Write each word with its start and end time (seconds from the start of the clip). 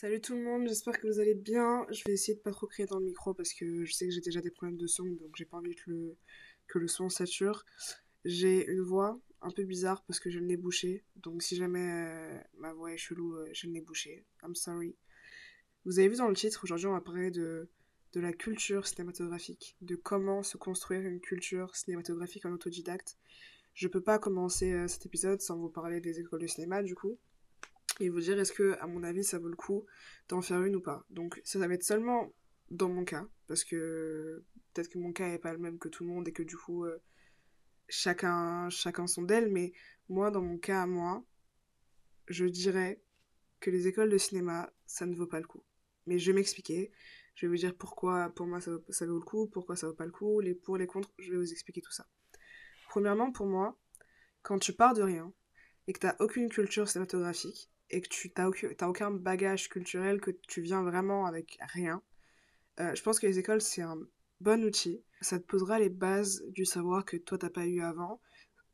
Salut 0.00 0.22
tout 0.22 0.34
le 0.34 0.40
monde, 0.40 0.66
j'espère 0.66 0.98
que 0.98 1.06
vous 1.06 1.20
allez 1.20 1.34
bien. 1.34 1.86
Je 1.90 2.02
vais 2.06 2.14
essayer 2.14 2.34
de 2.34 2.40
pas 2.40 2.52
trop 2.52 2.66
crier 2.66 2.86
dans 2.86 2.98
le 2.98 3.04
micro 3.04 3.34
parce 3.34 3.52
que 3.52 3.84
je 3.84 3.92
sais 3.92 4.06
que 4.06 4.10
j'ai 4.14 4.22
déjà 4.22 4.40
des 4.40 4.50
problèmes 4.50 4.78
de 4.78 4.86
son, 4.86 5.04
donc 5.04 5.36
j'ai 5.36 5.44
pas 5.44 5.58
envie 5.58 5.74
que 5.74 5.90
le, 5.90 6.16
que 6.68 6.78
le 6.78 6.88
son 6.88 7.10
sature. 7.10 7.66
J'ai 8.24 8.66
une 8.66 8.80
voix 8.80 9.20
un 9.42 9.50
peu 9.50 9.62
bizarre 9.62 10.02
parce 10.06 10.18
que 10.18 10.30
je 10.30 10.38
le 10.38 10.46
nez 10.46 10.56
bouché, 10.56 11.04
donc 11.16 11.42
si 11.42 11.54
jamais 11.54 11.86
euh, 11.86 12.38
ma 12.56 12.72
voix 12.72 12.94
est 12.94 12.96
chelou, 12.96 13.34
euh, 13.34 13.50
je 13.52 13.66
le 13.66 13.74
nez 13.74 13.82
bouché. 13.82 14.24
I'm 14.42 14.54
sorry. 14.54 14.96
Vous 15.84 15.98
avez 15.98 16.08
vu 16.08 16.16
dans 16.16 16.28
le 16.28 16.34
titre, 16.34 16.60
aujourd'hui 16.64 16.86
on 16.86 16.94
va 16.94 17.02
parler 17.02 17.30
de, 17.30 17.68
de 18.14 18.20
la 18.20 18.32
culture 18.32 18.86
cinématographique, 18.86 19.76
de 19.82 19.96
comment 19.96 20.42
se 20.42 20.56
construire 20.56 21.02
une 21.02 21.20
culture 21.20 21.76
cinématographique 21.76 22.46
en 22.46 22.52
autodidacte. 22.52 23.18
Je 23.74 23.86
peux 23.86 24.00
pas 24.00 24.18
commencer 24.18 24.72
euh, 24.72 24.88
cet 24.88 25.04
épisode 25.04 25.42
sans 25.42 25.58
vous 25.58 25.68
parler 25.68 26.00
des 26.00 26.20
écoles 26.20 26.40
de 26.40 26.46
cinéma 26.46 26.82
du 26.82 26.94
coup 26.94 27.18
et 27.98 28.08
vous 28.08 28.20
dire 28.20 28.38
est-ce 28.38 28.52
que, 28.52 28.76
à 28.80 28.86
mon 28.86 29.02
avis, 29.02 29.24
ça 29.24 29.38
vaut 29.38 29.48
le 29.48 29.56
coup 29.56 29.86
d'en 30.28 30.42
faire 30.42 30.62
une 30.62 30.76
ou 30.76 30.80
pas. 30.80 31.04
Donc 31.10 31.40
ça, 31.44 31.58
va 31.58 31.74
être 31.74 31.82
seulement 31.82 32.32
dans 32.70 32.88
mon 32.88 33.04
cas, 33.04 33.26
parce 33.46 33.64
que 33.64 34.44
peut-être 34.72 34.88
que 34.88 34.98
mon 34.98 35.12
cas 35.12 35.28
n'est 35.28 35.38
pas 35.38 35.52
le 35.52 35.58
même 35.58 35.78
que 35.78 35.88
tout 35.88 36.04
le 36.04 36.10
monde 36.10 36.28
et 36.28 36.32
que 36.32 36.42
du 36.42 36.56
coup, 36.56 36.84
euh, 36.84 36.98
chacun, 37.88 38.70
chacun 38.70 39.06
son 39.06 39.22
d'elle, 39.22 39.50
mais 39.50 39.72
moi, 40.08 40.30
dans 40.30 40.42
mon 40.42 40.58
cas 40.58 40.82
à 40.82 40.86
moi, 40.86 41.24
je 42.28 42.44
dirais 42.46 43.02
que 43.58 43.70
les 43.70 43.86
écoles 43.88 44.08
de 44.08 44.18
cinéma, 44.18 44.72
ça 44.86 45.04
ne 45.06 45.14
vaut 45.14 45.26
pas 45.26 45.40
le 45.40 45.46
coup. 45.46 45.62
Mais 46.06 46.18
je 46.18 46.30
vais 46.30 46.36
m'expliquer. 46.36 46.92
Je 47.34 47.46
vais 47.46 47.50
vous 47.50 47.58
dire 47.58 47.74
pourquoi 47.74 48.30
pour 48.30 48.46
moi 48.46 48.60
ça, 48.60 48.72
ça 48.88 49.06
vaut 49.06 49.18
le 49.18 49.24
coup, 49.24 49.46
pourquoi 49.46 49.76
ça 49.76 49.86
vaut 49.86 49.94
pas 49.94 50.04
le 50.04 50.12
coup, 50.12 50.40
les 50.40 50.54
pour, 50.54 50.76
les 50.76 50.86
contre, 50.86 51.10
je 51.18 51.30
vais 51.30 51.38
vous 51.38 51.52
expliquer 51.52 51.80
tout 51.80 51.92
ça. 51.92 52.06
Premièrement, 52.88 53.30
pour 53.32 53.46
moi, 53.46 53.78
quand 54.42 54.58
tu 54.58 54.72
pars 54.72 54.94
de 54.94 55.02
rien 55.02 55.32
et 55.86 55.92
que 55.92 56.00
tu 56.00 56.06
n'as 56.06 56.16
aucune 56.18 56.48
culture 56.48 56.88
cinématographique, 56.88 57.70
et 57.90 58.00
que 58.00 58.08
tu 58.08 58.32
n'as 58.36 58.48
aucun, 58.88 59.10
bagage 59.10 59.68
culturel, 59.68 60.20
que 60.20 60.30
tu 60.48 60.60
viens 60.60 60.82
vraiment 60.82 61.26
avec 61.26 61.58
rien, 61.60 62.02
euh, 62.78 62.94
je 62.94 63.02
pense 63.02 63.18
que 63.18 63.26
les 63.26 63.38
écoles, 63.38 63.60
c'est 63.60 63.82
un 63.82 63.98
bon 64.40 64.64
outil. 64.64 65.02
Ça 65.20 65.38
te 65.38 65.44
posera 65.44 65.78
les 65.78 65.90
bases 65.90 66.42
du 66.48 66.64
savoir 66.64 67.04
que 67.04 67.16
toi, 67.16 67.36
t'as 67.36 67.50
pas 67.50 67.66
eu 67.66 67.80
avant. 67.82 68.20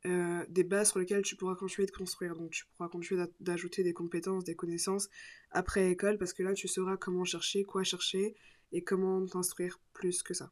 Euh, 0.05 0.45
des 0.47 0.63
bases 0.63 0.89
sur 0.89 0.99
lesquelles 0.99 1.23
tu 1.23 1.35
pourras 1.35 1.55
continuer 1.55 1.87
de 1.87 1.91
construire. 1.91 2.35
Donc 2.35 2.51
tu 2.51 2.65
pourras 2.67 2.89
continuer 2.89 3.25
d'ajouter 3.39 3.83
des 3.83 3.93
compétences, 3.93 4.43
des 4.43 4.55
connaissances 4.55 5.09
après 5.51 5.91
école, 5.91 6.17
parce 6.17 6.33
que 6.33 6.43
là, 6.43 6.53
tu 6.53 6.67
sauras 6.67 6.97
comment 6.97 7.25
chercher, 7.25 7.63
quoi 7.63 7.83
chercher, 7.83 8.35
et 8.71 8.83
comment 8.83 9.25
t'instruire 9.25 9.79
plus 9.93 10.23
que 10.23 10.33
ça. 10.33 10.51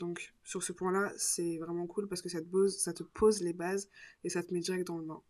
Donc 0.00 0.34
sur 0.42 0.62
ce 0.62 0.72
point-là, 0.72 1.12
c'est 1.16 1.58
vraiment 1.58 1.86
cool 1.86 2.08
parce 2.08 2.22
que 2.22 2.28
ça 2.28 2.40
te, 2.40 2.46
pose, 2.46 2.76
ça 2.78 2.92
te 2.92 3.02
pose 3.02 3.42
les 3.42 3.52
bases 3.52 3.88
et 4.24 4.28
ça 4.28 4.42
te 4.42 4.52
met 4.52 4.60
direct 4.60 4.86
dans 4.86 4.98
le 4.98 5.04
bain. 5.04 5.22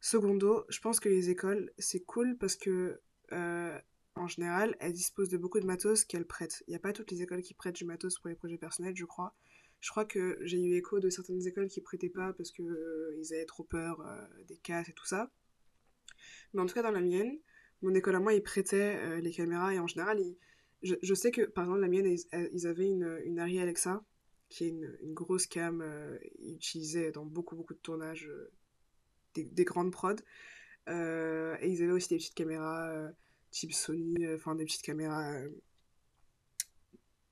Secondo, 0.00 0.64
je 0.68 0.80
pense 0.80 1.00
que 1.00 1.08
les 1.08 1.30
écoles, 1.30 1.72
c'est 1.78 2.00
cool 2.00 2.36
parce 2.36 2.56
que, 2.56 3.00
euh, 3.32 3.78
en 4.14 4.28
général, 4.28 4.76
elles 4.80 4.92
disposent 4.92 5.28
de 5.28 5.36
beaucoup 5.36 5.60
de 5.60 5.66
matos 5.66 6.04
qu'elles 6.04 6.26
prêtent. 6.26 6.62
Il 6.66 6.70
n'y 6.70 6.76
a 6.76 6.80
pas 6.80 6.92
toutes 6.92 7.10
les 7.10 7.22
écoles 7.22 7.42
qui 7.42 7.54
prêtent 7.54 7.76
du 7.76 7.84
matos 7.84 8.18
pour 8.18 8.28
les 8.28 8.36
projets 8.36 8.58
personnels, 8.58 8.96
je 8.96 9.04
crois. 9.04 9.34
Je 9.80 9.90
crois 9.90 10.04
que 10.04 10.38
j'ai 10.42 10.58
eu 10.58 10.76
écho 10.76 11.00
de 11.00 11.10
certaines 11.10 11.46
écoles 11.46 11.68
qui 11.68 11.80
prêtaient 11.80 12.08
pas 12.10 12.32
parce 12.32 12.50
qu'ils 12.50 12.68
euh, 12.68 13.22
avaient 13.30 13.44
trop 13.44 13.64
peur 13.64 14.00
euh, 14.00 14.44
des 14.44 14.56
casses 14.56 14.88
et 14.88 14.92
tout 14.92 15.06
ça. 15.06 15.30
Mais 16.52 16.62
en 16.62 16.66
tout 16.66 16.74
cas, 16.74 16.82
dans 16.82 16.92
la 16.92 17.00
mienne, 17.00 17.38
mon 17.82 17.94
école 17.94 18.16
à 18.16 18.20
moi, 18.20 18.32
ils 18.32 18.42
prêtaient 18.42 19.20
les 19.20 19.32
caméras 19.32 19.74
et 19.74 19.78
en 19.78 19.86
général, 19.86 20.18
je, 20.82 21.14
sais 21.14 21.30
que, 21.30 21.42
par 21.42 21.64
exemple, 21.64 21.80
la 21.80 21.88
mienne, 21.88 22.06
ils, 22.06 22.66
avaient 22.66 22.88
une, 22.88 23.20
une 23.24 23.38
Arri 23.38 23.58
Alexa, 23.58 24.02
qui 24.48 24.64
est 24.64 24.68
une, 24.68 24.96
une 25.02 25.12
grosse 25.12 25.46
cam 25.46 25.84
utilisée 26.38 27.12
dans 27.12 27.26
beaucoup, 27.26 27.54
beaucoup 27.54 27.74
de 27.74 27.80
tournages 27.80 28.30
des, 29.44 29.64
grandes 29.64 29.92
prods. 29.92 30.16
Euh, 30.88 31.56
et 31.60 31.68
ils 31.68 31.82
avaient 31.82 31.92
aussi 31.92 32.08
des 32.08 32.16
petites 32.16 32.34
caméras 32.34 32.88
euh, 32.90 33.10
type 33.50 33.72
Sony, 33.72 34.24
euh, 34.24 34.36
enfin 34.36 34.54
des 34.54 34.64
petites 34.64 34.82
caméras 34.82 35.34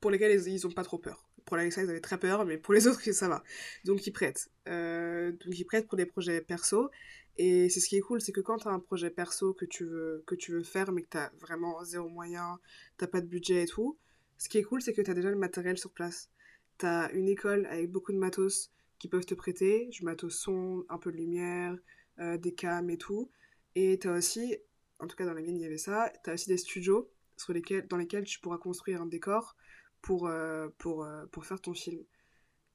pour 0.01 0.11
lesquelles 0.11 0.39
ils, 0.47 0.67
ont 0.67 0.71
pas 0.71 0.83
trop 0.83 0.97
peur. 0.97 1.29
Pour 1.45 1.57
l'Alexa, 1.57 1.83
ils 1.83 1.89
avaient 1.89 2.01
très 2.01 2.19
peur, 2.19 2.45
mais 2.45 2.57
pour 2.57 2.73
les 2.73 2.87
autres, 2.87 3.11
ça 3.11 3.27
va. 3.27 3.43
Donc 3.85 4.05
ils 4.05 4.11
prêtent. 4.11 4.49
donc 4.65 5.57
ils 5.59 5.65
prêtent 5.65 5.87
pour 5.87 5.97
des 5.97 6.05
projets 6.05 6.41
perso. 6.41 6.89
Et 7.37 7.69
c'est 7.69 7.81
ce 7.81 7.89
qui 7.89 7.97
est 7.97 8.01
cool, 8.01 8.21
c'est 8.21 8.31
que 8.31 8.39
quand 8.39 8.57
tu 8.57 8.67
as 8.69 8.71
un 8.71 8.79
projet 8.79 9.09
perso 9.09 9.53
que 9.53 9.65
tu 9.65 9.83
veux, 9.83 10.23
que 10.25 10.35
tu 10.35 10.53
veux 10.53 10.63
faire, 10.63 10.91
mais 10.93 11.01
que 11.01 11.09
tu 11.09 11.17
as 11.17 11.31
vraiment 11.41 11.83
zéro 11.83 12.07
moyen, 12.07 12.59
t'as 12.97 13.07
pas 13.07 13.19
de 13.19 13.27
budget 13.27 13.63
et 13.63 13.65
tout, 13.65 13.97
ce 14.37 14.49
qui 14.49 14.57
est 14.57 14.63
cool, 14.63 14.81
c'est 14.81 14.93
que 14.93 15.01
tu 15.01 15.11
as 15.11 15.13
déjà 15.13 15.29
le 15.29 15.37
matériel 15.37 15.77
sur 15.77 15.91
place. 15.91 16.29
Tu 16.77 16.85
as 16.85 17.11
une 17.13 17.27
école 17.27 17.65
avec 17.67 17.91
beaucoup 17.91 18.13
de 18.13 18.17
matos 18.17 18.71
qui 18.99 19.07
peuvent 19.07 19.25
te 19.25 19.33
prêter, 19.33 19.87
du 19.87 20.03
matos 20.03 20.37
son, 20.37 20.85
un 20.89 20.97
peu 20.97 21.11
de 21.11 21.17
lumière, 21.17 21.77
des 22.17 22.53
cams 22.53 22.89
et 22.89 22.97
tout. 22.97 23.29
Et 23.75 23.99
tu 23.99 24.07
as 24.07 24.13
aussi, 24.13 24.57
en 24.99 25.07
tout 25.07 25.15
cas 25.15 25.25
dans 25.25 25.33
la 25.33 25.41
mienne 25.41 25.57
il 25.57 25.61
y 25.61 25.65
avait 25.65 25.77
ça, 25.77 26.11
tu 26.23 26.29
as 26.29 26.33
aussi 26.33 26.47
des 26.47 26.57
studios 26.57 27.11
sur 27.37 27.53
lesquels, 27.53 27.87
dans 27.87 27.97
lesquels 27.97 28.23
tu 28.23 28.39
pourras 28.39 28.57
construire 28.57 29.01
un 29.01 29.05
décor 29.05 29.55
pour, 30.01 30.27
euh, 30.27 30.69
pour, 30.77 31.03
euh, 31.03 31.25
pour 31.27 31.45
faire 31.45 31.59
ton 31.59 31.73
film. 31.73 32.01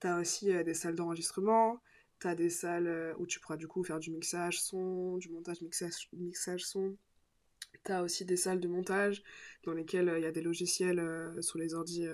Tu 0.00 0.06
as 0.06 0.18
aussi 0.18 0.52
des 0.64 0.74
salles 0.74 0.94
d'enregistrement, 0.94 1.80
tu 2.20 2.26
as 2.26 2.34
des 2.34 2.50
salles 2.50 3.14
où 3.18 3.26
tu 3.26 3.40
pourras 3.40 3.56
du 3.56 3.68
coup 3.68 3.84
faire 3.84 3.98
du 3.98 4.10
mixage 4.10 4.60
son, 4.60 5.16
du 5.18 5.30
montage 5.30 5.60
mixage, 5.62 6.08
mixage 6.12 6.64
son. 6.64 6.96
Tu 7.84 7.92
as 7.92 8.02
aussi 8.02 8.24
des 8.24 8.36
salles 8.36 8.60
de 8.60 8.68
montage 8.68 9.22
dans 9.64 9.72
lesquelles 9.72 10.12
il 10.16 10.22
y 10.22 10.26
a 10.26 10.32
des 10.32 10.42
logiciels 10.42 11.02
sur 11.42 11.58
les 11.58 11.74
ordi 11.74 12.06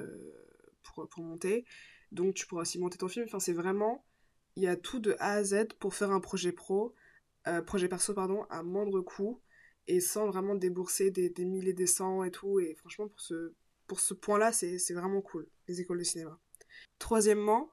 pour, 0.83 1.09
pour 1.09 1.25
monter. 1.25 1.65
Donc 2.13 2.35
tu 2.35 2.47
pourras 2.47 2.63
aussi 2.63 2.79
monter 2.79 2.99
ton 2.99 3.09
film. 3.09 3.27
Enfin, 3.27 3.41
c'est 3.41 3.53
vraiment, 3.53 4.05
il 4.57 4.65
y 4.65 4.69
a 4.69 4.77
tout 4.77 4.99
de 4.99 5.15
A 5.19 5.35
à 5.35 5.45
Z 5.45 5.69
pour 5.79 5.95
faire 5.95 6.11
un 6.11 6.21
projet 6.21 6.53
pro 6.53 6.95
euh, 7.49 7.63
projet 7.63 7.89
perso 7.89 8.15
pardon, 8.15 8.45
à 8.51 8.63
moindre 8.63 9.01
coût 9.01 9.41
et 9.89 10.01
sans 10.01 10.27
vraiment 10.27 10.55
débourser 10.55 11.11
des, 11.11 11.31
des 11.31 11.45
milliers 11.45 11.73
des 11.73 11.87
cents 11.87 12.25
et 12.25 12.31
tout. 12.31 12.59
Et 12.61 12.75
franchement, 12.75 13.09
pour 13.09 13.21
ce, 13.21 13.53
pour 13.87 14.01
ce 14.01 14.15
point-là, 14.15 14.53
c'est 14.53 14.95
vraiment 14.95 15.21
cool, 15.21 15.47
les 15.69 15.81
écoles 15.81 15.99
de 15.99 16.05
cinéma. 16.05 16.39
Troisièmement, 16.99 17.71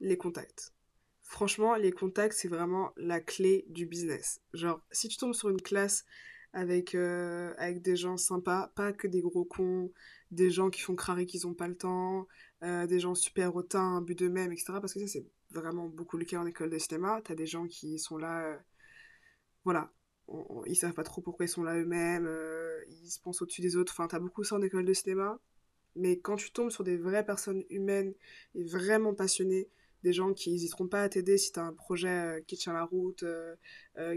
les 0.00 0.16
contacts. 0.16 0.72
Franchement, 1.20 1.74
les 1.74 1.92
contacts, 1.92 2.34
c'est 2.34 2.48
vraiment 2.48 2.92
la 2.96 3.20
clé 3.20 3.66
du 3.68 3.86
business. 3.86 4.40
Genre, 4.54 4.80
si 4.90 5.08
tu 5.08 5.16
tombes 5.18 5.34
sur 5.34 5.50
une 5.50 5.60
classe 5.60 6.04
avec, 6.52 6.94
euh, 6.94 7.52
avec 7.58 7.82
des 7.82 7.96
gens 7.96 8.16
sympas, 8.16 8.72
pas 8.74 8.92
que 8.92 9.06
des 9.06 9.20
gros 9.20 9.44
cons, 9.44 9.92
des 10.30 10.50
gens 10.50 10.70
qui 10.70 10.80
font 10.80 10.94
crarer 10.94 11.26
qu'ils 11.26 11.46
ont 11.46 11.54
pas 11.54 11.68
le 11.68 11.76
temps, 11.76 12.26
euh, 12.62 12.86
des 12.86 12.98
gens 12.98 13.14
super 13.14 13.54
hautains, 13.56 14.00
but 14.00 14.18
d'eux-mêmes, 14.18 14.52
etc. 14.52 14.74
Parce 14.80 14.94
que 14.94 15.00
ça, 15.00 15.06
c'est 15.06 15.26
vraiment 15.50 15.88
beaucoup 15.88 16.16
le 16.16 16.24
cas 16.24 16.38
en 16.38 16.46
école 16.46 16.70
de 16.70 16.78
cinéma. 16.78 17.20
T'as 17.22 17.34
des 17.34 17.46
gens 17.46 17.66
qui 17.66 17.98
sont 17.98 18.16
là 18.16 18.58
voilà, 19.64 19.92
ils 20.66 20.76
savent 20.76 20.92
pas 20.92 21.04
trop 21.04 21.20
pourquoi 21.22 21.46
ils 21.46 21.48
sont 21.48 21.62
là 21.62 21.76
eux-mêmes, 21.76 22.26
euh, 22.26 22.84
ils 22.88 23.10
se 23.10 23.20
pensent 23.20 23.42
au-dessus 23.42 23.62
des 23.62 23.76
autres. 23.76 23.92
Enfin, 23.92 24.08
t'as 24.08 24.18
beaucoup 24.18 24.44
ça 24.44 24.56
en 24.56 24.62
école 24.62 24.84
de 24.84 24.92
cinéma. 24.92 25.40
Mais 25.96 26.18
quand 26.18 26.36
tu 26.36 26.52
tombes 26.52 26.70
sur 26.70 26.84
des 26.84 26.96
vraies 26.96 27.24
personnes 27.24 27.64
humaines 27.70 28.14
et 28.54 28.64
vraiment 28.64 29.14
passionnées, 29.14 29.68
des 30.04 30.12
gens 30.12 30.32
qui 30.32 30.52
n'hésiteront 30.52 30.86
pas 30.86 31.02
à 31.02 31.08
t'aider 31.08 31.38
si 31.38 31.50
t'as 31.50 31.62
un 31.62 31.72
projet 31.72 32.08
euh, 32.08 32.40
qui 32.46 32.56
tient 32.56 32.72
la 32.72 32.84
route, 32.84 33.24
euh, 33.24 33.56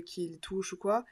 qui 0.06 0.30
les 0.30 0.38
touche 0.38 0.74
ou 0.74 0.78
quoi, 0.78 1.06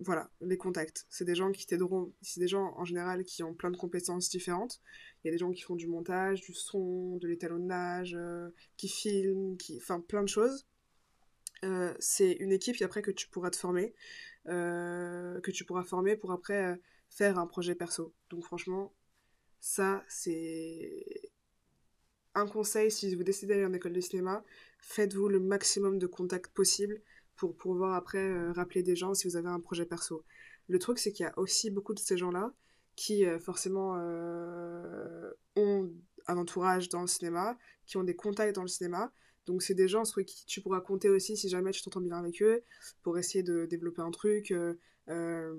voilà, 0.00 0.30
les 0.40 0.56
contacts. 0.58 1.06
C'est 1.08 1.24
des 1.24 1.34
gens 1.34 1.52
qui 1.52 1.66
t'aideront. 1.66 2.12
C'est 2.20 2.40
des 2.40 2.48
gens 2.48 2.74
en 2.76 2.84
général 2.84 3.24
qui 3.24 3.42
ont 3.42 3.54
plein 3.54 3.70
de 3.70 3.76
compétences 3.76 4.28
différentes. 4.28 4.80
Il 5.22 5.28
y 5.28 5.30
a 5.30 5.32
des 5.32 5.38
gens 5.38 5.50
qui 5.52 5.62
font 5.62 5.76
du 5.76 5.86
montage, 5.86 6.40
du 6.42 6.52
son, 6.52 7.16
de 7.16 7.28
l'étalonnage, 7.28 8.18
qui 8.76 8.88
filment, 8.88 9.56
qui... 9.56 9.78
enfin 9.78 10.00
plein 10.00 10.22
de 10.22 10.28
choses. 10.28 10.66
Euh, 11.64 11.94
c'est 11.98 12.32
une 12.32 12.52
équipe 12.52 12.80
après 12.82 13.02
que 13.02 13.10
tu 13.10 13.28
pourras 13.28 13.50
te 13.50 13.56
former, 13.56 13.94
euh, 14.48 15.40
que 15.40 15.50
tu 15.50 15.64
pourras 15.64 15.82
former 15.82 16.16
pour 16.16 16.32
après 16.32 16.64
euh, 16.64 16.76
faire 17.08 17.38
un 17.38 17.46
projet 17.46 17.74
perso. 17.74 18.14
Donc 18.30 18.44
franchement, 18.44 18.92
ça 19.60 20.04
c'est 20.08 21.30
un 22.34 22.46
conseil 22.46 22.90
si 22.90 23.14
vous 23.14 23.22
décidez 23.24 23.54
d'aller 23.54 23.64
en 23.64 23.72
école 23.72 23.92
de 23.92 24.00
cinéma, 24.00 24.44
faites-vous 24.78 25.28
le 25.28 25.40
maximum 25.40 25.98
de 25.98 26.06
contacts 26.06 26.52
possible 26.52 27.00
pour 27.36 27.56
pouvoir 27.56 27.94
après 27.94 28.50
rappeler 28.52 28.82
des 28.82 28.96
gens 28.96 29.14
si 29.14 29.26
vous 29.26 29.36
avez 29.36 29.48
un 29.48 29.60
projet 29.60 29.86
perso. 29.86 30.24
Le 30.68 30.78
truc 30.78 30.98
c'est 30.98 31.12
qu'il 31.12 31.24
y 31.24 31.28
a 31.28 31.38
aussi 31.38 31.70
beaucoup 31.70 31.94
de 31.94 32.00
ces 32.00 32.16
gens-là 32.16 32.52
qui 32.96 33.24
forcément 33.40 33.94
ont 35.56 35.90
un 36.26 36.36
entourage 36.36 36.88
dans 36.88 37.00
le 37.02 37.06
cinéma, 37.06 37.56
qui 37.86 37.96
ont 37.96 38.04
des 38.04 38.16
contacts 38.16 38.54
dans 38.54 38.62
le 38.62 38.68
cinéma, 38.68 39.12
donc 39.46 39.62
c'est 39.62 39.74
des 39.74 39.88
gens 39.88 40.04
sur 40.04 40.24
qui 40.24 40.44
tu 40.46 40.60
pourras 40.60 40.80
compter 40.80 41.10
aussi 41.10 41.36
si 41.36 41.48
jamais 41.48 41.70
tu 41.70 41.82
t'entends 41.82 42.00
bien 42.00 42.16
avec 42.16 42.42
eux 42.42 42.62
pour 43.02 43.18
essayer 43.18 43.42
de 43.42 43.66
développer 43.66 44.02
un 44.02 44.10
truc, 44.10 44.50
euh, 44.50 44.74
euh, 45.08 45.54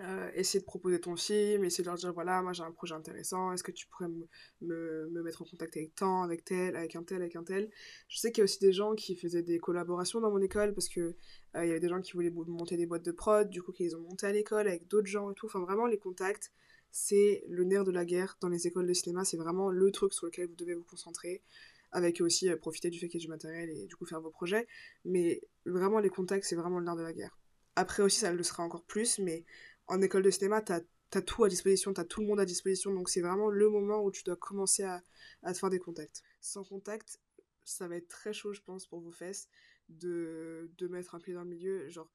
euh, 0.00 0.30
essayer 0.34 0.60
de 0.60 0.64
proposer 0.64 0.98
ton 0.98 1.14
film, 1.14 1.64
essayer 1.64 1.84
de 1.84 1.88
leur 1.88 1.98
dire 1.98 2.12
voilà 2.12 2.42
moi 2.42 2.52
j'ai 2.52 2.62
un 2.62 2.72
projet 2.72 2.94
intéressant, 2.94 3.52
est-ce 3.52 3.62
que 3.62 3.70
tu 3.70 3.86
pourrais 3.86 4.08
me, 4.08 4.26
me, 4.62 5.22
mettre 5.22 5.42
en 5.42 5.44
contact 5.44 5.76
avec 5.76 5.94
tant, 5.94 6.22
avec 6.22 6.44
tel, 6.44 6.74
avec 6.74 6.96
un 6.96 7.02
tel, 7.02 7.20
avec 7.22 7.36
un 7.36 7.44
tel? 7.44 7.70
Je 8.08 8.18
sais 8.18 8.32
qu'il 8.32 8.40
y 8.40 8.42
a 8.42 8.44
aussi 8.44 8.60
des 8.60 8.72
gens 8.72 8.94
qui 8.94 9.14
faisaient 9.14 9.42
des 9.42 9.58
collaborations 9.58 10.20
dans 10.20 10.30
mon 10.30 10.40
école 10.40 10.74
parce 10.74 10.88
que 10.88 11.14
il 11.54 11.66
y 11.66 11.70
avait 11.70 11.80
des 11.80 11.88
gens 11.88 12.00
qui 12.00 12.12
voulaient 12.12 12.30
monter 12.30 12.76
des 12.76 12.86
boîtes 12.86 13.04
de 13.04 13.12
prod, 13.12 13.48
du 13.50 13.62
coup 13.62 13.72
qu'ils 13.72 13.94
ont 13.96 14.00
monté 14.00 14.26
à 14.26 14.32
l'école 14.32 14.68
avec 14.68 14.88
d'autres 14.88 15.08
gens 15.08 15.30
et 15.30 15.34
tout. 15.34 15.46
Enfin 15.46 15.60
vraiment 15.60 15.86
les 15.86 15.98
contacts 15.98 16.50
c'est 16.92 17.44
le 17.48 17.64
nerf 17.64 17.84
de 17.84 17.90
la 17.90 18.04
guerre 18.04 18.36
dans 18.40 18.48
les 18.48 18.66
écoles 18.66 18.86
de 18.86 18.92
cinéma, 18.92 19.24
c'est 19.24 19.36
vraiment 19.36 19.70
le 19.70 19.90
truc 19.92 20.12
sur 20.12 20.26
lequel 20.26 20.48
vous 20.48 20.56
devez 20.56 20.74
vous 20.74 20.84
concentrer 20.84 21.42
avec 21.92 22.20
aussi 22.20 22.48
euh, 22.48 22.56
profiter 22.56 22.90
du 22.90 22.98
fait 22.98 23.08
qu'il 23.08 23.20
y 23.20 23.22
ait 23.22 23.26
du 23.26 23.30
matériel 23.30 23.70
et 23.70 23.86
du 23.86 23.96
coup 23.96 24.06
faire 24.06 24.20
vos 24.20 24.30
projets. 24.30 24.66
Mais 25.04 25.40
vraiment, 25.66 25.98
les 25.98 26.10
contacts, 26.10 26.44
c'est 26.44 26.56
vraiment 26.56 26.78
le 26.78 26.84
nerf 26.84 26.96
de 26.96 27.02
la 27.02 27.12
guerre. 27.12 27.38
Après 27.76 28.02
aussi, 28.02 28.20
ça 28.20 28.32
le 28.32 28.42
sera 28.42 28.62
encore 28.62 28.84
plus, 28.84 29.18
mais 29.18 29.44
en 29.86 30.00
école 30.02 30.22
de 30.22 30.30
cinéma, 30.30 30.60
t'as 30.62 30.80
as 31.12 31.22
tout 31.22 31.42
à 31.44 31.48
disposition, 31.48 31.92
t'as 31.92 32.04
tout 32.04 32.20
le 32.20 32.28
monde 32.28 32.38
à 32.38 32.44
disposition, 32.44 32.92
donc 32.94 33.08
c'est 33.08 33.20
vraiment 33.20 33.48
le 33.48 33.68
moment 33.68 34.04
où 34.04 34.12
tu 34.12 34.22
dois 34.22 34.36
commencer 34.36 34.84
à, 34.84 35.02
à 35.42 35.52
te 35.52 35.58
faire 35.58 35.70
des 35.70 35.80
contacts. 35.80 36.22
Sans 36.40 36.62
contact, 36.62 37.18
ça 37.64 37.88
va 37.88 37.96
être 37.96 38.08
très 38.08 38.32
chaud, 38.32 38.52
je 38.52 38.60
pense, 38.60 38.86
pour 38.86 39.00
vos 39.00 39.10
fesses 39.10 39.48
de, 39.88 40.70
de 40.78 40.88
mettre 40.88 41.14
un 41.14 41.18
pied 41.18 41.34
dans 41.34 41.42
le 41.42 41.48
milieu. 41.48 41.88
Genre, 41.88 42.10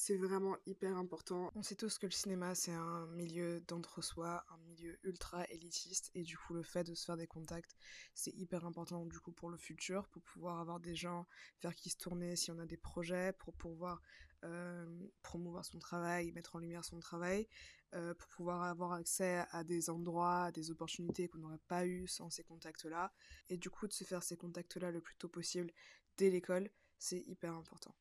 c'est 0.00 0.16
vraiment 0.16 0.56
hyper 0.64 0.96
important. 0.96 1.50
On 1.56 1.62
sait 1.64 1.74
tous 1.74 1.98
que 1.98 2.06
le 2.06 2.12
cinéma, 2.12 2.54
c'est 2.54 2.72
un 2.72 3.08
milieu 3.08 3.60
d'entre-soi, 3.62 4.44
un 4.48 4.56
milieu 4.58 4.96
ultra 5.02 5.44
élitiste, 5.48 6.12
et 6.14 6.22
du 6.22 6.38
coup, 6.38 6.54
le 6.54 6.62
fait 6.62 6.84
de 6.84 6.94
se 6.94 7.04
faire 7.04 7.16
des 7.16 7.26
contacts, 7.26 7.76
c'est 8.14 8.30
hyper 8.30 8.64
important 8.64 9.04
du 9.06 9.18
coup 9.18 9.32
pour 9.32 9.50
le 9.50 9.56
futur, 9.56 10.06
pour 10.06 10.22
pouvoir 10.22 10.60
avoir 10.60 10.78
des 10.78 10.94
gens 10.94 11.26
vers 11.62 11.74
qui 11.74 11.90
se 11.90 11.96
tourner 11.96 12.36
si 12.36 12.52
on 12.52 12.60
a 12.60 12.64
des 12.64 12.76
projets, 12.76 13.32
pour 13.40 13.54
pouvoir 13.54 14.00
euh, 14.44 14.86
promouvoir 15.24 15.64
son 15.64 15.80
travail, 15.80 16.30
mettre 16.30 16.54
en 16.54 16.60
lumière 16.60 16.84
son 16.84 17.00
travail, 17.00 17.48
euh, 17.94 18.14
pour 18.14 18.28
pouvoir 18.28 18.62
avoir 18.62 18.92
accès 18.92 19.44
à 19.50 19.64
des 19.64 19.90
endroits, 19.90 20.44
à 20.44 20.52
des 20.52 20.70
opportunités 20.70 21.26
qu'on 21.26 21.38
n'aurait 21.38 21.58
pas 21.66 21.86
eu 21.86 22.06
sans 22.06 22.30
ces 22.30 22.44
contacts-là, 22.44 23.12
et 23.48 23.56
du 23.56 23.68
coup, 23.68 23.88
de 23.88 23.92
se 23.92 24.04
faire 24.04 24.22
ces 24.22 24.36
contacts-là 24.36 24.92
le 24.92 25.00
plus 25.00 25.16
tôt 25.16 25.28
possible 25.28 25.72
dès 26.16 26.30
l'école, 26.30 26.70
c'est 26.98 27.18
hyper 27.26 27.52
important. 27.52 27.96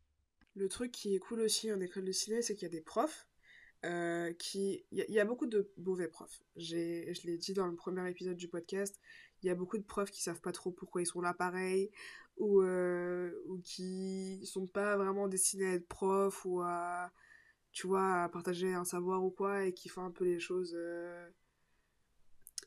Le 0.57 0.69
truc 0.69 0.91
qui 0.91 1.13
est 1.13 1.19
cool 1.19 1.41
aussi 1.41 1.71
en 1.71 1.79
école 1.79 2.03
de 2.03 2.11
ciné, 2.11 2.41
c'est 2.41 2.55
qu'il 2.55 2.63
y 2.63 2.71
a 2.71 2.73
des 2.73 2.81
profs 2.81 3.27
euh, 3.85 4.33
qui... 4.33 4.83
Il 4.91 5.05
y, 5.07 5.19
a 5.19 5.25
beaucoup 5.25 5.45
de 5.45 5.71
mauvais 5.77 6.07
profs. 6.07 6.41
Je 6.55 6.75
l'ai 7.27 7.37
dit 7.37 7.53
dans 7.53 7.67
le 7.67 7.75
premier 7.75 8.09
épisode 8.09 8.35
du 8.35 8.47
podcast, 8.47 8.99
il 9.43 9.45
y 9.45 9.49
a 9.51 9.55
beaucoup 9.55 9.77
de 9.77 9.83
profs 9.83 10.09
qui 10.09 10.23
savent 10.23 10.41
pas 10.41 10.51
trop 10.51 10.71
pourquoi 10.71 11.03
ils 11.03 11.05
sont 11.05 11.21
là 11.21 11.35
pareil, 11.35 11.91
ou, 12.37 12.63
euh, 12.63 13.31
ou 13.45 13.59
qui 13.59 14.43
sont 14.47 14.65
pas 14.65 14.97
vraiment 14.97 15.27
destinés 15.27 15.67
à 15.67 15.73
être 15.73 15.87
profs, 15.87 16.43
ou 16.43 16.61
à, 16.61 17.11
tu 17.71 17.87
à 17.95 18.27
partager 18.33 18.73
un 18.73 18.83
savoir 18.83 19.23
ou 19.23 19.29
quoi, 19.29 19.65
et 19.65 19.73
qui 19.75 19.89
font 19.89 20.05
un 20.05 20.11
peu 20.11 20.25
les 20.25 20.39
choses... 20.39 20.73
Euh, 20.75 21.29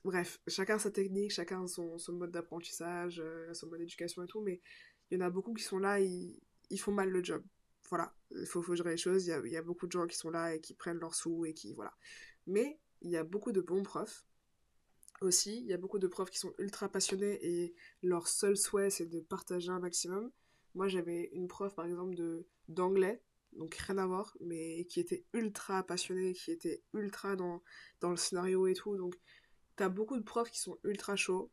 bref, 0.05 0.41
chacun 0.47 0.79
sa 0.79 0.93
technique, 0.93 1.33
chacun 1.33 1.67
son, 1.67 1.99
mode 2.13 2.31
d'apprentissage, 2.31 3.21
son 3.53 3.67
mode 3.67 3.81
d'éducation 3.81 4.23
et 4.23 4.29
tout, 4.29 4.43
mais 4.43 4.61
il 5.11 5.19
y 5.19 5.21
en 5.21 5.27
a 5.27 5.31
beaucoup 5.31 5.55
qui 5.55 5.65
sont 5.65 5.81
là, 5.81 5.99
ils, 5.99 6.39
ils 6.71 6.79
font 6.79 6.93
mal 6.93 7.11
le 7.11 7.25
job 7.25 7.43
voilà, 7.91 8.15
il 8.31 8.47
faut, 8.47 8.63
faut 8.63 8.75
gérer 8.77 8.93
les 8.93 8.97
choses. 8.97 9.27
Il 9.27 9.51
y, 9.51 9.57
a, 9.57 9.63
beaucoup 9.63 9.87
de 9.87 9.93
gens 9.93 10.07
qui 10.07 10.17
sont 10.17 10.31
là 10.31 10.55
et 10.55 10.61
qui 10.61 10.75
prennent 10.75 10.99
leurs 10.99 11.15
sous 11.15 11.45
et 11.45 11.53
qui. 11.53 11.75
Voilà. 11.75 11.93
Mais 12.47 12.79
il 13.03 13.11
y 13.11 13.17
a 13.17 13.25
beaucoup 13.25 13.53
de 13.53 13.61
bons 13.61 13.83
profs 13.83 14.25
aussi. 15.21 15.59
Il 15.59 15.67
y 15.67 15.73
a 15.73 15.77
beaucoup 15.77 15.99
de 15.99 16.07
profs 16.07 16.31
qui 16.31 16.39
sont 16.39 16.55
ultra 16.59 16.89
passionnés 16.89 17.39
et 17.45 17.75
leur 18.03 18.29
seul 18.29 18.57
souhait 18.57 18.91
c'est 18.91 19.07
de 19.07 19.21
partager 19.21 19.71
un 19.71 19.81
maximum. 19.81 20.31
Moi 20.75 20.87
j'avais 20.87 21.31
une 21.33 21.49
prof 21.49 21.75
par 21.75 21.85
exemple 21.85 22.15
de 22.15 22.47
d'anglais, 22.69 23.21
donc 23.55 23.75
rien 23.75 23.99
à 23.99 24.07
voir, 24.07 24.37
mais 24.41 24.85
qui 24.85 25.01
était 25.01 25.25
ultra 25.33 25.83
passionnée, 25.83 26.35
qui 26.35 26.53
était 26.53 26.85
ultra 26.95 27.35
dans, 27.35 27.61
dans 28.01 28.11
le 28.11 28.17
scénario 28.17 28.69
et 28.69 28.75
tout. 28.75 28.97
Donc 28.97 29.17
t'as 29.75 29.89
beaucoup 29.89 30.17
de 30.17 30.23
profs 30.23 30.51
qui 30.51 30.61
sont 30.61 30.79
ultra 30.85 31.17
chauds 31.17 31.51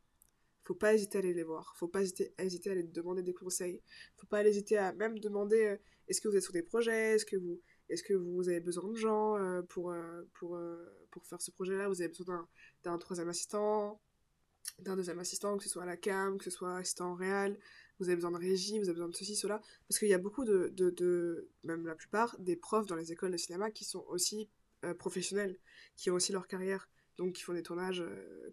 faut 0.68 0.76
pas 0.76 0.94
hésiter 0.94 1.18
à 1.18 1.22
aller 1.22 1.34
les 1.34 1.44
voir. 1.44 1.74
Faut 1.78 1.88
pas 1.88 2.02
hésiter, 2.02 2.34
à 2.38 2.72
aller 2.72 2.84
demander 2.84 3.24
des 3.24 3.34
conseils. 3.34 3.82
Faut 4.18 4.28
pas 4.28 4.44
hésiter 4.44 4.78
à 4.78 4.92
même 4.94 5.18
demander 5.20 5.64
euh, 5.66 5.78
est-ce 6.10 6.20
que 6.20 6.28
vous 6.28 6.36
êtes 6.36 6.44
sur 6.44 6.52
des 6.52 6.62
projets? 6.62 7.16
Est-ce 7.16 7.26
que 7.26 7.38
vous 7.38 7.62
est-ce 7.90 8.04
que 8.04 8.14
vous 8.14 8.50
avez 8.50 8.60
besoin 8.60 8.86
de 8.90 8.98
gens 8.98 9.38
euh, 9.38 9.62
pour, 9.62 9.92
euh, 9.92 10.24
pour, 10.34 10.60
pour 11.10 11.26
faire 11.26 11.42
ce 11.42 11.52
projet-là? 11.52 11.88
Vous 11.88 12.02
avez 12.02 12.10
besoin 12.10 12.46
d'un 12.84 12.98
troisième 12.98 13.30
assistant, 13.30 14.02
d'un 14.80 14.98
deuxième 14.98 15.20
assistant, 15.20 15.56
que 15.56 15.64
ce 15.64 15.70
soit 15.70 15.84
à 15.84 15.86
la 15.86 15.96
cam, 15.96 16.38
que 16.38 16.44
ce 16.44 16.50
soit 16.50 16.76
assistant 16.76 17.12
en 17.12 17.16
réel, 17.16 17.58
vous 18.00 18.10
avez 18.10 18.16
besoin 18.16 18.32
de 18.32 18.38
régie, 18.38 18.78
vous 18.78 18.90
avez 18.90 18.96
besoin 18.96 19.08
de 19.08 19.16
ceci, 19.16 19.38
cela. 19.38 19.62
Parce 19.88 20.00
qu'il 20.00 20.10
y 20.10 20.14
a 20.14 20.18
beaucoup 20.18 20.44
de, 20.44 20.68
de, 20.76 20.90
de, 20.90 21.50
même 21.64 21.86
la 21.86 21.96
plupart, 21.96 22.38
des 22.40 22.58
profs 22.58 22.88
dans 22.88 22.98
les 22.98 23.14
écoles 23.14 23.32
de 23.32 23.38
cinéma 23.38 23.72
qui 23.72 23.86
sont 23.86 24.04
aussi 24.10 24.50
professionnels, 25.00 25.58
qui 25.96 26.12
ont 26.12 26.16
aussi 26.16 26.34
leur 26.34 26.46
carrière 26.46 26.90
donc 27.18 27.34
qui 27.34 27.42
font 27.42 27.54
des 27.54 27.64
tournages 27.64 28.04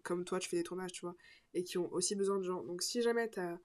comme 0.03 0.25
toi 0.25 0.39
tu 0.39 0.49
fais 0.49 0.57
des 0.57 0.63
tournages 0.63 0.91
tu 0.91 1.01
vois 1.01 1.15
et 1.55 1.63
qui 1.63 1.79
ont 1.79 1.91
aussi 1.91 2.15
besoin 2.15 2.37
de 2.37 2.43
gens. 2.43 2.63
Donc 2.63 2.83
si 2.83 3.01
jamais 3.01 3.29
t'as 3.29 3.57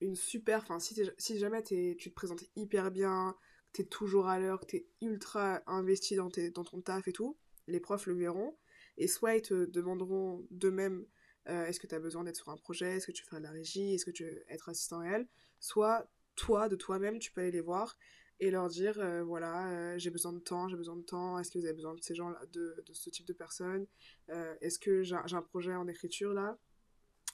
une 0.00 0.16
super 0.16 0.62
enfin 0.62 0.78
si, 0.78 0.98
si 1.18 1.38
jamais 1.38 1.62
tu 1.62 1.96
te 1.96 2.08
présentes 2.10 2.44
hyper 2.54 2.90
bien 2.90 3.36
t'es 3.72 3.84
toujours 3.84 4.28
à 4.28 4.38
l'heure 4.38 4.60
que 4.60 4.66
t'es 4.66 4.86
ultra 5.02 5.62
investi 5.66 6.16
dans, 6.16 6.30
tes, 6.30 6.50
dans 6.50 6.64
ton 6.64 6.80
taf 6.80 7.08
et 7.08 7.12
tout 7.12 7.36
les 7.66 7.80
profs 7.80 8.06
le 8.06 8.14
verront. 8.14 8.56
Et 8.96 9.08
soit 9.08 9.34
ils 9.34 9.42
te 9.42 9.66
demanderont 9.66 10.46
d'eux-mêmes 10.50 11.04
euh, 11.48 11.66
est-ce 11.66 11.80
que 11.80 11.86
tu 11.86 11.94
as 11.94 12.00
besoin 12.00 12.24
d'être 12.24 12.36
sur 12.36 12.48
un 12.48 12.56
projet 12.56 12.96
est-ce 12.96 13.06
que 13.06 13.12
tu 13.12 13.24
fais 13.24 13.36
de 13.36 13.42
la 13.42 13.50
régie 13.50 13.94
est-ce 13.94 14.04
que 14.04 14.10
tu 14.10 14.24
veux 14.24 14.44
être 14.48 14.68
assistant 14.68 15.00
réel 15.00 15.28
soit 15.60 16.08
toi 16.34 16.68
de 16.68 16.76
toi-même 16.76 17.18
tu 17.18 17.30
peux 17.30 17.40
aller 17.40 17.50
les 17.50 17.60
voir 17.60 17.96
et 18.40 18.50
leur 18.50 18.68
dire 18.68 18.98
euh, 18.98 19.22
voilà 19.22 19.70
euh, 19.70 19.98
j'ai 19.98 20.10
besoin 20.10 20.32
de 20.32 20.38
temps 20.38 20.68
j'ai 20.68 20.76
besoin 20.76 20.96
de 20.96 21.02
temps 21.02 21.38
est-ce 21.38 21.50
que 21.50 21.58
vous 21.58 21.64
avez 21.66 21.74
besoin 21.74 21.94
de 21.94 22.02
ces 22.02 22.14
gens 22.14 22.30
là 22.30 22.40
de, 22.52 22.82
de 22.84 22.92
ce 22.94 23.10
type 23.10 23.26
de 23.26 23.32
personnes 23.32 23.86
est-ce 24.60 24.78
que 24.78 25.02
j'ai 25.02 25.14
un 25.14 25.42
projet 25.42 25.74
en 25.74 25.86
écriture 25.86 26.32
là? 26.32 26.58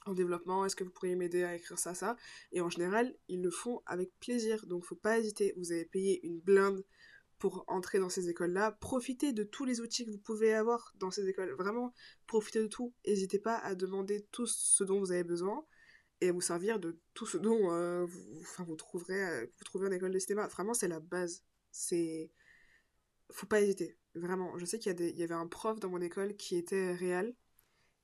En 0.06 0.14
développement 0.14 0.64
est-ce 0.64 0.76
que 0.76 0.84
vous 0.84 0.90
pourriez 0.90 1.16
m'aider 1.16 1.42
à 1.44 1.54
écrire 1.54 1.78
ça 1.78 1.94
ça? 1.94 2.16
Et 2.52 2.60
en 2.60 2.68
général 2.68 3.14
ils 3.28 3.42
le 3.42 3.50
font 3.50 3.82
avec 3.86 4.12
plaisir 4.20 4.66
donc 4.66 4.84
faut 4.84 4.94
pas 4.94 5.18
hésiter 5.18 5.54
vous 5.56 5.72
avez 5.72 5.84
payé 5.84 6.24
une 6.26 6.40
blinde 6.40 6.84
pour 7.38 7.64
entrer 7.66 7.98
dans 7.98 8.08
ces 8.08 8.28
écoles 8.28 8.52
là 8.52 8.72
profitez 8.72 9.32
de 9.32 9.42
tous 9.42 9.64
les 9.64 9.80
outils 9.80 10.04
que 10.04 10.10
vous 10.10 10.18
pouvez 10.18 10.54
avoir 10.54 10.92
dans 10.96 11.10
ces 11.10 11.28
écoles 11.28 11.52
vraiment 11.52 11.92
profitez 12.26 12.60
de 12.60 12.68
tout 12.68 12.94
n'hésitez 13.06 13.38
pas 13.38 13.56
à 13.56 13.74
demander 13.74 14.26
tout 14.30 14.46
ce 14.46 14.84
dont 14.84 15.00
vous 15.00 15.12
avez 15.12 15.24
besoin 15.24 15.64
et 16.22 16.30
vous 16.30 16.40
servir 16.40 16.78
de 16.78 16.98
tout 17.14 17.26
ce 17.26 17.36
dont 17.36 17.72
euh, 17.72 18.04
vous, 18.04 18.40
enfin, 18.40 18.64
vous, 18.64 18.76
trouverez, 18.76 19.24
euh, 19.24 19.46
vous 19.58 19.64
trouverez 19.64 19.88
en 19.88 19.92
école 19.92 20.12
de 20.12 20.18
cinéma. 20.20 20.46
Vraiment, 20.46 20.72
c'est 20.72 20.88
la 20.88 21.00
base. 21.00 21.42
C'est. 21.72 22.30
Faut 23.32 23.46
pas 23.46 23.60
hésiter. 23.60 23.98
Vraiment. 24.14 24.56
Je 24.56 24.64
sais 24.64 24.78
qu'il 24.78 24.98
y, 24.98 25.18
y, 25.18 25.22
avait 25.24 25.34
un 25.34 25.48
prof 25.48 25.80
dans 25.80 25.88
mon 25.88 26.00
école 26.00 26.36
qui 26.36 26.56
était 26.56 26.92
réel 26.94 27.34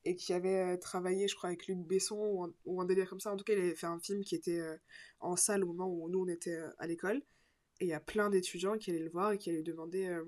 et 0.09 0.17
qui 0.17 0.33
avait 0.33 0.75
euh, 0.75 0.77
travaillé, 0.77 1.29
je 1.29 1.37
crois, 1.37 1.51
avec 1.51 1.67
Luc 1.67 1.79
Besson 1.79 2.53
ou 2.65 2.81
un, 2.81 2.85
délire 2.85 3.09
comme 3.09 3.21
ça. 3.21 3.33
En 3.33 3.37
tout 3.37 3.45
cas, 3.45 3.53
il 3.53 3.59
avait 3.59 3.75
fait 3.75 3.87
un 3.87 4.01
film 4.01 4.23
qui 4.25 4.35
était 4.35 4.61
en 5.21 5.37
salle 5.37 5.65
au 5.65 5.69
moment 5.69 5.89
où 5.89 6.09
nous, 6.09 6.21
on 6.21 6.29
était 6.29 6.59
à 6.79 6.87
l'école. 6.87 7.23
Et 7.81 7.85
il 7.85 7.89
y 7.89 7.95
a 7.95 8.01
plein 8.01 8.31
d'étudiants 8.31 8.77
qui 8.79 8.91
allaient 8.91 8.99
le 8.99 9.11
voir 9.11 9.33
et 9.33 9.39
qui 9.39 9.51
allaient 9.51 9.59
lui 9.59 9.65
demander 9.65 10.21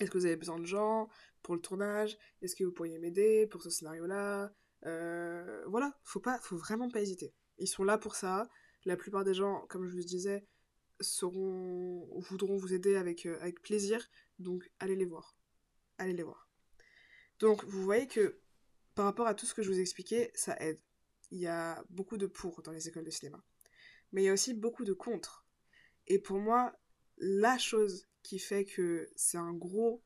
est-ce 0.00 0.10
que 0.10 0.18
vous 0.18 0.26
avez 0.26 0.36
besoin 0.36 0.58
de 0.58 0.64
gens 0.64 1.08
pour 1.42 1.54
le 1.54 1.60
tournage? 1.60 2.16
Est-ce 2.40 2.56
que 2.56 2.64
vous 2.64 2.72
pourriez 2.72 2.98
m'aider 2.98 3.46
pour 3.46 3.62
ce 3.62 3.70
scénario-là? 3.70 4.52
Euh, 4.86 5.64
voilà, 5.66 5.98
faut 6.02 6.20
pas, 6.20 6.38
faut 6.40 6.56
vraiment 6.56 6.90
pas 6.90 7.00
hésiter. 7.00 7.34
Ils 7.58 7.68
sont 7.68 7.84
là 7.84 7.98
pour 7.98 8.16
ça. 8.16 8.48
La 8.84 8.96
plupart 8.96 9.24
des 9.24 9.34
gens, 9.34 9.64
comme 9.68 9.86
je 9.86 9.94
vous 9.94 10.02
disais, 10.02 10.44
seront, 11.00 12.08
voudront 12.18 12.56
vous 12.56 12.74
aider 12.74 12.96
avec, 12.96 13.26
euh, 13.26 13.38
avec 13.40 13.60
plaisir. 13.62 14.08
Donc 14.38 14.70
allez 14.78 14.96
les 14.96 15.04
voir. 15.04 15.36
Allez 15.98 16.14
les 16.14 16.22
voir. 16.22 16.48
Donc 17.38 17.64
vous 17.64 17.82
voyez 17.82 18.08
que 18.08 18.40
par 18.94 19.04
rapport 19.04 19.26
à 19.26 19.34
tout 19.34 19.46
ce 19.46 19.54
que 19.54 19.62
je 19.62 19.70
vous 19.70 19.78
ai 19.78 19.82
expliqué, 19.82 20.30
ça 20.34 20.56
aide. 20.60 20.80
Il 21.30 21.38
y 21.38 21.46
a 21.46 21.82
beaucoup 21.88 22.18
de 22.18 22.26
pour 22.26 22.62
dans 22.62 22.72
les 22.72 22.88
écoles 22.88 23.04
de 23.04 23.10
cinéma. 23.10 23.42
Mais 24.12 24.22
il 24.22 24.26
y 24.26 24.28
a 24.28 24.32
aussi 24.32 24.52
beaucoup 24.54 24.84
de 24.84 24.92
contre. 24.92 25.46
Et 26.06 26.18
pour 26.18 26.38
moi, 26.38 26.74
la 27.16 27.56
chose 27.58 28.06
qui 28.22 28.38
fait 28.38 28.64
que 28.64 29.08
c'est 29.16 29.38
un 29.38 29.52
gros 29.52 30.02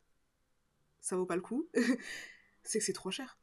ça 1.00 1.16
vaut 1.16 1.26
pas 1.26 1.36
le 1.36 1.42
coup, 1.42 1.68
c'est 2.64 2.80
que 2.80 2.84
c'est 2.84 2.92
trop 2.92 3.12
cher 3.12 3.38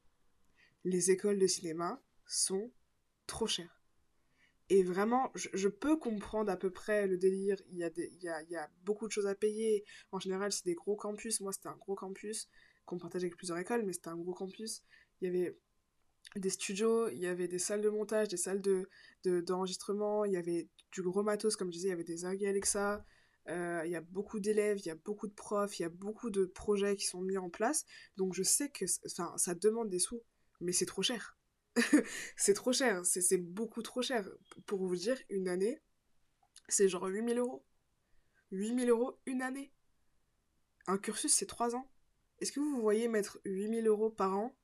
les 0.83 1.11
écoles 1.11 1.39
de 1.39 1.47
cinéma 1.47 2.01
sont 2.25 2.71
trop 3.27 3.47
chères. 3.47 3.81
Et 4.69 4.83
vraiment, 4.83 5.31
je, 5.35 5.67
peux 5.67 5.97
comprendre 5.97 6.51
à 6.51 6.57
peu 6.57 6.71
près 6.71 7.05
le 7.05 7.17
délire. 7.17 7.57
Il 7.69 7.77
y, 7.77 7.83
a 7.83 7.91
il, 7.95 8.03
y 8.03 8.29
il 8.45 8.51
y 8.51 8.55
a 8.55 8.69
beaucoup 8.83 9.07
de 9.07 9.11
choses 9.11 9.27
à 9.27 9.35
payer. 9.35 9.83
En 10.11 10.19
général, 10.19 10.51
c'est 10.51 10.65
des 10.65 10.73
gros 10.73 10.95
campus. 10.95 11.41
Moi, 11.41 11.51
c'était 11.53 11.67
un 11.67 11.77
gros 11.77 11.95
campus 11.95 12.49
qu'on 12.85 12.97
partageait 12.97 13.25
avec 13.25 13.37
plusieurs 13.37 13.57
écoles, 13.57 13.83
mais 13.85 13.93
c'était 13.93 14.07
un 14.07 14.17
gros 14.17 14.33
campus. 14.33 14.83
Il 15.23 15.27
y 15.27 15.29
avait 15.29 15.57
des 16.35 16.49
studios, 16.49 17.09
il 17.09 17.19
y 17.19 17.27
avait 17.27 17.47
des 17.47 17.59
salles 17.59 17.81
de 17.81 17.89
montage, 17.89 18.27
des 18.27 18.37
salles 18.37 18.61
de, 18.61 18.89
d'enregistrement, 19.23 20.25
il 20.25 20.33
y 20.33 20.37
avait 20.37 20.69
du 20.91 21.01
gros 21.01 21.23
matos, 21.23 21.55
comme 21.55 21.69
je 21.69 21.77
disais, 21.77 21.87
il 21.87 21.91
y 21.91 21.93
avait 21.93 22.03
des 22.03 22.25
Argy 22.25 22.45
Alexa. 22.45 23.05
Euh, 23.49 23.81
il 23.85 23.91
y 23.91 23.95
a 23.95 24.01
beaucoup 24.01 24.39
d'élèves, 24.39 24.79
il 24.79 24.87
y 24.87 24.91
a 24.91 24.95
beaucoup 24.95 25.27
de 25.27 25.33
profs, 25.33 25.79
il 25.79 25.83
y 25.83 25.85
a 25.85 25.89
beaucoup 25.89 26.29
de 26.29 26.45
projets 26.45 26.95
qui 26.95 27.07
sont 27.07 27.21
mis 27.21 27.37
en 27.37 27.49
place. 27.49 27.85
Donc 28.17 28.33
je 28.33 28.43
sais 28.43 28.69
que 28.69 28.85
ça 28.85 29.55
demande 29.55 29.89
des 29.89 29.99
sous 29.99 30.21
mais 30.59 30.71
c'est 30.71 30.85
trop 30.85 31.01
cher. 31.01 31.37
c'est 32.37 32.53
trop 32.53 32.73
cher, 32.73 33.05
c'est 33.05 33.37
beaucoup 33.37 33.81
trop 33.81 34.01
cher. 34.01 34.29
Pour 34.65 34.85
vous 34.85 34.95
dire, 34.95 35.17
une 35.29 35.47
année, 35.47 35.81
c'est 36.67 36.87
genre 36.87 37.05
8000 37.05 37.37
euros. 37.37 37.65
8000 38.51 38.89
euros 38.89 39.19
une 39.25 39.41
année. 39.41 39.73
Un 40.87 40.97
cursus, 40.97 41.33
c'est 41.33 41.45
3 41.45 41.75
ans. 41.75 41.89
Est-ce 42.39 42.51
que 42.51 42.59
vous 42.59 42.81
voyez 42.81 43.07
mettre 43.07 43.39
8000 43.45 43.87
euros 43.87 44.09
par 44.09 44.37
an 44.37 44.55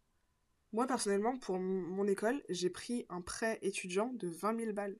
Moi, 0.71 0.85
personnellement, 0.85 1.37
pour 1.37 1.57
mon 1.59 2.05
école, 2.05 2.43
j'ai 2.49 2.69
pris 2.69 3.05
un 3.09 3.21
prêt 3.21 3.57
étudiant 3.61 4.13
de 4.13 4.27
20 4.27 4.59
000 4.59 4.73
balles. 4.73 4.97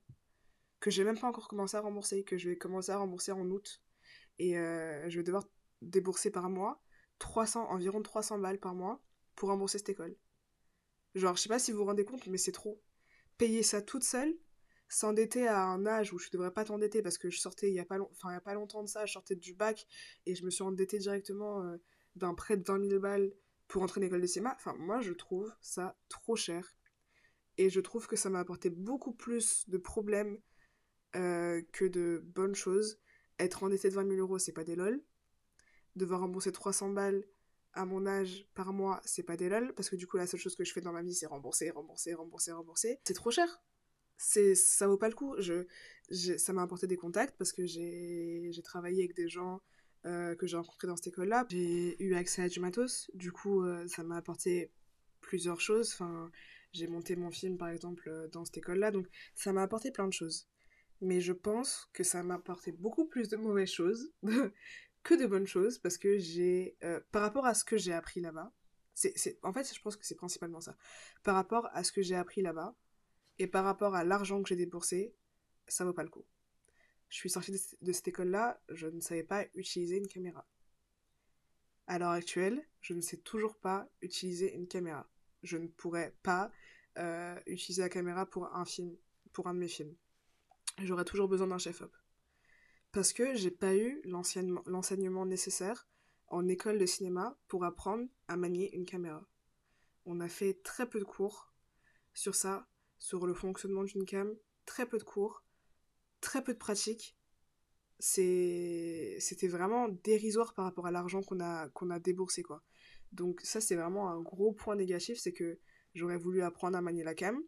Que 0.80 0.90
j'ai 0.90 1.04
même 1.04 1.20
pas 1.20 1.28
encore 1.28 1.48
commencé 1.48 1.78
à 1.78 1.82
rembourser, 1.82 2.24
que 2.24 2.38
je 2.38 2.50
vais 2.50 2.58
commencer 2.58 2.92
à 2.92 2.98
rembourser 2.98 3.32
en 3.32 3.50
août. 3.50 3.82
Et 4.40 4.58
euh, 4.58 5.10
je 5.10 5.18
vais 5.18 5.24
devoir 5.24 5.44
débourser 5.82 6.32
par 6.32 6.50
mois 6.50 6.82
300, 7.20 7.70
environ 7.70 8.02
300 8.02 8.40
balles 8.40 8.60
par 8.60 8.74
mois 8.74 9.02
pour 9.36 9.50
rembourser 9.50 9.78
cette 9.78 9.90
école. 9.90 10.16
Genre, 11.16 11.36
je 11.36 11.42
sais 11.42 11.50
pas 11.50 11.60
si 11.60 11.72
vous 11.72 11.80
vous 11.80 11.86
rendez 11.86 12.06
compte, 12.06 12.26
mais 12.28 12.38
c'est 12.38 12.52
trop. 12.52 12.82
Payer 13.38 13.62
ça 13.62 13.82
toute 13.82 14.04
seule, 14.04 14.34
s'endetter 14.88 15.48
à 15.48 15.64
un 15.64 15.86
âge 15.86 16.14
où 16.14 16.20
je 16.20 16.30
devrais 16.30 16.52
pas 16.52 16.66
t'endetter 16.66 17.02
parce 17.02 17.18
que 17.18 17.30
je 17.30 17.40
sortais 17.40 17.70
il 17.70 17.76
y 17.76 17.80
a 17.80 17.86
pas, 17.86 17.98
longtemps 18.54 18.84
de 18.84 18.88
ça, 18.88 19.06
je 19.06 19.14
sortais 19.14 19.36
du 19.36 19.54
bac 19.54 19.86
et 20.26 20.36
je 20.36 20.44
me 20.46 20.50
suis 20.50 20.64
endettée 20.64 20.98
directement 20.98 21.64
euh, 21.64 21.78
d'un 22.16 22.34
prêt 22.34 22.58
de 22.58 22.64
20 22.66 22.90
000 22.90 23.00
balles 23.00 23.32
pour 23.70 23.84
entrer 23.84 24.02
en 24.02 24.04
école 24.04 24.22
de 24.22 24.28
cinéma, 24.28 24.54
enfin, 24.56 24.76
moi, 24.78 25.00
je 25.00 25.14
trouve 25.14 25.54
ça 25.62 25.96
trop 26.10 26.36
cher. 26.36 26.76
Et 27.58 27.70
je 27.70 27.80
trouve 27.80 28.08
que 28.08 28.16
ça 28.16 28.30
m'a 28.30 28.40
apporté 28.40 28.70
beaucoup 28.70 29.14
plus 29.14 29.70
de 29.70 29.78
problèmes 29.78 30.40
euh, 31.16 31.62
que 31.72 31.86
de 31.86 32.22
bonnes 32.26 32.56
choses. 32.56 33.00
Être 33.38 33.64
endetté 33.64 33.90
de 33.90 33.96
20 33.96 34.08
000 34.08 34.20
euros, 34.20 34.40
c'est 34.40 34.52
pas 34.54 34.64
des 34.64 34.76
lol. 34.76 35.02
Devoir 35.96 36.22
rembourser 36.22 36.52
300 36.52 36.90
balles 36.90 37.24
à 37.74 37.86
mon 37.86 38.08
âge 38.08 38.48
par 38.56 38.74
mois, 38.74 39.02
c'est 39.06 39.24
pas 39.24 39.38
des 39.38 39.50
lol. 39.50 39.74
Parce 39.76 39.90
que 39.90 39.96
du 39.96 40.08
coup, 40.08 40.18
la 40.18 40.26
seule 40.26 40.40
chose 40.40 40.56
que 40.56 40.64
je 40.66 40.74
fais 40.74 40.82
dans 40.82 40.92
ma 40.92 41.04
vie, 41.04 41.14
c'est 41.14 41.28
rembourser, 41.28 41.70
rembourser, 41.70 42.16
rembourser, 42.16 42.52
rembourser. 42.52 43.00
C'est 43.06 43.14
trop 43.14 43.32
cher. 43.32 43.62
C'est, 44.18 44.56
ça 44.56 44.88
vaut 44.88 44.98
pas 44.98 45.10
le 45.10 45.16
coup. 45.16 45.36
Je, 45.38 45.66
ça 46.38 46.54
m'a 46.54 46.64
apporté 46.64 46.88
des 46.88 46.98
contacts 46.98 47.38
parce 47.38 47.52
que 47.52 47.68
j'ai, 47.68 48.52
travaillé 48.64 49.04
avec 49.04 49.16
des 49.16 49.30
gens 49.30 49.62
euh, 50.06 50.36
que 50.36 50.48
j'ai 50.48 50.58
rencontrés 50.58 50.88
dans 50.88 50.96
cette 50.96 51.08
école-là. 51.08 51.46
J'ai 51.50 52.02
eu 52.04 52.16
accès 52.16 52.44
à 52.44 52.50
du 52.50 52.60
matos. 52.60 53.10
Du 53.14 53.32
coup, 53.32 53.64
euh, 53.64 53.88
ça 53.88 54.04
m'a 54.04 54.18
apporté 54.18 54.72
plusieurs 55.22 55.62
choses. 55.62 55.94
Enfin, 55.94 56.32
j'ai 56.74 56.88
monté 56.88 57.16
mon 57.16 57.32
film, 57.32 57.58
par 57.58 57.70
exemple, 57.70 58.30
dans 58.32 58.46
cette 58.46 58.58
école-là. 58.58 58.92
Donc, 58.92 59.08
ça 59.36 59.54
m'a 59.54 59.64
apporté 59.64 59.92
plein 59.92 60.08
de 60.08 60.14
choses 60.14 60.48
mais 61.02 61.22
je 61.22 61.34
pense 61.34 61.90
que 61.94 62.04
ça 62.04 62.24
m'a 62.24 62.36
apporté 62.36 62.72
beaucoup 62.72 63.06
plus 63.06 63.30
de 63.30 63.38
mauvaises 63.38 63.72
choses 63.72 64.12
que 65.04 65.14
de 65.14 65.26
bonnes 65.26 65.48
choses 65.48 65.78
parce 65.78 65.98
que 65.98 66.18
j'ai 66.18 66.78
euh, 66.84 67.00
par 67.12 67.22
rapport 67.22 67.46
à 67.46 67.54
ce 67.54 67.64
que 67.64 67.78
j'ai 67.78 67.94
appris 67.94 68.22
là-bas 68.22 68.52
c'est 68.94 69.40
en 69.44 69.54
fait 69.54 69.74
je 69.74 69.82
pense 69.82 69.96
que 69.96 70.06
c'est 70.06 70.16
principalement 70.16 70.60
ça 70.60 70.76
par 71.24 71.36
rapport 71.36 71.70
à 71.72 71.84
ce 71.86 71.92
que 71.94 72.02
j'ai 72.02 72.16
appris 72.16 72.42
là-bas 72.42 72.76
et 73.38 73.48
par 73.48 73.64
rapport 73.64 73.96
à 73.96 74.04
l'argent 74.04 74.42
que 74.44 74.50
j'ai 74.50 74.58
déboursé 74.58 75.16
ça 75.68 75.86
vaut 75.86 75.94
pas 75.94 76.04
le 76.04 76.10
coup 76.10 76.26
je 77.10 77.18
suis 77.18 77.30
sortie 77.30 77.52
de, 77.82 77.92
cette 77.92 78.08
école 78.08 78.30
là 78.30 78.62
je 78.70 78.88
ne 78.88 79.00
savais 79.02 79.24
pas 79.24 79.46
utiliser 79.56 79.98
une 79.98 80.08
caméra 80.08 80.48
à 81.88 82.00
l'heure 82.00 82.12
actuelle 82.12 82.66
je 82.82 82.94
ne 82.94 83.02
sais 83.02 83.18
toujours 83.18 83.58
pas 83.58 83.90
utiliser 84.02 84.54
une 84.54 84.68
caméra 84.68 85.10
je 85.44 85.58
ne 85.58 85.68
pourrais 85.68 86.16
pas 86.24 86.52
euh, 86.98 87.40
utiliser 87.46 87.82
la 87.82 87.90
caméra 87.90 88.26
pour 88.26 88.54
un 88.56 88.66
film 88.66 88.96
pour 89.34 89.48
un 89.48 89.54
de 89.54 89.60
mes 89.60 89.68
films 89.68 89.96
j'aurais 90.86 91.06
toujours 91.06 91.28
besoin 91.28 91.48
d'un 91.48 91.58
chef-op. 91.58 91.96
Parce 92.92 93.14
que 93.14 93.36
j'ai 93.36 93.52
pas 93.52 93.76
eu 93.76 94.02
l'enseignement 94.04 95.26
nécessaire 95.26 95.88
en 96.28 96.48
école 96.48 96.78
de 96.78 96.86
cinéma 96.86 97.38
pour 97.48 97.64
apprendre 97.66 98.08
à 98.28 98.36
manier 98.36 98.76
une 98.76 98.86
caméra. 98.86 99.24
On 100.06 100.20
a 100.20 100.30
fait 100.30 100.62
très 100.64 100.88
peu 100.90 101.00
de 101.00 101.06
cours 101.06 101.54
sur 102.14 102.36
ça, 102.36 102.68
sur 102.98 103.28
le 103.28 103.34
fonctionnement 103.34 103.84
d'une 103.84 104.06
cam, 104.06 104.36
très 104.66 104.88
peu 104.88 104.98
de 104.98 105.04
cours, 105.04 105.44
très 106.22 106.44
peu 106.44 106.54
de 106.54 106.58
pratiques. 106.58 107.18
C'était 108.00 109.48
vraiment 109.48 109.90
dérisoire 110.04 110.54
par 110.54 110.66
rapport 110.66 110.88
à 110.88 110.92
l'argent 110.92 111.22
qu'on 111.22 111.42
a, 111.42 111.68
qu'on 111.70 111.90
a 111.90 112.00
déboursé, 112.00 112.44
quoi. 112.44 112.64
Donc 113.12 113.42
ça, 113.44 113.60
c'est 113.60 113.76
vraiment 113.76 114.10
un 114.10 114.22
gros 114.22 114.54
point 114.54 114.76
négatif, 114.76 115.18
c'est 115.20 115.34
que 115.34 115.60
j'aurais 115.94 116.18
voulu 116.18 116.42
apprendre 116.42 116.78
à 116.78 116.82
manier 116.82 117.04
la 117.04 117.16
cam, 117.16 117.42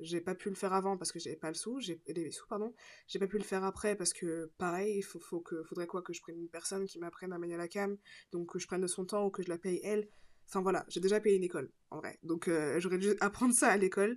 j'ai 0.00 0.20
pas 0.20 0.34
pu 0.34 0.48
le 0.48 0.54
faire 0.54 0.72
avant 0.72 0.96
parce 0.96 1.12
que 1.12 1.18
j'avais 1.18 1.36
pas 1.36 1.48
le 1.48 1.54
sou, 1.54 1.78
j'ai 1.78 2.00
les 2.08 2.30
sous 2.30 2.46
pardon. 2.46 2.74
J'ai 3.06 3.18
pas 3.18 3.26
pu 3.26 3.36
le 3.36 3.44
faire 3.44 3.64
après 3.64 3.96
parce 3.96 4.12
que 4.12 4.50
pareil, 4.56 4.96
il 4.96 5.02
faut, 5.02 5.20
faudrait 5.20 5.86
quoi 5.86 6.02
que 6.02 6.12
je 6.14 6.22
prenne 6.22 6.38
une 6.38 6.48
personne 6.48 6.86
qui 6.86 6.98
m'apprenne 6.98 7.32
à 7.32 7.38
manier 7.38 7.56
la 7.56 7.68
cam, 7.68 7.96
donc 8.32 8.50
que 8.52 8.58
je 8.58 8.66
prenne 8.66 8.80
de 8.80 8.86
son 8.86 9.04
temps 9.04 9.26
ou 9.26 9.30
que 9.30 9.42
je 9.42 9.48
la 9.48 9.58
paye 9.58 9.80
elle. 9.84 10.08
Enfin 10.48 10.62
voilà, 10.62 10.84
j'ai 10.88 11.00
déjà 11.00 11.20
payé 11.20 11.36
une 11.36 11.44
école 11.44 11.70
en 11.90 11.98
vrai. 11.98 12.18
Donc 12.22 12.48
euh, 12.48 12.80
j'aurais 12.80 12.98
dû 12.98 13.14
apprendre 13.20 13.54
ça 13.54 13.68
à 13.68 13.76
l'école 13.76 14.16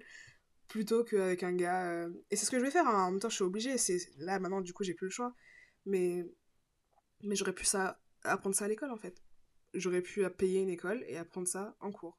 plutôt 0.73 1.03
qu'avec 1.03 1.43
un 1.43 1.53
gars 1.53 1.91
euh, 1.91 2.09
et 2.31 2.35
c'est 2.35 2.47
ce 2.47 2.51
que 2.51 2.57
je 2.57 2.63
vais 2.63 2.71
faire 2.71 2.87
hein. 2.87 3.03
en 3.03 3.11
même 3.11 3.19
temps 3.19 3.29
je 3.29 3.35
suis 3.35 3.43
obligée, 3.43 3.77
c'est 3.77 3.99
là 4.17 4.39
maintenant 4.39 4.59
du 4.59 4.73
coup 4.73 4.83
j'ai 4.83 4.95
plus 4.95 5.05
le 5.05 5.11
choix. 5.11 5.35
Mais 5.85 6.25
mais 7.21 7.35
j'aurais 7.35 7.53
pu 7.53 7.63
ça 7.63 8.01
apprendre 8.23 8.55
ça 8.55 8.65
à 8.65 8.67
l'école 8.67 8.89
en 8.89 8.97
fait. 8.97 9.21
J'aurais 9.75 10.01
pu 10.01 10.27
payer 10.31 10.61
une 10.61 10.69
école 10.69 11.03
et 11.07 11.15
apprendre 11.15 11.47
ça 11.47 11.77
en 11.79 11.91
cours. 11.91 12.17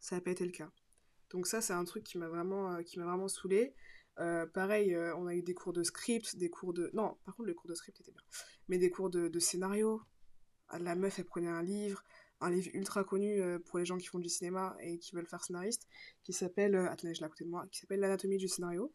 Ça 0.00 0.16
n'a 0.16 0.22
pas 0.22 0.30
été 0.30 0.46
le 0.46 0.52
cas. 0.52 0.72
Donc 1.28 1.46
ça, 1.46 1.60
c'est 1.60 1.74
un 1.74 1.84
truc 1.84 2.02
qui 2.02 2.16
m'a 2.16 2.28
vraiment, 2.28 2.72
euh, 2.72 2.82
qui 2.82 2.98
m'a 2.98 3.04
vraiment 3.04 3.28
saoulé. 3.28 3.74
Euh, 4.18 4.46
pareil, 4.46 4.96
on 5.16 5.26
a 5.26 5.34
eu 5.34 5.42
des 5.42 5.54
cours 5.54 5.74
de 5.74 5.82
script, 5.82 6.36
des 6.36 6.50
cours 6.50 6.72
de... 6.72 6.90
Non, 6.94 7.18
par 7.24 7.36
contre, 7.36 7.48
les 7.48 7.54
cours 7.54 7.68
de 7.68 7.74
script 7.74 8.00
étaient 8.00 8.12
bien. 8.12 8.22
Mais 8.68 8.78
des 8.78 8.90
cours 8.90 9.10
de, 9.10 9.38
scénario. 9.38 10.02
Ah, 10.68 10.78
la 10.78 10.94
meuf, 10.96 11.18
elle 11.18 11.26
prenait 11.26 11.48
un 11.48 11.62
livre, 11.62 12.02
un 12.42 12.50
livre 12.50 12.70
ultra 12.74 13.04
connu 13.04 13.40
pour 13.66 13.78
les 13.78 13.84
gens 13.84 13.98
qui 13.98 14.06
font 14.06 14.18
du 14.18 14.28
cinéma 14.28 14.76
et 14.80 14.98
qui 14.98 15.14
veulent 15.14 15.26
faire 15.26 15.44
scénariste, 15.44 15.86
qui 16.22 16.32
s'appelle... 16.32 16.74
attendez, 16.74 17.14
je 17.14 17.20
l'ai 17.20 17.26
à 17.26 17.28
côté 17.28 17.44
de 17.44 17.50
moi. 17.50 17.66
Qui 17.70 17.80
s'appelle 17.80 18.00
L'anatomie 18.00 18.36
du 18.36 18.48
scénario. 18.48 18.92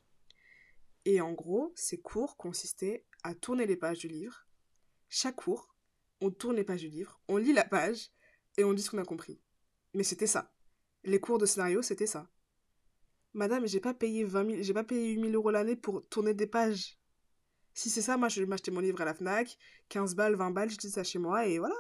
Et 1.06 1.22
en 1.22 1.32
gros, 1.32 1.72
ces 1.76 2.00
cours 2.00 2.36
consistaient 2.36 3.06
à 3.24 3.34
tourner 3.34 3.66
les 3.66 3.78
pages 3.78 4.00
du 4.00 4.10
livre. 4.10 4.46
Chaque 5.08 5.38
cours, 5.38 5.74
on 6.20 6.32
tourne 6.32 6.58
les 6.58 6.66
pages 6.66 6.82
du 6.82 6.90
livre, 6.90 7.20
on 7.28 7.38
lit 7.38 7.54
la 7.54 7.64
page 7.64 8.12
et 8.58 8.64
on 8.64 8.74
dit 8.74 8.82
ce 8.82 8.92
qu'on 8.92 8.98
a 8.98 9.06
compris. 9.06 9.40
Mais 9.94 10.04
c'était 10.04 10.28
ça. 10.28 10.54
Les 11.04 11.20
cours 11.22 11.38
de 11.38 11.46
scénario, 11.46 11.82
c'était 11.82 12.08
ça. 12.08 12.30
Madame, 13.34 13.68
j'ai 13.68 13.80
pas 13.80 13.94
payé 13.94 14.24
20 14.24 14.62
j'ai 14.62 14.74
pas 14.74 14.84
payé 14.84 15.12
8000 15.14 15.36
euros 15.36 15.52
l'année 15.52 15.76
pour 15.76 16.06
tourner 16.10 16.34
des 16.34 16.48
pages. 16.48 16.98
Si 17.74 17.90
c'est 17.90 18.02
ça, 18.02 18.18
moi 18.18 18.30
je 18.30 18.42
vais 18.42 18.48
m'acheter 18.48 18.72
mon 18.72 18.80
livre 18.80 19.00
à 19.00 19.06
la 19.06 19.14
Fnac, 19.14 19.58
15 19.90 20.16
balles, 20.16 20.36
20 20.36 20.52
balles, 20.52 20.72
je 20.72 20.78
dis 20.78 20.90
ça 20.90 21.04
chez 21.04 21.20
moi 21.20 21.46
et 21.46 21.60
voilà. 21.60 21.76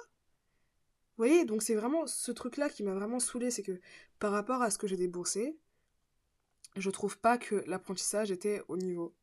Vous 1.17 1.23
voyez, 1.25 1.45
donc 1.45 1.63
c'est 1.63 1.75
vraiment 1.75 2.05
ce 2.05 2.31
truc-là 2.31 2.69
qui 2.69 2.83
m'a 2.83 2.93
vraiment 2.93 3.19
saoulé, 3.19 3.49
c'est 3.49 3.63
que 3.63 3.79
par 4.19 4.31
rapport 4.31 4.61
à 4.61 4.69
ce 4.69 4.77
que 4.77 4.87
j'ai 4.87 4.97
déboursé, 4.97 5.57
je 6.75 6.89
trouve 6.91 7.17
pas 7.19 7.37
que 7.37 7.63
l'apprentissage 7.67 8.31
était 8.31 8.61
au 8.67 8.77
niveau. 8.77 9.15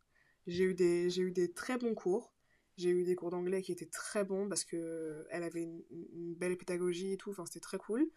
J'ai 0.46 0.64
eu 0.64 0.74
des, 0.74 1.08
j'ai 1.10 1.22
eu 1.22 1.30
des 1.30 1.52
très 1.52 1.78
bons 1.78 1.94
cours. 1.94 2.32
J'ai 2.76 2.90
eu 2.90 3.04
des 3.04 3.14
cours 3.14 3.30
d'anglais 3.30 3.62
qui 3.62 3.70
étaient 3.70 3.86
très 3.86 4.24
bons 4.24 4.48
parce 4.48 4.64
que 4.64 5.24
elle 5.30 5.44
avait 5.44 5.62
une, 5.62 6.34
belle 6.34 6.56
pédagogie 6.56 7.12
et 7.12 7.16
tout, 7.16 7.30
enfin 7.30 7.46
c'était 7.46 7.60
très 7.60 7.78
cool. 7.78 8.10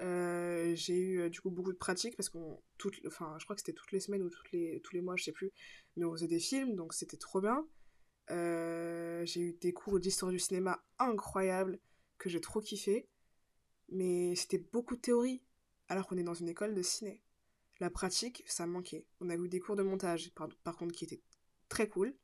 Euh, 0.00 0.74
j'ai 0.74 0.98
eu 0.98 1.20
euh, 1.20 1.28
du 1.30 1.40
coup 1.40 1.50
beaucoup 1.50 1.72
de 1.72 1.78
pratiques 1.78 2.16
parce 2.16 2.28
qu'on 2.28 2.60
enfin 3.06 3.36
je 3.38 3.44
crois 3.44 3.54
que 3.54 3.60
c'était 3.60 3.72
toutes 3.72 3.92
les 3.92 4.00
semaines 4.00 4.22
ou 4.22 4.28
toutes 4.28 4.50
les 4.50 4.80
tous 4.82 4.92
les 4.92 5.00
mois 5.00 5.14
je 5.14 5.22
sais 5.22 5.32
plus 5.32 5.52
mais 5.96 6.04
on 6.04 6.10
faisait 6.10 6.26
des 6.26 6.40
films 6.40 6.74
donc 6.74 6.92
c'était 6.94 7.16
trop 7.16 7.40
bien 7.40 7.64
euh, 8.32 9.24
j'ai 9.24 9.40
eu 9.40 9.52
des 9.52 9.72
cours 9.72 10.00
d'histoire 10.00 10.32
du 10.32 10.40
cinéma 10.40 10.82
incroyables 10.98 11.78
que 12.18 12.28
j'ai 12.28 12.40
trop 12.40 12.60
kiffé 12.60 13.06
mais 13.88 14.34
c'était 14.34 14.58
beaucoup 14.58 14.96
de 14.96 15.00
théorie 15.00 15.42
alors 15.88 16.06
qu'on 16.06 16.16
est 16.16 16.24
dans 16.24 16.34
une 16.34 16.48
école 16.48 16.74
de 16.74 16.82
ciné 16.82 17.22
la 17.80 17.90
pratique 17.90 18.42
ça 18.46 18.66
manquait 18.66 19.06
on 19.20 19.28
a 19.30 19.36
eu 19.36 19.48
des 19.48 19.60
cours 19.60 19.76
de 19.76 19.82
montage 19.82 20.32
par, 20.34 20.76
contre 20.76 20.94
qui 20.94 21.04
étaient 21.04 21.22
très 21.68 21.88
cool 21.88 22.14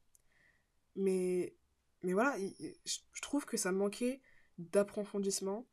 mais 0.97 1.55
mais 2.03 2.13
voilà 2.13 2.37
je 2.39 3.21
trouve 3.21 3.45
que 3.45 3.57
ça 3.57 3.73
manquait 3.73 4.21
d'approfondissement 4.59 5.67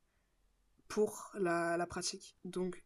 pour 0.87 1.31
la, 1.37 1.85
pratique. 1.87 2.35
Donc, 2.45 2.83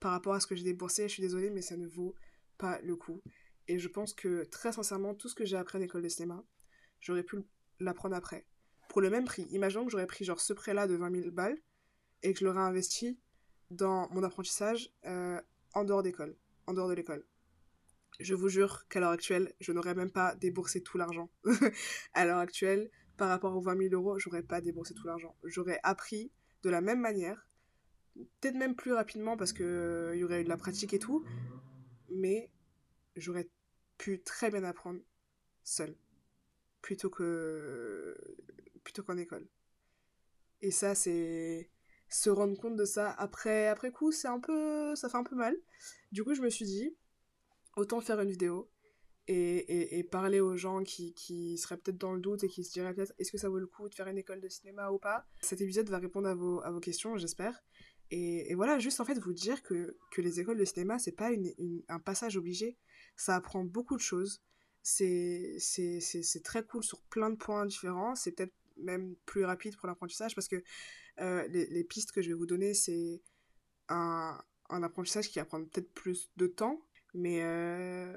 par 0.00 0.12
rapport 0.12 0.34
à 0.34 0.40
ce 0.40 0.46
que 0.46 0.54
j'ai 0.54 0.64
déboursé, 0.64 1.08
je 1.08 1.14
suis 1.14 1.22
désolée, 1.22 1.50
mais 1.50 1.62
ça 1.62 1.76
ne 1.76 1.86
vaut 1.86 2.14
pas 2.58 2.80
le 2.82 2.96
coup. 2.96 3.22
Et 3.68 3.78
je 3.78 3.88
pense 3.88 4.12
que, 4.12 4.44
très 4.44 4.72
sincèrement, 4.72 5.14
tout 5.14 5.28
ce 5.28 5.34
que 5.34 5.44
j'ai 5.44 5.56
appris 5.56 5.78
en 5.78 5.82
école 5.82 6.02
de 6.02 6.08
cinéma, 6.08 6.44
j'aurais 7.00 7.22
pu 7.22 7.38
l'apprendre 7.80 8.16
après. 8.16 8.46
Pour 8.88 9.00
le 9.00 9.10
même 9.10 9.24
prix. 9.24 9.46
Imaginons 9.50 9.84
que 9.84 9.90
j'aurais 9.90 10.06
pris 10.06 10.24
genre 10.24 10.40
ce 10.40 10.52
prêt-là 10.52 10.86
de 10.86 10.94
20 10.94 11.22
000 11.22 11.30
balles 11.30 11.58
et 12.22 12.32
que 12.32 12.40
je 12.40 12.44
l'aurais 12.44 12.60
investi 12.60 13.18
dans 13.70 14.08
mon 14.10 14.22
apprentissage 14.22 14.92
euh, 15.06 15.40
en 15.74 15.84
dehors 15.84 16.02
d'école, 16.02 16.36
en 16.66 16.74
dehors 16.74 16.88
de 16.88 16.94
l'école. 16.94 17.24
Je 18.18 18.34
vous 18.34 18.48
jure 18.48 18.86
qu'à 18.88 19.00
l'heure 19.00 19.10
actuelle, 19.10 19.52
je 19.60 19.72
n'aurais 19.72 19.94
même 19.94 20.10
pas 20.10 20.34
déboursé 20.36 20.82
tout 20.82 20.96
l'argent. 20.96 21.30
à 22.14 22.24
l'heure 22.24 22.38
actuelle, 22.38 22.90
par 23.16 23.28
rapport 23.28 23.54
aux 23.54 23.60
20 23.60 23.88
000 23.90 23.94
euros, 23.94 24.18
j'aurais 24.18 24.42
pas 24.42 24.60
déboursé 24.60 24.94
tout 24.94 25.06
l'argent. 25.06 25.36
J'aurais 25.44 25.80
appris 25.82 26.30
de 26.62 26.70
la 26.70 26.80
même 26.80 27.00
manière, 27.00 27.46
peut-être 28.14 28.54
même 28.54 28.74
plus 28.74 28.92
rapidement 28.92 29.36
parce 29.36 29.52
qu'il 29.52 29.64
euh, 29.64 30.16
y 30.16 30.24
aurait 30.24 30.40
eu 30.40 30.44
de 30.44 30.48
la 30.48 30.56
pratique 30.56 30.94
et 30.94 30.98
tout, 30.98 31.24
mais 32.10 32.50
j'aurais 33.16 33.48
pu 33.98 34.22
très 34.22 34.50
bien 34.50 34.64
apprendre 34.64 35.00
seul 35.64 35.96
plutôt 36.82 37.10
que 37.10 38.16
plutôt 38.84 39.02
qu'en 39.02 39.16
école. 39.16 39.46
Et 40.60 40.70
ça 40.70 40.94
c'est 40.94 41.70
se 42.08 42.30
rendre 42.30 42.56
compte 42.58 42.76
de 42.76 42.84
ça 42.84 43.10
après 43.12 43.68
après 43.68 43.90
coup, 43.90 44.12
c'est 44.12 44.28
un 44.28 44.40
peu 44.40 44.94
ça 44.96 45.08
fait 45.08 45.16
un 45.16 45.24
peu 45.24 45.36
mal. 45.36 45.56
Du 46.12 46.24
coup, 46.24 46.34
je 46.34 46.42
me 46.42 46.50
suis 46.50 46.64
dit 46.64 46.96
autant 47.76 48.00
faire 48.00 48.20
une 48.20 48.30
vidéo 48.30 48.70
et, 49.28 49.98
et, 49.98 50.04
parler 50.04 50.40
aux 50.40 50.56
gens 50.56 50.84
qui, 50.84 51.12
qui 51.14 51.58
seraient 51.58 51.76
peut-être 51.76 51.98
dans 51.98 52.12
le 52.12 52.20
doute 52.20 52.44
et 52.44 52.48
qui 52.48 52.62
se 52.62 52.72
diraient 52.72 52.94
peut-être 52.94 53.12
est-ce 53.18 53.32
que 53.32 53.38
ça 53.38 53.48
vaut 53.48 53.58
le 53.58 53.66
coup 53.66 53.88
de 53.88 53.94
faire 53.94 54.06
une 54.06 54.18
école 54.18 54.40
de 54.40 54.48
cinéma 54.48 54.90
ou 54.90 54.98
pas? 54.98 55.26
Cet 55.40 55.60
épisode 55.60 55.88
va 55.90 55.98
répondre 55.98 56.28
à 56.28 56.34
vos, 56.34 56.60
à 56.62 56.70
vos 56.70 56.78
questions, 56.80 57.16
j'espère. 57.18 57.60
Et, 58.10 58.52
et, 58.52 58.54
voilà, 58.54 58.78
juste 58.78 59.00
en 59.00 59.04
fait 59.04 59.18
vous 59.18 59.32
dire 59.32 59.62
que, 59.62 59.96
que 60.12 60.20
les 60.20 60.38
écoles 60.38 60.58
de 60.58 60.64
cinéma, 60.64 60.98
c'est 60.98 61.12
pas 61.12 61.32
une, 61.32 61.52
un 61.88 61.98
passage 61.98 62.36
obligé. 62.36 62.78
Ça 63.16 63.34
apprend 63.34 63.64
beaucoup 63.64 63.96
de 63.96 64.00
choses. 64.00 64.42
C'est 64.82 65.58
très 66.44 66.64
cool 66.64 66.84
sur 66.84 67.00
plein 67.02 67.30
de 67.30 67.36
points 67.36 67.66
différents. 67.66 68.14
C'est 68.14 68.30
peut-être 68.30 68.54
même 68.76 69.16
plus 69.24 69.44
rapide 69.44 69.76
pour 69.76 69.88
l'apprentissage 69.88 70.34
parce 70.36 70.46
que 70.46 70.62
euh, 71.20 71.46
les, 71.48 71.66
les, 71.66 71.84
pistes 71.84 72.12
que 72.12 72.22
je 72.22 72.28
vais 72.28 72.34
vous 72.34 72.46
donner, 72.46 72.74
c'est 72.74 73.22
un, 73.88 74.38
un 74.70 74.82
apprentissage 74.82 75.28
qui 75.30 75.38
va 75.38 75.44
prendre 75.44 75.68
peut-être 75.68 75.92
plus 75.94 76.30
de 76.36 76.46
temps. 76.46 76.80
Mais, 77.14 77.42
euh, 77.42 78.16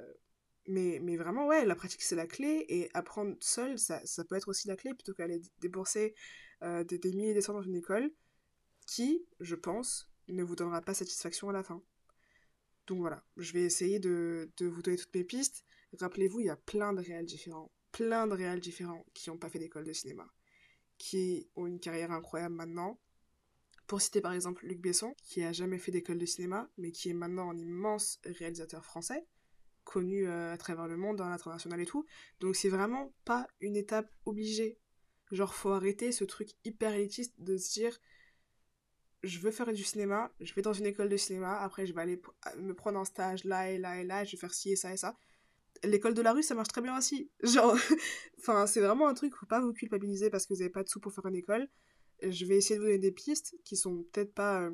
mais, 0.67 0.99
mais 1.01 1.17
vraiment, 1.17 1.47
ouais, 1.47 1.65
la 1.65 1.75
pratique, 1.75 2.01
c'est 2.01 2.15
la 2.15 2.27
clé. 2.27 2.65
Et 2.69 2.89
apprendre 2.93 3.35
seul, 3.39 3.79
ça, 3.79 4.05
ça 4.05 4.23
peut 4.25 4.35
être 4.35 4.49
aussi 4.49 4.67
la 4.67 4.75
clé, 4.75 4.93
plutôt 4.93 5.13
qu'aller 5.13 5.41
débourser 5.59 6.15
euh, 6.63 6.83
des, 6.83 6.97
des, 6.97 7.13
milliers 7.13 7.39
cents 7.41 7.53
dans 7.53 7.61
une 7.61 7.75
école. 7.75 8.11
qui, 8.87 9.25
je 9.39 9.55
pense, 9.55 10.09
ne 10.27 10.43
vous 10.43 10.55
donnera 10.55 10.81
pas 10.81 10.93
satisfaction 10.93 11.49
à 11.49 11.53
la 11.53 11.63
fin. 11.63 11.83
Donc 12.87 12.99
voilà, 12.99 13.23
je 13.37 13.53
vais 13.53 13.61
essayer 13.61 13.99
de, 13.99 14.51
de 14.57 14.65
vous 14.65 14.81
donner 14.81 14.97
toutes 14.97 15.13
mes 15.13 15.23
pistes. 15.23 15.63
Rappelez-vous, 15.99 16.39
il 16.41 16.47
y 16.47 16.49
a 16.49 16.55
plein 16.57 16.93
de 16.93 17.01
réels 17.01 17.25
différents, 17.25 17.71
plein 17.91 18.27
de 18.27 18.33
réels 18.33 18.59
différents 18.59 19.05
qui 19.13 19.29
n'ont 19.29 19.37
pas 19.37 19.49
fait 19.49 19.59
d'école 19.59 19.85
de 19.85 19.93
cinéma, 19.93 20.27
qui 20.99 21.49
ont 21.55 21.65
une 21.65 21.79
carrière 21.79 22.11
incroyable 22.11 22.53
maintenant. 22.53 22.99
Pour 23.87 24.01
citer 24.01 24.21
par 24.21 24.33
exemple 24.33 24.67
Luc 24.67 24.79
Besson, 24.79 25.15
qui 25.23 25.43
a 25.43 25.51
jamais 25.51 25.79
fait 25.79 25.91
d'école 25.91 26.19
de 26.19 26.25
cinéma, 26.27 26.69
mais 26.77 26.91
qui 26.91 27.09
est 27.09 27.13
maintenant 27.13 27.49
un 27.49 27.57
immense 27.57 28.19
réalisateur 28.23 28.85
français, 28.85 29.25
connu 29.83 30.27
euh, 30.27 30.53
à 30.53 30.57
travers 30.57 30.87
le 30.87 30.97
monde, 30.97 31.19
à 31.21 31.29
l'international 31.29 31.81
et 31.81 31.87
tout. 31.87 32.05
Donc 32.39 32.55
c'est 32.55 32.69
vraiment 32.69 33.11
pas 33.25 33.47
une 33.61 33.75
étape 33.75 34.11
obligée. 34.25 34.77
Genre 35.31 35.55
faut 35.55 35.71
arrêter 35.71 36.11
ce 36.11 36.23
truc 36.23 36.51
hyper 36.65 36.93
élitiste 36.93 37.33
de 37.39 37.57
se 37.57 37.73
dire 37.73 37.99
je 39.23 39.39
veux 39.39 39.51
faire 39.51 39.73
du 39.73 39.83
cinéma, 39.83 40.31
je 40.39 40.53
vais 40.53 40.61
dans 40.61 40.73
une 40.73 40.85
école 40.85 41.09
de 41.09 41.17
cinéma, 41.17 41.59
après 41.59 41.85
je 41.85 41.93
vais 41.93 42.01
aller 42.01 42.21
me 42.57 42.73
prendre 42.73 42.99
un 42.99 43.05
stage 43.05 43.43
là 43.43 43.71
et 43.71 43.77
là 43.77 43.99
et 43.99 44.03
là, 44.03 44.23
je 44.23 44.31
vais 44.31 44.37
faire 44.37 44.53
ci 44.53 44.71
et 44.71 44.75
ça 44.75 44.93
et 44.93 44.97
ça. 44.97 45.17
L'école 45.83 46.13
de 46.13 46.21
la 46.21 46.33
rue, 46.33 46.43
ça 46.43 46.55
marche 46.55 46.69
très 46.69 46.81
bien 46.81 46.97
aussi. 46.97 47.31
Genre, 47.43 47.75
enfin, 48.39 48.67
c'est 48.67 48.81
vraiment 48.81 49.07
un 49.07 49.13
truc, 49.13 49.33
faut 49.35 49.45
pas 49.45 49.61
vous 49.61 49.73
culpabiliser 49.73 50.29
parce 50.29 50.45
que 50.45 50.53
vous 50.53 50.61
avez 50.61 50.69
pas 50.69 50.83
de 50.83 50.89
sous 50.89 50.99
pour 50.99 51.13
faire 51.13 51.25
une 51.25 51.35
école. 51.35 51.67
Je 52.21 52.45
vais 52.45 52.57
essayer 52.57 52.75
de 52.75 52.81
vous 52.81 52.87
donner 52.87 52.99
des 52.99 53.11
pistes 53.11 53.55
qui 53.63 53.77
sont 53.77 54.03
peut-être 54.11 54.33
pas 54.33 54.63
euh, 54.63 54.71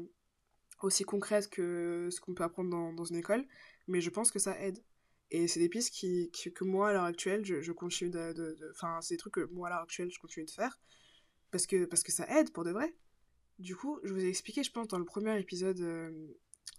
aussi 0.81 1.03
concrètes 1.03 1.49
que 1.49 2.09
ce 2.11 2.19
qu'on 2.19 2.33
peut 2.33 2.43
apprendre 2.43 2.93
dans, 2.93 3.05
une 3.05 3.17
école, 3.17 3.45
mais 3.87 4.01
je 4.01 4.09
pense 4.09 4.31
que 4.31 4.39
ça 4.39 4.59
aide. 4.59 4.83
Et 5.31 5.47
c'est 5.47 5.59
des 5.59 5.69
pistes 5.69 5.93
qui, 5.93 6.31
que 6.31 6.63
moi, 6.63 6.89
à 6.89 6.93
l'heure 6.93 7.03
actuelle, 7.03 7.45
je, 7.45 7.61
je 7.61 7.71
continue 7.71 8.09
de... 8.09 8.57
Enfin, 8.71 8.99
c'est 9.01 9.15
des 9.15 9.17
trucs 9.17 9.35
que 9.35 9.45
moi, 9.51 9.67
à 9.67 9.71
l'heure 9.71 9.81
actuelle, 9.81 10.11
je 10.11 10.19
continue 10.19 10.45
de 10.45 10.51
faire 10.51 10.79
parce 11.51 11.67
que, 11.67 11.85
parce 11.85 12.03
que 12.03 12.11
ça 12.11 12.27
aide 12.39 12.51
pour 12.51 12.63
de 12.63 12.71
vrai. 12.71 12.95
Du 13.59 13.75
coup, 13.75 13.99
je 14.03 14.13
vous 14.13 14.19
ai 14.19 14.27
expliqué, 14.27 14.63
je 14.63 14.71
pense, 14.71 14.87
dans 14.87 14.99
le 14.99 15.05
premier 15.05 15.39
épisode 15.39 15.79
euh, 15.79 16.11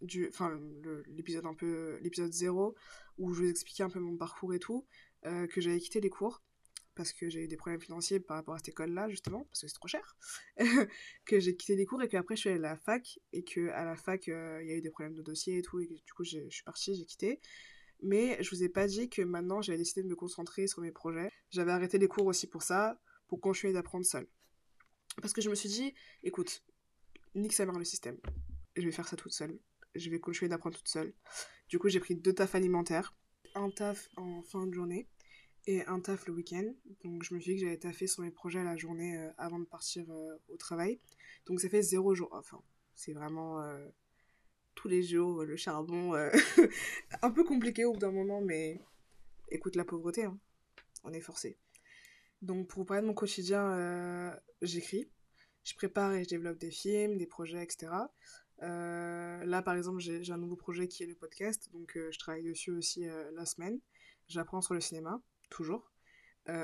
du. 0.02 0.28
Enfin, 0.28 0.60
l'épisode 1.08 1.46
un 1.46 1.54
peu. 1.54 1.98
L'épisode 2.00 2.32
0, 2.32 2.74
où 3.18 3.32
je 3.32 3.40
vous 3.40 3.46
ai 3.46 3.50
expliqué 3.50 3.82
un 3.82 3.90
peu 3.90 4.00
mon 4.00 4.16
parcours 4.16 4.54
et 4.54 4.58
tout, 4.58 4.86
euh, 5.26 5.46
que 5.46 5.60
j'avais 5.60 5.78
quitté 5.78 6.00
les 6.00 6.10
cours 6.10 6.42
parce 6.96 7.12
que 7.12 7.28
j'ai 7.28 7.44
eu 7.44 7.46
des 7.48 7.56
problèmes 7.56 7.80
financiers 7.80 8.18
par 8.18 8.38
rapport 8.38 8.54
à 8.54 8.58
cette 8.58 8.70
école-là, 8.70 9.08
justement, 9.08 9.44
parce 9.44 9.60
que 9.60 9.68
c'est 9.68 9.74
trop 9.74 9.86
cher, 9.86 10.16
que 11.26 11.38
j'ai 11.38 11.54
quitté 11.54 11.76
les 11.76 11.84
cours 11.84 12.02
et 12.02 12.08
qu'après 12.08 12.36
je 12.36 12.40
suis 12.40 12.48
allée 12.48 12.58
à 12.58 12.70
la 12.70 12.76
fac, 12.76 13.20
et 13.32 13.44
qu'à 13.44 13.84
la 13.84 13.96
fac, 13.96 14.28
euh, 14.28 14.60
il 14.62 14.68
y 14.68 14.72
a 14.72 14.76
eu 14.76 14.80
des 14.80 14.90
problèmes 14.90 15.14
de 15.14 15.22
dossier 15.22 15.58
et 15.58 15.62
tout, 15.62 15.78
et 15.78 15.86
que, 15.86 15.92
du 15.92 16.12
coup 16.14 16.24
je 16.24 16.48
suis 16.48 16.64
partie, 16.64 16.94
j'ai 16.96 17.04
quitté. 17.04 17.40
Mais 18.02 18.42
je 18.42 18.50
vous 18.50 18.62
ai 18.62 18.68
pas 18.68 18.86
dit 18.86 19.08
que 19.08 19.22
maintenant 19.22 19.62
j'avais 19.62 19.78
décidé 19.78 20.02
de 20.02 20.08
me 20.08 20.16
concentrer 20.16 20.66
sur 20.66 20.80
mes 20.80 20.90
projets. 20.90 21.30
J'avais 21.50 21.72
arrêté 21.72 21.98
les 21.98 22.08
cours 22.08 22.26
aussi 22.26 22.46
pour 22.46 22.62
ça, 22.62 23.00
pour 23.28 23.40
continuer 23.40 23.72
d'apprendre 23.72 24.04
seule. 24.04 24.26
Parce 25.20 25.32
que 25.32 25.40
je 25.40 25.48
me 25.48 25.54
suis 25.54 25.68
dit, 25.68 25.94
écoute, 26.22 26.62
nique 27.34 27.52
sa 27.52 27.64
mère 27.64 27.78
le 27.78 27.84
système. 27.84 28.18
Je 28.74 28.82
vais 28.82 28.90
faire 28.90 29.08
ça 29.08 29.16
toute 29.16 29.32
seule. 29.32 29.58
Je 29.98 30.10
vais 30.10 30.20
continuer 30.20 30.48
d'apprendre 30.48 30.76
toute 30.76 30.88
seule. 30.88 31.14
Du 31.68 31.78
coup, 31.78 31.88
j'ai 31.88 32.00
pris 32.00 32.14
deux 32.14 32.32
tafs 32.32 32.54
alimentaires. 32.54 33.14
Un 33.54 33.70
taf 33.70 34.08
en 34.16 34.42
fin 34.42 34.66
de 34.66 34.72
journée 34.72 35.08
et 35.66 35.84
un 35.86 36.00
taf 36.00 36.26
le 36.26 36.34
week-end. 36.34 36.72
Donc, 37.04 37.22
je 37.22 37.34
me 37.34 37.40
suis 37.40 37.54
dit 37.54 37.60
que 37.60 37.66
j'allais 37.66 37.78
taffer 37.78 38.06
sur 38.06 38.22
mes 38.22 38.30
projets 38.30 38.62
la 38.62 38.76
journée 38.76 39.16
euh, 39.16 39.30
avant 39.38 39.58
de 39.58 39.64
partir 39.64 40.04
euh, 40.10 40.36
au 40.48 40.56
travail. 40.56 41.00
Donc, 41.46 41.60
ça 41.60 41.68
fait 41.68 41.82
zéro 41.82 42.14
jour 42.14 42.28
Enfin, 42.32 42.62
c'est 42.94 43.12
vraiment 43.12 43.62
euh, 43.62 43.88
tous 44.74 44.88
les 44.88 45.02
jours 45.02 45.44
le 45.44 45.56
charbon. 45.56 46.14
un 47.22 47.30
peu 47.30 47.44
compliqué 47.44 47.84
au 47.84 47.92
bout 47.92 48.00
d'un 48.00 48.12
moment, 48.12 48.40
mais 48.40 48.80
écoute 49.50 49.76
la 49.76 49.84
pauvreté. 49.84 50.24
Hein. 50.24 50.38
On 51.04 51.12
est 51.12 51.20
forcé. 51.20 51.58
Donc, 52.42 52.68
pour 52.68 52.80
vous 52.80 52.84
parler 52.84 53.02
de 53.02 53.06
mon 53.06 53.14
quotidien, 53.14 54.38
j'écris 54.62 55.10
je 55.66 55.74
prépare 55.74 56.14
et 56.14 56.22
je 56.22 56.28
développe 56.28 56.58
des 56.58 56.70
films, 56.70 57.18
des 57.18 57.26
projets, 57.26 57.62
etc. 57.62 57.90
Euh, 58.62 59.44
là, 59.44 59.62
par 59.62 59.75
exemple, 59.75 60.00
j'ai 60.00 60.32
un 60.32 60.38
nouveau 60.38 60.56
projet 60.56 60.88
qui 60.88 61.02
est 61.02 61.06
le 61.06 61.14
podcast, 61.14 61.68
donc 61.72 61.96
euh, 61.96 62.11
je 62.11 62.18
travaille 62.18 62.42
dessus 62.42 62.70
aussi 62.70 63.09
euh, 63.09 63.31
la 63.33 63.44
semaine. 63.44 63.78
J'apprends 64.28 64.61
sur 64.61 64.74
le 64.74 64.81
cinéma, 64.81 65.20
toujours. 65.50 65.92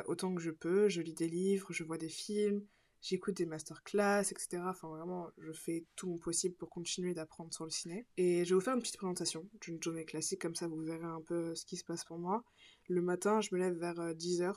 autant 0.06 0.34
que 0.34 0.40
je 0.40 0.50
peux, 0.50 0.88
je 0.88 1.00
lis 1.00 1.14
des 1.14 1.28
livres, 1.28 1.72
je 1.72 1.84
vois 1.84 1.98
des 1.98 2.08
films, 2.08 2.64
j'écoute 3.00 3.36
des 3.36 3.46
masterclass, 3.46 4.32
etc. 4.32 4.62
Enfin, 4.66 4.88
vraiment, 4.88 5.28
je 5.38 5.52
fais 5.52 5.84
tout 5.94 6.08
mon 6.08 6.18
possible 6.18 6.56
pour 6.56 6.70
continuer 6.70 7.14
d'apprendre 7.14 7.52
sur 7.52 7.64
le 7.64 7.70
ciné. 7.70 8.06
Et 8.16 8.44
je 8.44 8.50
vais 8.50 8.54
vous 8.56 8.60
faire 8.60 8.74
une 8.74 8.80
petite 8.80 8.96
présentation 8.96 9.48
d'une 9.60 9.80
journée 9.82 10.04
classique, 10.04 10.40
comme 10.40 10.56
ça 10.56 10.66
vous 10.66 10.80
verrez 10.80 11.04
un 11.04 11.20
peu 11.20 11.54
ce 11.54 11.64
qui 11.64 11.76
se 11.76 11.84
passe 11.84 12.04
pour 12.04 12.18
moi. 12.18 12.42
Le 12.88 13.00
matin, 13.00 13.40
je 13.40 13.54
me 13.54 13.60
lève 13.60 13.74
vers 13.74 14.14
10h, 14.14 14.54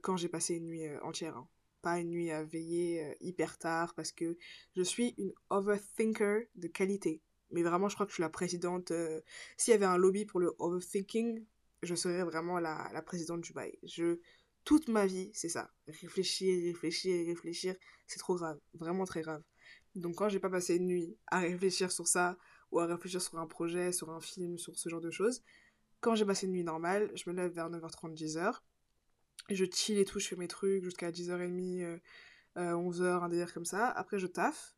quand 0.00 0.16
j'ai 0.16 0.28
passé 0.28 0.54
une 0.54 0.66
nuit 0.66 0.88
entière. 1.02 1.36
Hein 1.36 1.48
pas 1.80 1.98
une 1.98 2.10
nuit 2.10 2.30
à 2.30 2.42
veiller 2.44 3.04
euh, 3.04 3.14
hyper 3.20 3.58
tard 3.58 3.94
parce 3.94 4.12
que 4.12 4.36
je 4.76 4.82
suis 4.82 5.14
une 5.18 5.32
overthinker 5.50 6.44
de 6.54 6.68
qualité. 6.68 7.20
Mais 7.50 7.62
vraiment, 7.62 7.88
je 7.88 7.94
crois 7.94 8.06
que 8.06 8.10
je 8.10 8.14
suis 8.14 8.22
la 8.22 8.30
présidente. 8.30 8.90
Euh, 8.90 9.20
s'il 9.56 9.72
y 9.72 9.74
avait 9.74 9.86
un 9.86 9.96
lobby 9.96 10.24
pour 10.24 10.40
le 10.40 10.54
overthinking, 10.58 11.44
je 11.82 11.94
serais 11.94 12.22
vraiment 12.22 12.60
la, 12.60 12.90
la 12.92 13.02
présidente 13.02 13.40
du 13.40 13.52
bail. 13.52 13.76
Je, 13.82 14.18
toute 14.64 14.88
ma 14.88 15.06
vie, 15.06 15.30
c'est 15.34 15.48
ça. 15.48 15.70
Réfléchir, 15.88 16.64
réfléchir, 16.64 17.26
réfléchir, 17.26 17.74
c'est 18.06 18.18
trop 18.18 18.36
grave. 18.36 18.58
Vraiment 18.74 19.04
très 19.04 19.22
grave. 19.22 19.42
Donc 19.94 20.16
quand 20.16 20.28
j'ai 20.28 20.38
pas 20.38 20.50
passé 20.50 20.76
une 20.76 20.86
nuit 20.86 21.16
à 21.26 21.40
réfléchir 21.40 21.90
sur 21.90 22.06
ça, 22.06 22.36
ou 22.70 22.78
à 22.78 22.86
réfléchir 22.86 23.20
sur 23.20 23.38
un 23.38 23.46
projet, 23.46 23.92
sur 23.92 24.10
un 24.10 24.20
film, 24.20 24.58
sur 24.58 24.76
ce 24.76 24.88
genre 24.88 25.00
de 25.00 25.10
choses, 25.10 25.42
quand 26.00 26.14
j'ai 26.14 26.24
passé 26.24 26.46
une 26.46 26.52
nuit 26.52 26.64
normale, 26.64 27.10
je 27.14 27.28
me 27.28 27.34
lève 27.34 27.52
vers 27.52 27.68
9h30, 27.68 28.14
10h 28.14 28.60
je 29.48 29.64
chill 29.64 29.98
et 29.98 30.04
tout, 30.04 30.18
je 30.18 30.28
fais 30.28 30.36
mes 30.36 30.48
trucs 30.48 30.84
jusqu'à 30.84 31.10
10h30, 31.10 32.00
11h, 32.56 33.02
euh, 33.02 33.20
un 33.20 33.28
délire 33.28 33.52
comme 33.52 33.64
ça. 33.64 33.88
Après, 33.90 34.18
je 34.18 34.26
taffe. 34.26 34.74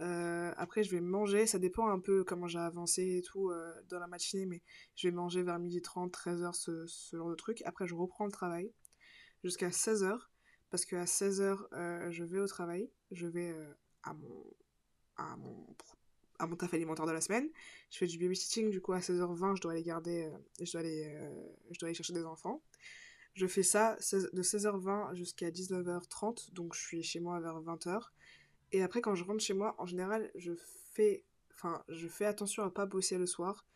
Euh, 0.00 0.52
après, 0.56 0.82
je 0.82 0.90
vais 0.90 1.00
manger. 1.00 1.46
Ça 1.46 1.58
dépend 1.58 1.88
un 1.88 2.00
peu 2.00 2.24
comment 2.24 2.46
j'ai 2.46 2.58
avancé 2.58 3.18
et 3.18 3.22
tout 3.22 3.50
euh, 3.50 3.72
dans 3.88 3.98
la 3.98 4.06
matinée, 4.06 4.46
mais 4.46 4.62
je 4.96 5.08
vais 5.08 5.14
manger 5.14 5.42
vers 5.42 5.58
12h30, 5.58 6.10
13h, 6.10 6.52
ce, 6.54 6.86
ce, 6.86 7.16
genre 7.16 7.30
de 7.30 7.34
truc. 7.34 7.62
Après, 7.64 7.86
je 7.86 7.94
reprends 7.94 8.26
le 8.26 8.32
travail 8.32 8.72
jusqu'à 9.44 9.68
16h. 9.68 10.18
Parce 10.70 10.86
qu'à 10.86 11.04
16h, 11.04 12.10
je 12.10 12.24
vais 12.24 12.40
au 12.40 12.46
travail. 12.46 12.90
Je 13.10 13.26
vais 13.26 13.54
à 14.04 14.14
mon, 14.14 14.44
à 15.16 15.36
mon 15.36 15.66
à 16.38 16.46
mon 16.48 16.56
taf 16.56 16.74
alimentaire 16.74 17.06
de 17.06 17.12
la 17.12 17.20
semaine. 17.20 17.48
Je 17.90 17.98
fais 17.98 18.06
du 18.06 18.18
babysitting, 18.18 18.70
du 18.70 18.80
coup 18.80 18.94
à 18.94 18.98
16h20, 18.98 19.56
je 19.56 19.60
dois 19.60 19.72
aller 19.72 19.82
garder, 19.82 20.28
je 20.60 20.72
dois 20.72 20.80
aller, 20.80 21.14
je 21.70 21.78
dois 21.78 21.88
aller 21.88 21.94
chercher 21.94 22.14
des 22.14 22.24
enfants. 22.24 22.62
Je 23.34 23.46
fais 23.46 23.62
ça 23.62 23.96
de 23.96 24.42
16h20 24.42 25.14
jusqu'à 25.14 25.50
19h30, 25.50 26.52
donc 26.52 26.74
je 26.74 26.80
suis 26.80 27.02
chez 27.02 27.20
moi 27.20 27.40
vers 27.40 27.60
20h. 27.60 28.10
Et 28.72 28.82
après, 28.82 29.00
quand 29.00 29.14
je 29.14 29.24
rentre 29.24 29.42
chez 29.42 29.54
moi, 29.54 29.74
en 29.78 29.86
général, 29.86 30.30
je 30.34 30.52
fais, 30.92 31.24
enfin, 31.52 31.82
je 31.88 32.08
fais 32.08 32.26
attention 32.26 32.62
à 32.62 32.70
pas 32.70 32.86
bosser 32.86 33.18
le 33.18 33.26
soir. 33.26 33.66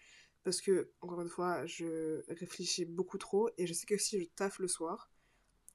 Parce 0.45 0.61
que, 0.61 0.90
encore 1.01 1.21
une 1.21 1.29
fois, 1.29 1.66
je 1.66 2.23
réfléchis 2.29 2.85
beaucoup 2.85 3.19
trop. 3.19 3.51
Et 3.59 3.66
je 3.66 3.73
sais 3.73 3.87
que 3.87 3.99
si 3.99 4.21
je 4.21 4.27
taffe 4.37 4.59
le 4.59 4.69
soir, 4.69 5.11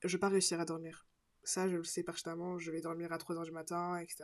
je 0.03 0.15
vais 0.15 0.19
pas 0.19 0.29
réussir 0.29 0.59
à 0.59 0.65
dormir. 0.65 1.07
Ça, 1.43 1.67
je 1.67 1.75
le 1.75 1.83
sais 1.83 2.03
pertinemment. 2.03 2.57
Je 2.57 2.71
vais 2.71 2.81
dormir 2.81 3.11
à 3.11 3.17
3h 3.17 3.43
du 3.43 3.51
matin, 3.51 3.97
etc. 3.97 4.23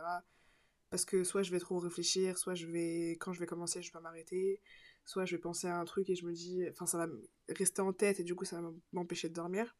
Parce 0.89 1.03
que 1.03 1.23
soit 1.23 1.43
je 1.43 1.51
vais 1.51 1.59
trop 1.59 1.79
réfléchir, 1.79 2.37
soit 2.37 2.55
je 2.55 2.65
vais, 2.65 3.17
quand 3.19 3.33
je 3.33 3.39
vais 3.39 3.45
commencer, 3.45 3.81
je 3.81 3.89
vais 3.89 3.93
pas 3.93 3.99
m'arrêter 3.99 4.61
soit 5.07 5.25
je 5.25 5.35
vais 5.35 5.41
penser 5.41 5.67
à 5.67 5.79
un 5.79 5.85
truc 5.85 6.09
et 6.09 6.15
je 6.15 6.25
me 6.25 6.33
dis, 6.33 6.63
enfin 6.69 6.85
ça 6.85 6.97
va 6.97 7.07
rester 7.49 7.81
en 7.81 7.93
tête 7.93 8.19
et 8.19 8.23
du 8.23 8.35
coup 8.35 8.45
ça 8.45 8.61
va 8.61 8.71
m'empêcher 8.91 9.29
de 9.29 9.33
dormir. 9.33 9.75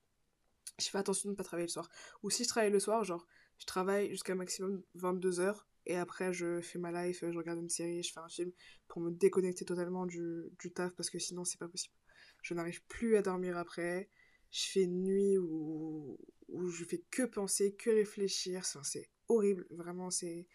Je 0.80 0.88
fais 0.88 0.98
attention 0.98 1.28
de 1.30 1.34
ne 1.34 1.38
pas 1.38 1.44
travailler 1.44 1.68
le 1.68 1.72
soir. 1.72 1.90
Ou 2.24 2.30
si 2.30 2.44
je 2.46 2.50
travaille 2.50 2.72
le 2.72 2.80
soir, 2.80 3.04
genre 3.04 3.28
je 3.60 3.66
travaille 3.66 4.10
jusqu'à 4.10 4.36
maximum 4.36 4.82
22 4.96 5.42
heures 5.42 5.68
et 5.86 5.98
après 5.98 6.32
je 6.32 6.62
fais 6.62 6.80
ma 6.80 6.92
life, 6.92 7.26
je 7.30 7.38
regarde 7.38 7.60
une 7.60 7.70
série, 7.70 8.02
je 8.04 8.14
fais 8.14 8.22
un 8.22 8.30
film 8.30 8.52
pour 8.88 9.02
me 9.02 9.12
déconnecter 9.12 9.66
totalement 9.66 10.06
du, 10.06 10.46
du 10.60 10.72
taf 10.72 10.94
parce 10.96 11.10
que 11.10 11.20
sinon 11.20 11.44
c'est 11.44 11.60
pas 11.60 11.68
possible. 11.68 11.94
Je 12.42 12.54
n'arrive 12.54 12.82
plus 12.86 13.18
à 13.18 13.22
dormir 13.22 13.58
après. 13.58 14.10
Je 14.50 14.66
fais 14.72 14.84
une 14.84 15.04
nuit 15.04 15.38
où, 15.38 16.18
où 16.48 16.68
je 16.70 16.86
fais 16.86 17.04
que 17.12 17.24
penser, 17.24 17.76
que 17.76 17.90
réfléchir. 17.90 18.64
c'est 18.64 19.10
horrible, 19.28 19.68
vraiment 19.72 20.10
c'est 20.10 20.48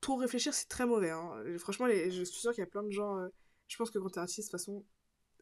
trop 0.00 0.16
réfléchir, 0.16 0.54
c'est 0.54 0.68
très 0.68 0.86
mauvais. 0.86 1.10
Hein. 1.10 1.42
Franchement, 1.58 1.86
je 1.88 2.24
suis 2.24 2.40
sûre 2.40 2.52
qu'il 2.52 2.62
y 2.62 2.66
a 2.66 2.70
plein 2.70 2.82
de 2.82 2.90
gens. 2.90 3.18
Euh, 3.18 3.28
je 3.68 3.76
pense 3.76 3.90
que 3.90 3.98
quand 3.98 4.10
t'es 4.10 4.20
artiste, 4.20 4.48
de 4.48 4.50
toute 4.50 4.60
façon, 4.60 4.84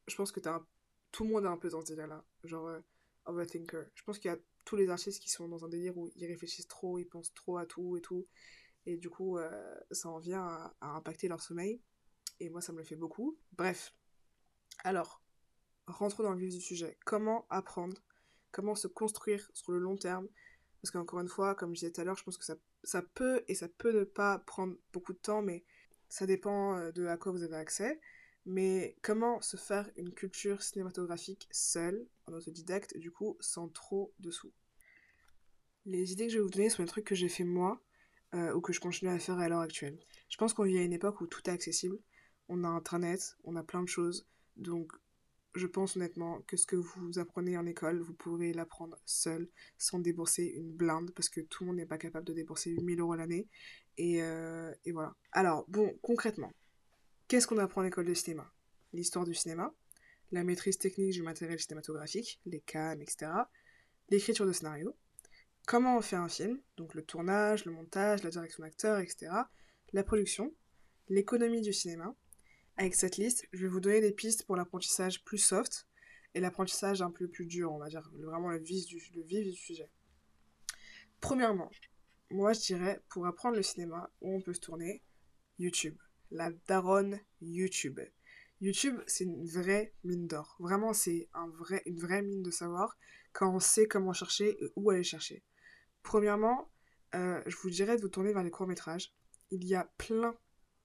je 0.07 0.15
pense 0.17 0.33
que 0.33 0.41
tout 1.13 1.25
le 1.25 1.31
monde 1.31 1.45
est 1.45 1.49
un 1.49 1.57
peu 1.57 1.69
dans 1.69 1.81
ce 1.81 1.87
délire-là. 1.87 2.25
Genre, 2.45 2.67
euh, 2.69 2.81
overthinker. 3.27 3.87
Je 3.95 4.03
pense 4.03 4.19
qu'il 4.19 4.31
y 4.31 4.35
a 4.35 4.39
tous 4.65 4.77
les 4.77 4.91
artistes 4.91 5.21
qui 5.23 5.31
sont 5.31 5.49
dans 5.49 5.65
un 5.65 5.69
délire 5.69 5.97
où 5.97 6.11
ils 6.15 6.27
réfléchissent 6.27 6.69
trop, 6.69 6.99
ils 6.99 7.07
pensent 7.07 7.33
trop 7.35 7.59
à 7.59 7.67
tout 7.67 7.97
et 7.97 8.01
tout. 8.01 8.27
Et 8.87 8.97
du 8.97 9.11
coup, 9.11 9.39
euh, 9.39 9.75
ça 9.91 10.09
en 10.09 10.19
vient 10.19 10.43
à, 10.43 10.75
à, 10.81 10.89
impacter 10.97 11.29
leur 11.29 11.41
sommeil. 11.41 11.81
Et 12.41 12.51
moi, 12.51 12.61
ça 12.61 12.73
me 12.73 12.79
le 12.79 12.85
fait 12.85 12.97
beaucoup. 12.97 13.39
Bref. 13.53 13.95
Alors, 14.85 15.23
rentrons 15.87 16.23
dans 16.23 16.33
le 16.33 16.39
vif 16.39 16.55
du 16.55 16.61
sujet. 16.61 16.99
Comment 17.05 17.47
apprendre? 17.51 17.97
Comment 18.51 18.75
se 18.75 18.87
construire 18.87 19.51
sur 19.55 19.73
le 19.73 19.79
long 19.79 19.97
terme? 19.97 20.29
Parce 20.83 20.91
qu'encore 20.93 21.21
une 21.21 21.29
fois, 21.29 21.55
comme 21.55 21.71
je 21.75 21.81
disais 21.81 21.93
tout 21.93 22.01
à 22.01 22.05
l'heure, 22.05 22.17
je 22.17 22.25
pense 22.25 22.39
que 22.39 22.45
ça 22.45 22.57
ça 22.85 23.03
peut 23.03 23.43
et 23.49 23.55
ça 23.55 23.69
peut 23.69 23.93
ne 23.93 24.05
pas 24.05 24.39
prendre 24.39 24.77
beaucoup 24.93 25.13
de 25.13 25.19
temps, 25.19 25.43
mais 25.43 25.65
ça 26.09 26.27
dépend 26.27 26.77
euh, 26.77 26.93
de 26.93 27.07
à 27.07 27.17
quoi 27.17 27.33
vous 27.33 27.43
avez 27.43 27.57
accès. 27.57 28.01
Mais 28.47 28.97
comment 29.03 29.41
se 29.43 29.57
faire 29.57 29.91
une 29.97 30.13
culture 30.13 30.63
cinématographique 30.63 31.49
seule, 31.51 32.07
en 32.27 32.33
autodidacte, 32.33 32.97
du 32.97 33.11
coup, 33.11 33.37
sans 33.41 33.69
trop 33.69 34.13
de 34.21 34.31
sous? 34.31 34.53
Les 35.87 36.13
idées 36.13 36.27
que 36.27 36.33
je 36.33 36.39
vais 36.39 36.43
vous 36.45 36.51
donner 36.51 36.71
sont 36.71 36.83
des 36.83 36.89
trucs 36.89 37.05
que 37.05 37.15
j'ai 37.17 37.29
fait 37.29 37.45
moi. 37.45 37.81
euh, 38.35 38.53
ou 38.55 38.61
que 38.61 38.73
je 38.73 38.81
continue 38.81 39.11
à 39.11 39.19
faire 39.19 39.39
à 39.39 39.49
l'heure 39.49 39.61
actuelle. 39.61 39.99
Je 40.29 40.37
pense 40.37 40.53
qu'on 40.55 40.65
vit 40.65 40.79
à 40.79 40.83
une 40.83 40.93
époque 40.93 41.21
où 41.21 41.27
tout 41.27 41.41
est 41.47 41.53
accessible. 41.53 41.99
On 42.49 42.65
a 42.65 42.69
Internet, 42.69 43.37
on 43.45 43.57
a 43.57 43.63
plein 43.63 43.83
de 43.83 43.89
choses. 43.89 44.27
Donc, 44.57 44.93
je 45.55 45.67
pense 45.67 45.97
honnêtement 45.97 46.43
que 46.43 46.57
ce 46.57 46.67
que 46.67 46.77
vous 46.77 47.19
apprenez 47.19 47.57
en 47.57 47.67
école, 47.67 48.01
vous 48.01 48.15
pouvez 48.15 48.53
l'apprendre 48.53 48.99
seul, 49.07 49.49
sans 49.77 49.99
débourser 49.99 50.45
une 50.45 50.73
blinde, 50.73 51.11
parce 51.15 51.29
que 51.29 51.41
tout 51.41 51.65
le 51.65 51.69
monde 51.69 51.77
n'est 51.77 51.87
pas 51.87 51.99
capable 51.99 52.27
de 52.27 52.33
débourser 52.33 52.71
8000 52.71 53.01
euros 53.01 53.15
l'année. 53.15 53.49
Et, 53.97 54.23
euh, 54.23 54.73
et 54.85 54.93
voilà. 54.93 55.17
Alors, 55.33 55.65
bon, 55.69 55.99
concrètement, 56.03 56.53
qu'est-ce 57.27 57.47
qu'on 57.47 57.59
apprend 57.59 57.81
en 57.83 57.85
école 57.85 58.07
de 58.07 58.15
cinéma? 58.15 58.53
L'histoire 58.93 59.25
du 59.25 59.35
cinéma, 59.35 59.75
la 60.31 60.45
maîtrise 60.45 60.79
technique 60.79 61.13
du 61.13 61.23
matériel 61.23 61.59
cinématographique, 61.59 62.41
les 62.47 62.61
cams, 62.61 63.01
etc., 63.01 63.33
l'écriture 64.11 64.47
de 64.47 64.53
scénario, 64.53 64.95
comment 65.67 65.99
on 65.99 66.01
fait 66.01 66.17
un 66.17 66.29
film, 66.29 66.59
donc 66.77 66.95
le 66.95 67.03
tournage, 67.03 67.65
le 67.65 67.73
montage, 67.73 68.23
la 68.23 68.31
direction 68.31 68.63
d'acteur, 68.63 68.99
etc., 68.99 69.31
la 69.93 70.05
production, 70.05 70.55
l'économie 71.09 71.63
du 71.63 71.73
cinéma. 71.73 72.15
Avec 72.79 72.95
cette 72.95 73.17
liste, 73.17 73.45
je 73.53 73.63
vais 73.63 73.69
vous 73.69 73.81
donner 73.81 74.01
des 74.01 74.13
pistes 74.13 74.45
pour 74.45 74.55
l'apprentissage 74.55 75.25
plus 75.25 75.39
soft 75.39 75.89
et 76.35 76.41
l'apprentissage 76.41 77.03
un 77.03 77.11
peu 77.11 77.27
plus 77.27 77.45
dur, 77.45 77.73
on 77.73 77.79
va 77.79 77.89
dire, 77.89 78.09
vraiment 78.15 78.51
le 78.51 78.59
vif 78.59 78.87
du, 78.87 79.01
sujet. 79.53 79.91
Premièrement, 81.21 81.73
moi 82.31 82.53
je 82.53 82.61
dirais, 82.61 83.03
pour 83.09 83.27
apprendre 83.27 83.57
le 83.57 83.65
cinéma, 83.65 84.13
où 84.21 84.33
on 84.33 84.41
peut 84.41 84.55
se 84.55 84.61
tourner, 84.61 85.03
YouTube. 85.59 85.97
La 86.31 86.53
daronne 86.69 87.19
YouTube. 87.41 87.99
YouTube, 88.61 89.01
c'est 89.09 89.25
une 89.25 89.45
vraie 89.45 89.93
mine 90.05 90.29
d'or. 90.29 90.55
Vraiment, 90.61 90.93
c'est 90.93 91.29
une 91.85 91.99
vraie 91.99 92.23
mine 92.23 92.45
de 92.45 92.53
savoir 92.53 92.97
quand 93.33 93.53
on 93.53 93.59
sait 93.59 93.89
comment 93.89 94.13
chercher 94.13 94.51
et 94.63 94.69
où 94.77 94.91
aller 94.91 95.03
chercher. 95.03 95.43
Premièrement, 96.05 96.71
euh, 97.17 97.43
je 97.45 97.57
vous 97.57 97.71
dirais 97.71 97.97
de 97.97 98.03
vous 98.03 98.09
tourner 98.09 98.33
vers 98.33 98.45
les 98.45 98.53
courts-métrages. 98.53 99.13
Il 99.51 99.65
y 99.65 99.75
a 99.75 99.91
plein, 99.99 100.37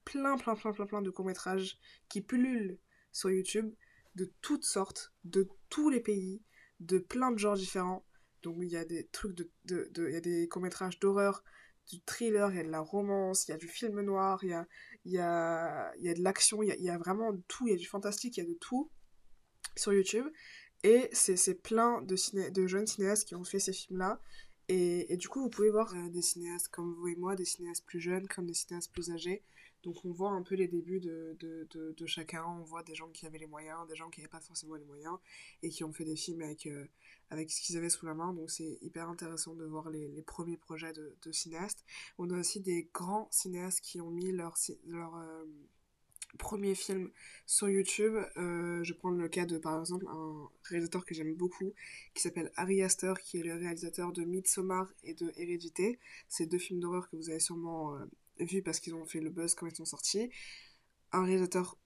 plein, 0.06 0.38
plein, 0.38 0.56
plein, 0.56 0.72
plein, 0.72 0.86
plein 0.86 1.02
de 1.02 1.10
courts-métrages 1.10 1.80
qui 2.10 2.22
pullulent 2.22 2.80
sur 3.12 3.30
YouTube 3.32 3.74
de 4.16 4.32
toutes 4.42 4.66
sortes, 4.66 5.14
de 5.24 5.48
tous 5.70 5.90
les 5.90 6.00
pays, 6.00 6.42
de 6.80 7.00
plein 7.00 7.32
de 7.32 7.38
genres 7.38 7.56
différents. 7.56 8.06
Donc 8.42 8.58
il 8.62 8.70
y 8.70 8.78
a 8.78 8.86
des 8.86 9.08
trucs 9.08 9.36
de, 9.36 9.50
de, 9.66 9.90
de 9.92 10.08
il 10.08 10.14
y 10.14 10.18
a 10.18 10.22
des 10.22 10.48
courts-métrages 10.48 11.00
d'horreur, 11.00 11.44
du 11.92 12.02
thriller, 12.02 12.52
il 12.52 12.58
y 12.58 12.60
a 12.60 12.64
de 12.64 12.70
la 12.70 12.80
romance, 12.80 13.48
il 13.48 13.52
y 13.52 13.54
a 13.54 13.58
du 13.58 13.68
film 13.68 14.02
noir, 14.02 14.40
il 14.44 14.50
y 14.50 14.54
a, 14.54 14.68
il 15.06 15.12
y 15.14 15.20
a, 15.20 15.94
il 15.98 16.06
y 16.06 16.10
a 16.10 16.14
de 16.14 16.22
l'action, 16.22 16.62
il 16.64 16.70
y 16.82 16.90
a, 16.90 16.98
vraiment 16.98 17.32
tout, 17.48 17.68
il 17.68 17.72
y 17.72 17.74
a 17.74 17.78
du 17.78 17.88
fantastique, 17.88 18.38
il 18.38 18.44
y 18.44 18.44
a 18.46 18.50
de 18.50 18.58
tout 18.60 18.92
sur 19.76 19.94
YouTube. 19.94 20.26
Et 20.84 21.10
c'est 21.14 21.56
plein 21.56 22.02
de, 22.02 22.50
de 22.50 22.68
jeunes 22.68 22.88
cinéastes 22.88 23.28
qui 23.28 23.36
ont 23.36 23.44
fait 23.44 23.60
ces 23.60 23.74
films-là. 23.74 24.20
Et, 24.70 25.18
du 25.18 25.28
coup, 25.28 25.42
vous 25.42 25.50
pouvez 25.50 25.70
voir 25.70 25.94
euh, 25.94 26.10
des 26.10 26.22
cinéastes 26.22 26.70
comme 26.70 26.94
vous 26.94 27.08
et 27.08 27.16
moi, 27.16 27.36
des 27.36 27.46
cinéastes 27.46 27.86
plus 27.86 28.00
jeunes, 28.00 28.28
comme 28.28 28.46
des 28.46 28.54
cinéastes 28.54 28.92
plus 28.92 29.12
âgés. 29.12 29.44
Donc 29.84 30.06
on 30.06 30.12
voit 30.12 30.32
un 30.32 30.42
peu 30.44 30.56
les 30.56 30.70
débuts 30.70 31.02
de, 31.02 31.36
de, 31.40 31.68
de, 31.92 32.06
chacun. 32.06 32.46
On 32.46 32.64
voit 32.64 32.84
des 32.84 32.96
gens 32.96 33.10
qui 33.10 33.26
avaient 33.26 33.38
les 33.38 33.48
moyens, 33.48 33.86
des 33.88 33.96
gens 33.96 34.10
qui 34.10 34.22
n'avaient 34.22 34.32
pas 34.32 34.40
forcément 34.40 34.76
les 34.76 34.86
moyens, 34.86 35.18
et 35.62 35.70
qui 35.70 35.84
ont 35.84 35.92
fait 35.92 36.06
des 36.06 36.16
films 36.16 36.42
avec, 36.42 36.68
euh, 36.68 36.86
avec 37.30 37.52
ce 37.52 37.62
qu'ils 37.62 37.76
avaient 37.78 37.90
sous 37.90 38.06
la 38.06 38.14
main. 38.14 38.34
Donc 38.34 38.50
c'est 38.50 38.78
hyper 38.82 39.10
intéressant 39.10 39.56
de 39.56 39.66
voir 39.66 39.90
les, 39.90 40.08
les 40.08 40.22
premiers 40.22 40.56
projets 40.56 40.94
de, 40.94 41.18
de, 41.22 41.32
cinéastes. 41.34 41.84
On 42.18 42.30
a 42.30 42.40
aussi 42.40 42.62
des 42.62 42.90
grands 42.94 43.28
cinéastes 43.30 43.82
qui 43.82 44.00
ont 44.00 44.10
mis 44.10 44.32
leur, 44.32 44.56
leur 44.86 45.18
euh, 45.18 45.44
premier 46.38 46.76
film 46.76 47.10
sur 47.46 47.70
YouTube. 47.70 48.16
Euh, 48.38 48.84
je 48.84 48.94
prends 48.94 49.12
le 49.12 49.28
cas 49.28 49.46
de, 49.46 49.58
par 49.58 49.80
exemple, 49.80 50.06
un 50.10 50.50
réalisateur 50.64 51.06
que 51.06 51.14
j'aime 51.14 51.36
beaucoup, 51.36 51.74
qui 52.14 52.22
s'appelle 52.22 52.52
Ari 52.56 52.82
Aster, 52.82 53.14
qui 53.24 53.40
est 53.40 53.44
le 53.44 53.56
réalisateur 53.56 54.12
de 54.12 54.24
Midsommar 54.24 54.92
et 55.04 55.14
de 55.14 55.32
Hérédité. 55.38 56.00
C'est 56.28 56.46
deux 56.46 56.58
films 56.58 56.80
d'horreur 56.80 57.10
que 57.10 57.16
vous 57.16 57.30
avez 57.30 57.40
sûrement 57.40 57.96
euh, 57.96 58.06
vus 58.40 58.62
parce 58.62 58.80
qu'ils 58.80 58.96
ont 58.96 59.06
fait 59.06 59.20
le 59.20 59.30
buzz 59.30 59.56
quand 59.56 59.68
ils 59.68 59.76
sont 59.76 59.86
sortis. 59.86 60.30
Un 61.12 61.24
réalisateur 61.24 61.78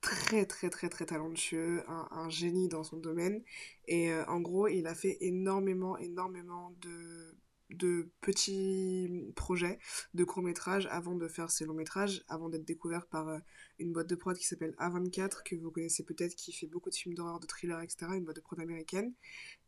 très 0.00 0.46
très 0.46 0.70
très 0.70 0.88
très 0.88 1.06
talentueux, 1.06 1.82
un, 1.88 2.08
un 2.10 2.28
génie 2.28 2.68
dans 2.68 2.84
son 2.84 2.96
domaine. 2.96 3.42
Et 3.88 4.12
euh, 4.12 4.24
en 4.26 4.40
gros, 4.40 4.68
il 4.68 4.86
a 4.86 4.94
fait 4.94 5.18
énormément, 5.20 5.98
énormément 5.98 6.72
de 6.80 7.34
de 7.70 8.10
petits 8.20 9.32
projets 9.34 9.78
de 10.14 10.24
courts-métrages 10.24 10.86
avant 10.90 11.14
de 11.14 11.26
faire 11.28 11.50
ses 11.50 11.64
longs-métrages, 11.64 12.24
avant 12.28 12.48
d'être 12.48 12.64
découvert 12.64 13.06
par 13.06 13.28
euh, 13.28 13.38
une 13.78 13.92
boîte 13.92 14.08
de 14.08 14.14
prod 14.14 14.36
qui 14.36 14.46
s'appelle 14.46 14.74
A24, 14.78 15.42
que 15.44 15.56
vous 15.56 15.70
connaissez 15.70 16.04
peut-être, 16.04 16.34
qui 16.34 16.52
fait 16.52 16.66
beaucoup 16.66 16.90
de 16.90 16.94
films 16.94 17.14
d'horreur, 17.14 17.40
de 17.40 17.46
thrillers, 17.46 17.80
etc., 17.80 18.12
une 18.14 18.24
boîte 18.24 18.36
de 18.36 18.40
prod 18.40 18.60
américaine. 18.60 19.12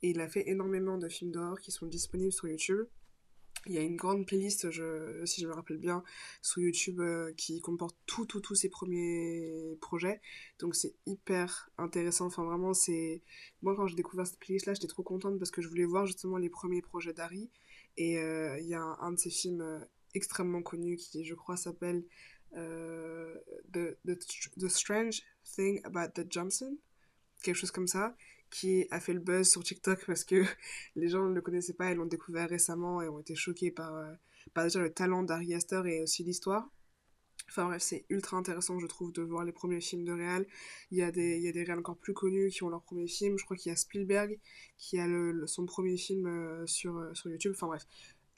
Et 0.03 0.11
il 0.11 0.21
a 0.21 0.29
fait 0.29 0.49
énormément 0.49 0.99
de 0.99 1.09
films 1.09 1.33
d'horreur 1.33 1.61
qui 1.61 1.73
sont 1.73 1.87
disponibles 1.87 2.33
sur 2.33 2.49
YouTube. 2.49 2.87
Il 3.67 3.73
y 3.73 3.79
a 3.79 3.83
une 3.83 3.97
grande 3.97 4.25
playlist, 4.25 4.71
si 4.71 5.41
je 5.41 5.47
me 5.47 5.53
rappelle 5.53 5.79
bien, 5.79 6.05
sur 6.43 6.63
YouTube 6.63 7.01
euh, 7.01 7.33
qui 7.37 7.61
comporte 7.61 7.97
tout, 8.07 8.25
tout, 8.25 8.41
tous 8.41 8.55
ses 8.55 8.69
premiers 8.69 9.77
projets. 9.81 10.21
Donc 10.61 10.77
c'est 10.77 10.95
hyper 11.07 11.69
intéressant. 11.77 12.27
Enfin, 12.27 12.45
vraiment, 12.45 12.73
c'est. 12.73 13.23
Moi, 13.63 13.75
quand 13.75 13.89
j'ai 13.89 13.97
découvert 13.97 14.27
cette 14.27 14.39
playlist-là, 14.39 14.75
j'étais 14.75 14.87
trop 14.87 15.03
contente 15.03 15.39
parce 15.39 15.51
que 15.51 15.61
je 15.61 15.69
voulais 15.69 15.85
voir 15.85 16.07
justement 16.07 16.37
les 16.39 16.49
premiers 16.49 16.83
projets 16.83 17.13
d'Harry. 17.13 17.51
Et 17.99 18.17
euh, 18.19 18.59
il 18.61 18.69
y 18.69 18.75
a 18.75 18.81
un, 18.81 19.13
de 19.13 19.19
ses 19.19 19.29
films 19.29 19.61
euh, 19.61 19.81
extrêmement 20.15 20.63
connus 20.63 20.97
qui, 20.97 21.25
je 21.25 21.35
crois, 21.35 21.57
s'appelle 21.57 22.05
euh, 22.57 23.35
the, 23.73 23.99
the, 24.07 24.69
Strange 24.69 25.23
Thing 25.43 25.81
About 25.83 26.13
the 26.15 26.25
Johnson, 26.31 26.79
quelque 27.43 27.57
chose 27.57 27.73
comme 27.73 27.89
ça, 27.89 28.17
qui 28.51 28.87
a 28.93 29.01
fait 29.01 29.13
le 29.13 29.19
buzz 29.19 29.51
sur 29.51 29.65
TikTok 29.65 30.07
parce 30.07 30.23
que 30.23 30.45
les 30.95 31.09
gens 31.09 31.25
ne 31.29 31.35
le 31.35 31.43
connaissaient 31.43 31.75
pas 31.75 31.91
et 31.91 31.97
l'ont 31.97 32.07
découvert 32.07 32.49
récemment 32.49 33.03
et 33.03 33.09
ont 33.09 33.19
été 33.19 33.35
choqués 33.35 33.73
par, 33.73 33.93
par 34.55 34.63
déjà 34.65 34.81
le 34.81 34.95
talent 34.95 35.25
d'Ari 35.25 35.55
Aster 35.55 35.83
et 35.87 36.01
aussi 36.01 36.23
l'histoire. 36.23 36.71
Enfin 37.49 37.65
bref, 37.65 37.83
c'est 37.83 38.05
ultra 38.11 38.37
intéressant, 38.37 38.79
je 38.79 38.87
trouve, 38.87 39.13
de 39.13 39.23
voir 39.23 39.45
les 39.45 39.53
premiers 39.53 39.81
films 39.81 40.05
de 40.05 40.13
réal. 40.13 40.47
Il 40.91 40.99
y 40.99 41.03
a 41.03 41.11
des, 41.11 41.39
il 41.39 41.53
des 41.53 41.71
encore 41.73 41.97
plus 41.97 42.15
connus 42.15 42.51
qui 42.51 42.63
ont 42.63 42.69
leur 42.69 42.83
premier 42.83 43.09
film. 43.09 43.39
Je 43.39 43.45
crois 43.45 43.57
qu'il 43.57 43.71
y 43.71 43.73
a 43.73 43.77
Spielberg 43.77 44.39
qui 44.77 44.99
a 44.99 45.07
le, 45.07 45.47
son 45.47 45.65
premier 45.67 45.97
film 45.97 46.27
euh, 46.27 46.67
sur, 46.67 46.99
euh, 46.99 47.15
sur 47.15 47.31
YouTube. 47.31 47.53
Enfin 47.55 47.69
bref, 47.69 47.87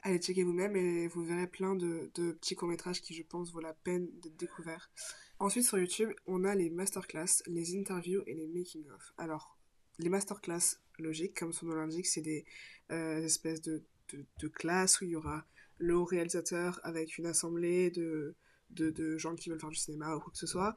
allez 0.03 0.19
checker 0.19 0.45
vous-même 0.45 0.77
et 0.77 1.09
vous 1.09 1.25
verrez 1.25 1.47
plein 1.47 1.75
de, 1.75 2.11
de 2.15 2.33
petits 2.33 2.55
courts-métrages 2.55 3.01
qui, 3.03 3.15
je 3.15 3.23
pense, 3.23 3.53
vaut 3.53 3.61
la 3.61 3.75
peine 3.75 4.09
d'être 4.21 4.37
découverts. 4.37 4.91
Ensuite, 5.39 5.65
sur 5.65 5.79
YouTube, 5.79 6.11
on 6.27 6.45
a 6.45 6.55
les 6.55 6.71
masterclass, 6.71 7.43
les 7.47 7.77
interviews 7.77 8.23
et 8.27 8.35
les 8.35 8.47
making-of. 8.47 9.13
Alors, 9.17 9.59
les 9.99 10.09
masterclass, 10.09 10.79
logique, 10.99 11.39
comme 11.39 11.53
son 11.53 11.67
nom 11.67 11.75
l'indique, 11.75 12.07
c'est 12.07 12.21
des 12.21 12.45
euh, 12.91 13.25
espèces 13.25 13.63
de, 13.63 13.83
de, 14.13 14.25
de 14.39 14.49
classes 14.49 15.01
où 15.01 15.05
il 15.05 15.11
y 15.11 15.17
aura 15.17 15.47
le 15.79 15.99
réalisateur 15.99 16.79
avec 16.83 17.17
une 17.17 17.27
assemblée 17.27 17.91
de 17.91 18.37
de, 18.71 18.91
de, 18.91 19.19
gens 19.19 19.35
qui 19.35 19.51
veulent 19.51 19.61
faire 19.61 19.71
du 19.71 19.77
cinéma 19.77 20.15
ou 20.15 20.21
quoi 20.21 20.33
que 20.33 20.39
ce 20.39 20.47
soit, 20.47 20.77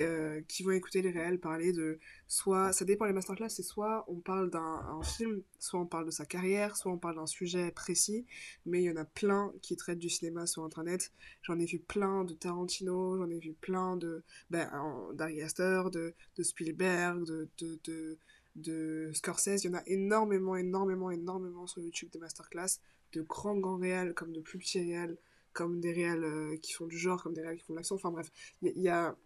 euh, 0.00 0.40
qui 0.46 0.62
vont 0.62 0.70
écouter 0.70 1.02
les 1.02 1.10
réels 1.10 1.40
parler 1.40 1.72
de 1.72 1.98
soit, 2.28 2.72
ça 2.72 2.84
dépend 2.84 3.06
les 3.06 3.12
masterclass, 3.12 3.50
c'est 3.50 3.64
soit 3.64 4.04
on 4.06 4.20
parle 4.20 4.48
d'un 4.48 5.00
film, 5.02 5.42
soit 5.58 5.80
on 5.80 5.86
parle 5.86 6.06
de 6.06 6.12
sa 6.12 6.24
carrière, 6.24 6.76
soit 6.76 6.92
on 6.92 6.98
parle 6.98 7.16
d'un 7.16 7.26
sujet 7.26 7.72
précis, 7.72 8.24
mais 8.66 8.82
il 8.82 8.84
y 8.84 8.90
en 8.90 8.96
a 8.96 9.04
plein 9.04 9.52
qui 9.62 9.76
traitent 9.76 9.98
du 9.98 10.08
cinéma 10.08 10.46
sur 10.46 10.62
internet. 10.62 11.12
J'en 11.42 11.58
ai 11.58 11.66
vu 11.66 11.80
plein 11.80 12.22
de 12.24 12.34
Tarantino, 12.34 13.16
j'en 13.16 13.28
ai 13.30 13.40
vu 13.40 13.52
plein 13.52 13.96
de 13.96 14.22
ben, 14.48 14.70
d'Ari 15.14 15.42
Aster, 15.42 15.82
de, 15.92 16.14
de 16.36 16.42
Spielberg, 16.44 17.24
de, 17.24 17.48
de, 17.58 17.80
de, 17.82 18.18
de 18.54 19.10
Scorsese. 19.12 19.64
Il 19.64 19.66
y 19.66 19.70
en 19.70 19.78
a 19.78 19.82
énormément, 19.86 20.54
énormément, 20.54 21.10
énormément 21.10 21.66
sur 21.66 21.82
YouTube 21.82 22.10
des 22.12 22.20
masterclass, 22.20 22.78
de 23.12 23.22
grands, 23.22 23.58
grands 23.58 23.78
réels 23.78 24.14
comme 24.14 24.32
de 24.32 24.40
plus 24.40 24.58
petits 24.60 24.78
réels 24.78 25.18
comme 25.52 25.80
des 25.80 25.92
réels 25.92 26.24
euh, 26.24 26.56
qui 26.56 26.72
font 26.72 26.86
du 26.86 26.98
genre, 26.98 27.22
comme 27.22 27.34
des 27.34 27.42
réels 27.42 27.58
qui 27.58 27.64
font 27.64 27.72
de 27.72 27.78
l'action. 27.78 27.96
Enfin 27.96 28.10
bref, 28.10 28.30
il 28.62 28.80
y, 28.80 28.88
a 28.88 29.16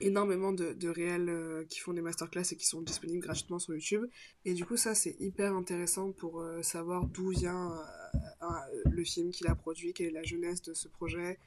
énormément 0.00 0.52
de, 0.52 0.72
de 0.72 0.88
réels 0.88 1.28
euh, 1.28 1.64
qui 1.64 1.80
font 1.80 1.92
des 1.92 2.02
masterclass 2.02 2.52
et 2.52 2.56
qui 2.56 2.66
sont 2.66 2.82
disponibles 2.82 3.20
gratuitement 3.20 3.58
sur 3.58 3.74
YouTube. 3.74 4.06
Et 4.44 4.54
du 4.54 4.64
coup, 4.64 4.76
ça, 4.76 4.94
c'est 4.94 5.16
hyper 5.20 5.54
intéressant 5.54 6.12
pour 6.12 6.40
euh, 6.40 6.62
savoir 6.62 7.06
d'où 7.06 7.30
vient 7.30 7.74
le 8.86 9.04
film 9.04 9.30
qu'il 9.30 9.46
a 9.46 9.54
produit, 9.54 9.92
quelle 9.92 10.08
est 10.08 10.12
la 10.12 10.22
jeunesse 10.22 10.62
de 10.62 10.74
ce 10.74 10.88
projet, 10.88 11.38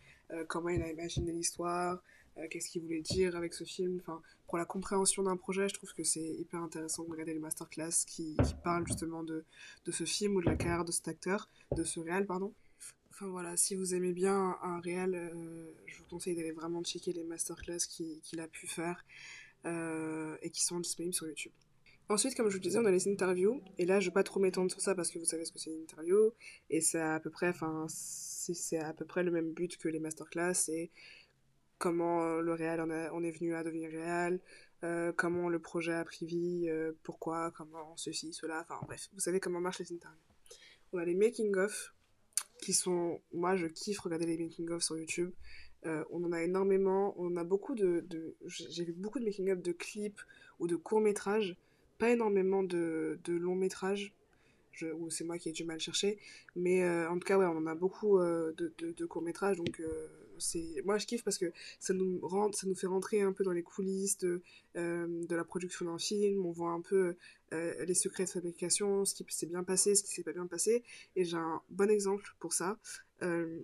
comment 0.48 0.70
il 0.70 0.82
a 0.82 0.90
imaginé 0.90 1.32
l'histoire, 1.34 2.02
qu'est-ce 2.50 2.70
qu'il 2.70 2.84
voulait 2.84 3.02
dire 3.02 3.36
avec 3.36 3.54
ce 3.54 3.64
film. 3.64 4.00
Enfin, 4.02 4.22
pour 4.48 4.58
la 4.58 4.66
compréhension 4.66 5.24
d'un 5.24 5.36
projet, 5.36 5.68
je 5.68 5.74
trouve 5.74 5.94
que 5.94 6.04
c'est 6.04 6.22
hyper 6.22 6.62
intéressant 6.62 7.04
de 7.04 7.12
regarder 7.12 7.34
les 7.34 7.40
masterclass 7.40 8.06
qui, 8.08 8.38
qui 8.38 8.54
parlent 8.64 8.88
justement 8.88 9.24
de, 9.24 9.44
de 9.86 9.92
ce 9.92 10.06
film 10.06 10.36
ou 10.36 10.42
de 10.42 10.46
la 10.46 10.56
carrière 10.56 10.86
de 10.86 10.92
cet 10.92 11.08
acteur, 11.08 11.50
de 11.76 11.84
ce 11.84 12.00
réel, 12.00 12.26
pardon. 12.26 12.54
Enfin 13.14 13.28
voilà, 13.28 13.56
si 13.56 13.76
vous 13.76 13.94
aimez 13.94 14.12
bien 14.12 14.58
un 14.64 14.80
réel, 14.80 15.14
euh, 15.14 15.72
je 15.86 16.00
vous 16.00 16.06
conseille 16.06 16.36
d'aller 16.36 16.52
vraiment 16.52 16.84
checker 16.84 17.14
les 17.14 17.24
masterclass 17.24 17.78
qu'il 17.88 18.20
qu 18.22 18.40
a 18.40 18.48
pu 18.48 18.66
faire 18.66 19.06
euh, 19.66 20.36
et 20.42 20.50
qui 20.50 20.64
sont 20.64 20.80
disponibles 20.80 21.14
sur 21.14 21.28
YouTube. 21.28 21.52
Ensuite, 22.10 22.36
comme 22.36 22.50
je 22.50 22.56
vous 22.56 22.62
disais, 22.62 22.80
on 22.80 22.86
a 22.86 22.92
les 22.92 23.08
interviews. 23.08 23.62
Et 23.78 23.86
là, 23.86 24.00
je 24.00 24.10
vais 24.10 24.14
pas 24.14 24.24
trop 24.24 24.40
m'étendre 24.40 24.72
sur 24.72 24.82
ça 24.82 24.96
parce 24.96 25.12
que 25.12 25.20
vous 25.20 25.26
savez 25.26 25.46
ce 25.46 25.52
que 25.52 25.60
c'est 25.60 25.70
une 25.70 25.84
interview. 25.84 26.34
Et 26.72 26.82
c'est 26.82 27.00
à 27.00 27.20
peu 27.20 27.30
près, 27.30 27.54
c'est 27.88 28.80
à 28.80 28.94
peu 28.94 29.06
près 29.06 29.24
le 29.24 29.30
même 29.30 29.54
but 29.54 29.78
que 29.78 29.88
les 29.90 30.00
masterclass. 30.00 30.56
C'est 30.56 30.90
comment 31.78 32.40
le 32.40 32.54
réel 32.54 32.82
on, 32.82 33.24
est 33.24 33.32
venu 33.32 33.54
à 33.56 33.64
devenir 33.64 33.90
réel, 33.92 34.40
euh, 34.84 35.12
comment 35.12 35.50
le 35.50 35.60
projet 35.60 35.94
a 35.94 36.04
pris 36.04 36.26
vie, 36.26 36.70
euh, 36.70 36.94
pourquoi, 37.04 37.52
comment 37.52 37.96
ceci, 37.98 38.34
cela. 38.34 38.62
Enfin 38.62 38.80
bref, 38.86 39.10
vous 39.14 39.20
savez 39.20 39.40
comment 39.40 39.60
marchent 39.60 39.80
les 39.80 39.94
interviews. 39.94 40.20
On 40.94 40.98
a 40.98 41.06
les 41.06 41.14
making 41.14 41.56
of 41.58 41.94
qui 42.64 42.74
sont... 42.74 43.22
Moi, 43.34 43.56
je 43.56 43.68
kiffe 43.68 44.00
regarder 44.00 44.26
les 44.26 44.38
making-of 44.38 44.82
sur 44.82 44.98
YouTube. 44.98 45.32
Euh, 45.86 46.04
on 46.12 46.24
en 46.24 46.32
a 46.32 46.42
énormément, 46.42 47.14
on 47.18 47.36
a 47.36 47.44
beaucoup 47.44 47.76
de... 47.76 48.04
de... 48.08 48.36
J'ai 48.46 48.86
vu 48.86 48.94
beaucoup 48.94 49.20
de 49.20 49.26
making-of 49.26 49.62
de 49.62 49.72
clips 49.72 50.22
ou 50.60 50.68
de 50.68 50.76
courts-métrages, 50.76 51.58
pas 51.98 52.12
énormément 52.12 52.64
de, 52.64 53.20
de 53.24 53.34
longs-métrages, 53.34 54.14
ou 54.96 55.10
c'est 55.10 55.24
moi 55.24 55.38
qui 55.38 55.50
ai 55.50 55.52
du 55.52 55.66
mal 55.66 55.80
chercher, 55.80 56.18
mais 56.56 56.84
euh, 56.84 57.10
en 57.10 57.20
tout 57.20 57.28
cas, 57.28 57.38
ouais, 57.38 57.46
on 57.46 57.58
en 57.58 57.68
a 57.68 57.76
beaucoup 57.76 58.18
euh, 58.18 58.54
de, 58.58 58.74
de, 58.80 58.92
de 58.92 59.06
courts-métrages, 59.06 59.58
donc 59.58 59.82
moi 60.86 60.98
je 60.98 61.06
kiffe 61.06 61.24
parce 61.24 61.38
que 61.38 61.52
ça 61.80 61.94
nous 61.94 62.20
fait 62.76 62.88
rentrer 62.88 63.22
un 63.22 63.34
peu 63.34 63.44
dans 63.44 63.52
les 63.52 63.64
coulisses 63.64 64.18
de, 64.18 64.42
euh, 64.76 65.26
la 65.30 65.44
production 65.44 65.86
d'un 65.86 65.98
film. 65.98 66.46
On 66.46 66.52
voit 66.52 66.72
un 66.72 66.82
peu 66.82 67.16
euh, 67.54 67.86
les 67.86 67.94
secrets 67.94 68.26
de 68.26 68.30
fabrication 68.30 69.06
ce 69.06 69.16
qui 69.16 69.36
s'est 69.36 69.46
bien 69.46 69.64
passé 69.64 69.96
ce 69.96 70.04
qui 70.04 70.12
s'est 70.12 70.24
pas 70.24 70.34
bien 70.34 70.48
passé. 70.48 70.84
Et 71.16 71.26
j'ai 71.26 71.38
un 71.38 71.62
bon 71.70 71.90
exemple 71.90 72.36
pour 72.40 72.54
ça. 72.54 72.78
Euh, 73.22 73.62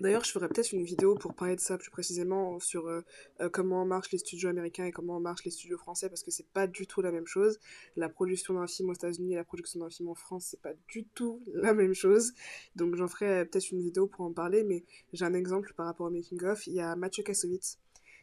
D'ailleurs, 0.00 0.24
je 0.24 0.32
ferai 0.32 0.48
peut-être 0.48 0.72
une 0.72 0.82
vidéo 0.82 1.14
pour 1.14 1.34
parler 1.34 1.54
de 1.54 1.60
ça 1.60 1.78
plus 1.78 1.90
précisément 1.90 2.58
sur 2.58 2.88
euh, 2.88 3.02
euh, 3.40 3.48
comment 3.48 3.84
marchent 3.86 4.10
les 4.10 4.18
studios 4.18 4.48
américains 4.48 4.86
et 4.86 4.90
comment 4.90 5.20
marchent 5.20 5.44
les 5.44 5.52
studios 5.52 5.78
français 5.78 6.08
parce 6.08 6.24
que 6.24 6.32
c'est 6.32 6.48
pas 6.48 6.66
du 6.66 6.88
tout 6.88 7.00
la 7.00 7.12
même 7.12 7.28
chose. 7.28 7.60
La 7.94 8.08
production 8.08 8.54
d'un 8.54 8.66
film 8.66 8.90
aux 8.90 8.94
États-Unis 8.94 9.34
et 9.34 9.36
la 9.36 9.44
production 9.44 9.78
d'un 9.78 9.90
film 9.90 10.08
en 10.08 10.16
France, 10.16 10.48
c'est 10.50 10.60
pas 10.60 10.74
du 10.88 11.04
tout 11.04 11.42
la 11.54 11.74
même 11.74 11.94
chose. 11.94 12.32
Donc 12.74 12.96
j'en 12.96 13.06
ferai 13.06 13.44
peut-être 13.44 13.70
une 13.70 13.82
vidéo 13.82 14.08
pour 14.08 14.24
en 14.24 14.32
parler, 14.32 14.64
mais 14.64 14.84
j'ai 15.12 15.24
un 15.24 15.34
exemple 15.34 15.72
par 15.76 15.86
rapport 15.86 16.08
au 16.08 16.10
making 16.10 16.42
of. 16.44 16.66
Il 16.66 16.74
y 16.74 16.80
a 16.80 16.96
Mathieu 16.96 17.22
Kassovitz 17.22 17.78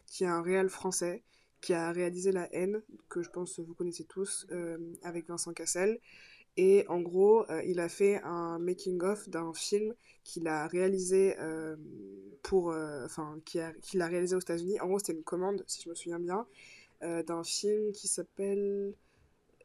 qui 0.07 0.25
est 0.25 0.27
un 0.27 0.41
réal 0.41 0.67
français 0.67 1.23
qui 1.61 1.73
a 1.73 1.91
réalisé 1.91 2.33
La 2.33 2.53
haine 2.53 2.81
que 3.07 3.21
je 3.21 3.29
pense 3.29 3.59
vous 3.59 3.73
connaissez 3.75 4.03
tous 4.03 4.45
euh, 4.51 4.77
avec 5.03 5.27
Vincent 5.27 5.53
Cassel. 5.53 5.99
Et 6.57 6.85
en 6.89 6.99
gros, 6.99 7.45
il 7.65 7.79
a 7.79 7.89
fait 7.89 8.21
un 8.23 8.59
making 8.59 9.01
of 9.03 9.29
d'un 9.29 9.53
film 9.53 9.93
qu'il 10.23 10.47
a 10.47 10.67
réalisé 10.67 11.35
euh, 11.39 11.75
pour. 12.43 12.71
Euh, 12.71 13.05
enfin, 13.05 13.39
qu'il 13.45 13.61
a, 14.01 14.07
réalisé 14.07 14.35
aux 14.35 14.39
États-Unis. 14.39 14.79
En 14.79 14.87
gros, 14.87 14.99
c'était 14.99 15.13
une 15.13 15.23
commande, 15.23 15.63
si 15.67 15.81
je 15.81 15.89
me 15.89 15.95
souviens 15.95 16.19
bien, 16.19 16.45
euh, 17.03 17.23
d'un 17.23 17.43
film 17.43 17.91
qui 17.91 18.07
s'appelle. 18.07 18.93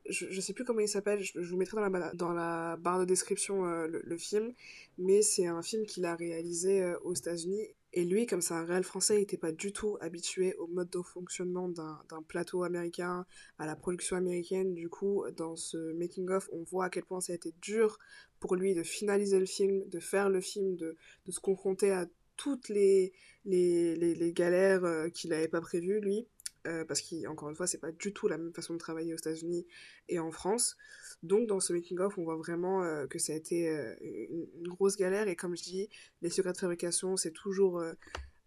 Je, 0.08 0.26
je 0.30 0.40
sais 0.40 0.52
plus 0.52 0.64
comment 0.64 0.80
il 0.80 0.88
s'appelle, 0.88 1.20
je, 1.20 1.40
vous 1.40 1.56
mettrai 1.56 1.76
dans 1.76 1.88
la, 1.88 2.14
dans 2.14 2.32
la 2.32 2.76
barre 2.76 3.00
de 3.00 3.04
description 3.04 3.64
le, 3.64 4.00
le, 4.04 4.18
film, 4.18 4.52
mais 4.98 5.20
c'est 5.20 5.46
un 5.46 5.62
film 5.62 5.84
qu'il 5.84 6.04
a 6.04 6.14
réalisé 6.14 6.94
aux 7.02 7.12
États-Unis 7.12 7.66
et 7.96 8.04
lui, 8.04 8.26
comme 8.26 8.42
c'est 8.42 8.52
un 8.52 8.66
réel 8.66 8.84
français, 8.84 9.14
il 9.14 9.20
n'était 9.20 9.38
pas 9.38 9.52
du 9.52 9.72
tout 9.72 9.96
habitué 10.02 10.54
au 10.58 10.66
mode 10.66 10.90
de 10.90 11.00
fonctionnement 11.00 11.70
d'un 11.70 12.22
plateau 12.28 12.62
américain, 12.62 13.24
à 13.58 13.64
la 13.64 13.74
production 13.74 14.16
américaine. 14.16 14.74
Du 14.74 14.90
coup, 14.90 15.24
dans 15.34 15.56
ce 15.56 15.94
making-of, 15.94 16.50
on 16.52 16.62
voit 16.62 16.84
à 16.84 16.90
quel 16.90 17.04
point 17.04 17.22
ça 17.22 17.32
a 17.32 17.36
été 17.36 17.54
dur 17.62 17.98
pour 18.38 18.54
lui 18.54 18.74
de 18.74 18.82
finaliser 18.82 19.40
le 19.40 19.46
film, 19.46 19.88
de 19.88 19.98
faire 19.98 20.28
le 20.28 20.42
film, 20.42 20.76
de, 20.76 20.94
de 21.24 21.32
se 21.32 21.40
confronter 21.40 21.90
à 21.90 22.04
toutes 22.36 22.68
les, 22.68 23.14
les, 23.46 23.96
les, 23.96 24.32
galères 24.34 24.84
euh, 24.84 25.08
qu'il 25.08 25.30
n'avait 25.30 25.48
pas 25.48 25.62
prévues, 25.62 26.00
lui. 26.00 26.28
Euh, 26.66 26.84
parce 26.84 27.00
qu'encore 27.00 27.48
une 27.48 27.56
fois, 27.56 27.66
c'est 27.66 27.78
pas 27.78 27.92
du 27.92 28.12
tout 28.12 28.28
la 28.28 28.36
même 28.36 28.52
façon 28.52 28.74
de 28.74 28.78
travailler 28.78 29.14
aux 29.14 29.18
États-Unis 29.18 29.66
et 30.10 30.18
en 30.18 30.30
France. 30.30 30.76
Donc, 31.22 31.46
dans 31.48 31.60
ce 31.60 31.72
making-of, 31.72 32.18
on 32.18 32.24
voit 32.24 32.36
vraiment 32.36 32.82
euh, 32.82 33.06
que 33.06 33.18
ça 33.18 33.32
a 33.32 33.36
été 33.36 33.68
euh, 33.68 33.94
une, 34.00 34.68
grosse 34.68 34.96
galère. 34.96 35.28
Et 35.28 35.36
comme 35.36 35.56
je 35.56 35.62
dis, 35.62 35.88
les 36.22 36.30
secrets 36.30 36.52
de 36.52 36.58
fabrication, 36.58 37.16
c'est 37.16 37.32
toujours 37.32 37.82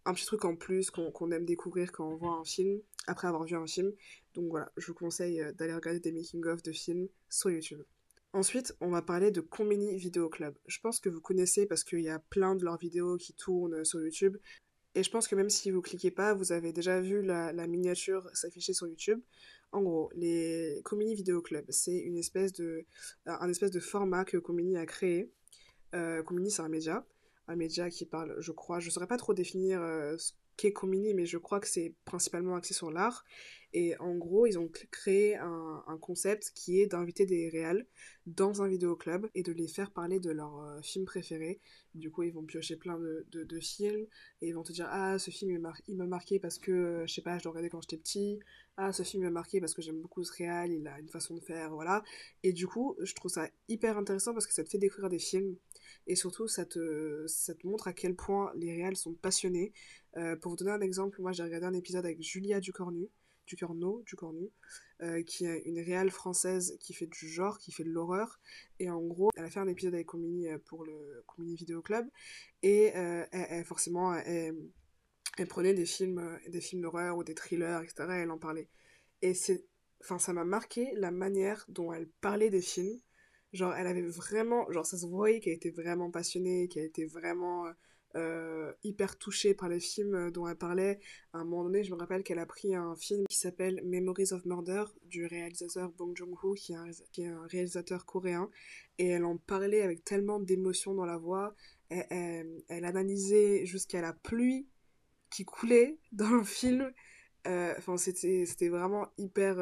un 0.05 0.13
petit 0.13 0.25
truc 0.25 0.45
en 0.45 0.55
plus 0.55 0.91
qu'on 0.91 1.31
aime 1.31 1.45
découvrir 1.45 1.91
quand 1.91 2.07
on 2.07 2.15
voit 2.15 2.33
un 2.33 2.43
film, 2.43 2.79
après 3.07 3.27
avoir 3.27 3.43
vu 3.43 3.55
un 3.55 3.67
film. 3.67 3.91
Donc 4.33 4.49
voilà, 4.49 4.71
je 4.77 4.87
vous 4.87 4.93
conseille 4.93 5.43
d'aller 5.55 5.73
regarder 5.73 5.99
des 5.99 6.11
making-of 6.11 6.63
de 6.63 6.71
films 6.71 7.07
sur 7.29 7.51
YouTube. 7.51 7.83
Ensuite, 8.31 8.75
on 8.79 8.89
va 8.89 9.01
parler 9.01 9.31
de 9.31 9.41
Combini 9.41 9.97
Video 9.97 10.29
Club. 10.29 10.55
Je 10.67 10.79
pense 10.79 10.99
que 10.99 11.09
vous 11.09 11.19
connaissez 11.19 11.65
parce 11.65 11.83
qu'il 11.83 12.01
y 12.01 12.09
a 12.09 12.19
plein 12.19 12.55
de 12.55 12.63
leurs 12.63 12.77
vidéos 12.77 13.17
qui 13.17 13.33
tournent 13.33 13.83
sur 13.83 14.01
YouTube. 14.01 14.37
Et 14.93 15.03
je 15.03 15.09
pense 15.09 15.27
que 15.27 15.35
même 15.35 15.49
si 15.49 15.71
vous 15.71 15.81
cliquez 15.81 16.11
pas, 16.11 16.35
vous 16.35 16.51
avez 16.51 16.71
déjà 16.71 17.01
vu 17.01 17.23
la, 17.23 17.51
miniature 17.67 18.29
s'afficher 18.33 18.73
sur 18.73 18.87
YouTube. 18.87 19.19
En 19.71 19.81
gros, 19.81 20.09
les 20.15 20.81
Comini 20.83 21.13
Video 21.13 21.41
Club, 21.41 21.65
c'est 21.69 21.97
une 21.97 22.17
espèce 22.17 22.53
de, 22.53 22.85
un 23.25 23.49
espèce 23.49 23.71
de 23.71 23.79
format 23.79 24.25
que 24.25 24.37
Comini 24.37 24.77
a 24.77 24.85
créé. 24.85 25.31
Euh, 25.93 26.23
Comini, 26.23 26.49
c'est 26.49 26.63
un 26.63 26.69
média, 26.69 27.05
un 27.47 27.55
média 27.55 27.89
qui 27.89 28.05
parle, 28.05 28.35
je 28.39 28.51
crois, 28.51 28.79
je 28.79 28.87
ne 28.87 28.91
saurais 28.91 29.07
pas 29.07 29.17
trop 29.17 29.33
définir 29.33 29.81
euh, 29.81 30.17
ce 30.17 30.33
qu'est 30.57 30.73
Comini, 30.73 31.13
mais 31.13 31.25
je 31.25 31.37
crois 31.37 31.59
que 31.59 31.67
c'est 31.67 31.93
principalement 32.05 32.55
axé 32.55 32.73
sur 32.73 32.89
l'art. 32.89 33.23
Et 33.73 33.95
en 33.97 34.15
gros, 34.15 34.47
ils 34.47 34.57
ont 34.57 34.69
créé 34.91 35.35
un, 35.35 35.97
concept 36.01 36.51
qui 36.55 36.79
est 36.79 36.87
d'inviter 36.87 37.25
des 37.25 37.49
réals 37.49 37.85
dans 38.25 38.61
un 38.61 38.67
vidéoclub 38.67 39.27
et 39.35 39.43
de 39.43 39.51
les 39.51 39.67
faire 39.67 39.91
parler 39.91 40.19
de 40.19 40.31
leurs 40.31 40.59
euh, 40.61 40.81
films 40.81 41.05
préférés. 41.05 41.59
Du 41.93 42.09
coup, 42.09 42.23
ils 42.23 42.31
vont 42.33 42.43
piocher 42.43 42.77
plein 42.77 42.97
de, 42.97 43.59
films 43.59 44.07
et 44.41 44.47
ils 44.47 44.55
vont 44.55 44.63
te 44.63 44.71
dire 44.71 44.87
Ah, 44.89 45.19
ce 45.19 45.29
film 45.29 45.51
il 45.87 45.97
m'a 45.97 46.05
marqué 46.05 46.39
parce 46.39 46.57
que, 46.57 46.71
euh, 46.71 47.07
je 47.07 47.13
sais 47.13 47.21
pas, 47.21 47.37
je 47.37 47.43
l'ai 47.43 47.49
regardé 47.49 47.69
quand 47.69 47.81
j'étais 47.81 47.97
petit. 47.97 48.39
Ah, 48.77 48.93
ce 48.93 49.03
film 49.03 49.23
m'a 49.23 49.29
marqué 49.29 49.59
parce 49.59 49.73
que 49.73 49.81
j'aime 49.81 50.01
beaucoup 50.01 50.23
ce 50.23 50.31
réal, 50.33 50.71
il 50.71 50.87
a 50.87 50.99
une 50.99 51.09
façon 51.09 51.35
de 51.35 51.41
faire, 51.41 51.71
voilà. 51.73 52.03
Et 52.43 52.53
du 52.53 52.65
coup, 52.65 52.95
je 53.01 53.13
trouve 53.13 53.31
ça 53.31 53.49
hyper 53.67 53.97
intéressant 53.97 54.33
parce 54.33 54.47
que 54.47 54.53
ça 54.53 54.63
te 54.63 54.69
fait 54.69 54.77
découvrir 54.77 55.09
des 55.09 55.19
films 55.19 55.57
et 56.07 56.15
surtout, 56.15 56.47
ça 56.47 56.65
te, 56.65 57.25
ça 57.27 57.53
te 57.53 57.67
montre 57.67 57.87
à 57.87 57.93
quel 57.93 58.15
point 58.15 58.51
les 58.55 58.73
réals 58.73 58.95
sont 58.95 59.13
passionnés. 59.13 59.73
Euh, 60.17 60.35
pour 60.35 60.51
vous 60.51 60.57
donner 60.57 60.71
un 60.71 60.81
exemple, 60.81 61.21
moi 61.21 61.31
j'ai 61.31 61.43
regardé 61.43 61.67
un 61.67 61.73
épisode 61.73 62.05
avec 62.05 62.21
Julia 62.21 62.59
Ducornu 62.59 63.09
du 63.49 63.55
Corneau, 63.55 64.03
du 64.05 64.15
Cornu, 64.15 64.51
euh, 65.01 65.23
qui 65.23 65.45
est 65.45 65.63
une 65.65 65.79
réelle 65.79 66.11
française 66.11 66.77
qui 66.79 66.93
fait 66.93 67.07
du 67.07 67.27
genre, 67.27 67.57
qui 67.57 67.71
fait 67.71 67.83
de 67.83 67.89
l'horreur. 67.89 68.39
Et 68.79 68.89
en 68.89 69.01
gros, 69.01 69.31
elle 69.35 69.45
a 69.45 69.49
fait 69.49 69.59
un 69.59 69.67
épisode 69.67 69.95
avec 69.95 70.05
Comini 70.05 70.47
euh, 70.47 70.59
pour 70.65 70.85
le 70.85 71.23
Comini 71.27 71.55
Video 71.55 71.81
Club. 71.81 72.07
Et 72.61 72.95
euh, 72.95 73.25
elle, 73.31 73.65
forcément, 73.65 74.13
elle, 74.13 74.55
prenait 75.47 75.73
des 75.73 75.85
films, 75.85 76.39
des 76.47 76.61
films 76.61 76.83
d'horreur 76.83 77.17
ou 77.17 77.23
des 77.23 77.33
thrillers, 77.33 77.81
etc. 77.81 78.05
Et 78.09 78.21
elle 78.21 78.31
en 78.31 78.37
parlait. 78.37 78.69
Et 79.21 79.33
c'est, 79.33 79.65
enfin, 80.01 80.19
ça 80.19 80.31
m'a 80.31 80.45
marqué 80.45 80.91
la 80.95 81.11
manière 81.11 81.65
dont 81.69 81.91
elle 81.91 82.07
parlait 82.21 82.51
des 82.51 82.61
films. 82.61 82.99
Genre, 83.51 83.73
elle 83.73 83.87
avait 83.87 84.07
vraiment, 84.07 84.71
genre, 84.71 84.85
ça 84.85 84.97
se 84.97 85.07
voyait 85.07 85.39
qu'elle 85.39 85.53
était 85.53 85.71
vraiment 85.71 86.11
passionnée, 86.11 86.67
qu'elle 86.67 86.85
était 86.85 87.05
vraiment 87.05 87.65
euh, 88.15 88.73
hyper 88.83 89.19
touchée 89.19 89.53
par 89.53 89.69
les 89.69 89.79
films 89.79 90.15
euh, 90.15 90.31
dont 90.31 90.47
elle 90.47 90.55
parlait. 90.55 90.99
À 91.33 91.39
un 91.39 91.43
moment 91.43 91.65
donné, 91.65 91.83
je 91.83 91.93
me 91.93 91.97
rappelle 91.97 92.23
qu'elle 92.23 92.39
a 92.39 92.45
pris 92.47 92.73
un 92.73 92.95
film 92.95 93.27
qui 93.27 93.37
s'appelle 93.37 93.81
Memories 93.85 94.33
of 94.33 94.45
Murder 94.45 94.85
du 95.05 95.27
réalisateur 95.27 95.91
Bong 95.91 96.17
Joon-ho, 96.17 96.53
qui, 96.55 96.73
est 96.73 97.27
un 97.27 97.45
réalisateur 97.47 98.07
coréen, 98.07 98.49
et 98.97 99.09
elle 99.09 99.25
en 99.25 99.37
parlait 99.37 99.83
avec 99.83 100.03
tellement 100.03 100.39
d'émotion 100.39 100.95
dans 100.95 101.05
la 101.05 101.17
voix. 101.17 101.55
Elle, 101.89 102.63
analysait 102.69 103.65
jusqu'à 103.65 104.01
la 104.01 104.13
pluie 104.13 104.67
qui 105.29 105.45
coulait 105.45 105.99
dans 106.11 106.31
le 106.31 106.43
film. 106.43 106.91
Euh, 107.47 107.73
enfin, 107.77 107.95
c'était, 107.97 108.69
vraiment 108.69 109.07
hyper. 109.19 109.57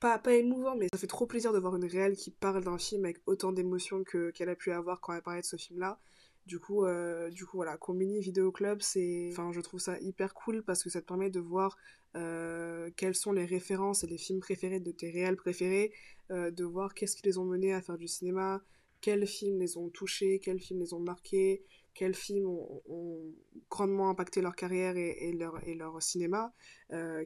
pas, 0.00 0.18
pas 0.18 0.32
émouvant, 0.32 0.74
mais 0.74 0.88
ça 0.90 0.98
fait 0.98 1.06
trop 1.06 1.26
plaisir 1.26 1.52
de 1.52 1.58
voir 1.58 1.76
une 1.76 1.84
réelle 1.84 2.16
qui 2.16 2.30
parle 2.30 2.64
d'un 2.64 2.78
film 2.78 3.04
avec 3.04 3.18
autant 3.26 3.52
d'émotion 3.52 4.04
que, 4.04 4.30
qu'elle 4.30 4.48
a 4.48 4.56
pu 4.56 4.72
avoir 4.72 5.02
quand 5.02 5.12
elle 5.12 5.22
parlait 5.22 5.42
de 5.42 5.46
ce 5.46 5.56
film-là. 5.56 6.00
Du 6.48 6.58
coup, 6.58 6.86
euh, 6.86 7.28
du 7.28 7.44
coup 7.44 7.58
voilà, 7.58 7.78
Vidéo 8.20 8.50
Club, 8.52 8.80
c'est, 8.80 9.28
enfin, 9.30 9.52
je 9.52 9.60
trouve 9.60 9.80
ça 9.80 10.00
hyper 10.00 10.32
cool 10.32 10.64
parce 10.64 10.82
que 10.82 10.88
ça 10.88 11.02
te 11.02 11.06
permet 11.06 11.28
de 11.28 11.40
voir 11.40 11.76
euh, 12.16 12.90
quelles 12.96 13.14
sont 13.14 13.32
les 13.32 13.44
références 13.44 14.02
et 14.02 14.06
les 14.06 14.16
films 14.16 14.40
préférés 14.40 14.80
de 14.80 14.90
tes 14.90 15.10
réels 15.10 15.36
préférés, 15.36 15.92
euh, 16.30 16.50
de 16.50 16.64
voir 16.64 16.94
qu'est-ce 16.94 17.16
qui 17.16 17.22
les 17.24 17.36
ont 17.36 17.44
menés 17.44 17.74
à 17.74 17.82
faire 17.82 17.98
du 17.98 18.08
cinéma, 18.08 18.62
quels 19.02 19.26
films 19.26 19.58
les 19.58 19.76
ont 19.76 19.90
touchés, 19.90 20.40
quels 20.42 20.58
films 20.58 20.80
les 20.80 20.94
ont 20.94 21.00
marqués, 21.00 21.62
quels 21.92 22.14
films 22.14 22.46
ont, 22.46 23.34
grandement 23.68 24.08
impacté 24.08 24.40
leur 24.40 24.56
carrière 24.56 24.96
et, 24.96 25.32
leur, 25.32 25.62
et 25.68 25.74
leur 25.74 26.02
cinéma, 26.02 26.54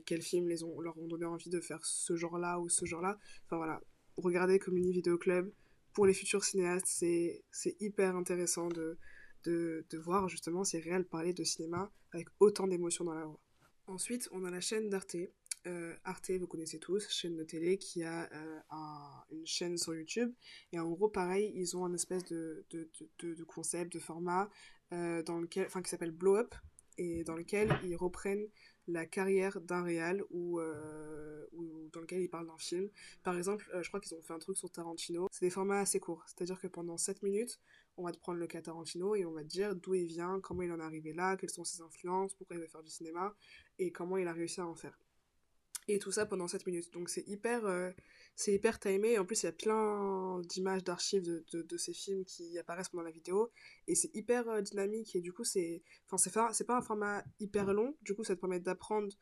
quels 0.04 0.22
films 0.22 0.48
les 0.48 0.64
ont, 0.64 0.80
leur 0.80 0.98
ont 0.98 1.06
donné 1.06 1.26
envie 1.26 1.50
de 1.50 1.60
faire 1.60 1.84
ce 1.84 2.16
genre-là 2.16 2.58
ou 2.58 2.68
ce 2.68 2.86
genre-là. 2.86 3.18
Enfin 3.46 3.58
voilà, 3.58 3.80
regardez 4.16 4.58
Combini 4.58 4.90
Vidéo 4.90 5.16
Club, 5.16 5.52
pour 5.92 6.06
les 6.06 6.14
futurs 6.14 6.44
cinéastes, 6.44 6.86
c'est 6.86 7.76
hyper 7.80 8.16
intéressant 8.16 8.68
de, 8.68 8.98
de, 9.44 9.84
de, 9.90 9.98
voir 9.98 10.28
justement 10.28 10.64
ces 10.64 10.78
réels 10.78 11.04
parler 11.04 11.32
de 11.32 11.44
cinéma 11.44 11.92
avec 12.12 12.28
autant 12.40 12.66
d'émotion 12.66 13.04
dans 13.04 13.14
la 13.14 13.24
voix. 13.24 13.40
Ensuite, 13.86 14.28
on 14.32 14.44
a 14.44 14.50
la 14.50 14.60
chaîne 14.60 14.88
d'Arte. 14.88 15.16
Euh, 15.66 15.94
Arte, 16.04 16.30
vous 16.32 16.46
connaissez 16.46 16.78
tous, 16.80 17.08
chaîne 17.08 17.36
de 17.36 17.44
télé 17.44 17.78
qui 17.78 18.02
a 18.02 18.28
euh, 18.32 18.60
un, 18.70 19.24
une 19.30 19.46
chaîne 19.46 19.76
sur 19.76 19.94
YouTube. 19.94 20.32
Et 20.72 20.78
en 20.78 20.90
gros, 20.90 21.08
pareil, 21.08 21.52
ils 21.54 21.76
ont 21.76 21.84
un 21.84 21.94
espèce 21.94 22.24
de, 22.24 22.64
de, 22.70 22.90
de, 23.20 23.44
concept, 23.44 23.92
de 23.92 24.00
format, 24.00 24.50
euh, 24.92 25.22
dans 25.22 25.38
lequel, 25.38 25.68
qui 25.68 25.90
s'appelle 25.90 26.10
Blow 26.10 26.36
Up, 26.36 26.54
et 26.98 27.22
dans 27.24 27.36
lequel 27.36 27.72
ils 27.84 27.96
reprennent 27.96 28.48
la 28.88 29.06
carrière 29.06 29.60
d'un 29.60 29.82
réal 29.82 30.22
ou, 30.30 30.60
euh, 30.60 31.46
ou, 31.52 31.88
dans 31.92 32.00
lequel 32.00 32.20
ils 32.20 32.28
parlent 32.28 32.46
d'un 32.46 32.58
film. 32.58 32.88
Par 33.22 33.36
exemple, 33.36 33.70
euh, 33.74 33.82
je 33.82 33.88
crois 33.88 34.00
qu'ils 34.00 34.14
ont 34.14 34.22
fait 34.22 34.32
un 34.32 34.38
truc 34.38 34.56
sur 34.56 34.70
Tarantino. 34.70 35.28
C'est 35.30 35.46
des 35.46 35.50
formats 35.50 35.80
assez 35.80 36.00
courts, 36.00 36.24
c'est-à-dire 36.26 36.60
que 36.60 36.66
pendant 36.66 36.96
7 36.96 37.22
minutes, 37.22 37.60
on 37.96 38.04
va 38.04 38.12
te 38.12 38.18
prendre 38.18 38.38
le 38.38 38.46
cas 38.46 38.62
Tarantino 38.62 39.14
et 39.14 39.24
on 39.24 39.32
va 39.32 39.42
te 39.42 39.48
dire 39.48 39.76
d'où 39.76 39.94
il 39.94 40.06
vient, 40.06 40.40
comment 40.40 40.62
il 40.62 40.72
en 40.72 40.80
est 40.80 40.82
arrivé 40.82 41.12
là, 41.12 41.36
quelles 41.36 41.50
sont 41.50 41.64
ses 41.64 41.82
influences, 41.82 42.34
pourquoi 42.34 42.56
il 42.56 42.62
veut 42.62 42.68
faire 42.68 42.82
du 42.82 42.90
cinéma 42.90 43.34
et 43.78 43.92
comment 43.92 44.16
il 44.16 44.26
a 44.26 44.32
réussi 44.32 44.60
à 44.60 44.66
en 44.66 44.74
faire. 44.74 44.98
Et 45.88 45.98
tout 45.98 46.12
ça 46.12 46.26
pendant 46.26 46.48
7 46.48 46.66
minutes. 46.66 46.92
Donc 46.92 47.08
c'est 47.08 47.26
hyper, 47.28 47.66
euh, 47.66 47.90
c'est 48.34 48.54
hyper 48.54 48.78
timé. 48.78 49.18
En 49.18 49.24
plus, 49.24 49.42
il 49.42 49.46
y 49.46 49.48
a 49.48 49.52
plein 49.52 50.40
d'images, 50.40 50.84
d'archives 50.84 51.22
de, 51.22 51.76
ces 51.76 51.92
films 51.92 52.24
qui 52.24 52.58
apparaissent 52.58 52.88
pendant 52.88 53.04
la 53.04 53.10
vidéo. 53.10 53.50
Et 53.86 53.94
c'est 53.94 54.14
hyper 54.14 54.48
euh, 54.48 54.60
dynamique. 54.60 55.14
Et 55.16 55.20
du 55.20 55.32
coup, 55.32 55.44
c'est 55.44 55.82
enfin, 56.10 56.52
c'est 56.52 56.66
pas 56.66 56.76
un 56.76 56.82
format 56.82 57.24
hyper 57.40 57.72
long. 57.72 57.96
Du 58.02 58.14
coup, 58.14 58.24
ça 58.24 58.34
te 58.34 58.40
permet 58.40 58.60
d'apprendre 58.60 59.12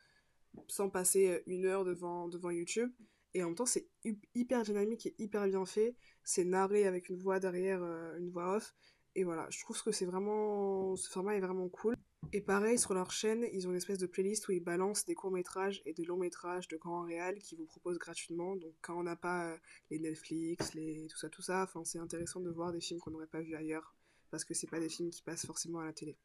sans 0.67 0.89
passer 0.89 1.29
euh, 1.29 1.39
une 1.47 1.65
heure 1.65 1.85
devant, 1.85 2.27
devant 2.27 2.51
YouTube. 2.51 2.91
Et 3.33 3.43
en 3.43 3.47
même 3.47 3.55
temps, 3.55 3.65
c'est 3.65 3.87
hyper 4.35 4.63
dynamique 4.63 5.05
et 5.05 5.15
hyper 5.17 5.47
bien 5.47 5.65
fait. 5.65 5.95
C'est 6.23 6.43
narré 6.43 6.85
avec 6.85 7.09
une 7.09 7.17
voix 7.17 7.39
derrière, 7.39 7.81
euh, 7.81 8.17
une 8.17 8.29
voix 8.29 8.57
off. 8.57 8.75
Et 9.15 9.23
voilà, 9.23 9.47
je 9.49 9.59
trouve 9.61 9.81
que 9.83 9.91
c'est 9.91 10.05
vraiment. 10.05 10.95
Ce 10.95 11.09
format 11.09 11.35
est 11.35 11.41
vraiment 11.41 11.69
cool. 11.69 11.95
Et 12.33 12.39
pareil, 12.39 12.77
sur 12.77 12.93
leur 12.93 13.11
chaîne, 13.11 13.45
ils 13.51 13.67
ont 13.67 13.71
une 13.71 13.77
espèce 13.77 13.97
de 13.97 14.05
playlist 14.05 14.47
où 14.47 14.51
ils 14.51 14.63
balancent 14.63 15.05
des 15.05 15.15
courts-métrages 15.15 15.81
et 15.85 15.93
des 15.93 16.05
longs-métrages 16.05 16.67
de 16.67 16.77
grands 16.77 17.01
réels 17.01 17.39
qui 17.39 17.55
vous 17.55 17.65
proposent 17.65 17.97
gratuitement. 17.97 18.55
Donc 18.55 18.73
quand 18.81 18.97
on 18.97 19.03
n'a 19.03 19.17
pas 19.17 19.51
euh, 19.51 19.57
les 19.89 19.99
Netflix, 19.99 20.73
les 20.73 21.07
tout 21.07 21.17
ça, 21.17 21.29
tout 21.29 21.41
ça, 21.41 21.63
enfin, 21.63 21.83
c'est 21.83 21.99
intéressant 21.99 22.39
de 22.39 22.49
voir 22.49 22.71
des 22.71 22.79
films 22.79 22.99
qu'on 22.99 23.11
n'aurait 23.11 23.27
pas 23.27 23.41
vus 23.41 23.55
ailleurs 23.55 23.95
parce 24.29 24.45
que 24.45 24.53
c'est 24.53 24.69
pas 24.69 24.79
des 24.79 24.87
films 24.87 25.09
qui 25.09 25.21
passent 25.21 25.45
forcément 25.45 25.79
à 25.79 25.85
la 25.85 25.93
télé. 25.93 26.15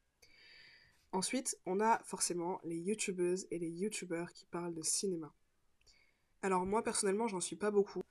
Ensuite, 1.10 1.58
on 1.66 1.80
a 1.80 1.98
forcément 2.04 2.60
les 2.62 2.76
youtubeuses 2.76 3.46
et 3.50 3.58
les 3.58 3.70
youtubeurs 3.70 4.32
qui 4.32 4.46
parlent 4.46 4.74
de 4.74 4.82
cinéma. 4.82 5.34
Alors 6.42 6.66
moi 6.66 6.84
personnellement, 6.84 7.26
j'en 7.26 7.40
suis 7.40 7.56
pas 7.56 7.72
beaucoup 7.72 8.02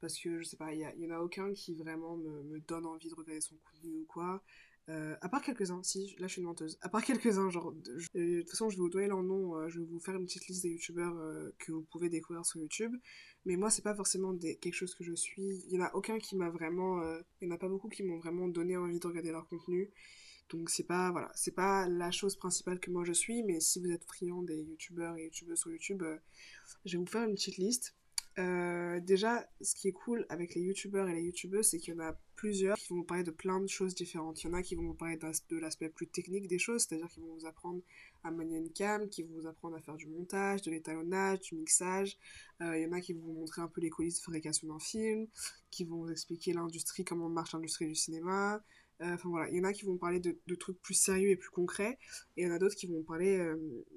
parce 0.00 0.18
que 0.18 0.38
je 0.38 0.44
sais 0.44 0.56
pas, 0.56 0.72
il 0.72 0.80
y, 0.80 1.06
en 1.06 1.14
a 1.14 1.20
aucun 1.20 1.52
qui 1.52 1.74
vraiment 1.74 2.16
me, 2.16 2.42
me, 2.42 2.60
donne 2.60 2.86
envie 2.86 3.08
de 3.08 3.14
regarder 3.14 3.40
son 3.40 3.56
contenu 3.56 3.94
ou 3.94 4.04
quoi. 4.04 4.42
Euh, 4.88 5.14
à 5.20 5.28
part 5.28 5.42
quelques-uns, 5.42 5.82
si, 5.84 6.16
là 6.18 6.26
je 6.26 6.32
suis 6.32 6.40
une 6.40 6.48
menteuse. 6.48 6.76
À 6.80 6.88
part 6.88 7.04
quelques-uns, 7.04 7.50
genre, 7.50 7.72
de, 7.72 8.40
toute 8.40 8.50
façon 8.50 8.68
je 8.68 8.76
vais 8.76 8.82
vous 8.82 8.88
donner 8.88 9.06
leur 9.06 9.22
nom, 9.22 9.56
euh, 9.56 9.68
je 9.68 9.78
vais 9.78 9.86
vous 9.86 10.00
faire 10.00 10.16
une 10.16 10.26
petite 10.26 10.48
liste 10.48 10.62
des 10.62 10.70
youtubeurs 10.70 11.16
euh, 11.16 11.50
que 11.58 11.72
vous 11.72 11.82
pouvez 11.82 12.08
découvrir 12.08 12.44
sur 12.44 12.60
YouTube. 12.60 12.94
Mais 13.44 13.56
moi 13.56 13.70
c'est 13.70 13.82
pas 13.82 13.94
forcément 13.94 14.32
des, 14.32 14.56
quelque 14.56 14.74
chose 14.74 14.94
que 14.94 15.04
je 15.04 15.14
suis. 15.14 15.62
Il 15.66 15.72
y 15.72 15.78
en 15.80 15.84
a 15.84 15.94
aucun 15.94 16.18
qui 16.18 16.36
m'a 16.36 16.50
vraiment, 16.50 17.02
il 17.40 17.48
y 17.48 17.50
en 17.50 17.54
a 17.54 17.58
pas 17.58 17.68
beaucoup 17.68 17.88
qui 17.88 18.02
m'ont 18.02 18.18
vraiment 18.18 18.48
donné 18.48 18.76
envie 18.76 18.98
de 18.98 19.06
regarder 19.06 19.30
leur 19.30 19.46
contenu. 19.48 19.90
Donc 20.50 20.68
c'est 20.68 20.84
pas, 20.84 21.10
voilà, 21.12 21.30
c'est 21.34 21.54
pas 21.54 21.88
la 21.88 22.10
chose 22.10 22.36
principale 22.36 22.78
que 22.78 22.90
moi 22.90 23.04
je 23.04 23.12
suis, 23.12 23.42
mais 23.42 23.60
si 23.60 23.80
vous 23.80 23.90
êtes 23.90 24.04
friand 24.04 24.42
des 24.42 24.62
youtubeurs 24.62 25.16
et 25.16 25.24
youtubeuses 25.24 25.60
sur 25.60 25.70
YouTube, 25.70 26.02
je 26.84 26.92
vais 26.92 26.98
vous 26.98 27.10
faire 27.10 27.26
une 27.26 27.34
petite 27.34 27.56
liste. 27.56 27.94
Euh, 28.38 29.00
déjà, 29.00 29.46
ce 29.60 29.74
qui 29.74 29.88
est 29.88 29.92
cool 29.92 30.24
avec 30.28 30.54
les 30.54 30.62
youtubeurs 30.62 31.08
et 31.08 31.14
les 31.14 31.22
youtubeuses, 31.22 31.68
c'est 31.68 31.78
qu'il 31.78 31.94
y 31.94 31.96
en 31.96 32.00
a 32.00 32.16
plusieurs 32.34 32.76
qui 32.76 32.88
vont 32.88 32.96
vous 32.96 33.04
parler 33.04 33.24
de 33.24 33.30
plein 33.30 33.60
de 33.60 33.66
choses 33.66 33.94
différentes. 33.94 34.42
Il 34.42 34.46
y 34.46 34.50
en 34.50 34.54
a 34.54 34.62
qui 34.62 34.74
vont 34.74 34.84
vous 34.84 34.94
parler 34.94 35.16
de 35.16 35.58
l'aspect 35.58 35.90
plus 35.90 36.06
technique 36.06 36.48
des 36.48 36.58
choses, 36.58 36.82
c'est-à-dire 36.82 37.08
qu'ils 37.08 37.22
vont 37.22 37.34
vous 37.34 37.46
apprendre 37.46 37.82
à 38.24 38.30
manier 38.30 38.58
une 38.58 38.70
cam, 38.70 39.08
qui 39.08 39.22
vont 39.22 39.34
vous 39.34 39.46
apprendre 39.46 39.76
à 39.76 39.80
faire 39.80 39.96
du 39.96 40.06
montage, 40.06 40.62
de 40.62 40.70
l'étalonnage, 40.70 41.40
du 41.40 41.56
mixage. 41.56 42.18
Euh, 42.62 42.76
il 42.76 42.82
y 42.82 42.86
en 42.86 42.92
a 42.92 43.00
qui 43.00 43.12
vont 43.12 43.20
vous 43.20 43.32
montrer 43.32 43.60
un 43.60 43.68
peu 43.68 43.80
les 43.80 43.90
coulisses 43.90 44.18
de 44.18 44.24
fabrication 44.24 44.68
d'un 44.68 44.78
film, 44.78 45.26
qui 45.70 45.84
vont 45.84 45.98
vous 45.98 46.10
expliquer 46.10 46.52
l'industrie, 46.52 47.04
comment 47.04 47.28
marche 47.28 47.52
l'industrie 47.52 47.86
du 47.86 47.94
cinéma. 47.94 48.62
Euh, 49.00 49.14
enfin 49.14 49.28
voilà, 49.28 49.50
il 49.50 49.56
y 49.56 49.60
en 49.60 49.64
a 49.64 49.72
qui 49.72 49.84
vont 49.84 49.96
parler 49.96 50.20
de, 50.20 50.54
trucs 50.54 50.80
plus 50.80 50.94
sérieux 50.94 51.30
et 51.30 51.36
plus 51.36 51.50
concrets, 51.50 51.98
et 52.36 52.42
il 52.42 52.46
y 52.46 52.50
en 52.50 52.54
a 52.54 52.58
d'autres 52.58 52.76
qui 52.76 52.86
vont 52.86 53.02
parler 53.02 53.38
euh, 53.38 53.56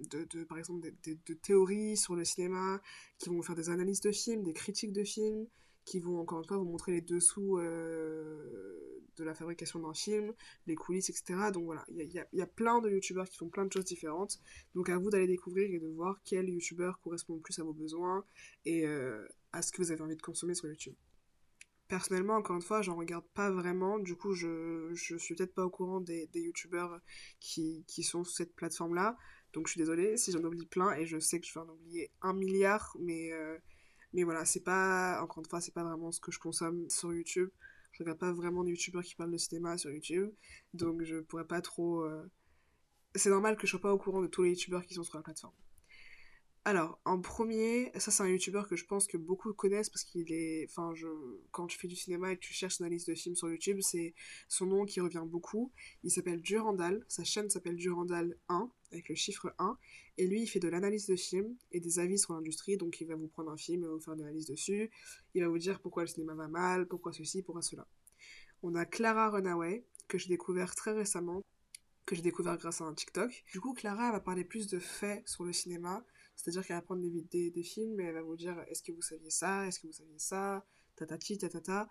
de, 0.09 0.43
par 0.45 0.57
exemple, 0.57 0.91
de, 1.05 1.33
théories 1.33 1.97
sur 1.97 2.15
le 2.15 2.25
cinéma, 2.25 2.81
qui 3.19 3.29
vont 3.29 3.41
faire 3.41 3.55
des 3.55 3.69
analyses 3.69 4.01
de 4.01 4.11
films, 4.11 4.43
des 4.43 4.53
critiques 4.53 4.93
de 4.93 5.03
films, 5.03 5.45
qui 5.83 5.99
vont 5.99 6.19
encore 6.19 6.39
une 6.39 6.45
fois 6.45 6.57
vous 6.57 6.65
montrer 6.65 6.93
les 6.93 7.01
dessous 7.01 7.59
euh, 7.59 9.03
de 9.17 9.23
la 9.23 9.35
fabrication 9.35 9.79
d'un 9.79 9.93
film, 9.93 10.33
les 10.65 10.75
coulisses, 10.75 11.09
etc. 11.11 11.51
Donc 11.53 11.65
voilà, 11.65 11.85
il 11.89 12.11
y 12.11 12.41
a, 12.41 12.47
plein 12.47 12.81
de 12.81 12.89
youtubeurs 12.89 13.29
qui 13.29 13.37
font 13.37 13.49
plein 13.49 13.65
de 13.65 13.71
choses 13.71 13.85
différentes. 13.85 14.39
Donc 14.73 14.89
à 14.89 14.97
vous 14.97 15.11
d'aller 15.11 15.27
découvrir 15.27 15.69
et 15.71 15.79
de 15.79 15.87
voir 15.87 16.19
quel 16.25 16.49
youtubeur 16.49 16.99
correspond 17.01 17.35
le 17.35 17.41
plus 17.41 17.59
à 17.59 17.63
vos 17.63 17.73
besoins 17.73 18.25
et 18.65 18.85
à 19.53 19.61
ce 19.61 19.71
que 19.71 19.83
vous 19.83 19.91
avez 19.91 20.01
envie 20.01 20.17
de 20.17 20.21
consommer 20.21 20.55
sur 20.55 20.67
YouTube. 20.67 20.95
Personnellement, 21.87 22.35
encore 22.35 22.55
une 22.55 22.63
fois, 22.63 22.81
j'en 22.81 22.95
regarde 22.95 23.25
pas 23.35 23.51
vraiment. 23.51 23.99
Du 23.99 24.15
coup, 24.15 24.33
je, 24.33 24.89
je 24.93 25.17
suis 25.17 25.35
peut-être 25.35 25.53
pas 25.53 25.65
au 25.65 25.69
courant 25.69 26.01
des, 26.01 26.27
des 26.27 26.41
youtubeurs 26.41 26.99
qui, 27.39 27.85
sont 28.01 28.23
sur 28.23 28.35
cette 28.35 28.55
plateforme-là. 28.55 29.17
Donc, 29.53 29.67
je 29.67 29.73
suis 29.73 29.79
désolée 29.79 30.17
si 30.17 30.31
j'en 30.31 30.43
oublie 30.43 30.65
plein 30.65 30.93
et 30.93 31.05
je 31.05 31.19
sais 31.19 31.39
que 31.39 31.45
je 31.45 31.53
vais 31.53 31.59
en 31.59 31.69
oublier 31.69 32.11
un 32.21 32.33
milliard. 32.33 32.95
Mais, 32.99 33.31
euh, 33.33 33.57
mais 34.13 34.23
voilà, 34.23 34.45
c'est 34.45 34.63
pas, 34.63 35.21
encore 35.21 35.39
une 35.39 35.49
fois, 35.49 35.61
c'est 35.61 35.73
pas 35.73 35.83
vraiment 35.83 36.11
ce 36.11 36.19
que 36.19 36.31
je 36.31 36.39
consomme 36.39 36.89
sur 36.89 37.13
YouTube. 37.13 37.49
Je 37.91 38.03
regarde 38.03 38.19
pas 38.19 38.33
vraiment 38.33 38.63
de 38.63 38.69
youtubeurs 38.69 39.03
qui 39.03 39.15
parlent 39.15 39.31
de 39.31 39.37
cinéma 39.37 39.77
sur 39.77 39.91
YouTube. 39.91 40.31
Donc, 40.73 41.03
je 41.03 41.17
pourrais 41.17 41.47
pas 41.47 41.61
trop. 41.61 42.01
Euh, 42.01 42.29
c'est 43.13 43.29
normal 43.29 43.57
que 43.57 43.67
je 43.67 43.71
sois 43.71 43.81
pas 43.81 43.93
au 43.93 43.97
courant 43.99 44.21
de 44.21 44.27
tous 44.27 44.43
les 44.43 44.49
youtubeurs 44.49 44.85
qui 44.85 44.95
sont 44.95 45.03
sur 45.03 45.17
la 45.17 45.23
plateforme. 45.23 45.53
Alors, 46.67 46.99
en 47.05 47.21
premier, 47.21 47.91
ça 47.95 48.09
c'est 48.09 48.23
un 48.23 48.27
youtubeur 48.27 48.67
que 48.67 48.75
je 48.75 48.85
pense 48.85 49.05
que 49.05 49.17
beaucoup 49.17 49.53
connaissent 49.53 49.91
parce 49.91 50.03
qu'il 50.03 50.33
est. 50.33 50.65
Enfin, 50.67 50.95
je... 50.95 51.07
quand 51.51 51.67
tu 51.67 51.77
fais 51.77 51.87
du 51.87 51.95
cinéma 51.95 52.31
et 52.31 52.37
que 52.37 52.41
tu 52.41 52.53
cherches 52.53 52.79
une 52.79 52.87
analyse 52.87 53.05
de 53.05 53.13
films 53.13 53.35
sur 53.35 53.47
YouTube, 53.51 53.77
c'est 53.81 54.15
son 54.49 54.65
nom 54.65 54.85
qui 54.85 54.99
revient 54.99 55.23
beaucoup. 55.27 55.71
Il 56.03 56.09
s'appelle 56.09 56.41
Durandal, 56.41 57.05
sa 57.07 57.23
chaîne 57.23 57.51
s'appelle 57.51 57.75
Durandal 57.75 58.35
1, 58.49 58.71
avec 58.91 59.09
le 59.09 59.13
chiffre 59.13 59.53
1, 59.59 59.77
et 60.17 60.25
lui 60.25 60.41
il 60.41 60.47
fait 60.47 60.59
de 60.59 60.67
l'analyse 60.67 61.05
de 61.05 61.15
films 61.15 61.55
et 61.71 61.79
des 61.79 61.99
avis 61.99 62.17
sur 62.17 62.33
l'industrie, 62.33 62.77
donc 62.77 62.99
il 62.99 63.05
va 63.05 63.15
vous 63.15 63.27
prendre 63.27 63.51
un 63.51 63.57
film, 63.57 63.81
il 63.83 63.87
va 63.87 63.93
vous 63.93 63.99
faire 63.99 64.15
une 64.15 64.21
analyse 64.21 64.47
dessus, 64.47 64.89
il 65.35 65.43
va 65.43 65.49
vous 65.49 65.59
dire 65.59 65.79
pourquoi 65.79 66.01
le 66.01 66.07
cinéma 66.07 66.33
va 66.33 66.47
mal, 66.47 66.87
pourquoi 66.87 67.13
ceci, 67.13 67.43
pourquoi 67.43 67.61
cela. 67.61 67.87
On 68.63 68.73
a 68.73 68.85
Clara 68.85 69.29
Runaway, 69.29 69.85
que 70.07 70.17
j'ai 70.17 70.29
découvert 70.29 70.73
très 70.73 70.93
récemment, 70.93 71.43
que 72.07 72.15
j'ai 72.15 72.23
découvert 72.23 72.57
grâce 72.57 72.81
à 72.81 72.85
un 72.85 72.93
TikTok. 72.95 73.43
Du 73.51 73.59
coup, 73.59 73.73
Clara 73.73 74.11
va 74.11 74.19
parler 74.19 74.43
plus 74.43 74.67
de 74.67 74.79
faits 74.79 75.27
sur 75.27 75.43
le 75.43 75.53
cinéma 75.53 76.03
c'est-à-dire 76.35 76.65
qu'elle 76.65 76.75
va 76.75 76.81
prendre 76.81 77.01
des, 77.01 77.51
des, 77.51 77.63
films 77.63 77.99
et 77.99 78.03
elle 78.03 78.13
va 78.13 78.21
vous 78.21 78.35
dire 78.35 78.57
est-ce 78.67 78.83
que 78.83 78.91
vous 78.91 79.01
saviez 79.01 79.29
ça, 79.29 79.67
est-ce 79.67 79.79
que 79.79 79.87
vous 79.87 79.93
saviez 79.93 80.19
ça, 80.19 80.65
tatati, 80.95 81.37
tatata. 81.37 81.89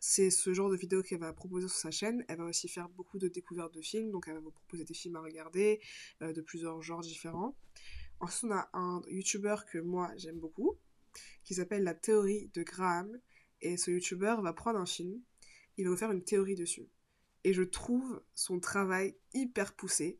C'est 0.00 0.30
ce 0.30 0.52
genre 0.52 0.68
de 0.68 0.76
vidéo 0.76 1.02
qu'elle 1.02 1.20
va 1.20 1.32
proposer 1.32 1.68
sur 1.68 1.78
sa 1.78 1.90
chaîne. 1.90 2.24
Elle 2.28 2.38
va 2.38 2.44
aussi 2.44 2.68
faire 2.68 2.88
beaucoup 2.90 3.18
de 3.18 3.28
découvertes 3.28 3.72
de 3.72 3.80
films, 3.80 4.10
donc 4.10 4.24
elle 4.28 4.34
va 4.34 4.40
vous 4.40 4.50
proposer 4.50 4.84
des 4.84 4.94
films 4.94 5.16
à 5.16 5.20
regarder 5.20 5.80
euh, 6.22 6.32
de 6.32 6.42
plusieurs 6.42 6.82
genres 6.82 7.00
différents. 7.00 7.56
Ensuite, 8.20 8.50
on 8.50 8.54
a 8.54 8.68
un 8.74 9.02
YouTuber 9.08 9.56
que 9.70 9.78
moi 9.78 10.12
j'aime 10.16 10.38
beaucoup, 10.38 10.78
qui 11.42 11.54
s'appelle 11.54 11.84
La 11.84 11.94
théorie 11.94 12.50
de 12.54 12.62
Graham. 12.62 13.18
Et 13.62 13.76
ce 13.78 13.90
YouTuber 13.90 14.36
va 14.42 14.52
prendre 14.52 14.78
un 14.78 14.86
film, 14.86 15.22
il 15.78 15.84
va 15.84 15.90
vous 15.90 15.96
faire 15.96 16.12
une 16.12 16.24
théorie 16.24 16.54
dessus. 16.54 16.86
Et 17.44 17.54
je 17.54 17.62
trouve 17.62 18.22
son 18.34 18.60
travail 18.60 19.16
hyper 19.32 19.74
poussé 19.74 20.18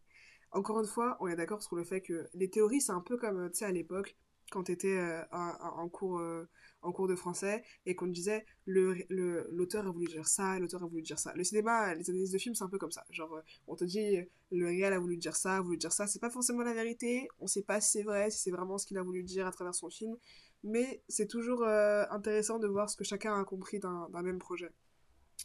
encore 0.55 0.79
une 0.81 0.87
fois, 0.87 1.17
on 1.21 1.27
est 1.27 1.37
d'accord 1.37 1.63
sur 1.63 1.77
le 1.77 1.85
fait 1.85 2.01
que 2.01 2.29
les 2.33 2.49
théories, 2.49 2.81
c'est 2.81 2.93
un 2.93 3.01
peu 3.01 3.17
comme, 3.17 3.39
euh, 3.41 3.49
tu 3.49 3.59
sais, 3.59 3.65
à 3.65 3.73
l'époque, 3.73 4.17
quand 4.51 4.65
tu 4.65 4.73
étais 4.73 4.97
euh, 4.97 5.23
en, 5.33 5.89
cours, 5.89 6.19
euh, 6.21 6.49
en 6.83 6.93
cours 6.93 7.09
de 7.09 7.17
français 7.17 7.65
et 7.87 7.97
qu'on 7.97 8.07
disait 8.07 8.45
l'auteur 8.67 9.87
a 9.87 9.91
voulu 9.91 10.07
dire 10.07 10.29
ça, 10.29 10.59
l'auteur 10.61 10.83
a 10.85 10.87
voulu 10.87 11.03
dire 11.03 11.19
ça. 11.19 11.33
Le 11.35 11.43
cinéma, 11.43 11.95
les 11.95 12.09
analyses 12.09 12.31
de 12.31 12.39
films, 12.39 12.55
c'est 12.55 12.63
un 12.63 12.69
peu 12.69 12.79
comme 12.79 12.93
ça. 12.93 13.05
Genre, 13.11 13.41
on 13.67 13.75
te 13.75 13.85
dit 13.85 14.19
le 14.53 14.67
réel 14.67 14.93
a 14.93 14.99
voulu 15.01 15.17
dire 15.17 15.35
ça, 15.35 15.57
a 15.57 15.61
voulu 15.61 15.77
dire 15.77 15.93
ça. 15.93 16.07
C'est 16.07 16.21
pas 16.21 16.31
forcément 16.31 16.63
la 16.63 16.75
vérité, 16.75 17.27
on 17.41 17.47
sait 17.47 17.63
pas 17.63 17.81
si 17.81 17.91
c'est 17.93 18.03
vrai, 18.03 18.31
si 18.31 18.39
c'est 18.39 18.51
vraiment 18.51 18.79
ce 18.79 18.87
qu'il 18.87 18.99
a 18.99 19.03
voulu 19.03 19.25
dire 19.25 19.47
à 19.47 19.51
travers 19.51 19.75
son 19.75 19.91
film, 19.91 20.15
mais 20.63 21.03
c'est 21.09 21.27
toujours 21.27 21.65
intéressant 21.65 22.59
de 22.59 22.69
voir 22.69 22.91
ce 22.91 22.97
que 22.97 23.05
chacun 23.05 23.41
a 23.41 23.45
compris 23.45 23.81
d'un 23.81 24.23
même 24.23 24.39
projet. 24.39 24.71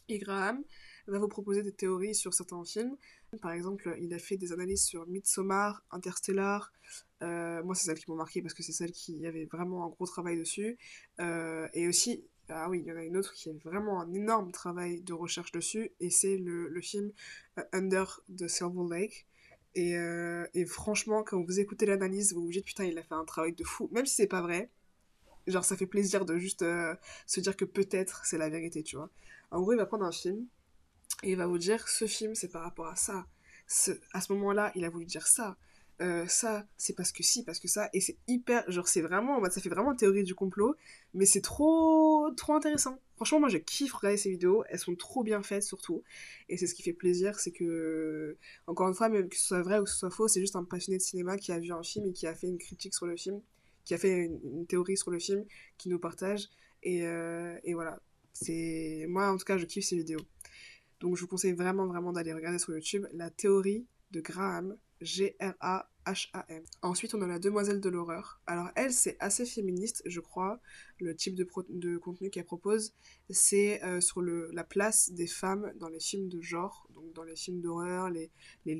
Et 0.08 0.18
Graham 0.18 0.62
va 1.10 1.18
vous 1.18 1.28
proposer 1.28 1.62
des 1.62 1.72
théories 1.72 2.14
sur 2.14 2.32
certains 2.34 2.64
films. 2.64 2.96
Par 3.40 3.52
exemple, 3.52 3.96
il 4.00 4.12
a 4.14 4.18
fait 4.18 4.36
des 4.36 4.52
analyses 4.52 4.84
sur 4.84 5.06
Midsommar, 5.06 5.84
Interstellar. 5.90 6.72
Euh, 7.22 7.62
moi, 7.62 7.74
c'est 7.74 7.86
celle 7.86 7.98
qui 7.98 8.10
m'ont 8.10 8.16
marqué 8.16 8.42
parce 8.42 8.54
que 8.54 8.62
c'est 8.62 8.72
celle 8.72 8.92
qui 8.92 9.26
avait 9.26 9.44
vraiment 9.44 9.84
un 9.84 9.88
gros 9.88 10.06
travail 10.06 10.38
dessus. 10.38 10.78
Euh, 11.20 11.68
et 11.74 11.86
aussi, 11.86 12.24
ah 12.48 12.68
oui, 12.68 12.80
il 12.80 12.86
y 12.86 12.92
en 12.92 12.96
a 12.96 13.04
une 13.04 13.16
autre 13.16 13.32
qui 13.34 13.50
a 13.50 13.52
vraiment 13.64 14.00
un 14.00 14.12
énorme 14.12 14.50
travail 14.50 15.00
de 15.02 15.12
recherche 15.12 15.52
dessus. 15.52 15.92
Et 16.00 16.10
c'est 16.10 16.36
le, 16.36 16.80
film 16.80 17.12
euh, 17.58 17.62
Under 17.72 18.20
the 18.36 18.48
Silver 18.48 18.88
Lake. 18.90 19.26
Et, 19.76 20.64
franchement, 20.66 21.22
quand 21.22 21.40
vous 21.42 21.60
écoutez 21.60 21.86
l'analyse, 21.86 22.32
vous 22.34 22.42
vous 22.42 22.50
dites 22.50 22.64
putain, 22.64 22.84
il 22.84 22.98
a 22.98 23.02
fait 23.02 23.14
un 23.14 23.24
travail 23.24 23.52
de 23.52 23.64
fou. 23.64 23.88
Même 23.92 24.06
si 24.06 24.16
c'est 24.16 24.26
pas 24.26 24.42
vrai, 24.42 24.70
genre 25.46 25.64
ça 25.64 25.76
fait 25.76 25.86
plaisir 25.86 26.24
de 26.24 26.36
juste 26.38 26.64
se 27.26 27.40
dire 27.40 27.56
que 27.56 27.64
peut-être 27.64 28.24
c'est 28.24 28.38
la 28.38 28.48
vérité, 28.48 28.82
tu 28.82 28.96
vois. 28.96 29.10
En 29.52 29.60
gros, 29.60 29.72
il 29.72 29.76
va 29.76 29.86
prendre 29.86 30.04
un 30.04 30.12
film 30.12 30.46
et 31.22 31.32
il 31.32 31.36
va 31.36 31.46
vous 31.46 31.58
dire 31.58 31.88
ce 31.88 32.06
film 32.06 32.34
c'est 32.34 32.48
par 32.48 32.62
rapport 32.62 32.88
à 32.88 32.96
ça. 32.96 33.26
À 34.12 34.20
ce 34.20 34.32
moment-là, 34.32 34.72
il 34.74 34.84
a 34.84 34.90
voulu 34.90 35.04
dire 35.04 35.26
ça. 35.26 35.56
Euh, 36.00 36.26
ça, 36.26 36.66
c'est 36.78 36.94
parce 36.94 37.12
que 37.12 37.22
si, 37.22 37.44
parce 37.44 37.58
que 37.58 37.68
ça, 37.68 37.90
et 37.92 38.00
c'est 38.00 38.16
hyper, 38.26 38.64
genre 38.70 38.88
c'est 38.88 39.02
vraiment, 39.02 39.44
ça 39.50 39.60
fait 39.60 39.68
vraiment 39.68 39.94
théorie 39.94 40.24
du 40.24 40.34
complot, 40.34 40.74
mais 41.12 41.26
c'est 41.26 41.42
trop, 41.42 42.30
trop 42.36 42.54
intéressant. 42.54 42.98
Franchement, 43.16 43.40
moi 43.40 43.48
je 43.50 43.58
kiffe 43.58 43.92
regarder 43.92 44.16
ces 44.16 44.30
vidéos, 44.30 44.64
elles 44.70 44.78
sont 44.78 44.96
trop 44.96 45.22
bien 45.22 45.42
faites 45.42 45.62
surtout, 45.62 46.02
et 46.48 46.56
c'est 46.56 46.66
ce 46.66 46.74
qui 46.74 46.82
fait 46.82 46.94
plaisir, 46.94 47.38
c'est 47.38 47.50
que, 47.50 48.38
encore 48.66 48.88
une 48.88 48.94
fois, 48.94 49.10
même 49.10 49.28
que 49.28 49.36
ce 49.36 49.48
soit 49.48 49.60
vrai 49.60 49.78
ou 49.78 49.84
que 49.84 49.90
ce 49.90 49.98
soit 49.98 50.10
faux, 50.10 50.26
c'est 50.26 50.40
juste 50.40 50.56
un 50.56 50.64
passionné 50.64 50.96
de 50.96 51.02
cinéma 51.02 51.36
qui 51.36 51.52
a 51.52 51.58
vu 51.58 51.70
un 51.70 51.82
film 51.82 52.06
et 52.06 52.12
qui 52.12 52.26
a 52.26 52.34
fait 52.34 52.46
une 52.46 52.58
critique 52.58 52.94
sur 52.94 53.04
le 53.06 53.16
film, 53.18 53.42
qui 53.84 53.92
a 53.92 53.98
fait 53.98 54.24
une, 54.24 54.66
théorie 54.66 54.96
sur 54.96 55.10
le 55.10 55.18
film, 55.18 55.44
qui 55.76 55.90
nous 55.90 55.98
partage, 55.98 56.48
et, 56.82 57.06
euh, 57.06 57.58
et 57.62 57.74
voilà. 57.74 58.00
C'est, 58.32 59.04
moi 59.06 59.30
en 59.30 59.36
tout 59.36 59.44
cas, 59.44 59.58
je 59.58 59.66
kiffe 59.66 59.84
ces 59.84 59.96
vidéos. 59.96 60.20
Donc 61.00 61.16
je 61.16 61.22
vous 61.22 61.28
conseille 61.28 61.52
vraiment 61.52 61.86
vraiment 61.86 62.12
d'aller 62.12 62.32
regarder 62.32 62.58
sur 62.58 62.74
YouTube 62.74 63.06
la 63.12 63.30
théorie 63.30 63.86
de 64.10 64.20
Graham, 64.20 64.76
G-R-A-H-A-M. 65.00 65.86
H-A-M. 66.06 66.62
Ensuite, 66.82 67.14
on 67.14 67.22
a 67.22 67.26
la 67.26 67.38
demoiselle 67.38 67.80
de 67.80 67.88
l'horreur. 67.88 68.40
Alors, 68.46 68.68
elle, 68.74 68.92
c'est 68.92 69.16
assez 69.20 69.44
féministe, 69.44 70.02
je 70.06 70.20
crois. 70.20 70.60
Le 70.98 71.14
type 71.14 71.34
de, 71.34 71.44
contenu 71.44 72.30
qu'elle 72.30 72.44
propose, 72.44 72.94
c'est 73.28 73.82
euh, 73.84 74.00
sur 74.00 74.22
la 74.22 74.64
place 74.64 75.12
des 75.12 75.26
femmes 75.26 75.72
dans 75.76 75.88
les 75.88 76.00
films 76.00 76.28
de 76.28 76.40
genre, 76.40 76.88
donc 76.94 77.12
dans 77.12 77.22
les 77.22 77.36
films 77.36 77.60
d'horreur, 77.60 78.10
les, 78.10 78.30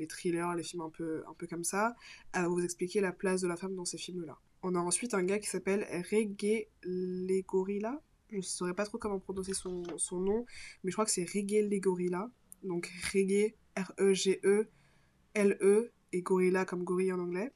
thrillers, 0.07 0.55
les 0.57 0.63
films 0.63 0.83
un 0.83 0.91
peu, 0.91 1.23
un 1.29 1.35
peu 1.35 1.47
comme 1.47 1.65
ça. 1.65 1.95
Elle 2.33 2.43
va 2.43 2.49
vous 2.49 2.65
expliquer 2.65 3.01
la 3.01 3.13
place 3.13 3.43
de 3.43 3.49
la 3.49 3.57
femme 3.57 3.75
dans 3.75 3.85
ces 3.85 3.99
films-là. 3.99 4.39
On 4.63 4.75
a 4.75 4.79
ensuite 4.79 5.15
un 5.15 5.23
gars 5.23 5.39
qui 5.39 5.49
s'appelle 5.49 5.87
Reggae 6.11 6.69
Legorilla. 6.83 8.01
Je 8.31 8.37
ne 8.37 8.43
saurais 8.43 8.75
pas 8.75 8.85
trop 8.85 8.99
comment 8.99 9.19
prononcer 9.19 9.55
son, 9.55 9.83
son 9.97 10.21
nom, 10.21 10.47
mais 10.85 10.91
je 10.91 10.95
crois 10.95 11.05
que 11.05 11.11
c'est 11.11 11.25
Reggae 11.25 11.69
Legorilla. 11.69 12.31
Donc 12.63 12.91
Reggae, 13.13 13.55
R-E-G-E, 13.77 14.69
L-E, 15.35 15.93
et 16.13 16.23
Gorilla 16.23 16.65
comme 16.65 16.85
gorille 16.85 17.13
en 17.13 17.21
anglais. 17.21 17.53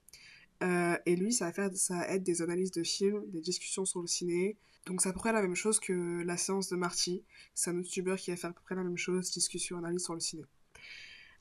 Euh, 0.62 0.97
et 1.07 1.16
lui, 1.16 1.33
ça 1.33 1.47
va 1.47 1.53
faire, 1.53 1.70
ça 1.75 2.09
aide 2.11 2.22
des 2.22 2.43
analyses 2.43 2.70
de 2.70 2.83
films, 2.83 3.22
des 3.31 3.41
discussions 3.41 3.85
sur 3.85 4.01
le 4.01 4.07
ciné. 4.07 4.57
Donc 4.87 5.03
c'est 5.03 5.09
à 5.09 5.12
peu 5.12 5.18
près 5.18 5.33
la 5.33 5.43
même 5.43 5.55
chose 5.55 5.81
que 5.81 6.22
la 6.22 6.37
séance 6.37 6.68
de 6.68 6.77
Marty. 6.77 7.25
C'est 7.55 7.70
un 7.70 7.75
youtubeur 7.75 8.16
qui 8.16 8.31
va 8.31 8.37
faire 8.37 8.51
à 8.51 8.53
peu 8.53 8.62
près 8.62 8.75
la 8.75 8.85
même 8.85 8.97
chose, 8.97 9.31
discussion, 9.31 9.79
analyse 9.79 10.05
sur 10.05 10.14
le 10.14 10.20
ciné. 10.20 10.45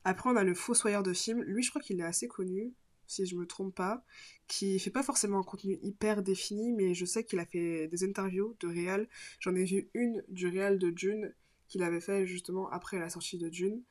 Après, 0.06 0.30
on 0.30 0.36
a 0.36 0.44
le 0.44 0.54
Fossoyeur 0.54 1.04
de 1.04 1.14
films. 1.14 1.44
Lui, 1.44 1.64
je 1.64 1.70
crois 1.70 1.82
qu'il 1.82 2.00
est 2.00 2.04
assez 2.04 2.28
connu, 2.28 2.74
si 3.08 3.26
je 3.26 3.36
me 3.36 3.46
trompe 3.46 3.76
pas, 3.76 4.04
qui 4.48 4.80
fait 4.80 4.92
pas 4.92 5.04
forcément 5.04 5.40
un 5.40 5.44
contenu 5.44 5.78
hyper 5.82 6.24
défini, 6.24 6.72
mais 6.72 6.94
je 6.94 7.06
sais 7.06 7.24
qu'il 7.24 7.40
a 7.40 7.46
fait 7.46 7.88
des 7.88 8.04
interviews 8.04 8.56
de 8.60 8.68
réal. 8.68 9.08
J'en 9.40 9.56
ai 9.56 9.64
vu 9.64 9.90
une 9.94 10.24
du 10.30 10.48
réal 10.48 10.80
de 10.80 10.90
Dune 10.90 11.34
qu'il 11.68 11.84
avait 11.84 12.02
fait 12.02 12.26
justement 12.26 12.70
après 12.70 13.00
la 13.00 13.10
sortie 13.10 13.38
de 13.38 13.50
Dune. 13.50 13.82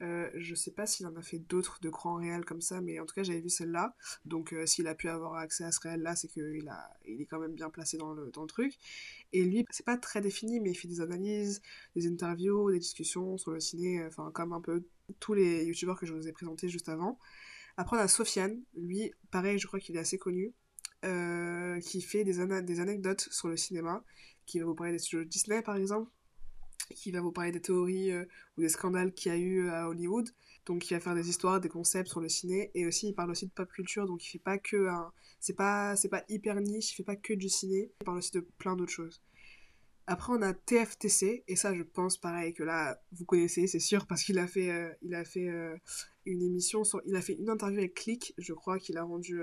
Euh, 0.00 0.30
je 0.34 0.54
sais 0.54 0.70
pas 0.70 0.86
s'il 0.86 1.06
en 1.06 1.16
a 1.16 1.22
fait 1.22 1.40
d'autres 1.40 1.80
de 1.82 1.88
grands 1.88 2.14
réels 2.14 2.44
comme 2.44 2.60
ça, 2.60 2.80
mais 2.80 3.00
en 3.00 3.06
tout 3.06 3.14
cas 3.14 3.24
j'avais 3.24 3.40
vu 3.40 3.48
celle-là. 3.48 3.96
Donc 4.24 4.52
euh, 4.52 4.64
s'il 4.64 4.86
a 4.86 4.94
pu 4.94 5.08
avoir 5.08 5.34
accès 5.34 5.64
à 5.64 5.72
ce 5.72 5.80
réel-là, 5.80 6.14
c'est 6.14 6.28
qu'il 6.28 6.68
a, 6.68 6.90
il 7.04 7.20
est 7.20 7.26
quand 7.26 7.40
même 7.40 7.54
bien 7.54 7.68
placé 7.70 7.96
dans 7.98 8.12
le, 8.12 8.30
dans 8.30 8.42
le 8.42 8.48
truc. 8.48 8.74
Et 9.32 9.44
lui, 9.44 9.64
c'est 9.70 9.84
pas 9.84 9.96
très 9.96 10.20
défini, 10.20 10.60
mais 10.60 10.70
il 10.70 10.74
fait 10.74 10.88
des 10.88 11.00
analyses, 11.00 11.62
des 11.96 12.06
interviews, 12.06 12.70
des 12.70 12.78
discussions 12.78 13.38
sur 13.38 13.50
le 13.50 13.60
ciné, 13.60 14.04
enfin 14.06 14.30
comme 14.32 14.52
un 14.52 14.60
peu 14.60 14.84
tous 15.20 15.34
les 15.34 15.64
youtubeurs 15.64 15.98
que 15.98 16.06
je 16.06 16.12
vous 16.12 16.28
ai 16.28 16.32
présentés 16.32 16.68
juste 16.68 16.88
avant. 16.88 17.18
Après 17.78 17.96
on 17.96 18.00
a 18.00 18.08
Sofiane, 18.08 18.60
lui, 18.74 19.12
pareil, 19.30 19.58
je 19.58 19.66
crois 19.66 19.78
qu'il 19.78 19.96
est 19.96 20.00
assez 20.00 20.18
connu, 20.18 20.52
euh, 21.04 21.80
qui 21.80 22.02
fait 22.02 22.24
des, 22.24 22.44
des 22.62 22.80
anecdotes 22.80 23.28
sur 23.30 23.48
le 23.48 23.56
cinéma, 23.56 24.04
qui 24.46 24.58
va 24.58 24.66
vous 24.66 24.74
parler 24.74 24.92
des 24.92 24.98
studios 24.98 25.24
Disney 25.24 25.62
par 25.62 25.76
exemple 25.76 26.10
qui 26.94 27.10
va 27.10 27.20
vous 27.20 27.32
parler 27.32 27.52
des 27.52 27.60
théories 27.60 28.12
euh, 28.12 28.24
ou 28.56 28.62
des 28.62 28.68
scandales 28.68 29.12
qu'il 29.12 29.32
y 29.32 29.34
a 29.34 29.38
eu 29.38 29.66
euh, 29.66 29.74
à 29.74 29.88
Hollywood. 29.88 30.30
Donc 30.66 30.90
il 30.90 30.94
va 30.94 31.00
faire 31.00 31.14
des 31.14 31.28
histoires, 31.28 31.60
des 31.60 31.68
concepts 31.68 32.08
sur 32.08 32.20
le 32.20 32.28
ciné 32.28 32.70
et 32.74 32.86
aussi 32.86 33.08
il 33.08 33.14
parle 33.14 33.30
aussi 33.30 33.46
de 33.46 33.52
pop 33.52 33.70
culture 33.70 34.06
donc 34.06 34.24
il 34.24 34.28
fait 34.28 34.38
pas 34.38 34.58
que 34.58 34.88
un 34.88 35.12
c'est 35.40 35.54
pas 35.54 35.94
pas 36.10 36.24
hyper 36.28 36.60
niche, 36.60 36.92
il 36.92 36.96
fait 36.96 37.04
pas 37.04 37.16
que 37.16 37.32
du 37.32 37.48
ciné, 37.48 37.90
il 38.00 38.04
parle 38.04 38.18
aussi 38.18 38.32
de 38.32 38.40
plein 38.40 38.76
d'autres 38.76 38.92
choses. 38.92 39.22
Après 40.10 40.32
on 40.32 40.40
a 40.42 40.54
TFTC 40.54 41.44
et 41.46 41.56
ça 41.56 41.74
je 41.74 41.82
pense 41.82 42.16
pareil 42.16 42.54
que 42.54 42.62
là 42.62 43.00
vous 43.12 43.24
connaissez 43.26 43.66
c'est 43.66 43.78
sûr 43.78 44.06
parce 44.06 44.22
qu'il 44.22 44.38
a 44.38 44.46
fait 44.46 44.70
euh, 44.70 44.90
il 45.02 45.14
a 45.14 45.24
fait 45.24 45.48
une 46.24 46.42
émission 46.42 46.82
il 47.04 47.14
a 47.14 47.20
fait 47.20 47.34
une 47.34 47.50
interview 47.50 47.78
avec 47.78 47.94
Click, 47.94 48.32
je 48.38 48.54
crois 48.54 48.78
qu'il 48.78 48.96
a 48.96 49.02
rendu 49.02 49.40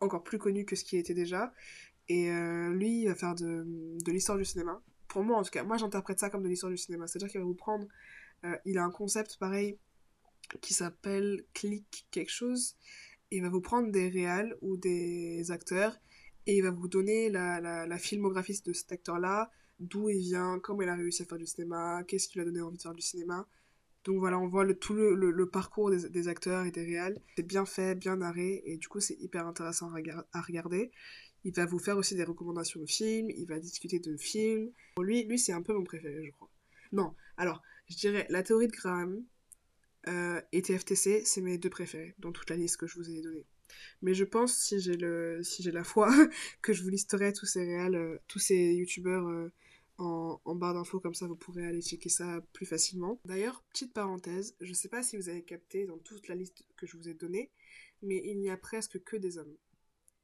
encore 0.00 0.22
plus 0.22 0.38
connu 0.38 0.66
que 0.66 0.76
ce 0.76 0.84
qui 0.84 0.98
était 0.98 1.14
déjà 1.14 1.52
et 2.08 2.30
lui 2.72 3.02
il 3.02 3.08
va 3.08 3.14
faire 3.14 3.34
de, 3.34 3.64
de 4.04 4.12
l'histoire 4.12 4.36
du 4.36 4.44
cinéma 4.44 4.82
pour 5.14 5.22
moi 5.22 5.38
en 5.38 5.44
tout 5.44 5.50
cas, 5.50 5.62
moi 5.62 5.76
j'interprète 5.76 6.18
ça 6.18 6.28
comme 6.28 6.42
de 6.42 6.48
l'histoire 6.48 6.72
du 6.72 6.76
cinéma. 6.76 7.06
C'est-à-dire 7.06 7.28
qu'il 7.28 7.40
va 7.40 7.46
vous 7.46 7.54
prendre, 7.54 7.86
euh, 8.44 8.56
il 8.64 8.78
a 8.78 8.84
un 8.84 8.90
concept 8.90 9.36
pareil 9.38 9.78
qui 10.60 10.74
s'appelle 10.74 11.44
click 11.54 12.06
quelque 12.10 12.32
chose, 12.32 12.76
et 13.30 13.36
il 13.36 13.42
va 13.42 13.48
vous 13.48 13.60
prendre 13.60 13.92
des 13.92 14.08
réals 14.08 14.56
ou 14.60 14.76
des 14.76 15.52
acteurs, 15.52 15.96
et 16.46 16.56
il 16.56 16.62
va 16.62 16.70
vous 16.70 16.88
donner 16.88 17.30
la, 17.30 17.60
la, 17.60 17.98
filmographie 17.98 18.60
de 18.64 18.72
cet 18.72 18.92
acteur-là, 18.92 19.50
d'où 19.80 20.08
il 20.08 20.20
vient, 20.20 20.58
comment 20.60 20.82
il 20.82 20.88
a 20.88 20.94
réussi 20.94 21.22
à 21.22 21.24
faire 21.24 21.38
du 21.38 21.46
cinéma, 21.46 22.02
qu'est-ce 22.06 22.28
qui 22.28 22.38
lui 22.38 22.42
a 22.42 22.44
donné 22.44 22.60
envie 22.60 22.76
de 22.76 22.82
faire 22.82 22.94
du 22.94 23.02
cinéma. 23.02 23.46
Donc 24.04 24.18
voilà, 24.18 24.38
on 24.38 24.46
voit 24.46 24.64
le, 24.64 24.78
tout 24.78 24.92
le, 24.92 25.14
le, 25.14 25.46
parcours 25.48 25.90
des, 25.90 26.08
des, 26.10 26.28
acteurs 26.28 26.66
et 26.66 26.70
des 26.70 26.84
réals. 26.84 27.18
C'est 27.36 27.46
bien 27.46 27.64
fait, 27.64 27.94
bien 27.94 28.16
narré, 28.16 28.62
et 28.66 28.76
du 28.76 28.88
coup 28.88 29.00
c'est 29.00 29.18
hyper 29.18 29.46
intéressant 29.46 29.90
à, 30.32 30.40
regarder. 30.42 30.90
Il 31.44 31.54
va 31.54 31.66
vous 31.66 31.78
faire 31.78 31.96
aussi 31.96 32.14
des 32.14 32.24
recommandations 32.24 32.80
de 32.80 32.86
films, 32.86 33.30
il 33.30 33.46
va 33.46 33.58
discuter 33.58 33.98
de 34.00 34.16
films. 34.16 34.70
Lui, 35.00 35.24
lui 35.24 35.38
c'est 35.38 35.52
un 35.52 35.62
peu 35.62 35.72
mon 35.72 35.84
préféré, 35.84 36.24
je 36.24 36.30
crois. 36.30 36.50
Non, 36.92 37.14
alors, 37.36 37.62
je 37.88 37.96
dirais 37.96 38.26
la 38.28 38.42
théorie 38.42 38.68
de 38.68 38.72
Graham 38.72 39.24
euh, 40.08 40.40
et 40.52 40.62
TFTC, 40.62 41.22
c'est 41.24 41.40
mes 41.40 41.56
deux 41.56 41.70
préférés 41.70 42.14
dans 42.18 42.32
toute 42.32 42.50
la 42.50 42.56
liste 42.56 42.76
que 42.76 42.86
je 42.86 42.96
vous 42.96 43.10
ai 43.10 43.22
donnée. 43.22 43.46
Mais 44.02 44.14
je 44.14 44.24
pense, 44.24 44.56
si 44.56 44.80
j'ai 44.80 44.96
le, 44.96 45.42
si 45.42 45.62
j'ai 45.62 45.72
la 45.72 45.84
foi, 45.84 46.08
que 46.62 46.72
je 46.72 46.82
vous 46.82 46.90
listerai 46.90 47.32
tous 47.32 47.46
ces 47.46 47.64
réels, 47.64 47.94
euh, 47.94 48.18
tous 48.28 48.38
ces 48.38 48.74
youtubeurs 48.74 49.26
euh, 49.28 49.52
en, 49.98 50.40
en, 50.44 50.54
barre 50.54 50.74
d'infos, 50.74 51.00
comme 51.00 51.14
ça 51.14 51.26
vous 51.26 51.36
pourrez 51.36 51.66
aller 51.66 51.82
checker 51.82 52.08
ça 52.08 52.40
plus 52.52 52.66
facilement. 52.66 53.20
D'ailleurs, 53.24 53.62
petite 53.72 53.92
parenthèse, 53.92 54.56
je 54.60 54.72
sais 54.72 54.88
pas 54.88 55.02
si 55.02 55.16
vous 55.16 55.28
avez 55.28 55.42
capté 55.42 55.86
dans 55.86 55.98
toute 55.98 56.28
la 56.28 56.34
liste 56.34 56.64
que 56.76 56.86
je 56.86 56.96
vous 56.96 57.08
ai 57.08 57.14
donnée, 57.14 57.50
mais 58.02 58.20
il 58.24 58.38
n'y 58.38 58.50
a 58.50 58.56
presque 58.56 59.02
que 59.04 59.16
des 59.16 59.38
hommes 59.38 59.56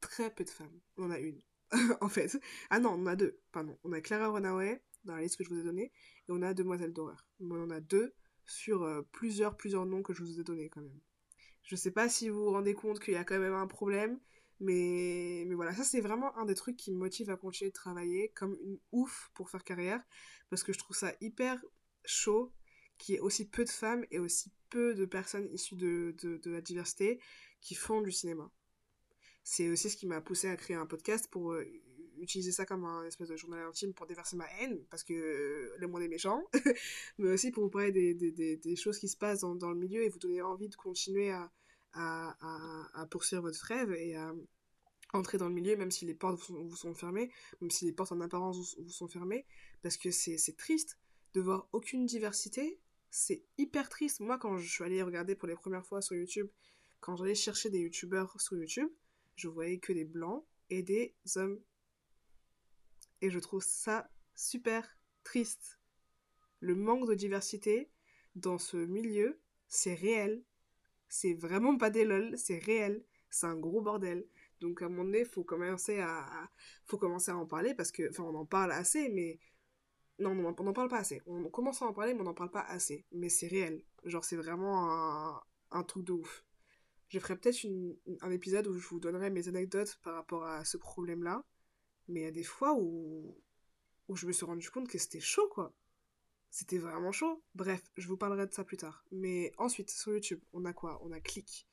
très 0.01 0.33
peu 0.33 0.43
de 0.43 0.49
femmes. 0.49 0.79
On 0.97 1.05
en 1.05 1.11
a 1.11 1.19
une, 1.19 1.41
en 2.01 2.09
fait. 2.09 2.37
Ah 2.69 2.79
non, 2.79 2.91
on 2.91 3.03
en 3.03 3.07
a 3.07 3.15
deux, 3.15 3.39
pardon. 3.51 3.77
On 3.83 3.93
a 3.93 4.01
Clara 4.01 4.29
Runaway, 4.29 4.81
dans 5.05 5.15
la 5.15 5.21
liste 5.21 5.37
que 5.37 5.43
je 5.43 5.49
vous 5.49 5.59
ai 5.59 5.63
donnée, 5.63 5.91
et 6.27 6.31
on 6.31 6.41
a 6.41 6.53
Demoiselle 6.53 6.93
d'horreur. 6.93 7.25
On 7.39 7.51
en 7.51 7.69
a 7.69 7.79
deux 7.79 8.13
sur 8.45 8.83
euh, 8.83 9.01
plusieurs, 9.11 9.55
plusieurs 9.55 9.85
noms 9.85 10.03
que 10.03 10.13
je 10.13 10.23
vous 10.23 10.39
ai 10.39 10.43
donnés 10.43 10.69
quand 10.69 10.81
même. 10.81 10.99
Je 11.63 11.75
sais 11.75 11.91
pas 11.91 12.09
si 12.09 12.29
vous 12.29 12.43
vous 12.43 12.51
rendez 12.51 12.73
compte 12.73 12.99
qu'il 12.99 13.13
y 13.13 13.17
a 13.17 13.23
quand 13.23 13.39
même 13.39 13.53
un 13.53 13.67
problème, 13.67 14.19
mais, 14.59 15.45
voilà, 15.55 15.73
ça 15.73 15.83
c'est 15.83 16.01
vraiment 16.01 16.37
un 16.37 16.45
des 16.45 16.55
trucs 16.55 16.77
qui 16.77 16.91
me 16.91 16.97
motive 16.97 17.29
à 17.29 17.37
continuer 17.37 17.71
de 17.71 17.75
travailler 17.75 18.29
comme 18.35 18.57
une 18.61 18.79
ouf 18.91 19.31
pour 19.33 19.49
faire 19.49 19.63
carrière, 19.63 20.01
parce 20.49 20.63
que 20.63 20.73
je 20.73 20.79
trouve 20.79 20.95
ça 20.95 21.13
hyper 21.21 21.59
chaud 22.05 22.53
qu'il 22.97 23.15
y 23.15 23.17
ait 23.17 23.21
aussi 23.21 23.49
peu 23.49 23.63
de 23.63 23.69
femmes 23.69 24.05
et 24.11 24.19
aussi 24.19 24.51
peu 24.69 24.93
de 24.93 25.05
personnes 25.05 25.49
issues 25.53 25.75
de 25.75 26.41
la 26.45 26.61
diversité 26.61 27.19
qui 27.61 27.75
font 27.75 28.01
du 28.01 28.11
cinéma. 28.11 28.51
C'est 29.43 29.69
aussi 29.69 29.89
ce 29.89 29.97
qui 29.97 30.07
m'a 30.07 30.21
poussé 30.21 30.49
à 30.49 30.55
créer 30.55 30.77
un 30.77 30.85
podcast 30.85 31.27
pour 31.29 31.53
euh, 31.53 31.65
utiliser 32.21 32.51
ça 32.51 32.65
comme 32.65 32.85
un 32.85 33.05
espèce 33.05 33.29
de 33.29 33.35
journal 33.35 33.65
intime 33.65 33.93
pour 33.93 34.05
déverser 34.05 34.35
ma 34.35 34.45
haine, 34.59 34.83
parce 34.89 35.03
que 35.03 35.13
euh, 35.13 35.75
le 35.77 35.87
monde 35.87 36.01
est 36.03 36.07
méchant, 36.07 36.43
mais 37.17 37.31
aussi 37.31 37.51
pour 37.51 37.63
vous 37.63 37.69
parler 37.69 37.91
des, 37.91 38.13
des, 38.13 38.57
des, 38.57 38.75
choses 38.75 38.99
qui 38.99 39.07
se 39.07 39.17
passent 39.17 39.41
dans, 39.41 39.55
dans, 39.55 39.69
le 39.69 39.77
milieu 39.77 40.03
et 40.03 40.09
vous 40.09 40.19
donner 40.19 40.41
envie 40.41 40.69
de 40.69 40.75
continuer 40.75 41.31
à, 41.31 41.51
à, 41.93 43.01
à, 43.01 43.05
poursuivre 43.07 43.41
votre 43.41 43.63
rêve 43.65 43.91
et 43.93 44.15
à 44.15 44.33
entrer 45.13 45.37
dans 45.37 45.49
le 45.49 45.53
milieu, 45.53 45.75
même 45.75 45.91
si 45.91 46.05
les 46.05 46.13
portes 46.13 46.39
vous 46.49 46.75
sont, 46.75 46.93
fermées, 46.93 47.31
même 47.59 47.71
si 47.71 47.85
les 47.85 47.91
portes 47.91 48.11
en 48.11 48.21
apparence 48.21 48.57
vous, 48.57 48.83
vous 48.83 48.91
sont 48.91 49.07
fermées, 49.07 49.45
parce 49.81 49.97
que 49.97 50.11
c'est 50.11 50.55
triste 50.57 50.97
de 51.33 51.41
voir 51.41 51.67
aucune 51.71 52.05
diversité, 52.05 52.79
c'est 53.09 53.43
hyper 53.57 53.89
triste. 53.89 54.19
Moi, 54.21 54.37
quand 54.37 54.57
je 54.57 54.69
suis 54.69 54.83
allée 54.83 55.03
regarder 55.03 55.35
pour 55.35 55.47
les 55.47 55.55
premières 55.55 55.85
fois 55.85 56.01
sur 56.01 56.15
YouTube, 56.15 56.47
quand 57.01 57.15
j'allais 57.17 57.35
chercher 57.35 57.69
des 57.69 57.79
youtubeurs 57.79 58.39
sur 58.39 58.55
YouTube, 58.55 58.89
je 59.35 59.47
voyais 59.47 59.79
que 59.79 59.91
des 59.91 60.05
blancs 60.05 60.45
et 60.69 60.83
des 60.83 61.15
hommes. 61.35 61.59
Et 63.21 63.29
je 63.29 63.39
trouve 63.39 63.63
ça 63.63 64.09
super 64.35 64.97
triste. 65.23 65.79
Le 66.59 66.75
manque 66.75 67.07
de 67.07 67.13
diversité 67.15 67.89
dans 68.35 68.57
ce 68.57 68.77
milieu, 68.77 69.39
c'est 69.67 69.93
réel. 69.93 70.43
C'est 71.09 71.33
vraiment 71.33 71.77
pas 71.77 71.89
des 71.89 72.05
lol, 72.05 72.37
c'est 72.37 72.59
réel. 72.59 73.03
C'est 73.29 73.47
un 73.47 73.55
gros 73.55 73.81
bordel. 73.81 74.27
Donc 74.59 74.81
à 74.81 74.85
un 74.85 74.89
moment 74.89 75.05
donné, 75.05 75.25
faut 75.25 75.43
commencer 75.43 75.99
à, 75.99 76.49
faut 76.85 76.97
commencer 76.97 77.31
à 77.31 77.37
en 77.37 77.45
parler 77.45 77.73
parce 77.73 77.91
que, 77.91 78.09
enfin, 78.09 78.23
on 78.23 78.35
en 78.35 78.45
parle 78.45 78.71
assez, 78.71 79.09
mais 79.09 79.39
non, 80.19 80.31
on 80.31 80.63
n'en 80.63 80.73
parle 80.73 80.89
pas 80.89 80.99
assez. 80.99 81.21
On 81.25 81.49
commence 81.49 81.81
à 81.81 81.85
en 81.85 81.93
parler, 81.93 82.13
mais 82.13 82.21
on 82.21 82.25
n'en 82.25 82.33
parle 82.33 82.51
pas 82.51 82.61
assez. 82.61 83.05
Mais 83.11 83.29
c'est 83.29 83.47
réel. 83.47 83.83
Genre, 84.05 84.23
c'est 84.23 84.35
vraiment 84.35 84.91
un, 84.91 85.41
un 85.71 85.83
truc 85.83 86.05
de 86.05 86.13
ouf. 86.13 86.45
Je 87.09 87.19
ferai 87.19 87.35
peut-être 87.35 87.65
un 88.21 88.31
épisode 88.31 88.67
où 88.67 88.77
je 88.77 88.87
vous 88.87 88.99
donnerai 88.99 89.29
mes 89.29 89.47
anecdotes 89.47 89.99
par 90.03 90.15
rapport 90.15 90.45
à 90.45 90.63
ce 90.63 90.77
problème-là. 90.77 91.43
Mais 92.11 92.21
il 92.21 92.23
y 92.23 92.27
a 92.27 92.31
des 92.31 92.43
fois 92.43 92.75
où, 92.77 93.35
où 94.07 94.15
je 94.15 94.27
me 94.27 94.33
suis 94.33 94.45
rendu 94.45 94.69
compte 94.69 94.89
que 94.89 94.97
c'était 94.97 95.19
chaud, 95.21 95.47
quoi. 95.49 95.73
C'était 96.49 96.77
vraiment 96.77 97.13
chaud. 97.13 97.41
Bref, 97.55 97.81
je 97.95 98.07
vous 98.07 98.17
parlerai 98.17 98.45
de 98.45 98.53
ça 98.53 98.65
plus 98.65 98.77
tard. 98.77 99.05
Mais 99.11 99.53
ensuite, 99.57 99.89
sur 99.89 100.11
YouTube, 100.11 100.41
on 100.51 100.65
a 100.65 100.73
quoi? 100.73 101.01
On 101.03 101.11
a 101.13 101.21
Click. 101.21 101.67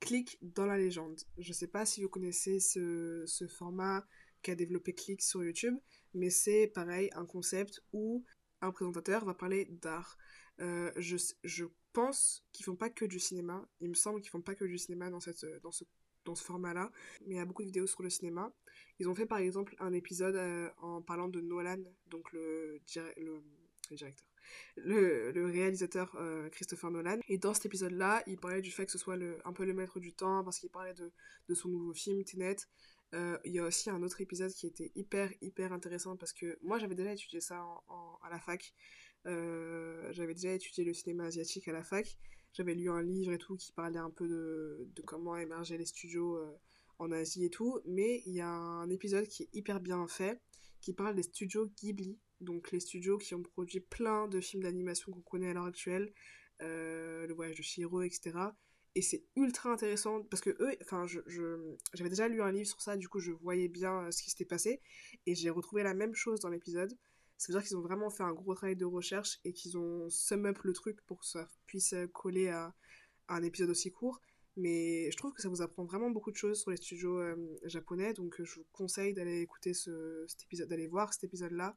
Click 0.00 0.38
dans 0.42 0.66
la 0.66 0.76
légende. 0.76 1.20
Je 1.38 1.52
sais 1.52 1.68
pas 1.68 1.86
si 1.86 2.02
vous 2.02 2.08
connaissez 2.08 2.58
ce, 2.58 3.22
ce 3.26 3.46
format 3.46 4.04
qu'a 4.42 4.56
développé 4.56 4.92
Click 4.92 5.22
sur 5.22 5.44
YouTube, 5.44 5.78
mais 6.12 6.30
c'est 6.30 6.66
pareil, 6.66 7.10
un 7.14 7.26
concept 7.26 7.80
où 7.92 8.24
un 8.60 8.72
présentateur 8.72 9.24
va 9.24 9.34
parler 9.34 9.66
d'art. 9.66 10.18
Euh, 10.60 10.90
je, 10.96 11.16
je 11.44 11.66
pense 11.92 12.44
qu'ils 12.52 12.64
font 12.64 12.76
pas 12.76 12.90
que 12.90 13.04
du 13.04 13.20
cinéma. 13.20 13.68
Il 13.80 13.88
me 13.88 13.94
semble 13.94 14.20
qu'ils 14.20 14.30
font 14.30 14.42
pas 14.42 14.56
que 14.56 14.64
du 14.64 14.78
cinéma 14.78 15.10
dans, 15.10 15.20
cette, 15.20 15.46
dans 15.62 15.70
ce, 15.70 15.84
dans 16.24 16.34
ce 16.34 16.44
format-là. 16.44 16.90
Mais 17.26 17.34
il 17.34 17.36
y 17.36 17.40
a 17.40 17.44
beaucoup 17.44 17.62
de 17.62 17.68
vidéos 17.68 17.86
sur 17.86 18.02
le 18.02 18.10
cinéma. 18.10 18.52
Ils 18.98 19.08
ont 19.08 19.14
fait 19.14 19.26
par 19.26 19.38
exemple 19.38 19.74
un 19.78 19.92
épisode 19.92 20.36
euh, 20.36 20.70
en 20.78 21.02
parlant 21.02 21.28
de 21.28 21.40
Nolan, 21.40 21.82
donc 22.06 22.32
le, 22.32 22.80
directeur, 22.86 23.42
le, 24.76 25.46
réalisateur 25.46 26.14
euh, 26.16 26.48
Christopher 26.50 26.90
Nolan. 26.90 27.18
Et 27.28 27.38
dans 27.38 27.54
cet 27.54 27.66
épisode-là, 27.66 28.22
il 28.26 28.38
parlait 28.38 28.62
du 28.62 28.70
fait 28.70 28.86
que 28.86 28.92
ce 28.92 28.98
soit 28.98 29.18
un 29.44 29.52
peu 29.52 29.64
le 29.64 29.74
maître 29.74 30.00
du 30.00 30.12
temps, 30.12 30.44
parce 30.44 30.58
qu'il 30.58 30.70
parlait 30.70 30.94
de, 30.94 31.12
de, 31.48 31.54
son 31.54 31.68
nouveau 31.68 31.92
film, 31.92 32.22
Tenet. 32.24 32.56
Euh, 33.14 33.38
il 33.44 33.52
y 33.52 33.58
a 33.58 33.64
aussi 33.64 33.90
un 33.90 34.02
autre 34.02 34.20
épisode 34.20 34.52
qui 34.52 34.66
était 34.66 34.90
hyper, 34.94 35.30
hyper 35.40 35.72
intéressant, 35.72 36.16
parce 36.16 36.32
que 36.32 36.58
moi, 36.62 36.78
j'avais 36.78 36.94
déjà 36.94 37.12
étudié 37.12 37.40
ça 37.40 37.64
à 38.22 38.30
la 38.30 38.38
fac. 38.38 38.74
J'avais 39.24 40.34
déjà 40.34 40.52
étudié 40.52 40.84
le 40.84 40.94
cinéma 40.94 41.24
asiatique 41.24 41.66
à 41.68 41.72
la 41.72 41.82
fac. 41.82 42.18
J'avais 42.54 42.74
lu 42.74 42.88
un 42.88 43.02
livre 43.02 43.32
et 43.32 43.38
tout 43.38 43.56
qui 43.56 43.72
parlait 43.72 43.98
un 43.98 44.10
peu 44.10 44.26
de, 44.26 45.02
comment 45.04 45.36
émerger 45.36 45.76
les 45.76 45.86
studios 45.86 46.38
en 46.98 47.12
Asie 47.12 47.44
et 47.44 47.50
tout. 47.50 47.80
Mais 47.84 48.22
il 48.26 48.34
y 48.34 48.40
a 48.40 48.48
un 48.48 48.88
épisode 48.88 49.26
qui 49.26 49.42
est 49.42 49.48
hyper 49.52 49.80
bien 49.80 50.06
fait, 50.06 50.40
qui 50.80 50.92
parle 50.92 51.14
des 51.14 51.24
studios 51.24 51.68
Ghibli 51.76 52.18
donc 52.44 52.70
les 52.70 52.80
studios 52.80 53.18
qui 53.18 53.34
ont 53.34 53.42
produit 53.42 53.80
plein 53.80 54.28
de 54.28 54.40
films 54.40 54.62
d'animation 54.62 55.12
qu'on 55.12 55.20
connaît 55.22 55.50
à 55.50 55.54
l'heure 55.54 55.64
actuelle, 55.64 56.12
euh, 56.62 57.26
Le 57.26 57.34
Voyage 57.34 57.56
de 57.56 57.62
Chihiro, 57.62 58.02
etc. 58.02 58.32
Et 58.94 59.02
c'est 59.02 59.24
ultra 59.34 59.72
intéressant 59.72 60.22
parce 60.22 60.40
que 60.40 60.50
eux, 60.50 60.76
enfin, 60.82 61.06
je, 61.06 61.20
j'avais 61.94 62.10
déjà 62.10 62.28
lu 62.28 62.42
un 62.42 62.52
livre 62.52 62.68
sur 62.68 62.80
ça, 62.80 62.96
du 62.96 63.08
coup, 63.08 63.18
je 63.18 63.32
voyais 63.32 63.68
bien 63.68 64.04
euh, 64.04 64.10
ce 64.12 64.22
qui 64.22 64.30
s'était 64.30 64.44
passé 64.44 64.80
et 65.26 65.34
j'ai 65.34 65.50
retrouvé 65.50 65.82
la 65.82 65.94
même 65.94 66.14
chose 66.14 66.40
dans 66.40 66.48
l'épisode. 66.48 66.96
Ça 67.36 67.52
veut 67.52 67.58
dire 67.58 67.66
qu'ils 67.66 67.76
ont 67.76 67.82
vraiment 67.82 68.10
fait 68.10 68.22
un 68.22 68.32
gros 68.32 68.54
travail 68.54 68.76
de 68.76 68.84
recherche 68.84 69.40
et 69.44 69.52
qu'ils 69.52 69.76
ont 69.76 70.08
sum 70.08 70.46
up 70.46 70.58
le 70.62 70.72
truc 70.72 71.00
pour 71.06 71.20
que 71.20 71.26
ça 71.26 71.48
puisse 71.66 71.94
coller 72.12 72.48
à, 72.48 72.74
un 73.28 73.42
épisode 73.42 73.70
aussi 73.70 73.90
court. 73.90 74.20
Mais 74.56 75.10
je 75.10 75.16
trouve 75.16 75.32
que 75.32 75.42
ça 75.42 75.48
vous 75.48 75.62
apprend 75.62 75.84
vraiment 75.84 76.10
beaucoup 76.10 76.30
de 76.30 76.36
choses 76.36 76.60
sur 76.60 76.70
les 76.70 76.76
studios 76.76 77.18
euh, 77.18 77.58
japonais, 77.64 78.12
donc 78.12 78.40
je 78.40 78.54
vous 78.54 78.66
conseille 78.70 79.12
d'aller 79.12 79.40
écouter 79.40 79.74
ce, 79.74 80.24
cet 80.28 80.42
épisode, 80.44 80.68
d'aller 80.68 80.86
voir 80.86 81.12
cet 81.12 81.24
épisode-là. 81.24 81.76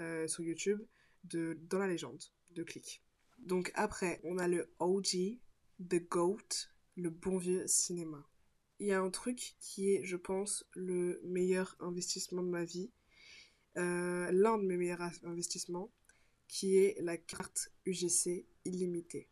Euh, 0.00 0.28
sur 0.28 0.44
YouTube 0.44 0.80
de 1.24 1.58
Dans 1.62 1.78
la 1.78 1.88
légende 1.88 2.22
de 2.50 2.62
Click. 2.62 3.02
Donc 3.38 3.72
après, 3.74 4.20
on 4.22 4.38
a 4.38 4.46
le 4.46 4.72
OG, 4.78 5.40
The 5.80 6.08
GOAT, 6.08 6.68
le 6.94 7.10
bon 7.10 7.36
vieux 7.36 7.66
cinéma. 7.66 8.24
Il 8.78 8.86
y 8.86 8.92
a 8.92 9.00
un 9.00 9.10
truc 9.10 9.56
qui 9.58 9.90
est, 9.90 10.04
je 10.04 10.16
pense, 10.16 10.64
le 10.74 11.20
meilleur 11.24 11.76
investissement 11.80 12.44
de 12.44 12.48
ma 12.48 12.64
vie. 12.64 12.92
Euh, 13.76 14.30
l'un 14.32 14.58
de 14.58 14.64
mes 14.64 14.76
meilleurs 14.76 15.02
investissements, 15.24 15.92
qui 16.48 16.78
est 16.78 16.96
la 17.00 17.16
carte 17.16 17.70
UGC 17.86 18.46
illimitée. 18.64 19.28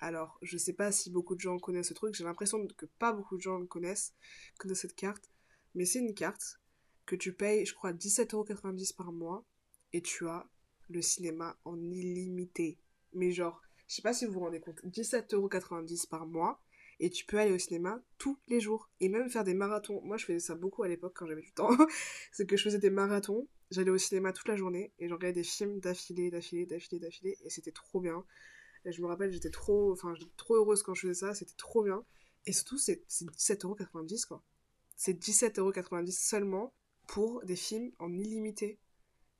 Alors, 0.00 0.38
je 0.42 0.56
sais 0.58 0.72
pas 0.72 0.92
si 0.92 1.10
beaucoup 1.10 1.34
de 1.34 1.40
gens 1.40 1.58
connaissent 1.58 1.88
ce 1.88 1.94
truc, 1.94 2.14
j'ai 2.14 2.24
l'impression 2.24 2.66
que 2.66 2.86
pas 2.86 3.12
beaucoup 3.12 3.36
de 3.36 3.42
gens 3.42 3.58
le 3.58 3.66
connaissent, 3.66 4.14
connaissent 4.58 4.82
cette 4.82 4.94
carte, 4.94 5.30
mais 5.74 5.84
c'est 5.84 6.00
une 6.00 6.14
carte 6.14 6.60
que 7.06 7.16
tu 7.16 7.32
payes, 7.32 7.64
je 7.64 7.74
crois, 7.74 7.92
17,90€ 7.92 8.94
par 8.94 9.12
mois, 9.12 9.44
et 9.92 10.02
tu 10.02 10.28
as 10.28 10.48
le 10.88 11.02
cinéma 11.02 11.58
en 11.64 11.78
illimité. 11.90 12.78
Mais 13.14 13.32
genre, 13.32 13.62
je 13.88 13.96
sais 13.96 14.02
pas 14.02 14.12
si 14.12 14.26
vous 14.26 14.32
vous 14.32 14.40
rendez 14.40 14.60
compte, 14.60 14.80
17,90€ 14.84 16.08
par 16.08 16.26
mois 16.26 16.60
et 17.00 17.10
tu 17.10 17.24
peux 17.24 17.38
aller 17.38 17.52
au 17.52 17.58
cinéma 17.58 18.02
tous 18.18 18.38
les 18.48 18.60
jours 18.60 18.90
et 19.00 19.08
même 19.08 19.28
faire 19.30 19.44
des 19.44 19.54
marathons. 19.54 20.00
Moi, 20.02 20.16
je 20.16 20.24
faisais 20.24 20.40
ça 20.40 20.54
beaucoup 20.54 20.82
à 20.82 20.88
l'époque 20.88 21.12
quand 21.14 21.26
j'avais 21.26 21.42
du 21.42 21.52
temps. 21.52 21.70
c'est 22.32 22.46
que 22.46 22.56
je 22.56 22.64
faisais 22.64 22.78
des 22.78 22.90
marathons, 22.90 23.46
j'allais 23.70 23.90
au 23.90 23.98
cinéma 23.98 24.32
toute 24.32 24.48
la 24.48 24.56
journée 24.56 24.92
et 24.98 25.08
je 25.08 25.14
regardais 25.14 25.40
des 25.40 25.44
films 25.44 25.80
d'affilée, 25.80 26.30
d'affilée, 26.30 26.66
d'affilée, 26.66 26.98
d'affilée 26.98 27.36
et 27.44 27.50
c'était 27.50 27.72
trop 27.72 28.00
bien. 28.00 28.24
Je 28.84 29.02
me 29.02 29.06
rappelle, 29.06 29.32
j'étais 29.32 29.50
trop, 29.50 29.92
enfin, 29.92 30.14
trop 30.36 30.56
heureuse 30.56 30.82
quand 30.82 30.94
je 30.94 31.02
faisais 31.02 31.26
ça, 31.26 31.34
c'était 31.34 31.56
trop 31.56 31.82
bien. 31.82 32.04
Et 32.46 32.52
surtout, 32.52 32.78
c'est 32.78 33.04
17,90€ 33.08 34.26
quoi. 34.26 34.42
C'est 34.96 35.12
17,90€ 35.12 36.10
seulement 36.10 36.72
pour 37.06 37.44
des 37.44 37.56
films 37.56 37.92
en 37.98 38.12
illimité 38.18 38.78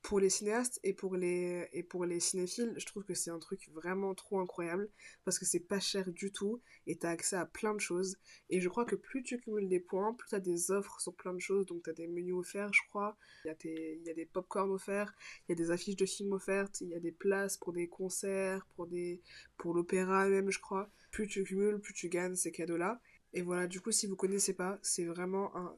pour 0.02 0.20
les 0.20 0.30
cinéastes 0.30 0.78
et 0.84 0.92
pour 0.92 1.16
les, 1.16 1.68
et 1.72 1.82
pour 1.82 2.04
les 2.04 2.20
cinéphiles, 2.20 2.72
je 2.76 2.86
trouve 2.86 3.04
que 3.04 3.14
c'est 3.14 3.30
un 3.30 3.38
truc 3.38 3.68
vraiment 3.72 4.14
trop 4.14 4.40
incroyable 4.40 4.88
parce 5.24 5.38
que 5.38 5.44
c'est 5.44 5.60
pas 5.60 5.80
cher 5.80 6.10
du 6.12 6.32
tout 6.32 6.60
et 6.86 6.96
t'as 6.96 7.10
accès 7.10 7.36
à 7.36 7.46
plein 7.46 7.74
de 7.74 7.80
choses. 7.80 8.16
Et 8.48 8.60
je 8.60 8.68
crois 8.68 8.84
que 8.84 8.96
plus 8.96 9.22
tu 9.22 9.38
cumules 9.38 9.68
des 9.68 9.80
points, 9.80 10.14
plus 10.14 10.28
t'as 10.28 10.40
des 10.40 10.70
offres 10.70 11.00
sur 11.00 11.14
plein 11.14 11.34
de 11.34 11.40
choses. 11.40 11.66
Donc 11.66 11.82
t'as 11.82 11.92
des 11.92 12.06
menus 12.06 12.34
offerts, 12.34 12.72
je 12.72 12.82
crois. 12.88 13.16
Il 13.44 13.54
y 13.64 14.06
y 14.06 14.10
a 14.10 14.14
des 14.14 14.26
pop-corn 14.26 14.70
offerts, 14.70 15.12
il 15.48 15.52
y 15.52 15.52
a 15.52 15.56
des 15.56 15.70
affiches 15.70 15.96
de 15.96 16.06
films 16.06 16.32
offertes, 16.32 16.80
il 16.80 16.88
y 16.88 16.94
a 16.94 17.00
des 17.00 17.12
places 17.12 17.56
pour 17.56 17.72
des 17.72 17.88
concerts, 17.88 18.66
pour, 18.76 18.88
pour 19.56 19.74
l'opéra 19.74 20.28
même, 20.28 20.50
je 20.50 20.60
crois. 20.60 20.90
Plus 21.10 21.26
tu 21.26 21.42
cumules, 21.44 21.80
plus 21.80 21.94
tu 21.94 22.08
gagnes 22.08 22.36
ces 22.36 22.52
cadeaux-là. 22.52 23.00
Et 23.34 23.42
voilà, 23.42 23.66
du 23.66 23.80
coup, 23.80 23.92
si 23.92 24.06
vous 24.06 24.16
connaissez 24.16 24.54
pas, 24.54 24.78
c'est 24.82 25.04
vraiment 25.04 25.54
un 25.56 25.76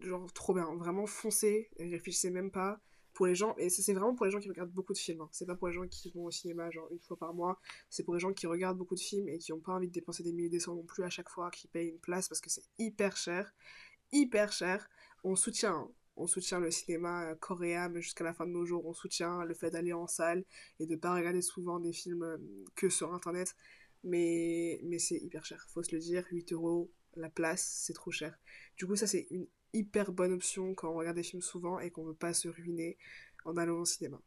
genre 0.00 0.32
trop 0.32 0.54
bien. 0.54 0.74
Vraiment 0.74 1.06
foncez, 1.06 1.70
réfléchissez 1.78 2.30
même 2.30 2.50
pas 2.50 2.80
pour 3.14 3.26
les 3.26 3.34
gens, 3.34 3.54
et 3.58 3.68
c'est 3.68 3.92
vraiment 3.92 4.14
pour 4.14 4.26
les 4.26 4.32
gens 4.32 4.40
qui 4.40 4.48
regardent 4.48 4.72
beaucoup 4.72 4.92
de 4.92 4.98
films, 4.98 5.20
hein. 5.20 5.28
c'est 5.32 5.46
pas 5.46 5.54
pour 5.54 5.68
les 5.68 5.74
gens 5.74 5.86
qui 5.86 6.10
vont 6.10 6.24
au 6.24 6.30
cinéma 6.30 6.70
genre 6.70 6.88
une 6.90 7.00
fois 7.00 7.16
par 7.16 7.34
mois, 7.34 7.60
c'est 7.90 8.02
pour 8.04 8.14
les 8.14 8.20
gens 8.20 8.32
qui 8.32 8.46
regardent 8.46 8.78
beaucoup 8.78 8.94
de 8.94 9.00
films 9.00 9.28
et 9.28 9.38
qui 9.38 9.52
ont 9.52 9.60
pas 9.60 9.72
envie 9.72 9.88
de 9.88 9.92
dépenser 9.92 10.22
des 10.22 10.32
milliers 10.32 10.48
de 10.48 10.58
cents 10.58 10.74
non 10.74 10.84
plus 10.84 11.04
à 11.04 11.10
chaque 11.10 11.28
fois, 11.28 11.50
qui 11.50 11.68
payent 11.68 11.88
une 11.88 11.98
place 11.98 12.28
parce 12.28 12.40
que 12.40 12.50
c'est 12.50 12.64
hyper 12.78 13.16
cher, 13.16 13.52
hyper 14.12 14.52
cher. 14.52 14.88
On 15.24 15.36
soutient, 15.36 15.74
hein. 15.74 15.90
on 16.16 16.26
soutient 16.26 16.60
le 16.60 16.70
cinéma 16.70 17.30
euh, 17.30 17.34
coréen, 17.36 17.88
mais 17.88 18.00
jusqu'à 18.02 18.24
la 18.24 18.34
fin 18.34 18.46
de 18.46 18.52
nos 18.52 18.64
jours, 18.64 18.84
on 18.86 18.94
soutient 18.94 19.44
le 19.44 19.54
fait 19.54 19.70
d'aller 19.70 19.92
en 19.92 20.06
salle 20.06 20.44
et 20.80 20.86
de 20.86 20.96
pas 20.96 21.14
regarder 21.14 21.42
souvent 21.42 21.80
des 21.80 21.92
films 21.92 22.22
euh, 22.22 22.38
que 22.74 22.88
sur 22.88 23.12
internet, 23.14 23.54
mais, 24.04 24.80
mais 24.84 24.98
c'est 24.98 25.18
hyper 25.18 25.44
cher, 25.44 25.64
faut 25.68 25.82
se 25.82 25.94
le 25.94 26.00
dire, 26.00 26.26
8 26.30 26.52
euros 26.52 26.90
la 27.16 27.28
place, 27.28 27.82
c'est 27.84 27.92
trop 27.92 28.10
cher. 28.10 28.38
Du 28.76 28.86
coup, 28.86 28.96
ça 28.96 29.06
c'est 29.06 29.26
une 29.30 29.46
hyper 29.72 30.12
bonne 30.12 30.32
option 30.32 30.74
quand 30.74 30.90
on 30.90 30.96
regarde 30.96 31.16
des 31.16 31.22
films 31.22 31.42
souvent 31.42 31.78
et 31.80 31.90
qu'on 31.90 32.04
veut 32.04 32.14
pas 32.14 32.34
se 32.34 32.48
ruiner 32.48 32.98
en 33.44 33.56
allant 33.56 33.80
au 33.80 33.84
cinéma. 33.84 34.20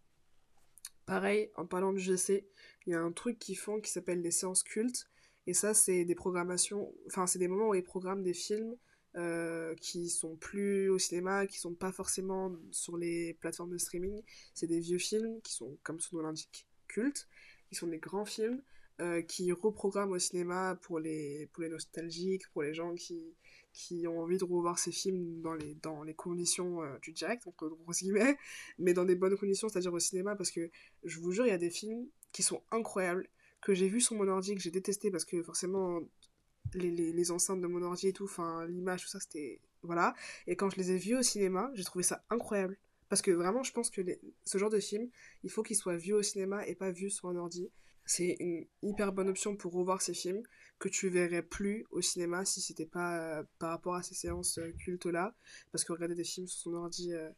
Pareil, 1.05 1.51
en 1.55 1.65
parlant 1.65 1.93
du 1.93 1.99
GC, 1.99 2.47
il 2.85 2.91
y 2.91 2.93
a 2.95 2.99
un 2.99 3.11
truc 3.11 3.37
qu'ils 3.37 3.57
font 3.57 3.79
qui 3.79 3.91
s'appelle 3.91 4.21
les 4.21 4.31
séances 4.31 4.63
cultes. 4.63 5.07
Et 5.47 5.53
ça, 5.53 5.75
c'est 5.75 6.05
des 6.05 6.15
programmations, 6.15 6.91
enfin, 7.07 7.27
c'est 7.27 7.37
des 7.37 7.47
moments 7.47 7.69
où 7.69 7.75
ils 7.75 7.83
programment 7.83 8.23
des 8.23 8.33
films 8.33 8.75
euh, 9.15 9.75
qui 9.75 10.09
sont 10.09 10.35
plus 10.35 10.89
au 10.89 10.97
cinéma, 10.97 11.45
qui 11.45 11.59
sont 11.59 11.75
pas 11.75 11.91
forcément 11.91 12.51
sur 12.71 12.97
les 12.97 13.35
plateformes 13.35 13.71
de 13.71 13.77
streaming. 13.77 14.21
C'est 14.55 14.67
des 14.67 14.79
vieux 14.79 14.97
films 14.97 15.39
qui 15.41 15.53
sont, 15.53 15.77
comme 15.83 15.99
son 15.99 16.17
nom 16.17 16.23
l'indique, 16.23 16.67
cultes, 16.87 17.27
qui 17.69 17.75
sont 17.75 17.87
des 17.87 17.99
grands 17.99 18.25
films 18.25 18.61
euh, 19.01 19.21
qui 19.21 19.51
reprogramment 19.51 20.13
au 20.13 20.19
cinéma 20.19 20.79
pour 20.81 20.99
les, 20.99 21.49
pour 21.51 21.63
les 21.63 21.69
nostalgiques, 21.69 22.49
pour 22.53 22.63
les 22.63 22.73
gens 22.73 22.95
qui, 22.95 23.35
qui 23.76 24.07
ont 24.07 24.21
envie 24.21 24.38
de 24.38 24.45
revoir 24.45 24.80
ces 24.80 24.91
films 24.91 25.41
dans 25.41 25.53
les, 25.53 25.76
dans 25.76 26.03
les 26.03 26.13
conditions 26.13 26.82
euh, 26.82 26.97
du 27.01 27.11
direct, 27.11 27.45
entre 27.45 27.67
gros 27.67 27.91
guillemets, 27.91 28.38
mais 28.80 28.93
dans 28.93 29.03
des 29.03 29.15
bonnes 29.15 29.38
conditions, 29.38 29.67
c'est-à-dire 29.67 29.93
au 29.93 29.99
cinéma, 29.99 30.36
parce 30.36 30.49
que 30.49 30.71
je 31.03 31.19
vous 31.19 31.32
jure, 31.32 31.45
il 31.45 31.49
y 31.49 31.53
a 31.53 31.57
des 31.57 31.69
films 31.69 32.07
qui 32.32 32.41
sont 32.41 32.63
incroyables, 32.71 33.28
que 33.61 33.73
j'ai 33.73 33.89
vus 33.89 34.01
sur 34.01 34.15
mon 34.15 34.28
ordi, 34.30 34.55
que 34.55 34.61
j'ai 34.61 34.71
détesté, 34.71 35.11
parce 35.11 35.26
que 35.26 35.43
forcément, 35.43 35.99
les, 36.73 36.89
les, 36.89 37.11
les, 37.11 37.32
enceintes 37.32 37.59
de 37.59 37.67
mon 37.67 37.82
ordi 37.82 38.07
et 38.07 38.13
tout, 38.13 38.26
enfin, 38.26 38.65
l'image, 38.65 39.03
tout 39.03 39.09
ça, 39.09 39.19
c'était... 39.19 39.61
Voilà. 39.84 40.15
Et 40.47 40.55
quand 40.55 40.69
je 40.69 40.78
les 40.78 40.91
ai 40.91 40.97
vus 40.97 41.15
au 41.15 41.21
cinéma, 41.21 41.69
j'ai 41.73 41.84
trouvé 41.84 42.03
ça 42.03 42.23
incroyable. 42.30 42.78
Parce 43.09 43.21
que 43.21 43.32
vraiment, 43.32 43.61
je 43.61 43.71
pense 43.71 43.89
que 43.89 44.01
ce 44.45 44.57
genre 44.57 44.71
de 44.71 44.80
film, 44.80 45.09
il 45.43 45.51
faut 45.51 45.61
qu'il 45.61 45.76
soit 45.76 45.95
vu 45.95 46.13
au 46.13 46.23
cinéma 46.23 46.65
et 46.65 46.76
pas 46.76 46.91
vu 46.91 47.09
sur 47.09 47.30
un 47.30 47.36
ordi. 47.36 47.69
C'est 48.05 48.36
une 48.39 48.65
hyper 48.82 49.13
bonne 49.13 49.30
option 49.30 49.55
pour 49.55 49.73
revoir 49.73 50.01
ces 50.01 50.13
films 50.13 50.41
que 50.80 50.89
tu 50.89 51.09
verrais 51.09 51.41
plus 51.41 51.86
au 51.91 52.01
cinéma 52.01 52.45
si 52.45 52.61
c'était 52.61 52.86
pas 52.86 53.17
euh, 53.17 53.43
par 53.59 53.69
rapport 53.69 53.95
à 53.95 54.03
ces 54.03 54.15
séances 54.15 54.57
euh, 54.57 54.71
cultes 54.73 55.05
là 55.05 55.34
parce 55.71 55.84
que 55.84 55.93
regarder 55.93 56.15
des 56.15 56.23
films 56.23 56.47
sur 56.47 56.59
son 56.59 56.73
ordi 56.73 57.13
euh, 57.13 57.30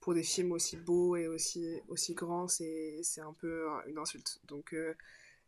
pour 0.00 0.14
des 0.14 0.22
films 0.22 0.52
aussi 0.52 0.76
beaux 0.76 1.16
et 1.16 1.26
aussi 1.26 1.80
aussi 1.88 2.14
grands 2.14 2.48
c'est 2.48 3.00
c'est 3.02 3.20
un 3.20 3.32
peu 3.32 3.68
une 3.86 3.98
insulte. 3.98 4.40
Donc 4.48 4.74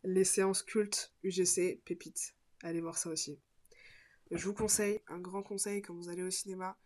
les 0.05 0.23
séances 0.23 0.63
cultes 0.63 1.13
UGC 1.25 1.83
pépites. 1.85 2.37
Allez 2.63 2.81
voir 2.81 2.97
ça 2.97 3.11
aussi. 3.11 3.37
Je 4.31 4.45
vous 4.45 4.55
conseille 4.55 5.01
un 5.09 5.19
grand 5.19 5.43
conseil 5.43 5.83
quand 5.83 5.93
vous 5.93 6.09
allez 6.09 6.23
au 6.23 6.31
cinéma 6.31 6.79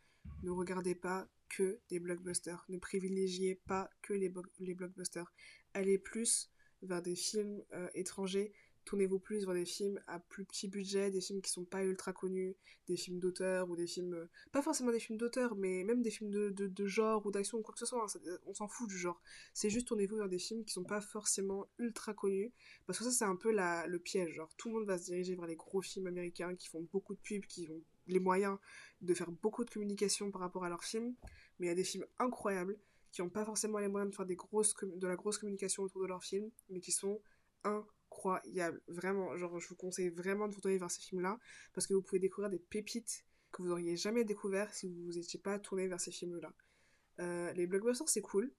ne 0.43 0.51
regardez 0.51 0.95
pas 0.95 1.29
que 1.51 1.79
des 1.91 1.99
blockbusters. 1.99 2.65
Ne 2.71 2.79
privilégiez 2.79 3.57
pas 3.67 3.91
que 4.01 4.15
les, 4.15 4.33
les 4.61 4.75
blockbusters. 4.75 5.31
Allez 5.75 5.99
plus 5.99 6.51
vers 6.81 7.03
des 7.03 7.17
films 7.17 7.63
étrangers 7.95 8.55
tournez-vous 8.89 9.19
plus 9.19 9.45
vers 9.45 9.55
des 9.55 9.67
films 9.67 10.01
à 10.07 10.19
plus 10.19 10.47
petit 10.47 10.67
budget, 10.67 11.11
des 11.11 11.21
films 11.21 11.43
qui 11.43 11.51
sont 11.51 11.67
pas 11.67 11.85
ultra 11.85 12.15
connus, 12.15 12.57
des 12.87 12.97
films 12.97 13.19
d'auteur 13.19 13.69
ou 13.69 13.77
des 13.77 13.87
films. 13.87 14.27
Pas 14.51 14.63
forcément 14.63 14.91
des 14.91 14.99
films 14.99 15.19
d'auteur, 15.19 15.57
mais 15.57 15.85
même 15.85 16.01
des 16.01 16.11
films 16.11 16.31
de, 16.31 16.49
de, 16.49 16.87
genre 16.87 17.25
ou 17.27 17.31
d'action 17.31 17.59
ou 17.59 17.63
quoi 17.63 17.75
que 17.75 17.81
ce 17.81 17.85
soit, 17.85 18.03
hein, 18.03 18.39
on 18.47 18.55
s'en 18.55 18.67
fout 18.67 18.89
du 18.89 18.97
genre. 18.97 19.21
C'est 19.53 19.69
juste 19.69 19.89
tournez-vous 19.89 20.17
vers 20.17 20.31
des 20.31 20.39
films 20.39 20.65
qui 20.65 20.73
sont 20.73 20.85
pas 20.85 21.03
forcément 21.03 21.67
ultra 21.79 22.15
connus, 22.15 22.51
parce 22.87 22.99
que 22.99 23.05
ça 23.05 23.11
c'est 23.11 23.27
un 23.27 23.37
peu 23.37 23.53
la, 23.53 23.87
le 23.87 23.99
piège, 23.99 24.33
genre 24.33 24.55
tout 24.57 24.69
le 24.69 24.77
monde 24.77 24.87
va 24.87 24.97
se 24.97 25.05
diriger 25.05 25.35
vers 25.35 25.47
les 25.47 25.57
gros 25.57 25.83
films 25.83 26.07
américains 26.07 26.55
qui 26.57 26.69
font 26.69 26.89
beaucoup 26.91 27.15
de 27.15 27.21
pubs, 27.21 27.45
qui 27.45 27.69
ont 27.69 27.83
les 28.07 28.21
moyens 28.21 28.57
de 29.03 29.13
faire 29.13 29.31
beaucoup 29.31 29.67
de 29.67 29.71
communication 29.71 30.31
par 30.31 30.41
rapport 30.41 30.65
à 30.65 30.71
leurs 30.71 30.85
films, 30.85 31.15
mais 31.59 31.67
il 31.67 31.69
y 31.69 31.73
a 31.73 31.75
des 31.75 31.85
films 31.85 32.07
incroyables 32.19 32.79
qui 33.13 33.21
n'ont 33.21 33.29
pas 33.29 33.45
forcément 33.45 33.81
les 33.81 33.89
moyens 33.89 34.11
de 34.11 34.17
faire 34.17 34.25
des 34.25 34.37
grosses 34.37 34.75
de 34.83 35.07
la 35.07 35.17
grosse 35.17 35.37
communication 35.37 35.83
autour 35.83 36.01
de 36.01 36.07
leurs 36.07 36.25
films, 36.25 36.51
mais 36.71 36.81
qui 36.81 36.93
sont 36.93 37.21
incroyables 37.65 37.98
incroyable. 38.11 38.81
Vraiment, 38.89 39.37
genre, 39.37 39.59
je 39.61 39.69
vous 39.69 39.77
conseille 39.77 40.09
vraiment 40.09 40.49
de 40.49 40.55
vous 40.55 40.61
tourner 40.61 40.79
vers 40.79 40.91
ces 40.91 41.01
films-là 41.01 41.39
parce 41.73 41.87
que 41.87 41.95
vous 41.95 42.03
pouvez 42.03 42.19
découvrir 42.19 42.51
des 42.51 42.59
pépites 42.59 43.25
que 43.53 43.63
vous 43.63 43.69
n'auriez 43.69 43.97
jamais 43.97 44.25
découvert 44.25 44.73
si 44.75 44.89
vous 44.89 45.13
n'étiez 45.13 45.41
pas 45.41 45.59
tourné 45.59 45.89
vers 45.89 46.01
ces 46.01 46.11
films-là. 46.11 46.53
Euh, 47.21 47.53
les 47.53 47.67
blockbusters, 47.67 48.09
c'est 48.09 48.21
cool, 48.21 48.53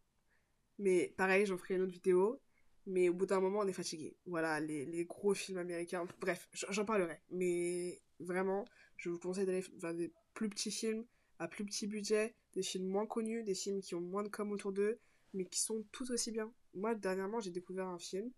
mais 0.78 1.14
pareil, 1.18 1.46
j'en 1.46 1.58
ferai 1.58 1.76
une 1.76 1.82
autre 1.82 1.94
vidéo. 1.94 2.42
mais 2.86 3.10
au 3.10 3.14
bout 3.14 3.26
d'un 3.28 3.40
moment, 3.40 3.60
on 3.60 3.68
est 3.68 3.74
fatigué. 3.74 4.16
Voilà, 4.26 4.60
les, 4.60 4.86
les 4.86 5.06
gros 5.06 5.34
films 5.34 5.60
américains. 5.60 6.06
Bref, 6.20 6.50
j'en 6.54 6.86
parlerai. 6.86 7.22
Mais 7.30 8.02
vraiment, 8.20 8.66
je 8.98 9.10
vous 9.10 9.20
conseille 9.20 9.46
d'aller 9.46 9.64
vers 9.78 9.94
des 9.94 10.12
plus 10.34 10.50
petits 10.50 10.72
films, 10.72 11.06
à 11.38 11.48
plus 11.48 11.66
petit 11.66 11.88
budget, 11.88 12.36
des 12.54 12.64
films 12.64 12.88
moins 12.88 13.06
connus, 13.06 13.44
des 13.44 13.54
films 13.54 13.82
qui 13.82 13.96
ont 13.96 14.02
moins 14.02 14.24
de 14.24 14.30
com 14.30 14.52
autour 14.52 14.74
d'eux, 14.74 15.00
mais 15.34 15.46
qui 15.46 15.60
sont 15.60 15.86
tout 15.92 16.12
aussi 16.12 16.32
bien. 16.32 16.52
Moi, 16.74 16.96
dernièrement, 16.96 17.40
j'ai 17.40 17.52
découvert 17.52 17.88
un 17.88 18.00
film 18.00 18.32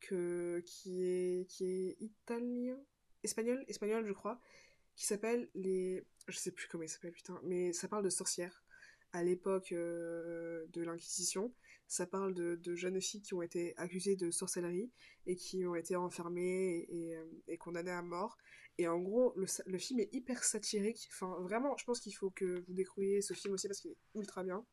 que, 0.00 0.62
qui, 0.66 1.02
est, 1.02 1.46
qui 1.48 1.64
est 1.64 1.96
italien, 2.00 2.78
espagnol, 3.22 3.64
espagnol, 3.68 4.06
je 4.06 4.12
crois, 4.12 4.40
qui 4.96 5.06
s'appelle 5.06 5.48
les. 5.54 6.04
Je 6.28 6.36
sais 6.36 6.52
plus 6.52 6.68
comment 6.68 6.84
il 6.84 6.88
s'appelle, 6.88 7.12
putain, 7.12 7.40
mais 7.44 7.72
ça 7.72 7.88
parle 7.88 8.04
de 8.04 8.10
sorcières 8.10 8.64
à 9.12 9.24
l'époque 9.24 9.72
euh, 9.72 10.66
de 10.72 10.82
l'Inquisition. 10.82 11.52
Ça 11.88 12.06
parle 12.06 12.34
de, 12.34 12.74
jeunes 12.76 13.00
filles 13.00 13.22
qui 13.22 13.34
ont 13.34 13.42
été 13.42 13.76
accusées 13.76 14.14
de 14.14 14.30
sorcellerie 14.30 14.92
et 15.26 15.34
qui 15.34 15.66
ont 15.66 15.74
été 15.74 15.96
enfermées 15.96 16.86
et, 16.88 17.16
et, 17.48 17.58
condamnées 17.58 17.90
à 17.90 18.02
mort. 18.02 18.38
Et 18.78 18.86
en 18.86 18.98
gros, 19.00 19.32
le, 19.36 19.46
le, 19.66 19.78
film 19.78 19.98
est 19.98 20.14
hyper 20.14 20.44
satirique. 20.44 21.08
Enfin, 21.12 21.36
vraiment, 21.40 21.76
je 21.76 21.84
pense 21.84 21.98
qu'il 22.00 22.14
faut 22.14 22.30
que 22.30 22.64
vous 22.66 22.74
découvriez 22.74 23.20
ce 23.20 23.34
film 23.34 23.54
aussi 23.54 23.66
parce 23.66 23.80
qu'il 23.80 23.90
est 23.90 23.98
ultra 24.14 24.44
bien. 24.44 24.64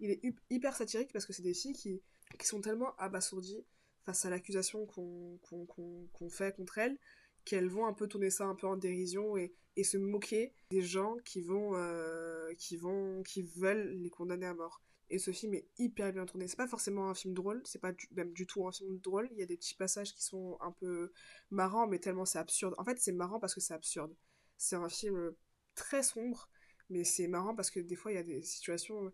Il 0.00 0.10
est 0.10 0.20
hyper 0.50 0.76
satirique 0.76 1.12
parce 1.12 1.26
que 1.26 1.32
c'est 1.32 1.42
des 1.42 1.54
filles 1.54 1.72
qui, 1.72 2.02
qui 2.38 2.46
sont 2.46 2.60
tellement 2.60 2.94
abasourdies 2.96 3.64
face 4.08 4.24
à 4.24 4.30
l'accusation 4.30 4.86
qu'on 4.86 6.30
fait 6.30 6.56
contre 6.56 6.78
elles 6.78 6.98
qu'elles 7.44 7.68
vont 7.68 7.86
un 7.86 7.92
peu 7.92 8.08
tourner 8.08 8.30
ça 8.30 8.44
un 8.44 8.54
peu 8.54 8.66
en 8.66 8.76
dérision 8.76 9.36
et, 9.36 9.54
se 9.84 9.96
moquer 9.96 10.52
des 10.70 10.82
gens 10.82 11.16
qui 11.24 11.40
vont, 11.40 11.76
euh, 11.76 12.52
qui 12.58 12.76
vont, 12.76 13.22
qui 13.22 13.42
veulent 13.42 13.90
les 14.02 14.10
condamner 14.10 14.46
à 14.46 14.54
mort. 14.54 14.82
Et 15.08 15.20
ce 15.20 15.30
film 15.30 15.54
est 15.54 15.68
hyper 15.78 16.12
bien 16.12 16.26
tourné. 16.26 16.48
C'est 16.48 16.56
pas 16.56 16.66
forcément 16.66 17.08
un 17.08 17.14
film 17.14 17.32
drôle, 17.32 17.62
c'est 17.64 17.80
pas 17.80 17.92
même 18.10 18.32
du 18.32 18.44
tout 18.44 18.66
un 18.66 18.72
film 18.72 18.98
drôle. 18.98 19.28
Il 19.30 19.38
y 19.38 19.42
a 19.42 19.46
des 19.46 19.56
petits 19.56 19.76
passages 19.76 20.12
qui 20.14 20.24
sont 20.24 20.58
un 20.60 20.72
peu 20.72 21.12
marrants, 21.50 21.86
mais 21.86 22.00
tellement 22.00 22.24
c'est 22.24 22.40
absurde. 22.40 22.74
En 22.76 22.84
fait, 22.84 22.98
c'est 22.98 23.12
marrant 23.12 23.38
parce 23.38 23.54
que 23.54 23.60
c'est 23.60 23.74
absurde. 23.74 24.12
C'est 24.56 24.76
un 24.76 24.88
film 24.88 25.32
très 25.76 26.02
sombre, 26.02 26.50
mais 26.90 27.04
c'est 27.04 27.28
marrant 27.28 27.54
parce 27.54 27.70
que 27.70 27.78
des 27.78 27.94
fois, 27.94 28.10
il 28.10 28.16
y 28.16 28.18
a 28.18 28.24
des 28.24 28.42
situations 28.42 29.12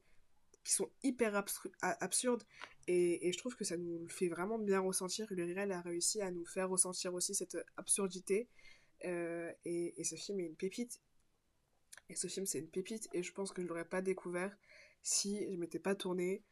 qui 0.65 0.73
sont 0.73 0.91
hyper 1.03 1.37
absurdes 1.81 2.43
et, 2.87 3.31
je 3.33 3.39
trouve 3.39 3.55
que 3.55 3.65
ça 3.65 3.77
nous 3.77 3.99
le 3.99 4.09
fait 4.09 4.29
vraiment 4.29 4.59
bien 4.59 4.81
ressentir. 4.81 5.31
Uriel 5.31 5.73
a 5.73 5.81
réussi 5.81 6.21
à 6.21 6.31
nous 6.31 6.45
faire 6.45 6.69
ressentir 6.69 7.15
aussi 7.15 7.35
cette 7.35 7.57
absurdité 7.77 8.49
euh, 9.05 9.53
et, 9.65 10.03
ce 10.05 10.17
film 10.17 10.41
est 10.41 10.47
une 10.47 10.57
pépite. 10.57 11.01
Et 12.09 12.17
ce 12.17 12.27
film, 12.27 12.47
c'est 12.47 12.59
une 12.59 12.69
pépite 12.69 13.09
et 13.12 13.23
je 13.23 13.33
pense 13.33 13.53
que 13.53 13.62
je 13.62 13.67
l'aurais 13.67 13.85
pas 13.85 14.03
découvert 14.03 14.57
si 15.03 15.39
je 15.51 15.57
m'étais 15.57 15.79
pas 15.79 15.95
tournée 15.95 16.43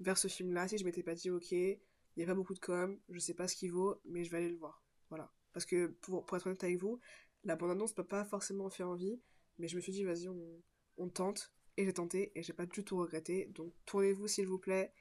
vers 0.00 0.18
ce 0.18 0.28
film-là, 0.28 0.68
si 0.68 0.78
je 0.78 0.84
m'étais 0.84 1.02
pas 1.02 1.14
dit, 1.14 1.30
ok, 1.30 1.52
il 1.52 1.78
n'y 2.16 2.24
a 2.24 2.26
pas 2.26 2.34
beaucoup 2.34 2.54
de 2.54 2.58
com, 2.58 2.98
je 3.08 3.18
sais 3.18 3.34
pas 3.34 3.48
ce 3.48 3.56
qu'il 3.56 3.72
vaut, 3.72 4.00
mais 4.04 4.24
je 4.24 4.30
vais 4.30 4.38
aller 4.38 4.50
le 4.50 4.56
voir. 4.56 4.82
Voilà. 5.08 5.32
Parce 5.52 5.66
que 5.66 5.86
pour, 5.86 6.24
pour 6.24 6.36
être 6.36 6.46
honnête 6.46 6.64
avec 6.64 6.78
vous, 6.78 7.00
la 7.44 7.56
bande-annonce 7.56 7.92
peut 7.94 8.04
pas 8.06 8.24
forcément 8.24 8.70
faire 8.70 8.88
envie, 8.88 9.20
mais 9.58 9.68
je 9.68 9.76
me 9.76 9.80
suis 9.80 9.92
dit, 9.92 10.04
vas-y, 10.04 10.28
on 10.28 11.08
tente 11.08 11.52
et 11.78 11.84
j'ai 11.84 11.92
tenté 11.92 12.32
et 12.34 12.42
j'ai 12.42 12.52
pas 12.52 12.66
du 12.66 12.84
tout 12.84 12.98
regretté. 12.98 13.46
Donc 13.54 13.72
tournez-vous 13.86 14.26
s'il 14.26 14.46
vous 14.46 14.58
plaît 14.58 14.92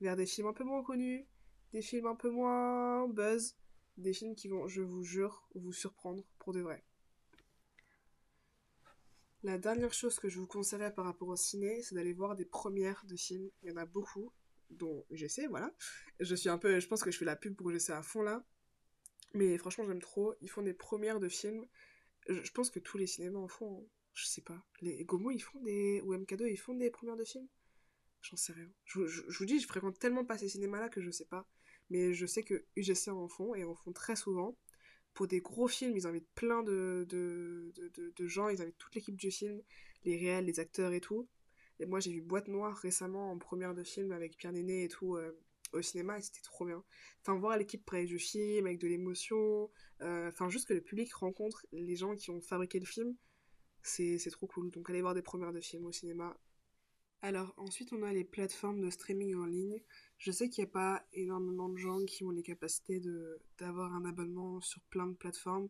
vers 0.00 0.16
des 0.16 0.26
films 0.26 0.46
un 0.46 0.52
peu 0.52 0.64
moins 0.64 0.82
connus, 0.82 1.26
des 1.72 1.82
films 1.82 2.06
un 2.06 2.14
peu 2.14 2.30
moins 2.30 3.08
buzz, 3.08 3.56
des 3.96 4.12
films 4.12 4.36
qui 4.36 4.48
vont, 4.48 4.68
je 4.68 4.80
vous 4.80 5.02
jure, 5.02 5.48
vous 5.56 5.72
surprendre 5.72 6.24
pour 6.38 6.52
de 6.52 6.60
vrai. 6.60 6.84
La 9.42 9.58
dernière 9.58 9.92
chose 9.92 10.20
que 10.20 10.28
je 10.28 10.38
vous 10.38 10.46
conseillerais 10.46 10.94
par 10.94 11.04
rapport 11.04 11.28
au 11.28 11.36
ciné, 11.36 11.82
c'est 11.82 11.96
d'aller 11.96 12.12
voir 12.12 12.36
des 12.36 12.44
premières 12.44 13.04
de 13.06 13.16
films. 13.16 13.50
Il 13.62 13.70
y 13.70 13.72
en 13.72 13.76
a 13.76 13.86
beaucoup, 13.86 14.32
dont 14.70 15.04
j'essaie, 15.10 15.48
voilà. 15.48 15.74
Je 16.20 16.34
suis 16.34 16.48
un 16.48 16.58
peu, 16.58 16.78
je 16.78 16.86
pense 16.86 17.02
que 17.02 17.10
je 17.10 17.18
fais 17.18 17.24
la 17.24 17.36
pub 17.36 17.56
pour 17.56 17.72
j'essaie 17.72 17.92
à 17.92 18.02
fond 18.02 18.22
là. 18.22 18.44
Mais 19.34 19.58
franchement, 19.58 19.84
j'aime 19.84 20.00
trop. 20.00 20.34
Ils 20.42 20.50
font 20.50 20.62
des 20.62 20.74
premières 20.74 21.18
de 21.18 21.28
films. 21.28 21.66
Je, 22.28 22.50
pense 22.52 22.70
que 22.70 22.78
tous 22.78 22.98
les 22.98 23.06
cinémas 23.06 23.38
en 23.38 23.48
font. 23.48 23.80
Hein 23.80 23.99
je 24.20 24.26
sais 24.26 24.42
pas. 24.42 24.62
Les 24.80 25.04
Gomo, 25.04 25.30
ils 25.30 25.40
font 25.40 25.60
des. 25.60 26.02
Ou 26.02 26.14
MK2, 26.14 26.50
ils 26.50 26.58
font 26.58 26.74
des 26.74 26.90
premières 26.90 27.16
de 27.16 27.24
films 27.24 27.48
J'en 28.22 28.36
sais 28.36 28.52
rien. 28.52 28.70
Je, 28.84 29.00
vous 29.38 29.44
dis, 29.46 29.60
je 29.60 29.66
fréquente 29.66 29.98
tellement 29.98 30.24
pas 30.24 30.36
ces 30.36 30.48
cinémas-là 30.48 30.88
que 30.90 31.00
je 31.00 31.10
sais 31.10 31.24
pas. 31.24 31.48
Mais 31.88 32.12
je 32.12 32.26
sais 32.26 32.42
que 32.42 32.66
UGC 32.76 33.08
en 33.08 33.28
font, 33.28 33.54
et 33.54 33.64
en 33.64 33.74
font 33.74 33.92
très 33.92 34.16
souvent. 34.16 34.56
Pour 35.14 35.26
des 35.26 35.40
gros 35.40 35.68
films, 35.68 35.96
ils 35.96 36.06
invitent 36.06 36.28
plein 36.34 36.62
de, 36.62 37.06
de, 37.08 37.72
de, 38.16 38.26
gens, 38.26 38.48
ils 38.48 38.62
invitent 38.62 38.78
toute 38.78 38.94
l'équipe 38.94 39.16
du 39.16 39.30
film, 39.30 39.60
les 40.04 40.16
réels, 40.16 40.44
les 40.44 40.60
acteurs 40.60 40.92
et 40.92 41.00
tout. 41.00 41.28
Et 41.80 41.86
moi, 41.86 41.98
j'ai 41.98 42.12
vu 42.12 42.20
Boîte 42.20 42.46
Noire 42.48 42.76
récemment 42.76 43.32
en 43.32 43.38
première 43.38 43.74
de 43.74 43.82
film 43.82 44.12
avec 44.12 44.36
Pierre 44.36 44.52
Néné 44.52 44.84
et 44.84 44.88
tout 44.88 45.16
euh, 45.16 45.32
au 45.72 45.82
cinéma, 45.82 46.18
et 46.18 46.22
c'était 46.22 46.42
trop 46.42 46.64
bien. 46.64 46.84
Enfin, 47.22 47.36
voir 47.38 47.56
l'équipe 47.56 47.84
près 47.84 48.04
du 48.04 48.18
film, 48.18 48.66
avec 48.66 48.78
de 48.78 48.86
l'émotion, 48.86 49.70
euh, 50.02 50.28
enfin, 50.28 50.48
juste 50.48 50.68
que 50.68 50.74
le 50.74 50.82
public 50.82 51.12
rencontre 51.14 51.66
les 51.72 51.96
gens 51.96 52.14
qui 52.14 52.30
ont 52.30 52.40
fabriqué 52.40 52.78
le 52.78 52.86
film, 52.86 53.16
c'est 53.82 54.18
trop 54.30 54.46
cool. 54.46 54.70
Donc 54.70 54.88
allez 54.90 55.02
voir 55.02 55.14
des 55.14 55.22
premières 55.22 55.52
de 55.52 55.60
films 55.60 55.86
au 55.86 55.92
cinéma. 55.92 56.36
Alors 57.22 57.52
ensuite 57.58 57.92
on 57.92 58.02
a 58.02 58.12
les 58.14 58.24
plateformes 58.24 58.80
de 58.80 58.88
streaming 58.88 59.34
en 59.34 59.44
ligne. 59.44 59.82
Je 60.16 60.32
sais 60.32 60.48
qu'il 60.48 60.64
n'y 60.64 60.70
a 60.70 60.72
pas 60.72 61.04
énormément 61.12 61.68
de 61.68 61.76
gens 61.76 62.02
qui 62.06 62.24
ont 62.24 62.30
les 62.30 62.42
capacités 62.42 63.02
d'avoir 63.58 63.94
un 63.94 64.06
abonnement 64.06 64.60
sur 64.62 64.80
plein 64.84 65.06
de 65.06 65.14
plateformes 65.14 65.68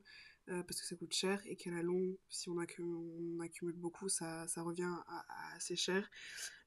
euh, 0.48 0.62
parce 0.62 0.80
que 0.80 0.86
ça 0.86 0.94
coûte 0.94 1.12
cher 1.12 1.42
et 1.46 1.56
qu'à 1.56 1.72
la 1.72 1.82
longue, 1.82 2.16
si 2.28 2.48
on, 2.50 2.58
accumule, 2.58 3.74
beaucoup, 3.74 4.08
ça, 4.08 4.46
revient 4.58 4.94
assez 5.56 5.74
cher. 5.74 6.08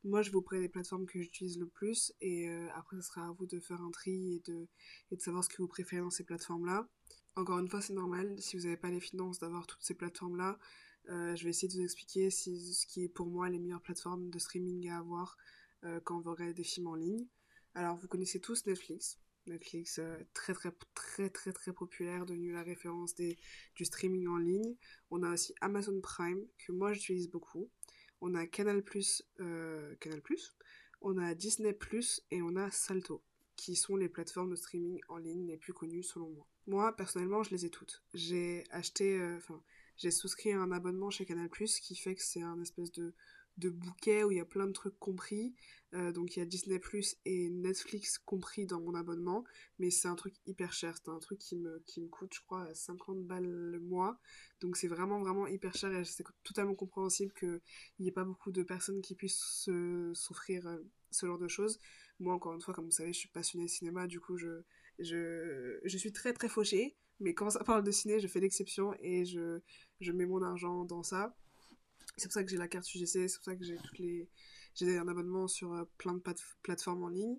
Moi 0.04 0.22
je 0.22 0.32
vous 0.32 0.42
prends 0.42 0.58
les 0.58 0.68
plateformes 0.68 1.06
que 1.06 1.22
j'utilise 1.22 1.58
le 1.58 1.68
plus 1.68 2.14
et 2.20 2.50
euh, 2.50 2.68
après 2.76 2.98
ce 2.98 3.04
sera 3.04 3.28
à 3.28 3.32
vous 3.32 3.46
de 3.46 3.62
faire 3.62 3.82
un 3.82 3.92
tri 3.92 4.36
et 4.36 4.52
de, 4.52 4.68
et 5.12 5.16
de 5.16 5.22
savoir 5.22 5.46
ce 5.46 5.50
que 5.50 5.62
vous 5.62 5.70
préférez 5.70 6.02
dans 6.02 6.10
ces 6.10 6.26
plateformes-là. 6.26 6.90
Encore 7.38 7.60
une 7.60 7.70
fois 7.70 7.82
c'est 7.82 7.94
normal, 7.94 8.36
si 8.38 8.58
vous 8.58 8.64
n'avez 8.64 8.78
pas 8.78 8.90
les 8.90 9.00
finances 9.00 9.40
d'avoir 9.40 9.66
toutes 9.66 9.82
ces 9.82 9.96
plateformes-là, 9.96 10.60
euh, 11.10 11.36
je 11.36 11.44
vais 11.44 11.50
essayer 11.50 11.68
de 11.68 11.74
vous 11.74 11.84
expliquer 11.84 12.30
ce 12.30 12.86
qui 12.86 13.04
est 13.04 13.10
pour 13.10 13.28
moi 13.28 13.50
les 13.50 13.60
meilleures 13.60 13.82
plateformes 13.82 14.30
de 14.30 14.40
streaming 14.40 14.90
à 14.90 15.00
avoir 15.00 15.38
euh, 15.84 16.00
quand 16.04 16.20
vous 16.20 16.32
regardez 16.32 16.54
des 16.54 16.64
films 16.64 16.88
en 16.88 16.96
ligne. 16.96 17.28
Alors 17.76 17.98
vous 17.98 18.08
connaissez 18.08 18.40
tous 18.40 18.66
Netflix. 18.66 19.20
Netflix 19.46 20.00
euh, 20.00 20.18
très 20.34 20.54
très 20.54 20.72
très 20.94 21.30
très 21.30 21.52
très 21.52 21.74
populaire, 21.74 22.26
devenu 22.26 22.54
la 22.54 22.64
référence 22.64 23.16
des, 23.16 23.38
du 23.76 23.84
streaming 23.84 24.28
en 24.28 24.38
ligne. 24.38 24.76
On 25.12 25.24
a 25.24 25.34
aussi 25.34 25.54
Amazon 25.60 26.00
Prime 26.00 26.46
que 26.58 26.72
moi 26.72 26.94
j'utilise 26.94 27.30
beaucoup. 27.30 27.70
On 28.22 28.36
a 28.36 28.48
Canal 28.48 28.82
Plus, 28.82 29.28
Canal. 30.00 30.22
On 31.02 31.18
a 31.18 31.36
Disney 31.36 31.78
et 32.32 32.42
on 32.42 32.56
a 32.56 32.72
Salto 32.72 33.22
qui 33.58 33.76
sont 33.76 33.98
les 33.98 34.08
plateformes 34.08 34.52
de 34.52 34.56
streaming 34.56 35.02
en 35.10 35.18
ligne 35.18 35.46
les 35.48 35.58
plus 35.58 35.74
connues 35.74 36.04
selon 36.04 36.30
moi. 36.30 36.48
Moi 36.66 36.96
personnellement 36.96 37.44
je 37.44 37.52
les 37.52 37.66
ai 37.66 37.70
toutes. 37.70 38.02
J'ai 38.14 38.64
acheté, 38.70 39.22
enfin 39.36 39.62
j'ai 39.98 40.12
souscrit 40.12 40.52
à 40.52 40.60
un 40.60 40.72
abonnement 40.72 41.10
chez 41.10 41.26
Canal+, 41.26 41.50
qui 41.50 41.96
fait 41.96 42.16
que 42.16 42.24
c'est 42.24 42.42
un 42.42 42.62
espèce 42.62 42.92
de, 42.92 43.14
de 43.58 43.70
bouquet 43.70 44.24
où 44.24 44.32
il 44.32 44.38
y 44.38 44.42
a 44.42 44.46
plein 44.46 44.68
de 44.68 44.72
trucs 44.72 44.98
compris. 45.00 45.54
Euh, 45.94 46.12
donc 46.12 46.36
il 46.36 46.40
y 46.40 46.42
a 46.42 46.46
Disney 46.46 46.82
et 47.26 47.50
Netflix 47.50 48.18
compris 48.18 48.66
dans 48.66 48.82
mon 48.82 48.96
abonnement, 48.96 49.44
mais 49.78 49.92
c'est 49.92 50.08
un 50.08 50.16
truc 50.16 50.34
hyper 50.48 50.74
cher. 50.74 50.96
C'est 50.98 51.12
un 51.12 51.20
truc 51.20 51.40
qui 51.40 51.56
me, 51.56 51.84
qui 51.86 52.02
me 52.02 52.08
coûte, 52.08 52.34
je 52.34 52.42
crois, 52.42 52.74
50 52.74 53.24
balles 53.26 53.46
le 53.46 53.80
mois. 53.80 54.20
Donc 54.60 54.76
c'est 54.76 54.88
vraiment, 54.88 55.20
vraiment 55.20 55.46
hyper 55.48 55.76
cher 55.76 55.94
et 55.94 56.04
c'est 56.06 56.24
totalement 56.44 56.76
compréhensible 56.76 57.34
qu'il 57.34 57.62
n'y 58.00 58.08
ait 58.08 58.12
pas 58.12 58.24
beaucoup 58.24 58.52
de 58.52 58.64
personnes 58.64 59.02
qui 59.02 59.16
puissent 59.16 59.70
s'offrir 60.14 60.66
euh, 60.68 60.78
ce 61.12 61.26
genre 61.28 61.38
de 61.38 61.48
choses. 61.48 61.80
Moi, 62.20 62.34
encore 62.34 62.54
une 62.54 62.62
fois, 62.62 62.74
comme 62.74 62.86
vous 62.86 62.92
savez, 62.92 63.14
je 63.14 63.20
suis 63.20 63.30
passionnée 63.30 63.66
de 63.66 63.70
cinéma, 63.70 64.08
du 64.08 64.20
coup, 64.20 64.38
je, 64.38 64.64
je, 65.00 65.80
je 65.84 65.98
suis 65.98 66.12
très, 66.12 66.34
très 66.34 66.50
fauchée. 66.50 66.96
Mais 67.20 67.34
quand 67.34 67.50
ça 67.50 67.64
parle 67.64 67.84
de 67.84 67.92
ciné, 67.92 68.20
je 68.20 68.28
fais 68.28 68.40
l'exception 68.40 68.94
et 69.00 69.26
je, 69.26 69.60
je 70.00 70.12
mets 70.12 70.26
mon 70.26 70.42
argent 70.42 70.84
dans 70.86 71.04
ça. 71.04 71.36
C'est 72.18 72.28
pour 72.28 72.34
ça 72.34 72.44
que 72.44 72.50
j'ai 72.50 72.58
la 72.58 72.68
carte 72.68 72.94
UGC, 72.94 73.28
c'est 73.28 73.36
pour 73.36 73.46
ça 73.46 73.56
que 73.56 73.64
j'ai 73.64 73.78
toutes 73.78 74.00
les 74.00 74.30
j'ai 74.76 74.98
un 74.98 75.08
abonnement 75.08 75.48
sur 75.48 75.74
euh, 75.74 75.84
plein 75.98 76.14
de 76.14 76.22
plateformes 76.62 77.04
en 77.04 77.10
ligne. 77.10 77.38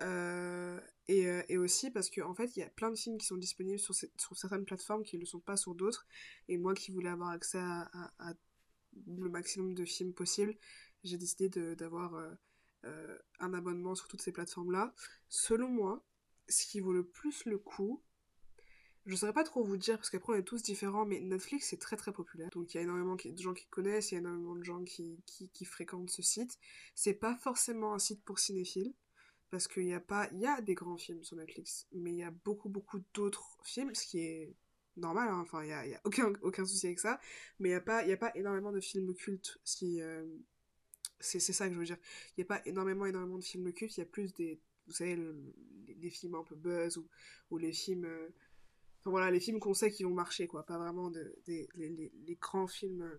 Euh, 0.00 0.80
et, 1.06 1.28
euh, 1.28 1.42
et, 1.48 1.58
aussi 1.58 1.90
parce 1.90 2.10
qu'en 2.10 2.30
en 2.30 2.34
fait, 2.34 2.56
il 2.56 2.60
y 2.60 2.62
a 2.62 2.70
plein 2.70 2.90
de 2.90 2.96
films 2.96 3.18
qui 3.18 3.26
sont 3.26 3.36
disponibles 3.36 3.78
sur, 3.78 3.94
certaines 3.94 4.64
plateformes 4.64 5.04
qui 5.04 5.16
ne 5.16 5.20
le 5.20 5.26
sont 5.26 5.40
pas 5.40 5.56
sur 5.56 5.74
d'autres. 5.74 6.06
Et 6.48 6.56
moi 6.58 6.74
qui 6.74 6.90
voulais 6.90 7.10
avoir 7.10 7.30
accès 7.30 7.58
à, 7.58 7.90
à, 8.18 8.34
le 9.06 9.28
maximum 9.28 9.74
de 9.74 9.84
films 9.84 10.12
possible, 10.12 10.56
j'ai 11.04 11.18
décidé 11.18 11.48
d'avoir 11.76 12.14
un 13.40 13.54
abonnement 13.54 13.94
sur 13.94 14.08
toutes 14.08 14.22
ces 14.22 14.32
plateformes-là. 14.32 14.94
Selon 15.28 15.68
moi, 15.68 16.04
ce 16.48 16.66
qui 16.66 16.80
vaut 16.80 16.92
le 16.92 17.06
plus 17.06 17.44
le 17.44 17.58
coup, 17.58 18.02
je 19.06 19.16
saurais 19.16 19.32
pas 19.32 19.44
trop 19.44 19.64
vous 19.64 19.76
dire 19.76 19.96
parce 19.96 20.10
qu'après 20.10 20.32
on 20.32 20.36
est 20.36 20.42
tous 20.42 20.62
différents, 20.62 21.04
mais 21.04 21.20
Netflix 21.20 21.72
est 21.72 21.80
très 21.80 21.96
très 21.96 22.12
populaire. 22.12 22.50
Donc 22.50 22.72
il 22.72 22.76
y 22.76 22.80
a 22.80 22.82
énormément 22.82 23.16
de 23.16 23.38
gens 23.38 23.54
qui 23.54 23.66
connaissent, 23.66 24.12
il 24.12 24.14
y 24.14 24.18
a 24.18 24.20
énormément 24.20 24.54
de 24.54 24.62
gens 24.62 24.82
qui, 24.84 25.18
qui, 25.26 25.64
fréquentent 25.64 26.10
ce 26.10 26.22
site. 26.22 26.58
C'est 26.94 27.14
pas 27.14 27.36
forcément 27.36 27.94
un 27.94 27.98
site 27.98 28.22
pour 28.24 28.38
cinéphiles 28.38 28.94
parce 29.50 29.68
qu'il 29.68 29.86
y 29.86 29.94
a 29.94 30.00
pas, 30.00 30.28
il 30.32 30.38
y 30.38 30.46
a 30.46 30.60
des 30.60 30.74
grands 30.74 30.96
films 30.96 31.24
sur 31.24 31.36
Netflix, 31.36 31.86
mais 31.92 32.10
il 32.10 32.16
y 32.16 32.22
a 32.22 32.30
beaucoup 32.30 32.68
beaucoup 32.68 33.00
d'autres 33.12 33.58
films, 33.64 33.94
ce 33.94 34.06
qui 34.06 34.20
est 34.20 34.54
normal, 34.96 35.28
hein. 35.28 35.40
enfin 35.40 35.62
il 35.64 35.68
y 35.68 35.72
a, 35.72 36.00
aucun, 36.04 36.32
aucun 36.42 36.64
souci 36.64 36.86
avec 36.86 37.00
ça, 37.00 37.20
mais 37.58 37.70
il 37.70 37.72
y 37.72 37.74
a 37.74 37.80
pas, 37.80 38.02
il 38.04 38.08
y 38.08 38.12
a 38.12 38.16
pas 38.16 38.32
énormément 38.34 38.72
de 38.72 38.80
films 38.80 39.14
cultes, 39.14 39.58
si, 39.64 40.00
euh, 40.00 40.24
c'est 41.20 41.40
ça 41.40 41.68
que 41.68 41.74
je 41.74 41.78
veux 41.78 41.84
dire. 41.84 41.98
Il 42.30 42.40
n'y 42.40 42.44
a 42.44 42.46
pas 42.46 42.62
énormément 42.66 43.06
énormément 43.06 43.38
de 43.38 43.44
films 43.44 43.72
cultes, 43.72 43.96
il 43.96 44.00
y 44.00 44.02
a 44.02 44.06
plus 44.06 44.32
des 44.34 44.60
vous 44.86 44.92
savez, 44.92 45.16
les, 46.00 46.10
films 46.10 46.34
un 46.34 46.42
peu 46.42 46.56
buzz 46.56 46.96
ou, 46.96 47.08
ou 47.50 47.58
les 47.58 47.72
films. 47.72 48.04
Euh, 48.04 48.28
enfin 49.02 49.10
voilà, 49.10 49.30
les 49.30 49.40
films 49.40 49.58
qu'on 49.58 49.74
sait 49.74 49.90
qui 49.90 50.04
vont 50.04 50.14
marcher, 50.14 50.46
quoi. 50.46 50.64
Pas 50.64 50.78
vraiment 50.78 51.10
de, 51.10 51.36
les, 51.46 51.68
les, 51.74 52.36
grands 52.40 52.68
films. 52.68 53.02
Euh, 53.02 53.18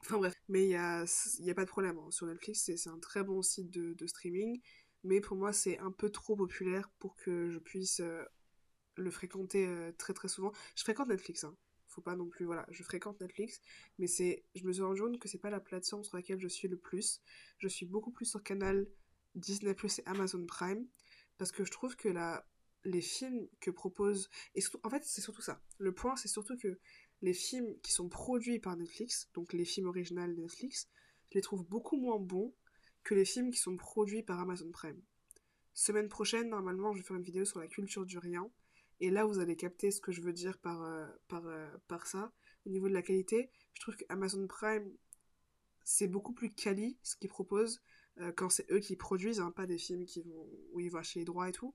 enfin 0.00 0.18
bref. 0.18 0.34
Mais 0.48 0.64
il 0.64 0.68
n'y 0.68 0.74
a, 0.74 1.04
y 1.40 1.50
a 1.50 1.54
pas 1.54 1.64
de 1.64 1.70
problème. 1.70 1.98
Hein. 1.98 2.10
Sur 2.10 2.26
Netflix, 2.26 2.70
c'est 2.76 2.90
un 2.90 2.98
très 2.98 3.22
bon 3.22 3.42
site 3.42 3.70
de, 3.70 3.94
de, 3.94 4.06
streaming. 4.06 4.60
Mais 5.04 5.20
pour 5.20 5.36
moi, 5.36 5.52
c'est 5.52 5.78
un 5.78 5.92
peu 5.92 6.10
trop 6.10 6.34
populaire 6.36 6.90
pour 6.98 7.14
que 7.16 7.48
je 7.50 7.58
puisse 7.58 8.00
euh, 8.00 8.24
le 8.96 9.10
fréquenter 9.10 9.68
très 9.96 10.12
très 10.12 10.28
souvent. 10.28 10.52
Je 10.74 10.82
fréquente 10.82 11.08
Netflix, 11.08 11.44
hein. 11.44 11.56
Faut 11.86 12.02
pas 12.02 12.16
non 12.16 12.28
plus, 12.28 12.44
voilà, 12.44 12.66
je 12.68 12.82
fréquente 12.82 13.18
Netflix, 13.20 13.60
mais 13.98 14.06
c'est, 14.06 14.44
je 14.54 14.64
me 14.64 14.72
suis 14.72 14.82
rendu 14.82 15.00
compte 15.00 15.18
que 15.18 15.26
c'est 15.26 15.38
pas 15.38 15.48
la 15.48 15.58
plateforme 15.58 16.04
sur 16.04 16.16
laquelle 16.16 16.38
je 16.38 16.46
suis 16.46 16.68
le 16.68 16.76
plus. 16.76 17.22
Je 17.56 17.66
suis 17.66 17.86
beaucoup 17.86 18.10
plus 18.10 18.26
sur 18.26 18.42
Canal, 18.42 18.86
Disney 19.34 19.74
Plus 19.74 19.98
et 20.00 20.02
Amazon 20.06 20.44
Prime 20.46 20.86
parce 21.38 21.52
que 21.52 21.64
je 21.64 21.70
trouve 21.70 21.96
que 21.96 22.08
la, 22.08 22.44
les 22.84 23.00
films 23.00 23.48
que 23.60 23.70
propose 23.70 24.30
et 24.54 24.62
en 24.82 24.90
fait 24.90 25.04
c'est 25.04 25.20
surtout 25.20 25.42
ça. 25.42 25.60
Le 25.78 25.92
point 25.92 26.16
c'est 26.16 26.28
surtout 26.28 26.56
que 26.56 26.78
les 27.22 27.34
films 27.34 27.74
qui 27.82 27.92
sont 27.92 28.08
produits 28.08 28.58
par 28.58 28.76
Netflix, 28.76 29.28
donc 29.34 29.52
les 29.52 29.64
films 29.64 29.88
originaux 29.88 30.26
de 30.26 30.40
Netflix, 30.40 30.88
je 31.30 31.34
les 31.34 31.42
trouve 31.42 31.64
beaucoup 31.64 31.96
moins 31.96 32.18
bons 32.18 32.54
que 33.02 33.14
les 33.14 33.24
films 33.24 33.50
qui 33.50 33.58
sont 33.58 33.76
produits 33.76 34.22
par 34.22 34.38
Amazon 34.40 34.70
Prime. 34.70 35.00
Semaine 35.74 36.08
prochaine, 36.08 36.48
normalement, 36.48 36.92
je 36.92 36.98
vais 36.98 37.06
faire 37.06 37.16
une 37.16 37.22
vidéo 37.22 37.44
sur 37.44 37.60
la 37.60 37.68
culture 37.68 38.04
du 38.04 38.18
rien. 38.18 38.50
Et 39.00 39.10
là, 39.10 39.24
vous 39.24 39.38
allez 39.38 39.56
capter 39.56 39.90
ce 39.90 40.00
que 40.00 40.10
je 40.10 40.20
veux 40.20 40.32
dire 40.32 40.58
par, 40.58 40.82
euh, 40.82 41.06
par, 41.28 41.46
euh, 41.46 41.68
par 41.86 42.06
ça. 42.06 42.32
Au 42.66 42.70
niveau 42.70 42.88
de 42.88 42.94
la 42.94 43.02
qualité, 43.02 43.50
je 43.74 43.80
trouve 43.80 43.96
que 43.96 44.04
Amazon 44.08 44.46
Prime, 44.46 44.92
c'est 45.84 46.08
beaucoup 46.08 46.32
plus 46.32 46.52
quali 46.52 46.98
ce 47.02 47.16
qu'ils 47.16 47.28
proposent. 47.28 47.80
Euh, 48.18 48.32
quand 48.32 48.50
c'est 48.50 48.70
eux 48.72 48.80
qui 48.80 48.96
produisent, 48.96 49.40
hein, 49.40 49.52
pas 49.52 49.66
des 49.66 49.78
films 49.78 50.04
qui 50.04 50.22
vont, 50.22 50.48
où 50.72 50.80
ils 50.80 50.90
vont 50.90 50.98
acheter 50.98 51.20
les 51.20 51.24
droits 51.24 51.48
et 51.48 51.52
tout. 51.52 51.74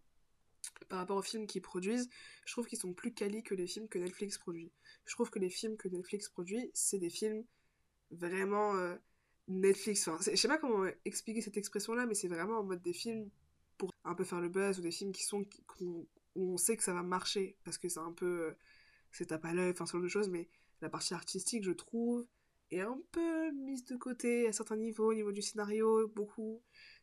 Par 0.89 0.99
rapport 0.99 1.17
aux 1.17 1.23
films 1.23 1.47
qu'ils 1.47 1.61
produisent, 1.61 2.09
je 2.45 2.51
trouve 2.51 2.67
qu'ils 2.67 2.79
sont 2.79 2.93
plus 2.93 3.13
quali 3.13 3.43
que 3.43 3.55
les 3.55 3.67
films 3.67 3.87
que 3.87 3.99
Netflix 3.99 4.37
produit. 4.37 4.71
Je 5.05 5.13
trouve 5.13 5.29
que 5.29 5.39
les 5.39 5.49
films 5.49 5.77
que 5.77 5.87
Netflix 5.87 6.29
produit, 6.29 6.71
c'est 6.73 6.99
des 6.99 7.09
films 7.09 7.43
vraiment 8.11 8.75
euh, 8.75 8.95
Netflix. 9.47 10.07
Enfin, 10.07 10.23
je 10.31 10.35
sais 10.35 10.47
pas 10.47 10.57
comment 10.57 10.85
expliquer 11.05 11.41
cette 11.41 11.57
expression-là, 11.57 12.05
mais 12.05 12.15
c'est 12.15 12.27
vraiment 12.27 12.59
en 12.59 12.63
mode 12.63 12.81
des 12.81 12.93
films 12.93 13.29
pour 13.77 13.91
un 14.03 14.15
peu 14.15 14.23
faire 14.23 14.41
le 14.41 14.49
buzz 14.49 14.79
ou 14.79 14.81
des 14.81 14.91
films 14.91 15.11
qui 15.11 15.23
sont 15.23 15.45
où 15.79 16.07
on 16.35 16.57
sait 16.57 16.77
que 16.77 16.83
ça 16.83 16.93
va 16.93 17.03
marcher 17.03 17.57
parce 17.63 17.77
que 17.77 17.89
c'est 17.89 17.99
un 17.99 18.11
peu 18.11 18.47
euh, 18.47 18.57
c'est 19.11 19.27
tape 19.27 19.45
à 19.45 19.53
l'œil, 19.53 19.71
enfin 19.71 19.85
ce 19.85 19.93
genre 19.93 20.01
de 20.01 20.07
choses. 20.07 20.29
Mais 20.29 20.49
la 20.81 20.89
partie 20.89 21.13
artistique, 21.13 21.63
je 21.63 21.71
trouve, 21.71 22.25
est 22.71 22.81
un 22.81 22.99
peu 23.11 23.51
mise 23.51 23.85
de 23.85 23.95
côté 23.95 24.47
à 24.47 24.53
certains 24.53 24.77
niveaux, 24.77 25.11
au 25.11 25.13
niveau 25.13 25.31
du 25.31 25.41
scénario, 25.41 26.07
beaucoup. 26.09 26.61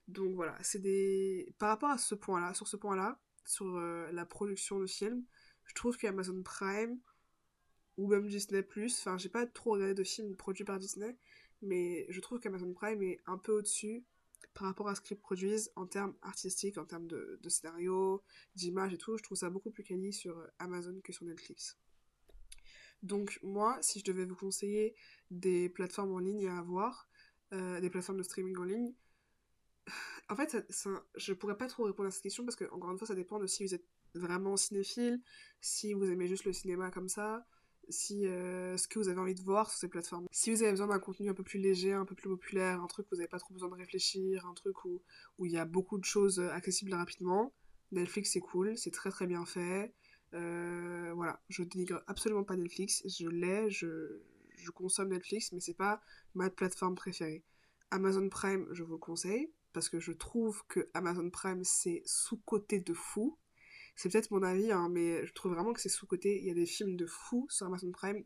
Donc 0.08 0.34
voilà, 0.34 0.56
c'est 0.62 0.80
des... 0.80 1.54
Par 1.58 1.68
rapport 1.68 1.90
à 1.90 1.98
ce 1.98 2.14
point-là, 2.14 2.54
sur 2.54 2.66
ce 2.66 2.76
point-là, 2.76 3.20
sur 3.50 3.76
euh, 3.76 4.10
la 4.12 4.24
production 4.24 4.78
de 4.78 4.86
films, 4.86 5.24
je 5.64 5.74
trouve 5.74 5.96
qu'Amazon 5.96 6.42
Prime, 6.42 6.98
ou 7.96 8.06
même 8.06 8.28
Disney+, 8.28 8.64
enfin 8.84 9.18
j'ai 9.18 9.28
pas 9.28 9.46
trop 9.46 9.72
regardé 9.72 9.94
de 9.94 10.04
films 10.04 10.36
produits 10.36 10.64
par 10.64 10.78
Disney, 10.78 11.16
mais 11.60 12.06
je 12.08 12.20
trouve 12.20 12.40
qu'Amazon 12.40 12.72
Prime 12.72 13.02
est 13.02 13.20
un 13.26 13.38
peu 13.38 13.52
au-dessus 13.52 14.04
par 14.54 14.66
rapport 14.66 14.88
à 14.88 14.94
ce 14.94 15.00
qu'ils 15.00 15.18
produisent 15.18 15.70
en 15.76 15.86
termes 15.86 16.14
artistiques, 16.22 16.78
en 16.78 16.86
termes 16.86 17.06
de, 17.06 17.38
de 17.42 17.48
scénario, 17.48 18.22
d'image 18.54 18.94
et 18.94 18.98
tout, 18.98 19.16
je 19.16 19.22
trouve 19.22 19.36
ça 19.36 19.50
beaucoup 19.50 19.70
plus 19.70 19.84
quali 19.84 20.12
sur 20.12 20.48
Amazon 20.58 20.98
que 21.02 21.12
sur 21.12 21.24
Netflix. 21.24 21.76
Donc 23.02 23.38
moi, 23.42 23.78
si 23.80 23.98
je 24.00 24.04
devais 24.04 24.24
vous 24.24 24.36
conseiller 24.36 24.94
des 25.30 25.68
plateformes 25.68 26.12
en 26.12 26.18
ligne 26.18 26.46
à 26.48 26.58
avoir, 26.58 27.08
euh, 27.52 27.80
des 27.80 27.90
plateformes 27.90 28.18
de 28.18 28.22
streaming 28.22 28.56
en 28.58 28.64
ligne, 28.64 28.94
en 30.28 30.36
fait, 30.36 30.50
ça, 30.50 30.62
ça, 30.68 30.90
je 31.16 31.32
pourrais 31.32 31.56
pas 31.56 31.66
trop 31.66 31.84
répondre 31.84 32.08
à 32.08 32.10
cette 32.10 32.22
question 32.22 32.44
parce 32.44 32.56
que, 32.56 32.64
encore 32.72 32.90
une 32.90 32.98
fois, 32.98 33.06
ça 33.06 33.14
dépend 33.14 33.38
de 33.38 33.46
si 33.46 33.64
vous 33.64 33.74
êtes 33.74 33.86
vraiment 34.14 34.56
cinéphile, 34.56 35.20
si 35.60 35.92
vous 35.92 36.04
aimez 36.04 36.26
juste 36.26 36.44
le 36.44 36.52
cinéma 36.52 36.90
comme 36.90 37.08
ça, 37.08 37.46
si 37.88 38.26
euh, 38.26 38.76
ce 38.76 38.88
que 38.88 38.98
vous 38.98 39.08
avez 39.08 39.20
envie 39.20 39.34
de 39.34 39.42
voir 39.42 39.70
sur 39.70 39.78
ces 39.78 39.88
plateformes. 39.88 40.26
Si 40.30 40.50
vous 40.50 40.62
avez 40.62 40.72
besoin 40.72 40.86
d'un 40.86 40.98
contenu 40.98 41.28
un 41.28 41.34
peu 41.34 41.42
plus 41.42 41.58
léger, 41.58 41.92
un 41.92 42.04
peu 42.04 42.14
plus 42.14 42.28
populaire, 42.28 42.80
un 42.80 42.86
truc 42.86 43.06
où 43.06 43.10
vous 43.12 43.16
n'avez 43.16 43.28
pas 43.28 43.38
trop 43.38 43.52
besoin 43.52 43.68
de 43.68 43.74
réfléchir, 43.74 44.46
un 44.46 44.54
truc 44.54 44.84
où 44.84 45.02
il 45.40 45.52
y 45.52 45.58
a 45.58 45.64
beaucoup 45.64 45.98
de 45.98 46.04
choses 46.04 46.40
accessibles 46.40 46.94
rapidement, 46.94 47.52
Netflix 47.92 48.32
c'est 48.32 48.40
cool, 48.40 48.76
c'est 48.78 48.90
très 48.90 49.10
très 49.10 49.26
bien 49.26 49.44
fait. 49.44 49.92
Euh, 50.34 51.12
voilà, 51.14 51.42
je 51.48 51.62
dénigre 51.64 52.04
absolument 52.06 52.44
pas 52.44 52.56
Netflix, 52.56 53.02
je 53.06 53.28
l'ai, 53.28 53.68
je, 53.70 54.22
je 54.56 54.70
consomme 54.70 55.08
Netflix, 55.08 55.50
mais 55.52 55.60
c'est 55.60 55.74
pas 55.74 56.00
ma 56.34 56.50
plateforme 56.50 56.94
préférée. 56.94 57.42
Amazon 57.90 58.28
Prime, 58.28 58.68
je 58.70 58.84
vous 58.84 58.92
le 58.92 58.98
conseille, 58.98 59.52
parce 59.72 59.88
que 59.88 60.00
je 60.00 60.12
trouve 60.12 60.62
que 60.68 60.88
Amazon 60.94 61.30
Prime 61.30 61.64
c'est 61.64 62.02
sous-côté 62.04 62.80
de 62.80 62.94
fou. 62.94 63.38
C'est 63.96 64.10
peut-être 64.10 64.30
mon 64.30 64.42
avis, 64.42 64.72
hein, 64.72 64.88
mais 64.88 65.26
je 65.26 65.32
trouve 65.34 65.52
vraiment 65.52 65.72
que 65.72 65.80
c'est 65.80 65.88
sous-côté. 65.88 66.38
Il 66.38 66.46
y 66.46 66.50
a 66.50 66.54
des 66.54 66.66
films 66.66 66.96
de 66.96 67.06
fou 67.06 67.46
sur 67.50 67.66
Amazon 67.66 67.90
Prime, 67.90 68.24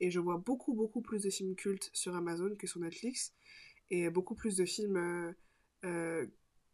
et 0.00 0.10
je 0.10 0.18
vois 0.18 0.38
beaucoup, 0.38 0.72
beaucoup 0.72 1.02
plus 1.02 1.22
de 1.22 1.30
films 1.30 1.56
cultes 1.56 1.90
sur 1.92 2.14
Amazon 2.14 2.54
que 2.56 2.66
sur 2.66 2.80
Netflix, 2.80 3.34
et 3.90 4.08
beaucoup 4.08 4.34
plus 4.34 4.56
de 4.56 4.64
films 4.64 4.96
euh, 4.96 5.32
euh, 5.84 6.26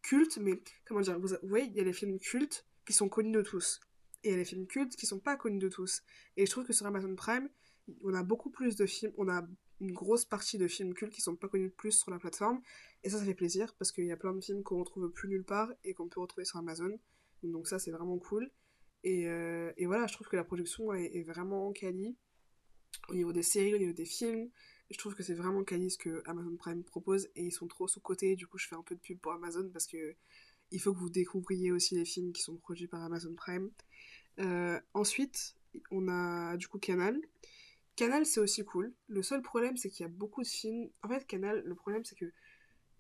cultes, 0.03 0.39
mais 0.39 0.63
comment 0.85 1.01
dire, 1.01 1.19
vous 1.19 1.29
voyez, 1.43 1.67
il 1.67 1.75
y 1.75 1.81
a 1.81 1.85
les 1.85 1.93
films 1.93 2.19
cultes 2.19 2.67
qui 2.85 2.93
sont 2.93 3.09
connus 3.09 3.33
de 3.33 3.43
tous 3.43 3.81
et 4.27 4.31
il 4.31 4.33
y 4.33 4.35
a 4.35 4.39
les 4.39 4.45
films 4.45 4.67
cultes 4.67 4.97
qui 4.97 5.07
sont 5.07 5.21
pas 5.21 5.37
connus 5.37 5.59
de 5.59 5.69
tous. 5.69 6.03
Et 6.37 6.47
je 6.47 6.51
trouve 6.51 6.65
que 6.65 6.73
sur 6.73 6.87
Amazon 6.87 7.15
Prime, 7.15 7.49
on 8.03 8.15
a 8.15 8.23
beaucoup 8.23 8.51
plus 8.51 8.77
de 8.77 8.87
films, 8.87 9.13
une 9.81 9.93
grosse 9.93 10.25
partie 10.25 10.59
de 10.59 10.69
films 10.69 10.95
cultes 10.95 11.13
qui 11.13 11.21
sont 11.21 11.37
pas 11.37 11.49
connus 11.49 11.69
de 11.69 11.75
plus 11.75 11.93
sur 11.93 12.11
la 12.11 12.19
plateforme. 12.19 12.61
Et 13.05 13.11
ça, 13.11 13.19
ça 13.19 13.25
fait 13.25 13.35
plaisir 13.35 13.75
parce 13.79 13.93
qu'il 13.93 14.07
y 14.07 14.13
a 14.13 14.17
plein 14.17 14.35
de 14.35 14.41
films 14.41 14.63
qu'on 14.63 14.79
retrouve 14.79 15.11
plus 15.11 15.29
nulle 15.29 15.45
part 15.45 15.73
et 15.85 15.95
qu'on 15.95 16.09
peut 16.09 16.21
retrouver 16.21 16.45
sur 16.45 16.59
Amazon. 16.59 16.99
Donc 17.43 17.69
ça, 17.69 17.79
c'est 17.79 17.91
vraiment 17.91 18.19
cool. 18.19 18.51
Et, 19.05 19.29
euh, 19.29 19.73
et, 19.77 19.87
voilà, 19.87 20.07
je 20.07 20.15
trouve 20.15 20.27
que 20.29 20.37
la 20.37 20.45
production 20.45 20.93
est, 20.93 21.23
vraiment 21.23 21.73
quali. 21.73 22.17
Au 23.09 23.15
niveau 23.15 23.33
des 23.33 23.43
séries, 23.43 23.75
au 23.75 23.79
niveau 23.79 23.93
des 23.93 24.07
films, 24.07 24.51
je 24.91 24.99
trouve 24.99 25.15
que 25.15 25.23
c'est 25.23 25.35
vraiment 25.35 25.63
quali 25.65 25.91
ce 25.91 25.99
que 25.99 26.23
Amazon 26.25 26.57
Prime 26.57 26.83
propose 26.83 27.29
et 27.37 27.45
ils 27.45 27.53
sont 27.53 27.69
trop 27.69 27.87
sous-côté. 27.87 28.37
Du 28.37 28.47
coup, 28.47 28.59
je 28.59 28.67
fais 28.67 28.75
un 28.75 28.83
peu 28.83 28.95
de 28.95 29.01
pub 29.01 29.19
pour 29.19 29.33
Amazon 29.33 29.69
parce 29.73 29.87
que 29.87 30.15
il 30.73 30.81
faut 30.81 30.93
que 30.93 30.99
vous 30.99 31.11
découvriez 31.11 31.71
aussi 31.71 31.95
les 31.95 32.05
films 32.05 32.33
qui 32.33 32.43
sont 32.43 32.57
produits 32.57 32.89
par 32.89 33.03
Amazon 33.03 33.35
Prime. 33.35 33.71
Euh, 34.41 34.81
ensuite, 34.95 35.55
on 35.91 36.09
a 36.09 36.57
du 36.57 36.67
coup 36.69 36.79
Canal. 36.79 37.21
Canal, 37.97 38.27
c'est 38.27 38.41
aussi 38.41 38.65
cool. 38.65 38.93
Le 39.09 39.23
seul 39.23 39.43
problème, 39.43 39.77
c'est 39.77 39.89
qu'il 39.89 40.05
y 40.05 40.09
a 40.09 40.13
beaucoup 40.13 40.43
de 40.43 40.47
films. 40.47 40.91
En 41.03 41.09
fait, 41.09 41.27
Canal, 41.27 41.63
le 41.65 41.75
problème, 41.75 42.05
c'est 42.05 42.15
que 42.15 42.31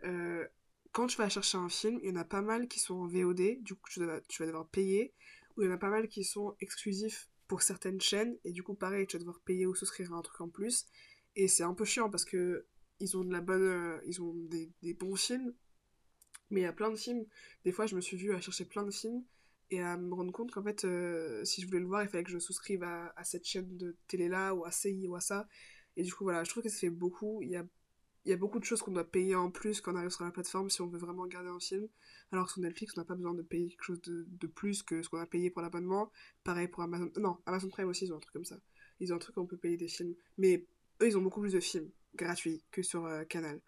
euh, 0.04 0.46
quand 0.92 1.06
tu 1.06 1.18
vas 1.18 1.28
chercher 1.28 1.58
un 1.58 1.68
film, 1.68 1.98
il 2.02 2.08
y 2.08 2.12
en 2.12 2.16
a 2.16 2.24
pas 2.24 2.40
mal 2.40 2.66
qui 2.66 2.80
sont 2.80 2.94
en 2.94 3.06
VOD, 3.06 3.62
du 3.62 3.74
coup, 3.74 3.88
tu 3.90 4.04
vas, 4.04 4.20
tu 4.22 4.42
vas 4.42 4.46
devoir 4.46 4.66
payer. 4.68 5.12
Ou 5.56 5.62
il 5.62 5.66
y 5.66 5.68
en 5.68 5.74
a 5.74 5.78
pas 5.78 5.90
mal 5.90 6.08
qui 6.08 6.24
sont 6.24 6.56
exclusifs 6.60 7.28
pour 7.46 7.62
certaines 7.62 8.00
chaînes, 8.00 8.36
et 8.44 8.52
du 8.52 8.62
coup, 8.62 8.74
pareil, 8.74 9.06
tu 9.06 9.16
vas 9.16 9.20
devoir 9.20 9.40
payer 9.40 9.66
ou 9.66 9.74
souscrire 9.74 10.12
à 10.12 10.16
un 10.16 10.22
truc 10.22 10.40
en 10.40 10.48
plus. 10.48 10.86
Et 11.36 11.48
c'est 11.48 11.62
un 11.62 11.74
peu 11.74 11.84
chiant 11.84 12.10
parce 12.10 12.24
que 12.24 12.66
ils 12.98 13.16
ont 13.16 13.24
de 13.24 13.32
la 13.32 13.42
bonne. 13.42 13.62
Euh, 13.62 14.00
ils 14.06 14.22
ont 14.22 14.32
des, 14.32 14.70
des 14.82 14.94
bons 14.94 15.16
films, 15.16 15.54
mais 16.50 16.60
il 16.60 16.64
y 16.64 16.66
a 16.66 16.72
plein 16.72 16.90
de 16.90 16.96
films. 16.96 17.26
Des 17.64 17.72
fois, 17.72 17.86
je 17.86 17.94
me 17.94 18.00
suis 18.00 18.16
vue 18.16 18.34
à 18.34 18.40
chercher 18.40 18.64
plein 18.64 18.84
de 18.84 18.90
films 18.90 19.22
et 19.70 19.80
à 19.80 19.96
me 19.96 20.14
rendre 20.14 20.32
compte 20.32 20.50
qu'en 20.52 20.62
fait, 20.62 20.84
euh, 20.84 21.44
si 21.44 21.60
je 21.60 21.66
voulais 21.66 21.80
le 21.80 21.86
voir, 21.86 22.02
il 22.02 22.08
fallait 22.08 22.24
que 22.24 22.30
je 22.30 22.38
souscrive 22.38 22.82
à, 22.82 23.12
cette 23.24 23.44
chaîne 23.44 23.76
de 23.76 23.96
télé-là, 24.08 24.54
ou 24.54 24.64
à 24.64 24.70
CI, 24.70 25.06
ou 25.08 25.16
à 25.16 25.20
ça. 25.20 25.48
Et 25.96 26.02
du 26.02 26.12
coup, 26.14 26.24
voilà, 26.24 26.44
je 26.44 26.50
trouve 26.50 26.62
que 26.62 26.68
ça 26.68 26.78
fait 26.78 26.90
beaucoup. 26.90 27.42
Il 27.42 27.50
y 27.50 27.56
a, 27.56 27.64
il 28.24 28.30
y 28.30 28.32
a 28.32 28.36
beaucoup 28.36 28.58
de 28.58 28.64
choses 28.64 28.82
qu'on 28.82 28.92
doit 28.92 29.10
payer 29.10 29.34
en 29.34 29.50
plus 29.50 29.80
quand 29.80 29.92
on 29.92 29.96
arrive 29.96 30.10
sur 30.10 30.24
la 30.24 30.30
plateforme 30.30 30.68
si 30.70 30.82
on 30.82 30.88
veut 30.88 30.98
vraiment 30.98 31.22
regarder 31.22 31.48
un 31.48 31.60
film. 31.60 31.88
Alors 32.32 32.46
que 32.46 32.52
sur 32.52 32.62
Netflix, 32.62 32.92
on 32.96 33.00
n'a 33.00 33.04
pas 33.04 33.14
besoin 33.14 33.34
de 33.34 33.42
payer 33.42 33.68
quelque 33.68 33.84
chose 33.84 34.00
de, 34.02 34.26
de 34.28 34.46
plus 34.46 34.82
que 34.82 35.02
ce 35.02 35.08
qu'on 35.08 35.18
a 35.18 35.26
payé 35.26 35.50
pour 35.50 35.62
l'abonnement. 35.62 36.10
Pareil 36.44 36.68
pour 36.68 36.82
Amazon. 36.82 37.10
Non, 37.16 37.38
Amazon 37.46 37.68
Prime 37.68 37.88
aussi, 37.88 38.04
ils 38.04 38.12
ont 38.12 38.16
un 38.16 38.20
truc 38.20 38.32
comme 38.32 38.44
ça. 38.44 38.58
Ils 39.00 39.12
ont 39.12 39.16
un 39.16 39.20
truc 39.20 39.36
où 39.36 39.40
on 39.40 39.46
peut 39.46 39.56
payer 39.56 39.76
des 39.76 39.88
films. 39.88 40.14
Mais 40.38 40.66
eux, 41.02 41.08
ils 41.08 41.16
ont 41.16 41.22
beaucoup 41.22 41.40
plus 41.40 41.52
de 41.52 41.60
films 41.60 41.90
gratuits 42.14 42.64
que 42.70 42.82
sur 42.82 43.06
euh, 43.06 43.24
Canal. 43.24 43.60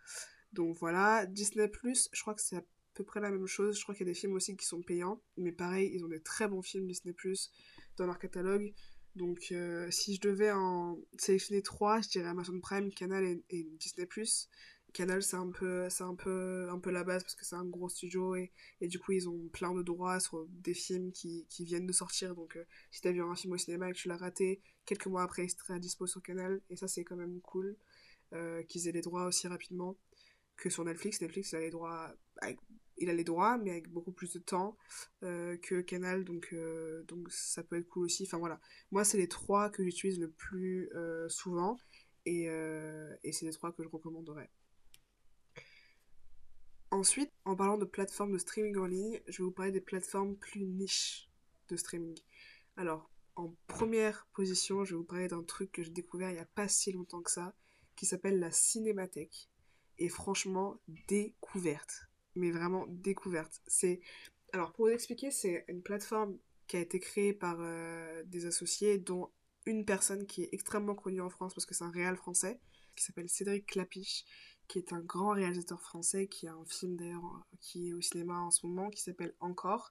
Donc 0.53 0.77
voilà, 0.79 1.27
Disney 1.27 1.69
Plus, 1.69 2.09
je 2.13 2.21
crois 2.23 2.35
que 2.35 2.41
c'est 2.41 2.57
à 2.57 2.65
peu 2.99 3.05
près 3.05 3.21
la 3.21 3.31
même 3.31 3.47
chose. 3.47 3.79
Je 3.79 3.83
crois 3.85 3.95
qu'il 3.95 4.07
y 4.07 4.11
a 4.11 4.13
des 4.13 4.19
films 4.19 4.35
aussi 4.35 4.57
qui 4.57 4.67
sont 4.67 4.83
payants, 4.83 5.23
mais 5.37 5.53
pareil, 5.53 5.91
ils 5.95 6.05
ont 6.05 6.09
des 6.09 6.21
très 6.21 6.49
bons 6.49 6.63
films 6.63 6.89
Disney 6.89 7.15
Plus 7.15 7.53
dans 7.97 8.07
leur 8.07 8.19
catalogue. 8.19 8.75
Donc 9.15 9.49
euh, 9.53 9.89
si 9.91 10.17
je 10.17 10.21
devais 10.21 10.51
en 10.51 10.99
sélectionner 11.17 11.63
trois, 11.63 12.01
je 12.01 12.09
dirais 12.09 12.29
Amazon 12.29 12.59
Prime, 12.61 12.93
Canal 12.93 13.25
et, 13.25 13.69
Disney 13.79 14.07
Plus. 14.07 14.49
Canal 14.95 15.23
c'est 15.23 15.37
un 15.37 15.51
peu 15.51 15.89
c'est 15.91 16.03
un 16.03 16.15
peu 16.15 16.69
un 16.71 16.79
peu 16.79 16.91
la 16.91 17.05
base 17.05 17.23
parce 17.23 17.35
que 17.35 17.45
c'est 17.45 17.57
un 17.57 17.67
gros 17.67 17.91
studio 17.91 18.35
et, 18.35 18.51
du 18.81 18.99
coup 18.99 19.13
ils 19.13 19.29
ont 19.29 19.49
plein 19.53 19.75
de 19.75 19.83
droits 19.83 20.19
sur 20.19 20.47
des 20.49 20.73
films 20.73 21.13
qui, 21.13 21.47
viennent 21.61 21.87
de 21.87 21.93
sortir 21.93 22.35
donc 22.35 22.57
euh, 22.57 22.65
si 22.91 23.03
t'as 23.03 23.13
vu 23.13 23.23
un 23.23 23.35
film 23.35 23.53
au 23.53 23.59
cinéma 23.59 23.91
et 23.91 23.93
que 23.93 23.99
tu 23.99 24.09
l'as 24.09 24.17
raté 24.17 24.63
quelques 24.87 25.07
mois 25.07 25.23
après 25.23 25.45
il 25.45 25.51
serait 25.51 25.75
à 25.75 25.79
dispo 25.79 26.07
sur 26.07 26.23
Canal 26.23 26.63
et 26.71 26.77
ça 26.77 26.89
c'est 26.89 27.05
quand 27.05 27.17
même 27.17 27.39
cool 27.43 27.77
euh, 28.33 28.63
qu'ils 28.63 28.89
aient 28.89 28.93
les 28.93 29.03
droits 29.03 29.27
aussi 29.27 29.47
rapidement 29.47 29.99
que 30.59 30.69
sur 30.69 30.85
Netflix. 30.85 31.21
Netflix 31.23 31.55
a 31.55 31.61
les 31.61 31.71
droits, 31.71 32.13
il 33.01 33.11
a 33.11 33.15
les 33.15 33.25
droits, 33.25 33.59
mais 33.59 33.71
avec 33.71 33.89
beaucoup 33.89 34.13
plus 34.13 34.33
de 34.33 34.39
temps 34.39 34.77
euh, 35.23 35.57
que 35.59 35.81
Canal, 35.81 36.25
donc, 36.25 36.51
euh, 36.53 37.03
donc 37.05 37.31
ça 37.31 37.63
peut 37.63 37.77
être 37.77 37.89
cool 37.89 38.05
aussi. 38.05 38.25
Enfin 38.25 38.39
voilà, 38.39 38.61
moi 38.91 39.05
c'est 39.05 39.19
les 39.19 39.29
trois 39.29 39.71
que 39.71 39.83
j'utilise 39.85 40.19
le 40.19 40.31
plus 40.31 40.91
euh, 40.95 41.29
souvent, 41.29 41.77
et, 42.27 42.45
et 43.25 43.33
c'est 43.33 43.47
les 43.47 43.53
trois 43.53 43.73
que 43.73 43.83
je 43.83 43.89
recommanderais. 43.89 44.51
Ensuite, 46.91 47.31
en 47.45 47.57
parlant 47.57 47.79
de 47.79 47.85
plateformes 47.85 48.33
de 48.33 48.39
streaming 48.39 48.77
en 48.77 48.87
ligne, 48.87 49.21
je 49.29 49.39
vais 49.39 49.45
vous 49.45 49.53
parler 49.53 49.73
des 49.73 49.81
plateformes 49.81 50.37
plus 50.37 50.65
niches 50.65 51.31
de 51.69 51.77
streaming. 51.77 52.19
Alors, 52.77 53.11
en 53.37 53.55
première 53.67 54.27
position, 54.35 54.85
je 54.85 54.95
vais 54.95 54.99
vous 54.99 55.05
parler 55.05 55.29
d'un 55.29 55.43
truc 55.43 55.73
que 55.73 55.83
j'ai 55.83 55.91
découvert 55.91 56.31
il 56.31 56.35
n'y 56.35 56.41
a 56.41 56.45
pas 56.45 56.69
si 56.69 56.93
longtemps 56.93 57.23
que 57.23 57.31
ça, 57.31 57.55
qui 57.95 58.05
s'appelle 58.05 58.41
la 58.41 58.51
Cinémathèque. 58.51 59.49
Et 59.99 60.09
franchement, 60.09 60.81
découverte. 61.09 62.08
Mais 62.39 62.51
vraiment 62.51 62.87
découverte. 62.89 63.61
C'est 63.67 64.01
alors 64.53 64.73
pour 64.73 64.87
vous 64.87 64.93
expliquer, 64.93 65.31
c'est 65.31 65.65
une 65.69 65.83
plateforme 65.83 66.39
qui 66.67 66.77
a 66.77 66.81
été 66.81 67.01
créée 67.01 67.33
par 67.33 67.57
euh, 67.61 68.23
des 68.27 68.47
associés, 68.47 68.99
dont 68.99 69.31
une 69.67 69.85
personne 69.85 70.27
qui 70.27 70.43
est 70.43 70.49
extrêmement 70.53 70.95
connue 70.95 71.21
en 71.21 71.31
France 71.31 71.55
parce 71.55 71.67
que 71.67 71.75
c'est 71.75 71.85
un 71.85 71.91
réal 71.91 72.17
français, 72.17 72.61
qui 72.97 73.05
s'appelle 73.05 73.29
Cédric 73.29 73.67
Clapiche, 73.67 74.25
qui 74.67 74.79
est 74.79 74.93
un 74.93 75.01
grand 75.01 75.31
réalisateur 75.31 75.81
français, 75.81 76.27
qui 76.27 76.47
a 76.47 76.55
un 76.55 76.65
film 76.67 76.97
d'ailleurs 76.97 77.47
qui 77.61 77.89
est 77.89 77.93
au 77.93 78.01
cinéma 78.01 78.39
en 78.39 78.51
ce 78.51 78.67
moment, 78.67 78.91
qui 78.91 79.03
s'appelle 79.03 79.35
Encore. 79.41 79.91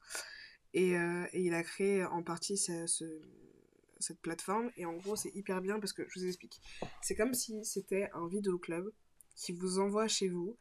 Et, 0.74 0.98
euh, 0.98 1.26
il 1.34 1.54
a 1.54 1.64
créé 1.64 2.04
en 2.06 2.24
partie 2.24 2.58
cette 2.58 4.22
plateforme. 4.22 4.72
Et 4.78 4.86
en 4.86 4.93
gros, 4.93 5.16
c'est 5.16 5.34
hyper 5.36 5.62
bien 5.62 5.80
parce 5.80 5.93
que 5.93 6.04
je 6.10 6.20
vous 6.20 6.28
explique. 6.28 6.62
C'est 7.02 7.16
comme 7.16 7.34
si 7.34 7.64
c'était 7.66 8.10
un 8.14 8.28
vidéoclub 8.28 8.91
qui 9.36 9.52
vous 9.54 9.80
envoie 9.80 10.08
chez 10.08 10.30
vous 10.30 10.58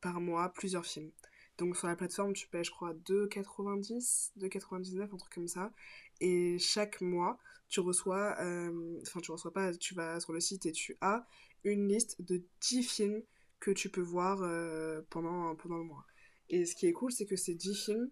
par 0.00 0.20
mois 0.20 0.48
plusieurs 0.52 0.86
films. 0.86 1.10
Donc 1.58 1.76
sur 1.76 1.86
la 1.86 1.96
plateforme, 1.96 2.32
tu 2.32 2.48
payes, 2.48 2.64
je 2.64 2.70
crois, 2.70 2.94
2,90, 2.94 4.32
2,99, 4.38 5.02
un 5.02 5.16
truc 5.16 5.32
comme 5.32 5.48
ça. 5.48 5.72
Et 6.20 6.58
chaque 6.58 7.00
mois, 7.00 7.38
tu 7.68 7.80
reçois, 7.80 8.36
euh, 8.40 8.98
enfin 9.02 9.20
tu 9.20 9.30
reçois 9.30 9.52
pas, 9.52 9.72
tu 9.74 9.94
vas 9.94 10.20
sur 10.20 10.32
le 10.32 10.40
site 10.40 10.66
et 10.66 10.72
tu 10.72 10.96
as 11.00 11.26
une 11.64 11.88
liste 11.88 12.22
de 12.22 12.42
10 12.60 12.82
films 12.82 13.22
que 13.60 13.70
tu 13.70 13.88
peux 13.88 14.00
voir 14.00 14.40
euh, 14.42 15.02
pendant, 15.10 15.54
pendant 15.54 15.78
le 15.78 15.84
mois. 15.84 16.04
Et 16.50 16.66
ce 16.66 16.74
qui 16.74 16.86
est 16.86 16.92
cool, 16.92 17.12
c'est 17.12 17.26
que 17.26 17.36
ces 17.36 17.54
10 17.54 17.84
films, 17.84 18.10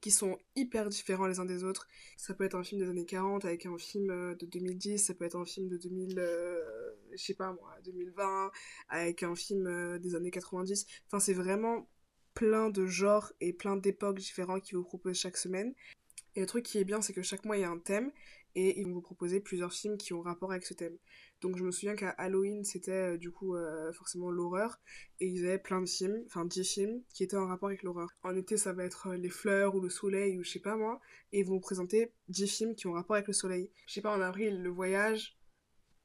qui 0.00 0.10
sont 0.10 0.38
hyper 0.56 0.88
différents 0.88 1.26
les 1.26 1.38
uns 1.40 1.44
des 1.44 1.64
autres. 1.64 1.88
Ça 2.16 2.34
peut 2.34 2.44
être 2.44 2.54
un 2.54 2.64
film 2.64 2.80
des 2.80 2.88
années 2.88 3.06
40 3.06 3.44
avec 3.44 3.66
un 3.66 3.78
film 3.78 4.10
euh, 4.10 4.34
de 4.34 4.46
2010, 4.46 4.98
ça 4.98 5.14
peut 5.14 5.24
être 5.24 5.36
un 5.36 5.44
film 5.44 5.68
de 5.68 5.76
2000, 5.76 6.20
je 7.12 7.16
sais 7.16 7.34
pas 7.34 7.52
moi, 7.52 7.74
2020 7.84 8.50
avec 8.88 9.22
un 9.22 9.34
film 9.34 9.98
des 9.98 10.14
années 10.14 10.30
90. 10.30 10.86
Enfin, 11.06 11.20
c'est 11.20 11.34
vraiment 11.34 11.88
plein 12.34 12.70
de 12.70 12.86
genres 12.86 13.32
et 13.40 13.52
plein 13.52 13.76
d'époques 13.76 14.18
différents 14.18 14.60
qu'ils 14.60 14.76
vous 14.76 14.84
proposent 14.84 15.18
chaque 15.18 15.36
semaine. 15.36 15.74
Et 16.36 16.40
le 16.40 16.46
truc 16.46 16.64
qui 16.64 16.78
est 16.78 16.84
bien, 16.84 17.00
c'est 17.00 17.12
que 17.12 17.22
chaque 17.22 17.44
mois 17.44 17.56
il 17.56 17.60
y 17.60 17.64
a 17.64 17.70
un 17.70 17.78
thème 17.78 18.10
et 18.54 18.78
ils 18.78 18.86
vont 18.86 18.94
vous 18.94 19.00
proposer 19.00 19.40
plusieurs 19.40 19.72
films 19.72 19.96
qui 19.96 20.12
ont 20.12 20.22
rapport 20.22 20.52
avec 20.52 20.64
ce 20.64 20.74
thème. 20.74 20.96
Donc 21.40 21.56
je 21.56 21.64
me 21.64 21.70
souviens 21.70 21.96
qu'à 21.96 22.10
Halloween 22.10 22.64
c'était 22.64 23.14
euh, 23.14 23.16
du 23.18 23.30
coup 23.30 23.54
euh, 23.54 23.92
forcément 23.92 24.30
l'horreur 24.30 24.80
et 25.20 25.26
ils 25.26 25.44
avaient 25.44 25.58
plein 25.58 25.80
de 25.80 25.88
films, 25.88 26.22
enfin 26.26 26.44
10 26.44 26.64
films 26.64 27.02
qui 27.12 27.24
étaient 27.24 27.36
en 27.36 27.46
rapport 27.46 27.68
avec 27.68 27.82
l'horreur. 27.82 28.10
En 28.22 28.34
été 28.34 28.56
ça 28.56 28.72
va 28.72 28.84
être 28.84 29.08
euh, 29.08 29.16
les 29.16 29.28
fleurs 29.28 29.74
ou 29.74 29.80
le 29.80 29.90
soleil 29.90 30.38
ou 30.38 30.44
je 30.44 30.50
sais 30.50 30.60
pas 30.60 30.76
moi 30.76 31.00
et 31.32 31.40
ils 31.40 31.44
vont 31.44 31.54
vous 31.54 31.60
présenter 31.60 32.12
10 32.28 32.48
films 32.48 32.74
qui 32.74 32.86
ont 32.86 32.92
rapport 32.92 33.16
avec 33.16 33.26
le 33.26 33.34
soleil. 33.34 33.70
Je 33.86 33.94
sais 33.94 34.02
pas 34.02 34.16
en 34.16 34.20
avril 34.20 34.62
le 34.62 34.70
voyage 34.70 35.36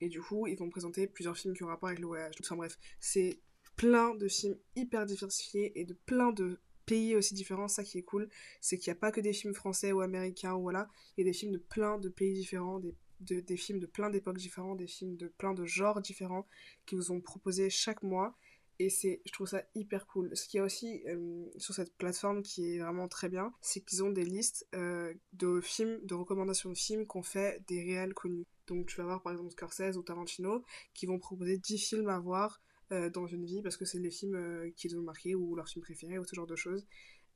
et 0.02 0.10
du 0.10 0.22
coup 0.22 0.48
ils 0.48 0.58
vont 0.58 0.70
présenter 0.70 1.08
plusieurs 1.08 1.38
films 1.38 1.56
qui 1.56 1.64
ont 1.64 1.68
rapport 1.68 1.90
avec 1.90 2.00
le 2.00 2.08
voyage. 2.08 2.36
Enfin 2.42 2.56
bref, 2.56 2.78
c'est 3.00 3.42
plein 3.76 4.14
de 4.16 4.28
films 4.28 4.58
hyper 4.76 5.06
diversifiés 5.06 5.80
et 5.80 5.86
de 5.86 5.94
plein 5.94 6.32
de 6.32 6.60
pays 6.90 7.16
aussi 7.16 7.34
différents. 7.34 7.68
Ça 7.68 7.84
qui 7.84 7.98
est 8.00 8.04
cool, 8.04 8.30
c'est 8.62 8.78
qu'il 8.78 8.92
n'y 8.92 8.98
a 8.98 9.00
pas 9.00 9.12
que 9.12 9.22
des 9.22 9.34
films 9.34 9.54
français 9.54 9.92
ou 9.92 10.02
américains 10.02 10.56
ou 10.56 10.62
voilà, 10.62 10.90
il 11.18 11.26
y 11.26 11.28
a 11.28 11.32
des 11.32 11.38
films 11.38 11.52
de 11.52 11.58
plein 11.58 11.98
de 11.98 12.10
pays 12.10 12.34
différents, 12.34 12.80
des, 12.80 13.42
des 13.42 13.58
films 13.58 13.80
de 13.80 13.86
plein 13.86 14.10
d'époques 14.10 14.38
différentes, 14.38 14.78
des 14.78 14.88
films 14.88 15.16
de 15.16 15.28
plein 15.28 15.54
de 15.54 15.66
genres 15.66 16.02
différents 16.02 16.48
qui 16.86 16.96
vous 16.96 17.12
ont 17.12 17.22
proposé 17.22 17.70
chaque 17.70 18.04
mois. 18.04 18.36
Et 18.82 18.90
c'est, 18.90 19.22
je 19.26 19.34
trouve 19.34 19.48
ça 19.48 19.62
hyper 19.76 20.08
cool. 20.08 20.36
Ce 20.38 20.48
qu'il 20.48 20.60
y 20.60 20.62
a 20.62 20.64
aussi 20.64 21.04
euh, 21.06 21.46
sur 21.58 21.74
cette 21.74 21.94
plateforme 21.98 22.42
qui 22.42 22.76
est 22.76 22.80
vraiment 22.80 23.10
très 23.10 23.28
bien, 23.28 23.54
c'est 23.60 23.82
qu'ils 23.82 24.04
ont 24.06 24.10
des 24.10 24.24
listes 24.24 24.66
euh, 24.74 25.14
de 25.34 25.60
films, 25.60 26.00
de 26.04 26.16
recommandations 26.16 26.70
de 26.70 26.78
films 26.78 27.06
qu'on 27.06 27.22
fait 27.22 27.62
des 27.68 27.84
réels 27.84 28.14
connus. 28.14 28.46
Donc 28.68 28.86
tu 28.86 28.96
vas 28.96 29.04
voir 29.04 29.22
par 29.22 29.34
exemple 29.34 29.52
Scorsese 29.52 29.98
ou 29.98 30.02
Tarantino 30.02 30.64
qui 30.94 31.08
vont 31.08 31.20
proposer 31.20 31.58
10 31.58 31.78
films 31.78 32.08
à 32.08 32.20
voir 32.20 32.62
dans 32.92 33.28
une 33.28 33.46
vie 33.46 33.62
parce 33.62 33.78
que 33.78 33.86
c'est 33.86 34.00
les 34.00 34.12
films 34.12 34.36
euh, 34.36 34.72
qu'ils 34.76 34.98
ont 34.98 35.02
marqué 35.02 35.36
ou 35.36 35.56
leurs 35.56 35.68
films 35.68 35.84
préférés 35.84 36.18
ou 36.18 36.26
ce 36.26 36.36
genre 36.36 36.48
de 36.48 36.56
choses. 36.56 36.86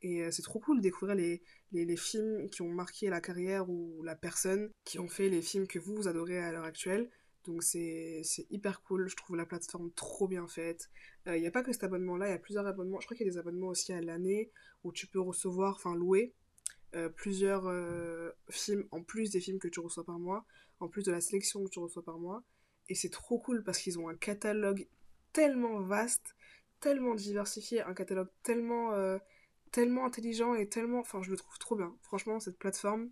Et 0.01 0.23
euh, 0.23 0.31
c'est 0.31 0.41
trop 0.41 0.59
cool 0.59 0.77
de 0.77 0.81
découvrir 0.81 1.15
les, 1.15 1.41
les, 1.71 1.85
les, 1.85 1.95
films 1.95 2.49
qui 2.49 2.61
ont 2.61 2.69
marqué 2.69 3.09
la 3.09 3.21
carrière 3.21 3.69
ou 3.69 4.01
la 4.03 4.15
personne 4.15 4.69
qui 4.83 4.99
ont 4.99 5.07
fait 5.07 5.29
les 5.29 5.41
films 5.41 5.67
que 5.67 5.79
vous, 5.79 5.95
vous 5.95 6.07
adorez 6.07 6.39
à 6.39 6.51
l'heure 6.51 6.65
actuelle. 6.65 7.09
Donc 7.45 7.61
c'est 7.61 8.23
hyper 8.49 8.81
cool, 8.83 9.07
je 9.09 9.15
trouve 9.15 9.35
la 9.35 9.45
plateforme 9.45 9.91
trop 9.91 10.27
bien 10.27 10.47
faite. 10.47 10.89
Il 11.25 11.41
n'y 11.41 11.47
a 11.47 11.51
pas 11.51 11.61
que 11.61 11.73
cet 11.73 11.83
abonnement-là, 11.83 12.27
il 12.27 12.31
y 12.31 12.35
a 12.35 12.39
plusieurs 12.39 12.65
abonnements. 12.65 13.01
Je 13.01 13.05
crois 13.05 13.17
qu'il 13.17 13.27
y 13.27 13.29
a 13.29 13.33
des 13.33 13.37
abonnements 13.37 13.67
aussi 13.67 13.91
à 13.91 14.01
l'année 14.01 14.49
où 14.85 14.93
tu 14.93 15.07
peux 15.07 15.19
recevoir, 15.19 15.75
enfin 15.75 15.93
louer, 15.93 16.33
plusieurs 17.17 17.69
films 18.49 18.87
en 18.91 19.03
plus 19.03 19.31
des 19.31 19.41
films 19.41 19.59
que 19.59 19.67
tu 19.67 19.81
reçois 19.81 20.05
par 20.05 20.19
mois, 20.19 20.45
en 20.79 20.87
plus 20.87 21.03
de 21.03 21.11
la 21.11 21.19
sélection 21.19 21.65
que 21.65 21.69
tu 21.69 21.79
reçois 21.79 22.03
par 22.03 22.17
mois. 22.17 22.43
Et 22.87 22.95
c'est 22.95 23.09
trop 23.09 23.39
cool 23.39 23.61
parce 23.63 23.79
qu'ils 23.79 23.99
ont 23.99 24.07
un 24.07 24.15
catalogue 24.15 24.87
tellement 25.33 25.81
vaste, 25.81 26.35
tellement 26.79 27.15
diversifié, 27.15 27.81
un 27.81 27.93
catalogue 27.93 28.29
tellement, 28.43 28.93
euh, 28.93 29.17
tellement 29.71 30.05
intelligent 30.05 30.53
et 30.53 30.69
tellement... 30.69 30.99
Enfin, 30.99 31.21
je 31.21 31.31
le 31.31 31.37
trouve 31.37 31.57
trop 31.57 31.75
bien. 31.75 31.95
Franchement, 32.01 32.39
cette 32.39 32.57
plateforme 32.57 33.09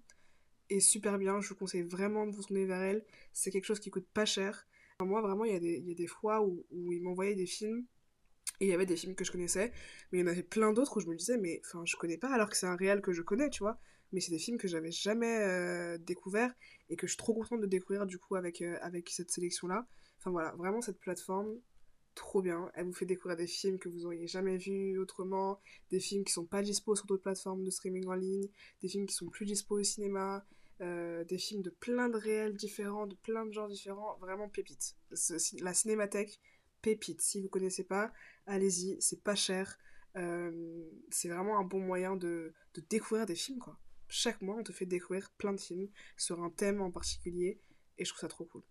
est 0.70 0.80
super 0.80 1.18
bien. 1.18 1.42
Je 1.42 1.50
vous 1.50 1.56
conseille 1.56 1.82
vraiment 1.82 2.26
de 2.26 2.32
vous 2.32 2.44
tourner 2.44 2.66
vers 2.66 2.82
elle. 2.82 3.06
C'est 3.34 3.52
quelque 3.52 3.66
chose 3.66 3.80
qui 3.80 3.90
coûte 3.90 4.08
pas 4.14 4.26
cher. 4.26 4.68
moi, 5.02 5.22
vraiment, 5.22 5.46
il 5.46 5.54
y, 5.54 5.56
a 5.56 5.60
des, 5.60 5.80
y 5.80 5.92
a 5.92 5.96
des 5.96 6.08
fois 6.08 6.42
où, 6.42 6.66
où 6.72 6.92
ils 6.94 7.02
m'envoyaient 7.02 7.36
des 7.36 7.46
films 7.48 7.86
et 8.62 8.66
il 8.66 8.70
y 8.70 8.74
avait 8.74 8.86
des 8.86 8.96
films 8.96 9.16
que 9.16 9.26
je 9.26 9.32
connaissais, 9.32 9.72
mais 10.12 10.20
il 10.20 10.22
y 10.22 10.24
en 10.24 10.28
avait 10.28 10.44
plein 10.44 10.72
d'autres 10.72 10.98
où 10.98 11.00
je 11.00 11.08
me 11.08 11.16
disais, 11.16 11.38
mais 11.38 11.62
enfin, 11.66 11.84
je 11.86 11.96
connais 11.96 12.18
pas 12.18 12.32
alors 12.32 12.48
que 12.48 12.56
c'est 12.56 12.68
un 12.68 12.76
réel 12.76 13.02
que 13.02 13.12
je 13.12 13.24
connais, 13.24 13.50
tu 13.50 13.64
vois. 13.64 13.80
Mais 14.12 14.22
c'est 14.22 14.30
des 14.32 14.38
films 14.38 14.58
que 14.58 14.68
j'avais 14.68 14.92
jamais 14.92 15.42
euh, 15.42 15.98
découvert 15.98 16.54
et 16.90 16.96
que 16.96 17.08
je 17.08 17.14
suis 17.14 17.18
trop 17.18 17.34
contente 17.34 17.62
de 17.62 17.66
découvrir 17.66 18.06
du 18.06 18.20
coup 18.20 18.36
avec, 18.36 18.62
euh, 18.62 18.78
avec 18.82 19.10
cette 19.10 19.32
sélection-là. 19.32 19.88
Enfin 20.20 20.30
voilà, 20.30 20.52
vraiment 20.58 20.82
cette 20.82 21.00
plateforme, 21.00 21.56
trop 22.16 22.42
bien. 22.42 22.72
Elle 22.74 22.86
vous 22.86 22.94
fait 22.94 23.06
découvrir 23.06 23.38
des 23.38 23.48
films 23.48 23.80
que 23.80 23.90
vous 23.90 24.06
auriez 24.06 24.28
jamais 24.28 24.58
vus 24.58 24.98
autrement, 24.98 25.60
des 25.90 26.00
films 26.00 26.24
qui 26.24 26.34
sont 26.34 26.46
pas 26.46 26.62
dispo 26.62 26.96
sur 26.96 27.06
d'autres 27.06 27.24
plateformes 27.24 27.64
de 27.64 27.70
streaming 27.70 28.08
en 28.08 28.14
ligne, 28.14 28.48
des 28.82 28.88
films 28.88 29.06
qui 29.06 29.16
sont 29.16 29.30
plus 29.30 29.46
dispo 29.46 29.80
au 29.80 29.84
cinéma, 29.84 30.46
euh, 30.82 31.24
des 31.26 31.38
films 31.38 31.62
de 31.62 31.70
plein 31.70 32.10
de 32.10 32.18
réels 32.18 32.56
différents, 32.56 33.08
de 33.08 33.16
plein 33.16 33.46
de 33.46 33.52
genres 33.52 33.70
différents, 33.70 34.18
vraiment 34.20 34.50
pépite. 34.50 34.96
La 35.60 35.74
cinémathèque, 35.74 36.40
pépite. 36.82 37.22
Si 37.22 37.42
vous 37.42 37.50
connaissez 37.50 37.84
pas, 37.84 38.12
allez-y, 38.48 39.00
c'est 39.02 39.22
pas 39.24 39.36
cher. 39.36 39.78
Euh, 40.18 40.84
c'est 41.10 41.30
vraiment 41.30 41.58
un 41.60 41.64
bon 41.64 41.80
moyen 41.80 42.16
de, 42.16 42.54
de 42.74 42.82
découvrir 42.90 43.26
des 43.26 43.36
films, 43.36 43.60
quoi. 43.60 43.78
Chaque 44.08 44.42
mois, 44.42 44.58
on 44.58 44.64
te 44.64 44.74
fait 44.74 44.86
découvrir 44.86 45.32
plein 45.38 45.54
de 45.54 45.60
films 45.60 45.88
sur 46.18 46.44
un 46.44 46.50
thème 46.50 46.82
en 46.82 46.92
particulier, 46.92 47.62
et 47.98 48.04
je 48.04 48.10
trouve 48.10 48.20
ça 48.20 48.28
trop 48.28 48.46
cool. 48.46 48.64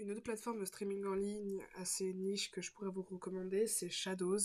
Une 0.00 0.12
autre 0.12 0.22
plateforme 0.22 0.60
de 0.60 0.64
streaming 0.64 1.04
en 1.06 1.14
ligne 1.14 1.66
assez 1.74 2.14
niche 2.14 2.52
que 2.52 2.62
je 2.62 2.70
pourrais 2.70 2.90
vous 2.90 3.02
recommander, 3.02 3.66
c'est 3.66 3.90
Shadows. 3.90 4.38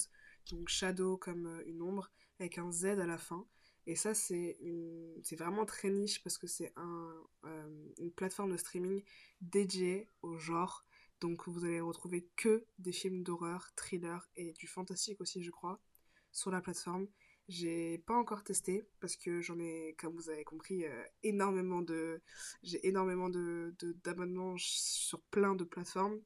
Donc 0.50 0.68
Shadow 0.68 1.16
comme 1.18 1.46
euh, 1.46 1.64
une 1.68 1.84
ombre 1.84 2.10
avec 2.40 2.58
un 2.58 2.72
Z 2.72 2.86
à 2.86 3.06
la 3.06 3.20
fin. 3.20 3.48
Et 3.86 3.96
ça, 3.96 4.16
c'est 4.16 4.58
une... 4.62 5.22
vraiment 5.38 5.66
très 5.66 5.92
niche 5.92 6.24
parce 6.24 6.40
que 6.40 6.48
c'est 6.48 6.74
euh, 6.78 7.92
une 8.00 8.12
plateforme 8.12 8.52
de 8.52 8.58
streaming 8.58 9.04
dédiée 9.42 10.10
au 10.24 10.38
genre. 10.38 10.86
Donc 11.22 11.48
vous 11.48 11.66
allez 11.66 11.82
retrouver 11.82 12.28
que 12.36 12.66
des 12.80 12.92
films 12.92 13.24
d'horreur, 13.24 13.72
thriller 13.76 14.28
et 14.36 14.54
du 14.54 14.66
fantastique 14.66 15.22
aussi, 15.22 15.44
je 15.44 15.52
crois, 15.52 15.80
sur 16.32 16.50
la 16.50 16.62
plateforme. 16.62 17.08
J'ai 17.50 17.98
pas 18.00 18.16
encore 18.16 18.44
testé 18.44 18.86
parce 19.02 19.18
que 19.18 19.42
j'en 19.42 19.60
ai, 19.60 19.96
comme 19.98 20.16
vous 20.16 20.30
avez 20.30 20.46
compris, 20.46 20.86
euh, 20.86 21.04
énormément 21.24 21.82
de. 21.82 22.22
J'ai 22.64 22.86
énormément 22.88 23.30
de, 23.30 23.76
d'abonnements 24.04 24.56
sur 24.58 25.22
plein 25.24 25.54
de 25.56 25.66
plateformes. 25.66 26.22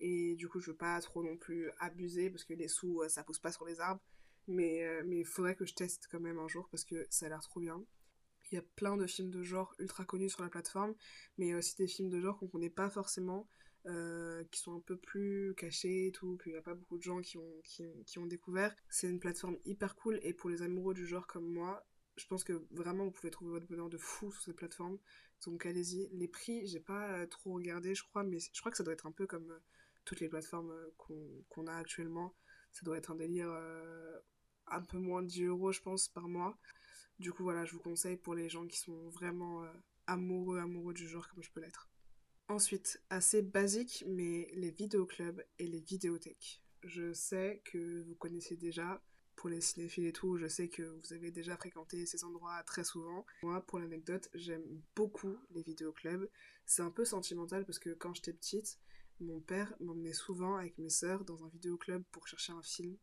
Et 0.00 0.34
du 0.36 0.48
coup, 0.48 0.60
je 0.60 0.70
veux 0.70 0.76
pas 0.76 1.00
trop 1.00 1.22
non 1.22 1.36
plus 1.36 1.70
abuser 1.78 2.30
parce 2.30 2.44
que 2.44 2.54
les 2.54 2.68
sous, 2.68 3.02
euh, 3.02 3.08
ça 3.08 3.24
pousse 3.24 3.38
pas 3.38 3.52
sur 3.52 3.64
les 3.64 3.80
arbres. 3.80 4.02
Mais 4.48 4.84
euh, 4.84 5.02
il 5.10 5.24
faudrait 5.24 5.54
que 5.56 5.64
je 5.64 5.74
teste 5.74 6.08
quand 6.10 6.20
même 6.20 6.38
un 6.38 6.48
jour 6.48 6.68
parce 6.70 6.84
que 6.84 7.06
ça 7.10 7.26
a 7.26 7.28
l'air 7.30 7.40
trop 7.40 7.60
bien. 7.60 7.82
Il 8.50 8.56
y 8.56 8.58
a 8.58 8.64
plein 8.76 8.96
de 8.96 9.06
films 9.06 9.30
de 9.30 9.42
genre 9.42 9.74
ultra 9.78 10.04
connus 10.04 10.30
sur 10.30 10.42
la 10.42 10.48
plateforme, 10.48 10.94
mais 11.38 11.46
il 11.46 11.50
y 11.50 11.52
a 11.52 11.58
aussi 11.58 11.76
des 11.76 11.86
films 11.86 12.10
de 12.10 12.20
genre 12.20 12.38
qu'on 12.38 12.48
connaît 12.48 12.70
pas 12.70 12.90
forcément. 12.90 13.48
Euh, 13.86 14.44
qui 14.50 14.60
sont 14.60 14.76
un 14.76 14.80
peu 14.80 14.98
plus 14.98 15.54
cachés 15.56 16.08
et 16.08 16.12
tout, 16.12 16.36
qu'il 16.42 16.52
n'y 16.52 16.58
a 16.58 16.62
pas 16.62 16.74
beaucoup 16.74 16.98
de 16.98 17.02
gens 17.02 17.22
qui 17.22 17.38
ont, 17.38 17.62
qui, 17.64 18.18
ont 18.18 18.26
découvert. 18.26 18.76
C'est 18.90 19.08
une 19.08 19.18
plateforme 19.18 19.56
hyper 19.64 19.96
cool 19.96 20.20
et 20.22 20.34
pour 20.34 20.50
les 20.50 20.60
amoureux 20.60 20.92
du 20.92 21.06
genre 21.06 21.26
comme 21.26 21.50
moi, 21.50 21.86
je 22.16 22.26
pense 22.26 22.44
que 22.44 22.62
vraiment 22.72 23.04
vous 23.04 23.10
pouvez 23.10 23.30
trouver 23.30 23.52
votre 23.52 23.66
bonheur 23.66 23.88
de 23.88 23.96
fou 23.96 24.30
sur 24.32 24.42
cette 24.42 24.56
plateforme. 24.56 24.98
Donc 25.46 25.64
allez-y. 25.64 26.10
Les 26.12 26.28
prix, 26.28 26.66
j'ai 26.66 26.80
pas 26.80 27.26
trop 27.28 27.54
regardé, 27.54 27.94
je 27.94 28.04
crois, 28.04 28.22
mais 28.22 28.38
je 28.38 28.60
crois 28.60 28.70
que 28.70 28.76
ça 28.76 28.84
doit 28.84 28.92
être 28.92 29.06
un 29.06 29.12
peu 29.12 29.26
comme 29.26 29.50
euh, 29.50 29.60
toutes 30.04 30.20
les 30.20 30.28
plateformes 30.28 30.72
euh, 30.72 31.42
qu'on 31.48 31.66
a 31.66 31.74
actuellement. 31.74 32.34
Ça 32.72 32.84
doit 32.84 32.98
être 32.98 33.10
un 33.10 33.16
délire 33.16 33.50
un 34.66 34.82
peu 34.82 34.98
moins 34.98 35.22
de 35.22 35.26
10 35.26 35.44
euros, 35.44 35.72
je 35.72 35.80
pense, 35.80 36.08
par 36.08 36.28
mois. 36.28 36.58
Du 37.18 37.32
coup, 37.32 37.42
voilà, 37.42 37.64
je 37.64 37.72
vous 37.72 37.80
conseille 37.80 38.16
pour 38.16 38.34
les 38.34 38.48
gens 38.48 38.66
qui 38.66 38.78
sont 38.78 39.08
vraiment 39.08 39.64
amoureux, 40.06 40.58
amoureux 40.60 40.94
du 40.94 41.08
genre 41.08 41.28
comme 41.28 41.42
je 41.42 41.50
peux 41.50 41.60
l'être. 41.60 41.89
Ensuite, 42.50 43.00
assez 43.10 43.42
basique, 43.42 44.02
mais 44.08 44.50
les 44.54 44.72
vidéoclubs 44.72 45.40
et 45.60 45.68
les 45.68 45.78
vidéothèques. 45.78 46.60
je 46.82 47.12
sais 47.12 47.62
que 47.64 48.02
vous 48.02 48.16
connaissez 48.16 48.56
déjà. 48.56 49.00
Pour 49.36 49.48
les 49.48 49.60
cinéphiles 49.60 50.06
et 50.06 50.12
tout, 50.12 50.36
je 50.36 50.48
sais 50.48 50.68
que 50.68 50.82
vous 50.82 51.12
avez 51.12 51.30
déjà 51.30 51.56
fréquenté 51.56 52.06
ces 52.06 52.24
endroits 52.24 52.60
très 52.64 52.82
souvent. 52.82 53.24
Moi, 53.44 53.60
pour 53.60 53.78
l'anecdote, 53.78 54.28
j'aime 54.34 54.64
beaucoup 54.96 55.36
les 55.52 55.62
vidéoclubs. 55.62 56.28
C'est 56.66 56.82
un 56.82 56.90
peu 56.90 57.04
sentimental 57.04 57.64
parce 57.64 57.78
que 57.78 57.90
quand 57.90 58.14
j'étais 58.14 58.32
petite, 58.32 58.80
mon 59.20 59.38
père 59.40 59.72
m'emmenait 59.78 60.12
souvent 60.12 60.56
avec 60.56 60.76
mes 60.76 60.90
sœurs 60.90 61.24
dans 61.24 61.44
un 61.44 61.48
vidéoclub 61.50 62.02
pour 62.10 62.26
chercher 62.26 62.52
un 62.52 62.62
film. 62.62 62.96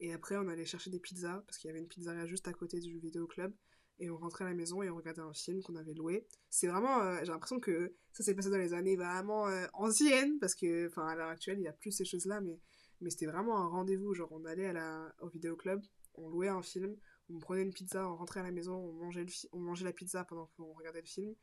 Et 0.00 0.12
après, 0.12 0.36
on 0.36 0.48
allait 0.48 0.66
chercher 0.66 0.90
des 0.90 1.00
pizzas 1.00 1.42
parce 1.46 1.56
qu'il 1.56 1.68
y 1.68 1.70
avait 1.70 1.80
une 1.80 1.88
pizzeria 1.88 2.26
juste 2.26 2.46
à 2.46 2.52
côté 2.52 2.78
du 2.78 2.98
vidéoclub 2.98 3.54
et 3.98 4.10
on 4.10 4.16
rentrait 4.16 4.44
à 4.44 4.48
la 4.48 4.54
maison 4.54 4.82
et 4.82 4.90
on 4.90 4.96
regardait 4.96 5.20
un 5.20 5.32
film 5.32 5.62
qu'on 5.62 5.76
avait 5.76 5.94
loué. 5.94 6.26
C'est 6.50 6.66
vraiment, 6.66 7.00
euh, 7.00 7.18
j'ai 7.20 7.30
l'impression 7.30 7.60
que 7.60 7.94
ça 8.12 8.22
s'est 8.22 8.34
passé 8.34 8.50
dans 8.50 8.58
les 8.58 8.74
années 8.74 8.96
vraiment 8.96 9.46
euh, 9.48 9.66
anciennes, 9.74 10.38
parce 10.38 10.54
que, 10.54 10.88
enfin, 10.88 11.06
à 11.06 11.14
l'heure 11.14 11.28
actuelle, 11.28 11.58
il 11.58 11.62
n'y 11.62 11.68
a 11.68 11.72
plus 11.72 11.92
ces 11.92 12.04
choses-là, 12.04 12.40
mais, 12.40 12.58
mais 13.00 13.10
c'était 13.10 13.26
vraiment 13.26 13.58
un 13.58 13.68
rendez-vous. 13.68 14.14
Genre, 14.14 14.30
on 14.32 14.44
allait 14.44 14.66
à 14.66 14.72
la, 14.72 15.14
au 15.20 15.28
vidéoclub, 15.28 15.80
on 16.14 16.28
louait 16.28 16.48
un 16.48 16.62
film, 16.62 16.96
on 17.30 17.38
prenait 17.38 17.62
une 17.62 17.72
pizza, 17.72 18.08
on 18.08 18.16
rentrait 18.16 18.40
à 18.40 18.44
la 18.44 18.52
maison, 18.52 18.74
on 18.74 18.92
mangeait, 18.92 19.24
le 19.24 19.32
on 19.52 19.60
mangeait 19.60 19.84
la 19.84 19.92
pizza 19.92 20.24
pendant 20.24 20.50
qu'on 20.56 20.72
regardait 20.72 21.00
le 21.00 21.06
film, 21.06 21.34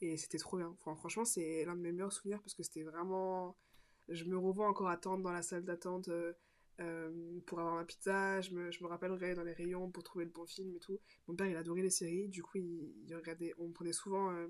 et 0.00 0.16
c'était 0.16 0.38
trop 0.38 0.56
bien. 0.56 0.76
Enfin, 0.80 0.96
franchement, 0.96 1.24
c'est 1.24 1.64
l'un 1.64 1.76
de 1.76 1.80
mes 1.80 1.92
meilleurs 1.92 2.12
souvenirs, 2.12 2.40
parce 2.40 2.54
que 2.54 2.62
c'était 2.62 2.82
vraiment... 2.82 3.56
Je 4.08 4.24
me 4.24 4.38
revois 4.38 4.68
encore 4.68 4.88
attendre 4.88 5.24
dans 5.24 5.32
la 5.32 5.42
salle 5.42 5.64
d'attente. 5.64 6.08
Euh, 6.08 6.32
euh, 6.80 7.40
pour 7.46 7.60
avoir 7.60 7.76
ma 7.76 7.84
pizza. 7.84 8.40
Je 8.40 8.50
me, 8.50 8.70
je 8.70 8.82
me 8.82 8.88
rappellerai 8.88 9.34
dans 9.34 9.44
les 9.44 9.52
rayons 9.52 9.90
pour 9.90 10.02
trouver 10.02 10.24
le 10.24 10.30
bon 10.30 10.46
film 10.46 10.74
et 10.74 10.78
tout. 10.78 10.98
Mon 11.26 11.34
père, 11.34 11.46
il 11.46 11.56
adorait 11.56 11.82
les 11.82 11.90
séries. 11.90 12.28
Du 12.28 12.42
coup, 12.42 12.58
il, 12.58 13.14
regardait, 13.14 13.54
on 13.58 13.70
prenait 13.70 13.92
souvent 13.92 14.30
euh, 14.32 14.48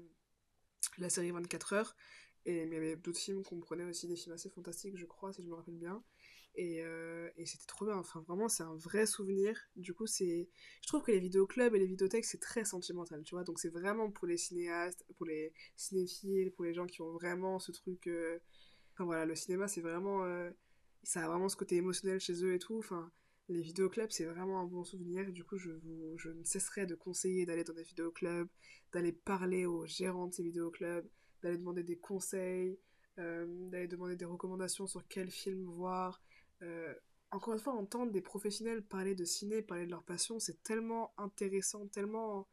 la 0.98 1.08
série 1.08 1.30
24 1.30 1.72
heures. 1.72 1.96
Et 2.44 2.62
il 2.62 2.72
y 2.72 2.76
avait 2.76 2.96
d'autres 2.96 3.18
films 3.18 3.42
qu'on 3.42 3.58
prenait 3.58 3.84
aussi, 3.84 4.06
des 4.06 4.14
films 4.14 4.34
assez 4.34 4.50
fantastiques, 4.50 4.96
je 4.96 5.06
crois, 5.06 5.32
si 5.32 5.42
je 5.42 5.48
me 5.48 5.54
rappelle 5.54 5.74
bien. 5.76 6.02
Et, 6.54 6.80
euh, 6.84 7.28
et 7.36 7.44
c'était 7.44 7.66
trop 7.66 7.86
bien. 7.86 7.96
Enfin, 7.96 8.20
vraiment, 8.20 8.48
c'est 8.48 8.62
un 8.62 8.76
vrai 8.76 9.06
souvenir. 9.06 9.60
Du 9.76 9.94
coup, 9.94 10.06
c'est. 10.06 10.48
Je 10.82 10.86
trouve 10.86 11.02
que 11.02 11.12
les 11.12 11.20
vidéoclubs 11.20 11.74
et 11.74 11.78
les 11.78 11.86
vidéothèques, 11.86 12.24
c'est 12.24 12.40
très 12.40 12.64
sentimental, 12.64 13.22
tu 13.24 13.34
vois. 13.34 13.44
Donc, 13.44 13.58
c'est 13.58 13.68
vraiment 13.68 14.10
pour 14.10 14.26
les 14.26 14.36
cinéastes, 14.36 15.04
pour 15.16 15.26
les 15.26 15.52
cinéphiles, 15.76 16.52
pour 16.52 16.64
les 16.64 16.72
gens 16.72 16.86
qui 16.86 17.02
ont 17.02 17.12
vraiment 17.12 17.58
ce 17.58 17.72
truc. 17.72 18.08
Enfin, 18.94 19.04
voilà, 19.04 19.26
le 19.26 19.34
cinéma, 19.34 19.68
c'est 19.68 19.80
vraiment 19.80 20.24
ça 21.06 21.24
a 21.24 21.28
vraiment 21.28 21.48
ce 21.48 21.54
côté 21.54 21.76
émotionnel 21.76 22.18
chez 22.18 22.44
eux 22.44 22.54
et 22.54 22.58
tout. 22.58 22.78
Enfin, 22.78 23.12
les 23.48 23.60
vidéoclubs, 23.60 24.10
c'est 24.10 24.24
vraiment 24.24 24.58
un 24.58 24.64
bon 24.64 24.82
souvenir. 24.82 25.30
Du 25.30 25.44
coup, 25.44 25.56
je, 25.56 25.70
vous, 25.70 26.18
je 26.18 26.30
ne 26.30 26.42
cesserai 26.42 26.84
de 26.84 26.96
conseiller 26.96 27.46
d'aller 27.46 27.62
dans 27.62 27.74
des 27.74 27.84
vidéoclubs, 27.84 28.48
d'aller 28.92 29.12
parler 29.12 29.66
aux 29.66 29.86
gérants 29.86 30.26
de 30.26 30.34
ces 30.34 30.42
vidéoclubs, 30.42 31.06
d'aller 31.42 31.58
demander 31.58 31.84
des 31.84 31.96
conseils, 31.96 32.76
euh, 33.20 33.46
d'aller 33.70 33.86
demander 33.86 34.16
des 34.16 34.24
recommandations 34.24 34.88
sur 34.88 35.06
quel 35.06 35.30
film 35.30 35.62
voir. 35.66 36.20
Euh, 36.62 36.92
encore 37.30 37.54
une 37.54 37.60
fois, 37.60 37.74
entendre 37.74 38.10
des 38.10 38.20
professionnels 38.20 38.82
parler 38.82 39.14
de 39.14 39.24
ciné, 39.24 39.62
parler 39.62 39.86
de 39.86 39.92
leur 39.92 40.02
passion, 40.02 40.40
c'est 40.40 40.60
tellement 40.64 41.14
intéressant, 41.18 41.86
tellement 41.86 42.48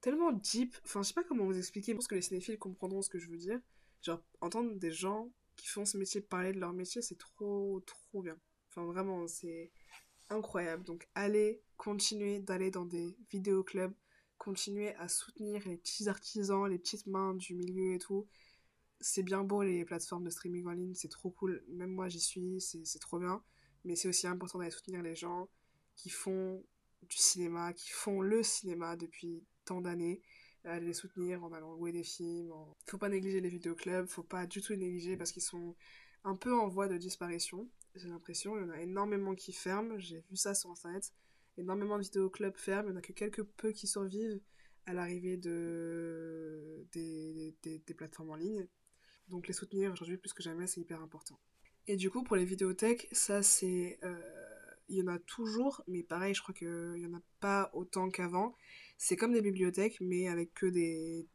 tellement 0.00 0.32
deep. 0.32 0.74
Enfin, 0.84 1.02
je 1.02 1.08
sais 1.08 1.14
pas 1.14 1.22
comment 1.22 1.44
vous 1.44 1.56
expliquer. 1.56 1.92
Je 1.92 1.98
pense 1.98 2.08
que 2.08 2.16
les 2.16 2.22
cinéphiles 2.22 2.58
comprendront 2.58 3.02
ce 3.02 3.10
que 3.10 3.20
je 3.20 3.30
veux 3.30 3.38
dire. 3.38 3.60
Genre, 4.02 4.20
entendre 4.40 4.74
des 4.74 4.90
gens 4.90 5.30
qui 5.60 5.66
font 5.66 5.84
ce 5.84 5.98
métier 5.98 6.20
parler 6.20 6.52
de 6.52 6.58
leur 6.58 6.72
métier, 6.72 7.02
c'est 7.02 7.18
trop, 7.18 7.80
trop 7.86 8.22
bien. 8.22 8.38
Enfin, 8.68 8.84
vraiment, 8.86 9.26
c'est 9.26 9.70
incroyable. 10.30 10.84
Donc, 10.84 11.08
allez, 11.14 11.60
continuez 11.76 12.40
d'aller 12.40 12.70
dans 12.70 12.84
des 12.84 13.16
vidéoclubs, 13.30 13.92
continuez 14.38 14.94
à 14.96 15.08
soutenir 15.08 15.62
les 15.66 15.76
petits 15.76 16.08
artisans, 16.08 16.66
les 16.66 16.78
petites 16.78 17.06
mains 17.06 17.34
du 17.34 17.54
milieu 17.54 17.94
et 17.94 17.98
tout. 17.98 18.26
C'est 19.00 19.22
bien 19.22 19.44
beau 19.44 19.62
les 19.62 19.84
plateformes 19.84 20.24
de 20.24 20.30
streaming 20.30 20.66
en 20.66 20.72
ligne, 20.72 20.94
c'est 20.94 21.08
trop 21.08 21.30
cool. 21.30 21.62
Même 21.68 21.90
moi, 21.90 22.08
j'y 22.08 22.20
suis, 22.20 22.60
c'est 22.60 22.98
trop 22.98 23.18
bien. 23.18 23.42
Mais 23.84 23.96
c'est 23.96 24.08
aussi 24.08 24.26
important 24.26 24.58
d'aller 24.58 24.70
soutenir 24.70 25.02
les 25.02 25.14
gens 25.14 25.48
qui 25.96 26.10
font 26.10 26.64
du 27.02 27.16
cinéma, 27.16 27.72
qui 27.72 27.90
font 27.90 28.20
le 28.20 28.42
cinéma 28.42 28.96
depuis 28.96 29.44
tant 29.64 29.80
d'années 29.80 30.22
à 30.64 30.78
les 30.78 30.92
soutenir 30.92 31.42
en 31.44 31.52
allant 31.52 31.74
louer 31.74 31.92
des 31.92 32.04
films. 32.04 32.52
Faut 32.86 32.98
pas 32.98 33.08
négliger 33.08 33.40
les 33.40 33.48
vidéoclubs, 33.48 34.06
faut 34.06 34.22
pas 34.22 34.46
du 34.46 34.60
tout 34.60 34.72
les 34.72 34.78
négliger 34.78 35.16
parce 35.16 35.32
qu'ils 35.32 35.42
sont 35.42 35.74
un 36.24 36.36
peu 36.36 36.54
en 36.54 36.68
voie 36.68 36.88
de 36.88 36.96
disparition. 36.96 37.68
J'ai 37.94 38.08
l'impression, 38.08 38.56
il 38.56 38.62
y 38.62 38.64
en 38.64 38.70
a 38.70 38.80
énormément 38.80 39.34
qui 39.34 39.52
ferment, 39.52 39.98
j'ai 39.98 40.24
vu 40.30 40.36
ça 40.36 40.54
sur 40.54 40.70
internet. 40.70 41.12
Énormément 41.56 41.98
de 41.98 42.02
vidéoclubs 42.02 42.56
ferment, 42.56 42.88
il 42.88 42.92
n'y 42.92 42.96
en 42.96 42.98
a 42.98 43.02
que 43.02 43.12
quelques 43.12 43.42
peu 43.42 43.72
qui 43.72 43.86
survivent 43.86 44.40
à 44.86 44.92
l'arrivée 44.92 45.36
de... 45.36 46.86
Des, 46.92 47.54
des, 47.62 47.94
plateformes 47.94 48.30
en 48.30 48.36
ligne. 48.36 48.66
Donc 49.28 49.46
les 49.46 49.52
soutenir 49.54 49.92
aujourd'hui 49.92 50.16
plus 50.16 50.32
que 50.32 50.42
jamais, 50.42 50.66
c'est 50.66 50.80
hyper 50.80 51.02
important. 51.02 51.38
Et 51.86 51.96
du 51.96 52.10
coup, 52.10 52.22
pour 52.22 52.36
les 52.36 52.44
vidéothèques, 52.44 53.08
ça 53.12 53.42
c'est. 53.42 53.98
Euh, 54.04 54.18
il 54.88 54.98
y 54.98 55.02
en 55.02 55.06
a 55.06 55.18
toujours, 55.20 55.82
mais 55.86 56.02
pareil, 56.02 56.34
je 56.34 56.42
crois 56.42 56.54
qu'il 56.54 56.94
n'y 56.94 57.06
en 57.06 57.14
a 57.14 57.22
pas 57.38 57.70
autant 57.74 58.10
qu'avant. 58.10 58.56
C'est 59.02 59.16
comme 59.16 59.32
des 59.32 59.40
bibliothèques, 59.40 59.96
mais 60.02 60.28
avec 60.28 60.52
que 60.52 60.66
des 60.66 61.26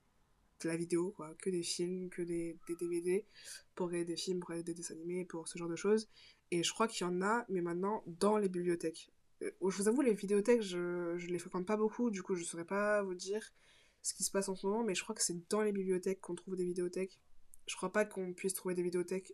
de 0.62 0.70
la 0.70 0.78
vidéo, 0.78 1.16
que 1.42 1.50
des 1.50 1.64
films, 1.64 2.12
que 2.12 2.22
des, 2.22 2.60
des 2.68 2.76
DVD, 2.76 3.26
pour 3.74 3.90
des 3.90 4.16
films, 4.16 4.40
pour 4.40 4.54
des 4.54 4.74
dessins 4.74 4.94
animés, 4.94 5.26
pour 5.26 5.48
ce 5.48 5.58
genre 5.58 5.68
de 5.68 5.76
choses. 5.76 6.08
Et 6.52 6.62
je 6.62 6.72
crois 6.72 6.88
qu'il 6.88 7.06
y 7.06 7.10
en 7.10 7.24
a, 7.24 7.44
mais 7.50 7.62
maintenant, 7.62 8.04
dans 8.06 8.38
les 8.38 8.50
bibliothèques. 8.50 9.10
Euh, 9.42 9.50
je 9.68 9.78
vous 9.78 9.88
avoue, 9.88 10.02
les 10.02 10.14
vidéothèques, 10.14 10.62
je, 10.62 11.18
je 11.18 11.28
les 11.28 11.40
fréquente 11.40 11.66
pas 11.66 11.76
beaucoup, 11.76 12.12
du 12.12 12.22
coup, 12.22 12.36
je 12.36 12.44
saurais 12.44 12.66
pas 12.66 13.02
vous 13.02 13.16
dire 13.16 13.52
ce 14.04 14.14
qui 14.14 14.24
se 14.24 14.30
passe 14.30 14.48
en 14.48 14.56
ce 14.56 14.68
moment, 14.68 14.84
mais 14.84 14.94
je 14.94 15.02
crois 15.02 15.16
que 15.16 15.24
c'est 15.24 15.50
dans 15.50 15.64
les 15.64 15.72
bibliothèques 15.72 16.22
qu'on 16.22 16.36
trouve 16.36 16.56
des 16.56 16.66
vidéothèques. 16.66 17.20
Je 17.66 17.76
crois 17.76 17.92
pas 17.92 18.06
qu'on 18.06 18.32
puisse 18.34 18.54
trouver 18.54 18.76
des 18.76 18.84
vidéothèques 18.84 19.34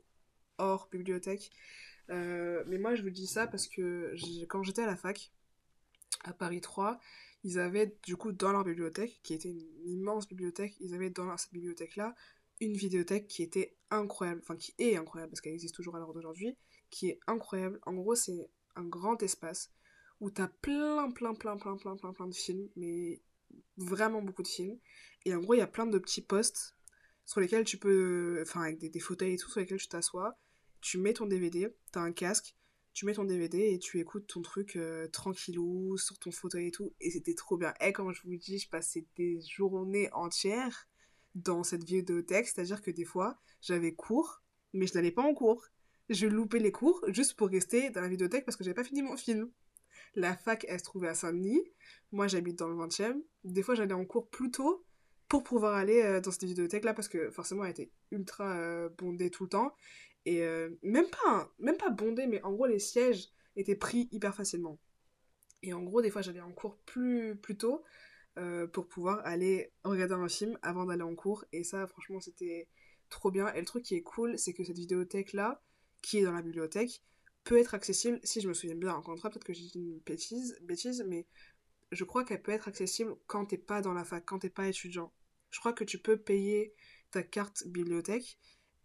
hors 0.58 0.88
bibliothèque. 0.90 1.52
Euh, 2.10 2.64
mais 2.68 2.78
moi, 2.78 2.96
je 2.96 3.04
vous 3.04 3.10
dis 3.10 3.28
ça 3.28 3.46
parce 3.46 3.68
que 3.68 4.16
quand 4.48 4.64
j'étais 4.64 4.84
à 4.84 4.88
la 4.88 4.96
fac, 4.96 5.34
à 6.24 6.34
Paris 6.34 6.62
3, 6.62 6.98
ils 7.44 7.60
avaient 7.60 7.98
du 8.04 8.16
coup 8.16 8.32
dans 8.32 8.52
leur 8.52 8.64
bibliothèque, 8.64 9.20
qui 9.24 9.34
était 9.34 9.50
une 9.50 9.66
immense 9.86 10.28
bibliothèque, 10.28 10.76
ils 10.80 10.94
avaient 10.94 11.10
dans 11.10 11.36
cette 11.38 11.54
bibliothèque-là 11.54 12.16
une 12.60 12.74
vidéothèque 12.74 13.28
qui 13.28 13.42
était 13.42 13.76
incroyable, 13.90 14.42
enfin 14.44 14.56
qui 14.56 14.76
est 14.78 14.96
incroyable 14.96 15.32
parce 15.32 15.42
qu'elle 15.42 15.54
existe 15.54 15.76
toujours 15.76 15.96
à 15.96 16.00
l'heure 16.00 16.14
d'aujourd'hui, 16.14 16.56
qui 16.92 17.10
est 17.10 17.20
incroyable. 17.26 17.80
En 17.86 17.94
gros, 17.94 18.16
c'est 18.16 18.50
un 18.76 18.84
grand 18.84 19.22
espace 19.24 19.72
où 20.20 20.30
t'as 20.30 20.48
plein, 20.48 21.10
plein, 21.12 21.34
plein, 21.34 21.58
plein, 21.58 21.76
plein, 21.76 21.96
plein, 21.96 22.14
plein 22.14 22.28
de 22.28 22.36
films, 22.36 22.70
mais 22.76 23.22
vraiment 23.78 24.22
beaucoup 24.22 24.44
de 24.44 24.48
films. 24.48 24.78
Et 25.26 25.34
en 25.34 25.40
gros, 25.40 25.56
il 25.56 25.58
y 25.58 25.62
a 25.62 25.68
plein 25.68 25.88
de 25.88 25.98
petits 25.98 26.22
postes 26.22 26.76
sur 27.26 27.42
lesquels 27.42 27.66
tu 27.66 27.78
peux, 27.78 28.40
enfin 28.44 28.62
avec 28.62 28.78
des, 28.78 28.90
des 28.90 29.00
fauteuils 29.00 29.34
et 29.34 29.38
tout, 29.38 29.50
sur 29.50 29.60
lesquels 29.60 29.80
tu 29.80 29.88
t'assois, 29.88 30.38
tu 30.82 31.00
mets 31.00 31.14
ton 31.14 31.26
DVD, 31.26 31.76
t'as 31.92 32.02
un 32.02 32.12
casque, 32.12 32.56
tu 32.94 33.06
mets 33.06 33.14
ton 33.14 33.24
DVD 33.24 33.74
et 33.74 33.80
tu 33.80 34.00
écoutes 34.00 34.28
ton 34.28 34.42
truc 34.42 34.76
euh, 34.76 35.08
tranquillou 35.08 35.98
sur 35.98 36.18
ton 36.20 36.32
fauteuil 36.32 36.68
et 36.68 36.72
tout. 36.72 36.94
Et 37.00 37.12
c'était 37.12 37.34
trop 37.34 37.58
bien. 37.58 37.74
Et 37.82 37.94
comme 37.94 38.14
je 38.14 38.22
vous 38.24 38.36
dis, 38.36 38.60
je 38.60 38.70
passais 38.70 39.06
des 39.16 39.40
journées 39.42 40.10
entières 40.14 40.88
dans 41.36 41.64
cette 41.64 41.84
vidéothèque. 41.84 42.48
C'est-à-dire 42.48 42.82
que 42.82 42.92
des 42.92 43.06
fois, 43.06 43.40
j'avais 43.62 43.94
cours, 43.94 44.44
mais 44.74 44.88
je 44.88 44.94
n'allais 44.94 45.12
pas 45.12 45.24
en 45.24 45.34
cours. 45.34 45.68
Je 46.10 46.28
loupais 46.28 46.60
les 46.60 46.74
cours 46.74 47.02
juste 47.08 47.36
pour 47.36 47.48
rester 47.48 47.90
dans 47.90 48.02
la 48.02 48.10
vidéothèque 48.10 48.44
parce 48.44 48.58
que 48.58 48.64
j'avais 48.64 48.74
pas 48.76 48.84
fini 48.84 49.02
mon 49.02 49.16
film. 49.16 49.50
La 50.16 50.36
fac, 50.36 50.66
elle 50.68 50.80
se 50.80 50.84
trouvait 50.84 51.08
à 51.08 51.14
Saint-Denis. 51.14 51.64
Moi, 52.12 52.28
j'habite 52.28 52.60
dans 52.60 52.68
le 52.68 52.76
20e. 52.76 53.22
Des 53.46 53.64
fois, 53.64 53.76
j'allais 53.76 53.94
en 53.94 54.04
cours 54.04 54.30
plus 54.30 54.52
tôt 54.52 54.84
pour 55.30 55.44
pouvoir 55.44 55.76
aller 55.76 56.02
euh, 56.02 56.20
dans 56.20 56.32
cette 56.32 56.44
vidéothèque-là 56.44 56.94
parce 56.94 57.08
que 57.08 57.32
forcément, 57.32 57.64
elle 57.64 57.72
était 57.72 57.92
ultra 58.12 58.58
euh, 58.58 58.90
bondée 58.98 59.30
tout 59.30 59.44
le 59.44 59.50
temps. 59.50 59.74
Et 60.26 60.44
euh, 60.44 60.70
même, 60.84 61.08
pas, 61.10 61.52
même 61.60 61.78
pas 61.78 61.90
bondé, 61.90 62.28
mais 62.28 62.42
en 62.44 62.54
gros, 62.54 62.68
les 62.68 62.80
sièges 62.80 63.30
étaient 63.56 63.76
pris 63.76 64.08
hyper 64.12 64.36
facilement. 64.36 64.80
Et 65.64 65.74
en 65.74 65.84
gros, 65.84 66.02
des 66.02 66.10
fois, 66.10 66.22
j'allais 66.22 66.42
en 66.42 66.52
cours 66.52 66.78
plus, 66.86 67.36
plus 67.36 67.58
tôt 67.58 67.84
euh, 68.38 68.68
pour 68.68 68.88
pouvoir 68.88 69.22
aller 69.26 69.72
regarder 69.84 70.14
un 70.14 70.28
film 70.28 70.58
avant 70.62 70.86
d'aller 70.86 71.04
en 71.04 71.16
cours. 71.16 71.46
Et 71.52 71.64
ça, 71.64 71.88
franchement, 71.88 72.20
c'était 72.20 72.68
trop 73.10 73.32
bien. 73.32 73.52
Et 73.54 73.60
le 73.60 73.66
truc 73.66 73.84
qui 73.84 73.96
est 73.96 74.04
cool, 74.04 74.38
c'est 74.38 74.54
que 74.54 74.64
cette 74.64 74.78
vidéothèque-là, 74.78 75.62
qui 76.02 76.20
est 76.20 76.24
dans 76.24 76.32
la 76.32 76.42
bibliothèque, 76.42 77.04
peut 77.44 77.58
être 77.58 77.74
accessible, 77.74 78.20
si 78.24 78.42
je 78.42 78.48
me 78.48 78.54
souviens 78.54 78.76
bien, 78.76 78.94
encore 78.94 79.14
une 79.14 79.20
fois, 79.20 79.30
peut-être 79.30 79.44
que 79.44 79.54
j'ai 79.54 79.66
dit 79.66 79.80
une 79.80 80.00
bêtise, 80.00 80.58
bêtise, 80.62 81.04
mais 81.08 81.26
je 81.92 82.04
crois 82.04 82.24
qu'elle 82.24 82.42
peut 82.42 82.52
être 82.52 82.68
accessible 82.68 83.16
quand 83.28 83.46
t'es 83.48 83.58
pas 83.58 83.82
dans 83.82 83.94
la 83.94 84.04
fac, 84.04 84.24
quand 84.26 84.40
t'es 84.40 84.50
pas 84.50 84.68
étudiant. 84.68 85.12
Je 85.50 85.60
crois 85.60 85.74
que 85.74 85.84
tu 85.84 85.98
peux 85.98 86.18
payer 86.18 86.74
ta 87.12 87.24
carte 87.24 87.68
bibliothèque 87.68 88.38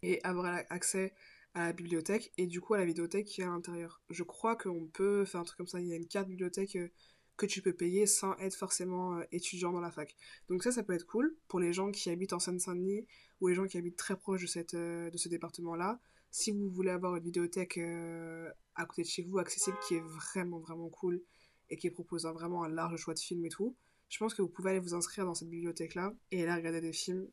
et 0.07 0.21
avoir 0.23 0.47
accès 0.71 1.13
à 1.55 1.67
la 1.67 1.73
bibliothèque 1.73 2.33
et 2.39 2.47
du 2.47 2.61
coup 2.61 2.75
à 2.75 2.79
la 2.79 2.85
vidéothèque 2.85 3.27
qui 3.27 3.41
est 3.41 3.45
à 3.45 3.49
l'intérieur. 3.49 4.01
Je 4.09 4.23
crois 4.23 4.57
qu'on 4.57 4.87
peut 4.87 5.25
faire 5.25 5.41
un 5.41 5.45
truc 5.45 5.59
comme 5.59 5.67
ça, 5.67 5.81
il 5.81 5.89
y 5.89 5.93
a 5.93 5.97
une 5.97 6.07
carte 6.07 6.29
bibliothèque 6.29 6.77
euh, 6.77 6.89
que 7.37 7.45
tu 7.45 7.61
peux 7.61 7.73
payer 7.73 8.07
sans 8.07 8.37
être 8.37 8.55
forcément 8.55 9.17
euh, 9.17 9.25
étudiant 9.33 9.73
dans 9.73 9.81
la 9.81 9.91
fac. 9.91 10.15
Donc 10.49 10.63
ça, 10.63 10.71
ça 10.71 10.85
peut 10.85 10.93
être 10.93 11.07
cool 11.07 11.37
pour 11.49 11.59
les 11.59 11.73
gens 11.73 11.91
qui 11.91 12.09
habitent 12.09 12.35
en 12.35 12.39
Seine-Saint-Denis 12.39 13.07
ou 13.41 13.49
les 13.49 13.55
gens 13.55 13.67
qui 13.67 13.79
habitent 13.79 13.97
très 13.97 14.17
proche 14.17 14.43
de, 14.43 14.47
cette, 14.47 14.75
euh, 14.75 15.11
de 15.11 15.19
ce 15.19 15.29
département-là. 15.29 15.99
Si 16.31 16.53
vous 16.53 16.71
voulez 16.71 16.91
avoir 16.91 17.17
une 17.17 17.25
vidéothèque 17.25 17.79
à 17.79 18.85
côté 18.85 19.03
de 19.03 19.07
chez 19.09 19.23
vous, 19.23 19.39
accessible, 19.39 19.79
qui 19.89 19.95
est 19.95 20.03
vraiment 20.03 20.59
vraiment 20.59 20.91
cool 20.91 21.23
et 21.71 21.79
qui 21.79 21.91
propose 21.91 22.27
vraiment 22.27 22.63
un 22.65 22.69
large 22.69 22.97
choix 22.97 23.15
de 23.15 23.19
films 23.19 23.47
et 23.47 23.49
tout, 23.49 23.75
je 24.11 24.19
pense 24.19 24.35
que 24.35 24.43
vous 24.43 24.49
pouvez 24.49 24.71
aller 24.71 24.81
vous 24.81 24.95
inscrire 24.95 25.25
dans 25.25 25.35
cette 25.35 25.49
bibliothèque-là 25.49 26.13
et 26.33 26.43
aller 26.43 26.53
regarder 26.53 26.83
des 26.83 26.93
films 26.93 27.27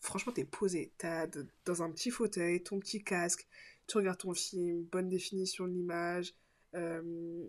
franchement, 0.00 0.32
t'es 0.32 0.44
posé. 0.44 0.92
T'as 0.98 1.26
dans 1.64 1.82
un 1.82 1.90
petit 1.90 2.10
fauteuil, 2.10 2.62
ton 2.62 2.78
petit 2.78 3.02
casque, 3.02 3.46
tu 3.86 3.98
regardes 3.98 4.18
ton 4.18 4.34
film, 4.34 4.84
bonne 4.84 5.08
définition 5.08 5.66
de 5.66 5.72
l'image. 5.72 6.34
Euh, 6.74 7.46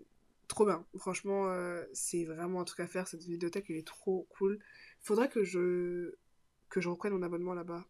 trop 0.48 0.66
bien. 0.66 0.86
Franchement, 0.96 1.48
euh, 1.48 1.84
c'est 1.92 2.24
vraiment 2.24 2.60
un 2.60 2.64
truc 2.64 2.80
à 2.80 2.86
faire. 2.86 3.08
Cette 3.08 3.26
bibliothèque, 3.26 3.66
elle 3.68 3.76
est 3.76 3.86
trop 3.86 4.26
cool. 4.30 4.58
Faudrait 5.00 5.28
que 5.28 5.44
je, 5.44 6.14
que 6.68 6.80
je 6.80 6.88
reprenne 6.88 7.12
mon 7.12 7.22
abonnement 7.22 7.54
là-bas. 7.54 7.86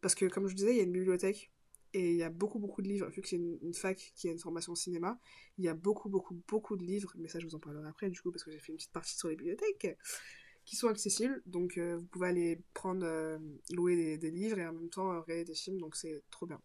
Parce 0.00 0.14
que, 0.14 0.26
comme 0.26 0.48
je 0.48 0.54
disais, 0.54 0.72
il 0.72 0.76
y 0.78 0.80
a 0.80 0.84
une 0.84 0.92
bibliothèque 0.92 1.50
et 1.94 2.10
il 2.10 2.16
y 2.16 2.22
a 2.22 2.30
beaucoup, 2.30 2.58
beaucoup 2.58 2.80
de 2.80 2.88
livres. 2.88 3.08
Vu 3.10 3.20
que 3.20 3.28
c'est 3.28 3.36
une, 3.36 3.74
fac 3.74 4.12
qui 4.14 4.28
a 4.28 4.32
une 4.32 4.38
formation 4.38 4.74
cinéma, 4.74 5.18
il 5.58 5.64
y 5.64 5.68
a 5.68 5.74
beaucoup, 5.74 6.08
beaucoup, 6.08 6.40
beaucoup 6.48 6.76
de 6.76 6.84
livres. 6.84 7.12
Mais 7.18 7.28
ça, 7.28 7.38
je 7.38 7.46
vous 7.46 7.54
en 7.54 7.58
parlerai 7.58 7.88
après, 7.88 8.08
du 8.08 8.20
coup, 8.20 8.32
parce 8.32 8.44
que 8.44 8.50
j'ai 8.50 8.58
fait 8.58 8.72
une 8.72 8.78
petite 8.78 8.92
partie 8.92 9.16
sur 9.16 9.28
les 9.28 9.36
bibliothèques 9.36 9.96
sont 10.76 10.88
accessibles. 10.88 11.42
Donc, 11.46 11.78
euh, 11.78 11.96
vous 11.96 12.06
pouvez 12.06 12.28
aller 12.28 12.62
prendre, 12.74 13.04
euh, 13.04 13.38
louer 13.70 14.18
des, 14.18 14.30
livres 14.30 14.58
et 14.58 14.66
en 14.66 14.72
même 14.72 14.90
temps 14.90 15.08
regarder 15.20 15.44
des 15.44 15.54
films. 15.54 15.78
Donc, 15.78 15.96
c'est 15.96 16.22
trop 16.30 16.46
bien. 16.46 16.60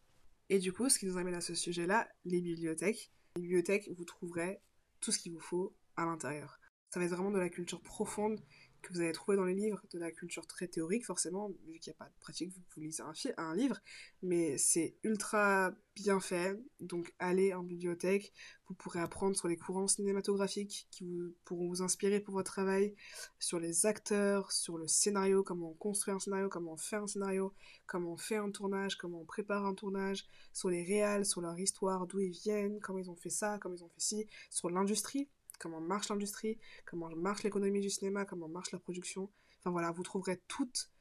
Et 0.50 0.60
du 0.60 0.72
coup, 0.72 0.90
ce 0.90 1.00
qui 1.00 1.06
nous 1.06 1.18
amène 1.18 1.36
à 1.36 1.42
ce 1.42 1.56
sujet-là, 1.56 2.08
les 2.26 2.42
bibliothèques. 2.42 3.12
Les 3.36 3.42
bibliothèques, 3.42 3.90
vous 3.96 4.06
trouverez 4.06 4.62
tout 5.00 5.12
ce 5.12 5.20
qu'il 5.20 5.34
vous 5.34 5.40
faut 5.40 5.76
à 5.96 6.06
l'intérieur. 6.06 6.60
Ça 6.90 7.00
va 7.00 7.06
être 7.06 7.12
vraiment 7.12 7.32
de 7.32 7.40
la 7.40 7.50
culture 7.50 7.82
profonde 7.82 8.40
que 8.82 8.94
vous 8.94 9.02
allez 9.02 9.12
trouver 9.12 9.38
dans 9.38 9.46
les 9.46 9.54
livres, 9.54 9.82
de 9.92 10.00
la 10.00 10.12
culture 10.12 10.48
très 10.48 10.68
théorique 10.68 11.06
forcément, 11.06 11.50
vu 11.68 11.80
qu'il 11.80 11.92
n'y 11.92 11.96
a 11.96 12.00
pas 12.00 12.10
de 12.10 12.20
pratique, 12.20 12.50
vous, 12.50 12.62
vous 12.76 12.82
lisez 12.82 13.04
un, 13.04 13.14
un 13.38 13.56
livre, 13.56 13.78
mais 14.22 14.58
c'est 14.58 14.96
ultra 15.04 15.72
bien 15.96 16.20
fait, 16.20 16.60
donc 16.80 17.14
allez 17.18 17.54
en 17.54 17.64
bibliothèque, 17.64 18.32
vous 18.68 18.76
pourrez 18.76 19.00
apprendre 19.00 19.36
sur 19.36 19.48
les 19.48 19.58
courants 19.58 19.88
cinématographiques 19.88 20.88
qui 20.92 21.06
vous, 21.06 21.34
pourront 21.44 21.68
vous 21.68 21.82
inspirer 21.82 22.20
pour 22.20 22.36
votre 22.36 22.52
travail, 22.52 22.96
sur 23.40 23.60
les 23.60 23.86
acteurs, 23.86 24.52
sur 24.52 24.78
le 24.78 24.88
scénario, 24.88 25.44
comment 25.44 25.72
on 25.72 25.74
construit 25.74 26.14
un 26.14 26.20
scénario, 26.20 26.50
comment 26.50 26.74
on 26.74 26.78
fait 26.78 26.98
un 26.98 27.08
scénario, 27.08 27.54
comment 27.88 28.14
on 28.14 28.18
fait 28.18 28.36
un 28.36 28.52
tournage, 28.52 28.96
comment 28.96 29.22
on 29.22 29.26
prépare 29.26 29.66
un 29.66 29.74
tournage, 29.74 30.26
sur 30.54 30.70
les 30.70 30.84
réals, 30.84 31.26
sur 31.26 31.42
leur 31.42 31.58
histoire, 31.58 32.06
d'où 32.06 32.20
ils 32.20 32.32
viennent, 32.32 32.80
comment 32.80 33.00
ils 33.00 33.10
ont 33.10 33.16
fait 33.16 33.30
ça, 33.30 33.58
comment 33.60 33.76
ils 33.76 33.84
ont 33.84 33.90
fait 33.90 34.02
ci, 34.02 34.28
sur 34.50 34.70
l'industrie, 34.70 35.30
comment 35.60 35.82
marche 35.82 36.10
l'industrie, 36.10 36.58
comment 36.86 37.10
marche 37.16 37.44
l'économie 37.44 37.82
du 37.82 37.90
cinéma, 37.90 38.26
comment 38.26 38.48
marche 38.48 38.72
la 38.72 38.80
production. 38.80 39.30
Enfin 39.60 39.72
voilà, 39.72 39.92
vous 39.92 40.04
trouverez 40.04 40.40
toutes 40.48 40.92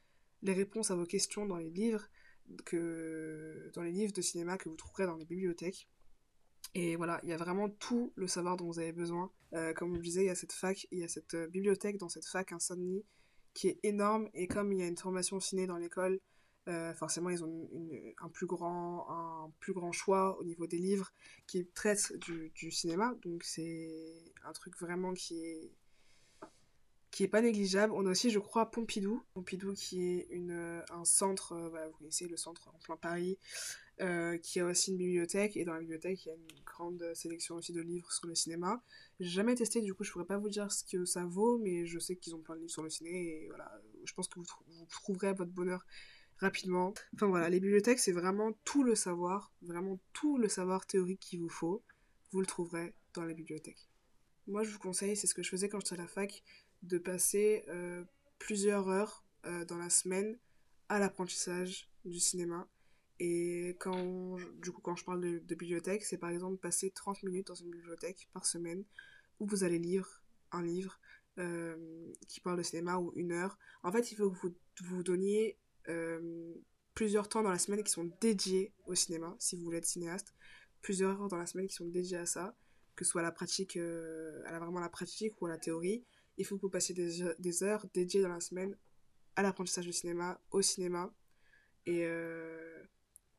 les 0.41 0.53
réponses 0.53 0.91
à 0.91 0.95
vos 0.95 1.05
questions 1.05 1.45
dans 1.45 1.57
les 1.57 1.69
livres 1.69 2.07
que 2.65 3.71
dans 3.73 3.81
les 3.81 3.91
livres 3.91 4.13
de 4.13 4.21
cinéma 4.21 4.57
que 4.57 4.69
vous 4.69 4.75
trouverez 4.75 5.05
dans 5.05 5.15
les 5.15 5.25
bibliothèques. 5.25 5.89
Et 6.73 6.95
voilà, 6.95 7.19
il 7.23 7.29
y 7.29 7.33
a 7.33 7.37
vraiment 7.37 7.69
tout 7.69 8.13
le 8.15 8.27
savoir 8.27 8.57
dont 8.57 8.65
vous 8.65 8.79
avez 8.79 8.91
besoin. 8.91 9.31
Euh, 9.53 9.73
comme 9.73 9.95
je 9.95 10.01
disais, 10.01 10.23
il 10.23 10.27
y 10.27 10.29
a 10.29 10.35
cette 10.35 10.53
fac, 10.53 10.87
il 10.91 10.99
y 10.99 11.03
a 11.03 11.07
cette 11.07 11.33
euh, 11.33 11.47
bibliothèque 11.47 11.97
dans 11.97 12.09
cette 12.09 12.25
fac 12.25 12.53
Saint-Denis 12.59 13.05
qui 13.53 13.69
est 13.69 13.79
énorme. 13.83 14.29
Et 14.33 14.47
comme 14.47 14.71
il 14.71 14.79
y 14.79 14.83
a 14.83 14.87
une 14.87 14.97
formation 14.97 15.39
ciné 15.39 15.65
dans 15.65 15.77
l'école, 15.77 16.19
euh, 16.67 16.93
forcément, 16.93 17.29
ils 17.29 17.43
ont 17.45 17.69
un, 18.21 18.29
plus 18.29 18.45
grand, 18.45 19.09
un 19.09 19.51
plus 19.59 19.73
grand 19.73 19.93
choix 19.93 20.37
au 20.39 20.43
niveau 20.43 20.67
des 20.67 20.77
livres 20.77 21.13
qui 21.45 21.65
traitent 21.67 22.13
du, 22.19 22.71
cinéma. 22.71 23.15
Donc, 23.23 23.43
c'est 23.43 24.33
un 24.43 24.51
truc 24.51 24.77
vraiment 24.77 25.13
qui 25.13 25.39
est, 25.39 25.71
qui 27.11 27.23
est 27.23 27.29
pas 27.29 27.41
négligeable. 27.41 27.93
On 27.93 28.05
a 28.05 28.09
aussi, 28.09 28.31
je 28.31 28.39
crois, 28.39 28.69
Pompidou. 28.69 29.23
Pompidou, 29.33 29.73
qui 29.73 30.03
est 30.03 30.27
une, 30.29 30.83
un 30.89 31.05
centre, 31.05 31.53
euh, 31.53 31.87
vous 31.87 31.97
connaissez 31.99 32.27
le 32.27 32.35
centre 32.35 32.67
en 32.67 32.77
plein 32.79 32.97
Paris, 32.97 33.37
euh, 34.01 34.37
qui 34.37 34.59
a 34.59 34.65
aussi 34.65 34.91
une 34.91 34.97
bibliothèque. 34.97 35.55
Et 35.55 35.63
dans 35.63 35.73
la 35.73 35.79
bibliothèque, 35.79 36.25
il 36.25 36.27
y 36.27 36.31
a 36.31 36.35
une 36.35 36.63
grande 36.65 37.13
sélection 37.13 37.55
aussi 37.55 37.71
de 37.71 37.79
livres 37.79 38.11
sur 38.11 38.27
le 38.27 38.35
cinéma. 38.35 38.83
J'ai 39.21 39.29
jamais 39.29 39.55
testé, 39.55 39.81
du 39.81 39.93
coup, 39.93 40.03
je 40.03 40.11
pourrais 40.11 40.25
pas 40.25 40.37
vous 40.37 40.49
dire 40.49 40.69
ce 40.69 40.83
que 40.83 41.05
ça 41.05 41.23
vaut, 41.23 41.59
mais 41.59 41.85
je 41.85 41.97
sais 41.97 42.17
qu'ils 42.17 42.35
ont 42.35 42.41
plein 42.41 42.55
de 42.55 42.59
livres 42.59 42.73
sur 42.73 42.83
le 42.83 42.89
ciné. 42.89 43.45
Et 43.45 43.47
voilà, 43.47 43.71
je 44.03 44.13
pense 44.13 44.27
que 44.27 44.41
vous, 44.41 44.45
vous 44.67 44.85
trouverez 44.87 45.31
votre 45.31 45.51
bonheur 45.51 45.85
rapidement. 46.39 46.93
Enfin 47.13 47.27
voilà, 47.27 47.49
les 47.49 47.59
bibliothèques, 47.59 47.99
c'est 47.99 48.11
vraiment 48.11 48.53
tout 48.63 48.83
le 48.83 48.95
savoir, 48.95 49.51
vraiment 49.61 49.99
tout 50.13 50.37
le 50.37 50.47
savoir 50.47 50.85
théorique 50.85 51.19
qu'il 51.19 51.41
vous 51.41 51.49
faut, 51.49 51.83
vous 52.31 52.39
le 52.39 52.45
trouverez 52.45 52.93
dans 53.13 53.25
les 53.25 53.33
bibliothèques. 53.33 53.89
Moi, 54.47 54.63
je 54.63 54.69
vous 54.69 54.79
conseille, 54.79 55.17
c'est 55.17 55.27
ce 55.27 55.33
que 55.33 55.43
je 55.43 55.49
faisais 55.49 55.69
quand 55.69 55.79
j'étais 55.79 55.95
à 55.95 56.03
la 56.03 56.07
fac, 56.07 56.43
de 56.83 56.97
passer 56.97 57.65
euh, 57.67 58.03
plusieurs 58.39 58.87
heures 58.87 59.25
euh, 59.45 59.65
dans 59.65 59.77
la 59.77 59.89
semaine 59.89 60.37
à 60.89 60.99
l'apprentissage 60.99 61.89
du 62.05 62.19
cinéma. 62.19 62.67
Et 63.19 63.75
quand, 63.79 64.37
du 64.61 64.71
coup, 64.71 64.81
quand 64.81 64.95
je 64.95 65.03
parle 65.03 65.21
de, 65.21 65.55
bibliothèque, 65.55 66.03
c'est 66.03 66.17
par 66.17 66.29
exemple 66.29 66.57
passer 66.57 66.91
30 66.91 67.23
minutes 67.23 67.47
dans 67.47 67.55
une 67.55 67.71
bibliothèque 67.71 68.29
par 68.31 68.45
semaine 68.45 68.83
où 69.39 69.47
vous 69.47 69.63
allez 69.63 69.79
lire 69.79 70.23
un 70.51 70.63
livre 70.63 70.99
euh, 71.39 72.13
qui 72.27 72.39
parle 72.39 72.57
de 72.57 72.63
cinéma 72.63 72.97
ou 72.97 73.11
une 73.15 73.31
heure. 73.31 73.57
En 73.83 73.91
fait, 73.91 74.11
il 74.11 74.15
faut 74.15 74.29
que 74.29 74.37
vous 74.37 74.55
vous 74.83 75.03
donniez 75.03 75.57
plusieurs 76.93 77.29
temps 77.29 77.43
dans 77.43 77.51
la 77.51 77.59
semaine 77.59 77.83
qui 77.83 77.91
sont 77.91 78.09
dédiés 78.21 78.73
au 78.85 78.95
cinéma, 78.95 79.35
si 79.39 79.55
vous 79.55 79.63
voulez 79.63 79.77
être 79.77 79.85
cinéaste, 79.85 80.33
plusieurs 80.81 81.21
heures 81.21 81.27
dans 81.27 81.37
la 81.37 81.45
semaine 81.45 81.67
qui 81.67 81.75
sont 81.75 81.87
dédiées 81.87 82.17
à 82.17 82.25
ça, 82.25 82.55
que 82.95 83.05
ce 83.05 83.11
soit 83.11 83.21
à 83.21 83.23
la 83.23 83.31
pratique, 83.31 83.77
euh, 83.77 84.41
à 84.45 84.51
la, 84.51 84.59
vraiment 84.59 84.79
la 84.79 84.89
pratique 84.89 85.39
ou 85.41 85.45
à 85.45 85.49
la 85.49 85.57
théorie. 85.57 86.03
Il 86.37 86.45
faut 86.45 86.55
que 86.55 86.61
vous 86.61 86.69
passiez 86.69 86.95
des, 86.95 87.23
des 87.37 87.63
heures 87.63 87.85
dédiées 87.93 88.21
dans 88.21 88.29
la 88.29 88.39
semaine 88.39 88.75
à 89.35 89.43
l'apprentissage 89.43 89.85
du 89.85 89.93
cinéma, 89.93 90.41
au 90.49 90.61
cinéma, 90.61 91.13
et 91.85 92.05
euh, 92.05 92.83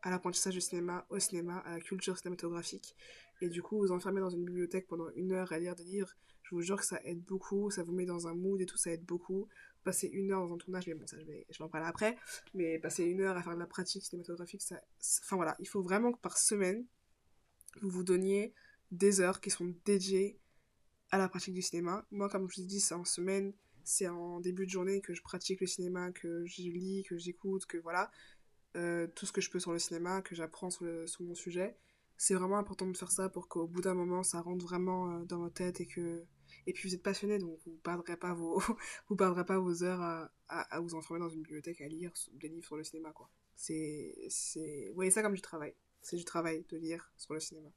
à 0.03 0.11
l'apprentissage 0.11 0.55
du 0.55 0.61
cinéma, 0.61 1.05
au 1.11 1.19
cinéma, 1.19 1.59
à 1.59 1.75
la 1.75 1.81
culture 1.81 2.17
cinématographique. 2.17 2.95
Et 3.41 3.49
du 3.49 3.63
coup, 3.63 3.79
vous 3.79 3.93
enfermez 3.93 4.21
dans 4.21 4.31
une 4.31 4.45
bibliothèque 4.45 4.87
pendant 4.87 5.11
une 5.15 5.33
heure 5.33 5.53
à 5.53 5.59
lire 5.59 5.75
des 5.75 5.85
livres, 5.85 6.15
je 6.43 6.55
vous 6.55 6.63
jure 6.63 6.79
que 6.79 6.87
ça 6.87 7.01
aide 7.05 7.23
beaucoup, 7.23 7.71
ça 7.71 7.83
vous 7.83 7.93
met 7.93 8.07
dans 8.07 8.27
un 8.27 8.35
mood 8.35 8.61
et 8.61 8.67
tout, 8.67 8.79
ça 8.79 8.91
aide 8.91 9.05
beaucoup 9.05 9.49
passer 9.85 10.09
une 10.09 10.33
heure 10.33 10.47
dans 10.47 10.55
un 10.55 10.59
tournage, 10.59 10.87
mais 10.87 10.95
bon, 10.95 11.07
ça 11.07 11.19
je 11.19 11.25
vais, 11.25 11.47
je 11.51 11.63
en 11.63 11.69
parler 11.69 11.87
après, 11.87 12.19
mais 12.53 12.79
passer 12.79 13.05
une 13.05 13.21
heure 13.21 13.37
à 13.37 13.43
faire 13.43 13.55
de 13.55 13.59
la 13.59 13.67
pratique 13.67 14.05
cinématographique, 14.05 14.61
ça, 14.61 14.81
enfin 15.23 15.37
voilà, 15.37 15.57
il 15.61 15.69
faut 15.69 15.83
vraiment 15.83 16.13
que 16.13 16.19
par 16.19 16.37
semaine, 16.37 16.85
vous 17.81 17.89
vous 17.89 18.05
donniez 18.05 18.53
des 18.91 19.21
heures 19.21 19.41
qui 19.41 19.51
sont 19.51 19.75
dédiées 19.85 20.39
à 21.11 21.19
la 21.19 21.29
pratique 21.29 21.55
du 21.55 21.63
cinéma. 21.63 22.07
Moi, 22.11 22.29
comme 22.29 22.49
je 22.51 22.57
vous 22.57 22.63
ai 22.63 22.67
dit, 22.67 22.81
c'est 22.81 22.95
en 22.95 23.05
semaine, 23.05 23.55
c'est 23.85 24.09
en 24.09 24.41
début 24.41 24.67
de 24.67 24.71
journée 24.71 25.01
que 25.01 25.15
je 25.15 25.23
pratique 25.23 25.61
le 25.61 25.67
cinéma, 25.67 26.13
que 26.13 26.45
je 26.45 26.63
lis, 26.63 27.05
que 27.09 27.17
j'écoute, 27.17 27.65
que 27.67 27.79
voilà, 27.79 28.11
euh, 28.77 29.07
tout 29.15 29.25
ce 29.25 29.33
que 29.33 29.41
je 29.41 29.51
peux 29.51 29.61
sur 29.61 29.73
le 29.73 29.79
cinéma, 29.79 30.21
que 30.23 30.35
j'apprends 30.35 30.71
sur, 30.71 30.87
sur, 31.09 31.23
mon 31.23 31.35
sujet. 31.35 31.77
C'est 32.19 32.35
vraiment 32.35 32.59
important 32.59 32.87
de 32.87 32.97
faire 32.97 33.11
ça 33.11 33.31
pour 33.31 33.49
qu'au 33.49 33.67
bout 33.67 33.81
d'un 33.81 33.95
moment, 33.95 34.23
ça 34.23 34.41
rentre 34.41 34.65
vraiment 34.67 35.11
euh, 35.11 35.25
dans 35.25 35.39
votre 35.39 35.55
tête 35.55 35.81
et 35.81 35.87
que 35.87 36.27
et 36.67 36.73
puis 36.73 36.89
vous 36.89 36.95
êtes 36.95 37.03
passionné, 37.03 37.39
donc 37.39 37.59
vous 37.65 37.73
ne 37.73 37.77
perdrez 37.77 38.17
pas 38.17 38.35
vos, 38.35 38.61
vous 39.09 39.17
perdrez 39.17 39.47
pas 39.47 39.59
vos 39.59 39.83
heures 39.83 40.03
à, 40.03 40.31
à, 40.49 40.81
vous 40.81 40.95
enfermer 40.95 41.21
dans 41.21 41.29
une 41.29 41.43
bibliothèque 41.43 41.81
à 41.81 41.89
lire 41.89 42.13
des 42.33 42.49
livres 42.49 42.67
sur 42.67 42.77
le 42.77 42.85
cinéma, 42.85 43.13
quoi. 43.13 43.31
C'est, 43.55 44.15
c'est, 44.29 44.87
vous 44.89 44.95
voyez 44.95 45.11
ça 45.11 45.23
comme 45.23 45.35
du 45.35 45.41
travail. 45.41 45.75
C'est 46.03 46.17
du 46.17 46.25
travail 46.25 46.65
de 46.69 46.77
lire 46.77 47.11
sur 47.17 47.35
le 47.35 47.41
cinéma. 47.41 47.71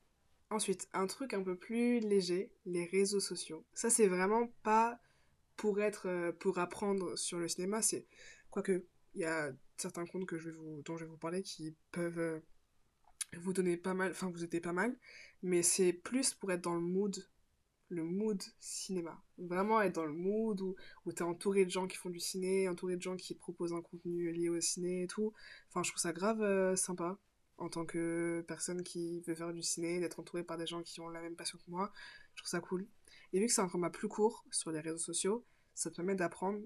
Ensuite, 0.49 0.89
un 0.93 1.07
truc 1.07 1.33
un 1.33 1.41
peu 1.41 1.55
plus 1.55 1.99
léger, 2.01 2.51
les 2.65 2.85
réseaux 2.85 3.21
sociaux. 3.21 3.65
Ça, 3.73 3.89
c'est 3.89 4.07
vraiment 4.07 4.47
pas 4.63 4.99
pour 5.55 5.79
être, 5.81 6.07
euh, 6.07 6.31
pour 6.33 6.59
apprendre 6.59 7.17
sur 7.17 7.39
le 7.39 7.47
cinéma, 7.47 7.81
c'est, 7.81 8.05
quoique, 8.49 8.83
il 9.13 9.21
y 9.21 9.25
a 9.25 9.53
certains 9.77 10.05
comptes 10.05 10.25
que 10.25 10.37
je 10.37 10.49
vais 10.49 10.55
vous, 10.55 10.81
dont 10.83 10.97
je 10.97 11.05
vais 11.05 11.09
vous 11.09 11.17
parler 11.17 11.41
qui 11.41 11.75
peuvent 11.91 12.19
euh, 12.19 12.39
vous 13.37 13.53
donner 13.53 13.77
pas 13.77 13.93
mal, 13.93 14.11
enfin 14.11 14.29
vous 14.29 14.43
aider 14.43 14.59
pas 14.59 14.73
mal, 14.73 14.95
mais 15.41 15.63
c'est 15.63 15.93
plus 15.93 16.33
pour 16.33 16.51
être 16.51 16.61
dans 16.61 16.75
le 16.75 16.81
mood 16.81 17.23
le 17.91 18.03
mood 18.03 18.41
cinéma. 18.59 19.21
Vraiment 19.37 19.81
être 19.81 19.95
dans 19.95 20.05
le 20.05 20.13
mood 20.13 20.61
où, 20.61 20.75
où 21.05 21.11
t'es 21.11 21.23
entouré 21.23 21.65
de 21.65 21.69
gens 21.69 21.87
qui 21.87 21.97
font 21.97 22.09
du 22.09 22.19
ciné, 22.19 22.69
entouré 22.69 22.95
de 22.95 23.01
gens 23.01 23.17
qui 23.17 23.35
proposent 23.35 23.73
un 23.73 23.81
contenu 23.81 24.31
lié 24.31 24.49
au 24.49 24.59
ciné 24.61 25.03
et 25.03 25.07
tout. 25.07 25.33
Enfin, 25.69 25.83
je 25.83 25.91
trouve 25.91 26.01
ça 26.01 26.13
grave 26.13 26.41
euh, 26.41 26.75
sympa 26.75 27.19
en 27.57 27.69
tant 27.69 27.85
que 27.85 28.43
personne 28.47 28.81
qui 28.81 29.19
veut 29.21 29.35
faire 29.35 29.53
du 29.53 29.61
ciné, 29.61 29.99
d'être 29.99 30.19
entouré 30.19 30.43
par 30.43 30.57
des 30.57 30.65
gens 30.65 30.81
qui 30.81 30.99
ont 31.01 31.09
la 31.09 31.21
même 31.21 31.35
passion 31.35 31.57
que 31.57 31.69
moi. 31.69 31.91
Je 32.33 32.41
trouve 32.41 32.49
ça 32.49 32.61
cool. 32.61 32.87
Et 33.33 33.39
vu 33.39 33.45
que 33.45 33.51
c'est 33.51 33.61
un 33.61 33.69
format 33.69 33.89
plus 33.89 34.07
court 34.07 34.45
sur 34.51 34.71
les 34.71 34.79
réseaux 34.79 34.97
sociaux, 34.97 35.45
ça 35.75 35.91
te 35.91 35.97
permet 35.97 36.15
d'apprendre 36.15 36.61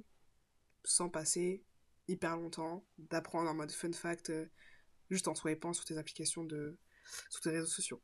sans 0.83 1.09
passer 1.09 1.63
hyper 2.07 2.37
longtemps, 2.37 2.85
d'apprendre 2.97 3.49
en 3.49 3.55
mode 3.55 3.71
fun 3.71 3.91
fact, 3.91 4.29
euh, 4.29 4.45
juste 5.09 5.27
en 5.27 5.35
swipant 5.35 5.73
sur 5.73 5.85
tes 5.85 5.97
applications 5.97 6.43
de 6.43 6.77
sur 7.29 7.41
tes 7.41 7.51
réseaux 7.51 7.67
sociaux. 7.67 8.01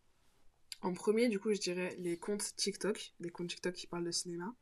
En 0.81 0.93
premier, 0.93 1.29
du 1.29 1.39
coup, 1.39 1.53
je 1.53 1.59
dirais 1.59 1.95
les 1.99 2.17
comptes 2.17 2.55
TikTok, 2.55 3.13
les 3.19 3.29
comptes 3.29 3.49
TikTok 3.49 3.73
qui 3.73 3.87
parlent 3.87 4.05
de 4.05 4.11
cinéma. 4.11 4.55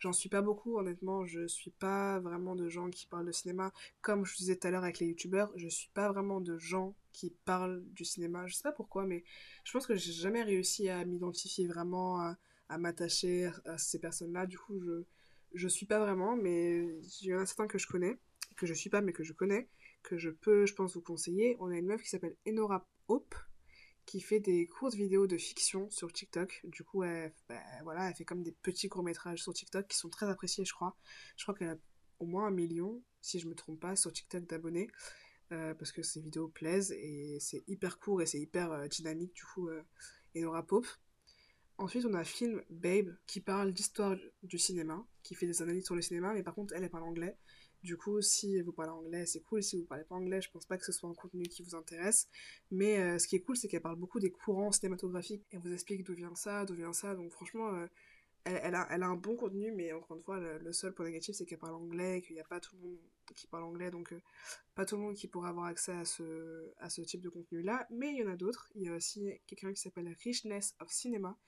J'en 0.00 0.12
suis 0.14 0.30
pas 0.30 0.40
beaucoup, 0.40 0.78
honnêtement, 0.78 1.26
je 1.26 1.46
suis 1.46 1.70
pas 1.70 2.18
vraiment 2.20 2.56
de 2.56 2.70
gens 2.70 2.88
qui 2.88 3.06
parlent 3.06 3.26
de 3.26 3.32
cinéma. 3.32 3.70
Comme 4.00 4.24
je 4.24 4.34
disais 4.34 4.56
tout 4.56 4.66
à 4.66 4.70
l'heure 4.70 4.82
avec 4.82 4.98
les 4.98 5.06
youtubeurs, 5.06 5.52
je 5.56 5.68
suis 5.68 5.90
pas 5.90 6.10
vraiment 6.10 6.40
de 6.40 6.56
gens 6.58 6.96
qui 7.12 7.30
parlent 7.44 7.84
du 7.92 8.06
cinéma. 8.06 8.46
Je 8.46 8.54
sais 8.54 8.62
pas 8.62 8.72
pourquoi, 8.72 9.04
mais 9.04 9.24
je 9.62 9.72
pense 9.72 9.86
que 9.86 9.94
j'ai 9.94 10.12
jamais 10.12 10.42
réussi 10.42 10.88
à 10.88 11.04
m'identifier 11.04 11.68
vraiment, 11.68 12.18
à, 12.18 12.78
m'attacher 12.78 13.50
à 13.66 13.76
ces 13.76 13.98
personnes-là. 13.98 14.46
Du 14.46 14.58
coup, 14.58 14.80
je, 14.80 15.04
je 15.52 15.68
suis 15.68 15.86
pas 15.86 15.98
vraiment, 15.98 16.34
mais 16.34 16.98
il 17.20 17.26
y 17.26 17.34
en 17.34 17.38
a 17.40 17.46
certains 17.46 17.66
que 17.66 17.78
je 17.78 17.86
connais, 17.86 18.18
que 18.56 18.66
je 18.66 18.72
suis 18.72 18.88
pas, 18.88 19.02
mais 19.02 19.12
que 19.12 19.22
je 19.22 19.34
connais, 19.34 19.68
que 20.02 20.18
je 20.18 20.30
peux, 20.30 20.66
je 20.66 20.74
pense, 20.74 20.94
vous 20.94 21.02
conseiller. 21.02 21.56
On 21.60 21.70
a 21.70 21.76
une 21.76 21.86
meuf 21.86 22.02
qui 22.02 22.08
s'appelle 22.08 22.36
Enora 22.46 22.86
Hope, 23.08 23.34
qui 24.06 24.20
fait 24.20 24.40
des 24.40 24.66
courtes 24.66 24.94
vidéos 24.94 25.26
de 25.26 25.36
fiction 25.36 25.90
sur 25.90 26.12
TikTok. 26.12 26.60
Du 26.64 26.84
coup, 26.84 27.02
elle, 27.02 27.32
bah, 27.48 27.60
voilà, 27.84 28.08
elle 28.08 28.14
fait 28.14 28.24
comme 28.24 28.42
des 28.42 28.52
petits 28.52 28.88
courts-métrages 28.88 29.42
sur 29.42 29.52
TikTok 29.52 29.86
qui 29.88 29.96
sont 29.96 30.10
très 30.10 30.28
appréciés, 30.28 30.64
je 30.64 30.72
crois. 30.72 30.96
Je 31.36 31.44
crois 31.44 31.54
qu'elle 31.54 31.70
a 31.70 31.76
au 32.18 32.26
moins 32.26 32.46
un 32.46 32.50
million, 32.50 33.02
si 33.20 33.38
je 33.38 33.48
me 33.48 33.54
trompe 33.54 33.80
pas, 33.80 33.96
sur 33.96 34.12
TikTok 34.12 34.46
d'abonnés. 34.46 34.88
parce 35.48 35.92
que 35.92 36.02
ses 36.02 36.20
vidéos 36.20 36.48
plaisent 36.48 36.92
et 36.92 37.38
c'est 37.40 37.64
hyper 37.66 37.98
court 37.98 38.22
et 38.22 38.26
c'est 38.26 38.40
hyper 38.40 38.88
dynamique 38.88 39.34
du 39.34 39.44
coup 39.44 39.68
et 40.34 40.42
Nora 40.42 40.62
Pope. 40.62 40.86
Ensuite, 41.78 42.04
on 42.04 42.12
a 42.12 42.24
Film 42.24 42.62
Babe 42.68 43.08
qui 43.26 43.40
parle 43.40 43.72
d'histoire 43.72 44.14
du 44.42 44.58
cinéma, 44.58 45.02
qui 45.22 45.34
fait 45.34 45.46
des 45.46 45.62
analyses 45.62 45.86
sur 45.86 45.94
le 45.94 46.02
cinéma, 46.02 46.34
mais 46.34 46.42
par 46.42 46.54
contre, 46.54 46.74
elle, 46.76 46.84
elle 46.84 46.90
parle 46.90 47.04
anglais. 47.04 47.38
Du 47.82 47.96
coup, 47.96 48.20
si 48.20 48.60
vous 48.60 48.72
parlez 48.72 48.92
anglais, 48.92 49.24
c'est 49.24 49.40
cool. 49.40 49.62
Si 49.62 49.76
vous 49.78 49.86
parlez 49.86 50.04
pas 50.04 50.14
anglais, 50.14 50.42
je 50.42 50.50
pense 50.50 50.66
pas 50.66 50.76
que 50.76 50.84
ce 50.84 50.92
soit 50.92 51.08
un 51.08 51.14
contenu 51.14 51.44
qui 51.44 51.62
vous 51.62 51.74
intéresse. 51.74 52.28
Mais 52.70 52.98
euh, 52.98 53.18
ce 53.18 53.26
qui 53.26 53.36
est 53.36 53.40
cool, 53.40 53.56
c'est 53.56 53.68
qu'elle 53.68 53.80
parle 53.80 53.96
beaucoup 53.96 54.20
des 54.20 54.30
courants 54.30 54.70
cinématographiques. 54.70 55.46
Elle 55.50 55.60
vous 55.60 55.72
explique 55.72 56.04
d'où 56.04 56.14
vient 56.14 56.34
ça, 56.34 56.66
d'où 56.66 56.74
vient 56.74 56.92
ça. 56.92 57.14
Donc 57.14 57.32
franchement, 57.32 57.72
euh, 57.74 57.86
elle, 58.44 58.74
a, 58.74 58.86
elle, 58.90 59.02
a, 59.02 59.06
un 59.06 59.16
bon 59.16 59.34
contenu, 59.34 59.72
mais 59.72 59.92
encore 59.92 60.16
une 60.16 60.22
fois, 60.22 60.38
le, 60.38 60.72
seul 60.72 60.92
point 60.92 61.06
négatif, 61.06 61.36
c'est 61.36 61.46
qu'elle 61.46 61.58
parle 61.58 61.74
anglais, 61.74 62.22
qu'il 62.22 62.34
n'y 62.34 62.40
a 62.40 62.44
pas 62.44 62.60
tout 62.60 62.76
le 62.76 62.82
monde 62.82 62.98
qui 63.34 63.46
parle 63.46 63.64
anglais, 63.64 63.90
donc 63.90 64.12
euh, 64.12 64.20
pas 64.74 64.84
tout 64.84 64.96
le 64.96 65.02
monde 65.02 65.14
qui 65.14 65.28
pourra 65.28 65.50
avoir 65.50 65.66
accès 65.66 65.92
à 65.92 66.04
ce, 66.04 66.72
à 66.78 66.90
ce 66.90 67.00
type 67.00 67.22
de 67.22 67.28
contenu-là. 67.30 67.86
Mais 67.90 68.12
il 68.12 68.18
y 68.18 68.24
en 68.24 68.30
a 68.30 68.36
d'autres. 68.36 68.70
Il 68.74 68.82
y 68.82 68.88
a 68.88 68.94
aussi 68.94 69.30
quelqu'un 69.46 69.72
qui 69.72 69.80
s'appelle 69.80 70.14
Richness 70.22 70.74
of 70.80 70.90
Cinema. 70.90 71.38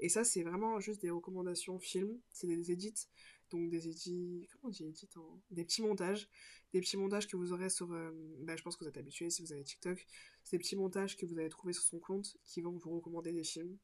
Et 0.00 0.08
ça, 0.08 0.24
c'est 0.24 0.42
vraiment 0.42 0.80
juste 0.80 1.02
des 1.02 1.10
recommandations 1.10 1.78
films. 1.78 2.18
C'est 2.30 2.46
des 2.46 2.72
edits 2.72 3.08
donc 3.52 3.68
des 3.70 3.88
edits, 3.88 4.48
comment 4.50 4.68
on 4.68 4.70
dit 4.70 4.84
edits 4.84 5.08
Des 5.50 5.64
petits 5.64 5.82
montages, 5.82 6.28
des 6.72 6.80
petits 6.80 6.96
montages 6.96 7.28
que 7.28 7.36
vous 7.36 7.52
aurez 7.52 7.70
sur, 7.70 7.92
euh, 7.92 8.10
bah, 8.40 8.56
je 8.56 8.62
pense 8.62 8.76
que 8.76 8.84
vous 8.84 8.88
êtes 8.88 8.96
habitué 8.96 9.30
si 9.30 9.42
vous 9.42 9.52
avez 9.52 9.62
TikTok, 9.62 10.06
c'est 10.42 10.56
des 10.56 10.62
petits 10.62 10.76
montages 10.76 11.16
que 11.16 11.26
vous 11.26 11.38
allez 11.38 11.48
trouver 11.48 11.72
sur 11.72 11.82
son 11.82 11.98
compte 11.98 12.36
qui 12.44 12.60
vont 12.60 12.72
vous 12.72 12.96
recommander 12.96 13.32
des 13.32 13.44
films, 13.44 13.76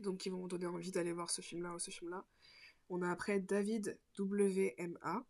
donc 0.00 0.18
qui 0.18 0.28
vont 0.28 0.40
vous 0.40 0.48
donner 0.48 0.66
envie 0.66 0.90
d'aller 0.90 1.12
voir 1.12 1.30
ce 1.30 1.40
film-là 1.40 1.74
ou 1.74 1.78
ce 1.78 1.90
film-là. 1.90 2.26
On 2.88 3.02
a 3.02 3.10
après 3.10 3.40
David 3.40 3.98
WMA, 4.18 5.24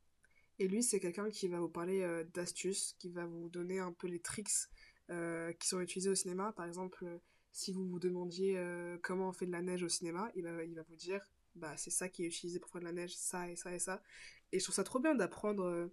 et 0.59 0.69
lui 0.69 0.83
c'est 0.83 1.01
quelqu'un 1.01 1.31
qui 1.31 1.49
va 1.49 1.61
vous 1.61 1.69
parler 1.69 2.03
euh, 2.03 2.25
d'astuces, 2.35 2.97
qui 2.99 3.11
va 3.11 3.27
vous 3.27 3.49
donner 3.51 3.79
un 3.79 3.93
peu 3.93 4.07
les 4.07 4.21
tricks 4.21 4.69
euh, 5.11 5.53
qui 5.53 5.69
sont 5.69 5.81
utilisés 5.81 6.11
au 6.11 6.15
cinéma, 6.15 6.53
par 6.53 6.67
exemple 6.67 7.21
si 7.53 7.73
vous 7.73 7.85
vous 7.85 7.99
demandiez 7.99 8.65
comment 9.03 9.31
on 9.31 9.33
fait 9.33 9.45
de 9.45 9.51
la 9.51 9.61
neige 9.61 9.83
au 9.83 9.89
cinéma, 9.89 10.31
il 10.37 10.45
va 10.45 10.83
vous 10.85 10.95
dire 10.95 11.21
bah 11.55 11.77
c'est 11.77 11.91
ça 11.91 12.09
qui 12.09 12.25
est 12.25 12.27
utilisé 12.27 12.59
pour 12.59 12.71
faire 12.71 12.81
de 12.81 12.87
la 12.87 12.93
neige, 12.93 13.15
ça 13.17 13.49
et 13.49 13.57
ça 13.57 13.75
et 13.75 13.79
ça. 13.79 14.03
Et 14.53 14.59
je 14.59 14.65
trouve 14.65 14.75
ça 14.75 14.85
trop 14.85 14.99
bien 14.99 15.15
d'apprendre, 15.15 15.65
euh, 15.65 15.87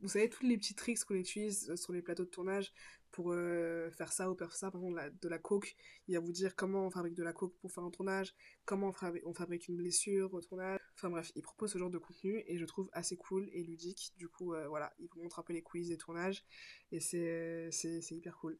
vous 0.00 0.08
savez, 0.08 0.28
tous 0.28 0.44
les 0.44 0.58
petits 0.58 0.74
tricks 0.74 1.04
qu'on 1.04 1.14
utilise 1.14 1.70
euh, 1.70 1.76
sur 1.76 1.92
les 1.92 2.02
plateaux 2.02 2.24
de 2.24 2.30
tournage 2.30 2.72
pour 3.10 3.32
euh, 3.32 3.90
faire 3.92 4.12
ça 4.12 4.30
ou 4.30 4.36
faire 4.36 4.54
ça. 4.54 4.70
Par 4.70 4.82
exemple, 4.82 5.12
de 5.20 5.28
la 5.28 5.38
coke, 5.38 5.76
il 6.08 6.14
va 6.14 6.20
vous 6.20 6.32
dire 6.32 6.56
comment 6.56 6.86
on 6.86 6.90
fabrique 6.90 7.14
de 7.14 7.22
la 7.22 7.32
coke 7.32 7.54
pour 7.60 7.72
faire 7.72 7.84
un 7.84 7.90
tournage, 7.90 8.34
comment 8.64 8.92
on, 9.24 9.34
fabrique 9.34 9.68
une 9.68 9.76
blessure 9.76 10.34
au 10.34 10.40
tournage. 10.40 10.80
Enfin 10.94 11.10
bref, 11.10 11.32
il 11.36 11.42
propose 11.42 11.72
ce 11.72 11.78
genre 11.78 11.90
de 11.90 11.98
contenu 11.98 12.42
et 12.46 12.58
je 12.58 12.64
trouve 12.64 12.90
assez 12.92 13.16
cool 13.16 13.48
et 13.52 13.62
ludique. 13.62 14.12
Du 14.16 14.28
coup, 14.28 14.54
voilà, 14.68 14.92
il 14.98 15.08
vous 15.08 15.22
montre 15.22 15.38
un 15.38 15.42
peu 15.42 15.52
les 15.52 15.62
quiz 15.62 15.88
des 15.88 15.96
tournages 15.96 16.44
et 16.90 17.00
c'est 17.00 17.70
hyper 18.10 18.36
cool. 18.38 18.58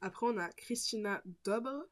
Après, 0.00 0.26
on 0.26 0.36
a 0.36 0.48
Christina 0.50 1.22
Dobre. 1.44 1.86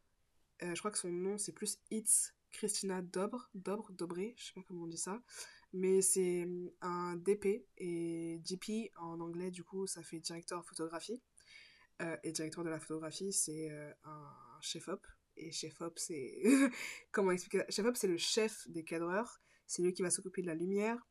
je 0.61 0.79
crois 0.79 0.91
que 0.91 0.99
son 0.99 1.11
nom 1.11 1.39
c'est 1.39 1.53
plus 1.53 1.79
It's 1.91 2.36
Christina 2.53 3.03
Dobre, 3.03 3.51
Dobre, 3.55 3.93
Dobré, 3.93 4.35
je 4.39 4.47
sais 4.47 4.53
pas 4.55 4.63
comment 4.67 4.85
on 4.85 4.87
dit 4.87 4.99
ça, 4.99 5.23
mais 5.73 6.01
c'est 6.01 6.49
un 6.81 7.17
DP 7.17 7.67
et 7.77 8.39
DP 8.39 8.93
en 8.97 9.21
anglais 9.21 9.51
du 9.51 9.63
coup 9.63 9.87
ça 9.87 10.03
fait 10.03 10.21
directeur 10.21 10.65
photographie. 10.65 11.23
Euh, 12.03 12.15
et 12.25 12.33
directeur 12.33 12.63
de 12.63 12.69
la 12.69 12.79
photographie 12.79 13.33
c'est 13.33 13.71
euh, 13.71 13.91
un 14.05 14.33
chef 14.61 14.89
op. 14.89 15.07
Et 15.37 15.51
chef 15.51 15.81
op 15.81 15.99
c'est 15.99 16.43
comment 17.13 17.31
expliquer 17.31 17.65
chef 17.71 17.87
op 17.87 17.97
c'est 17.97 18.09
le 18.09 18.19
chef 18.19 18.69
des 18.69 18.85
cadreurs. 18.85 19.41
C'est 19.67 19.83
lui 19.83 19.93
qui 19.93 20.03
va 20.03 20.11
s'occuper 20.11 20.43
de 20.43 20.47
la 20.47 20.55
lumière 20.55 21.07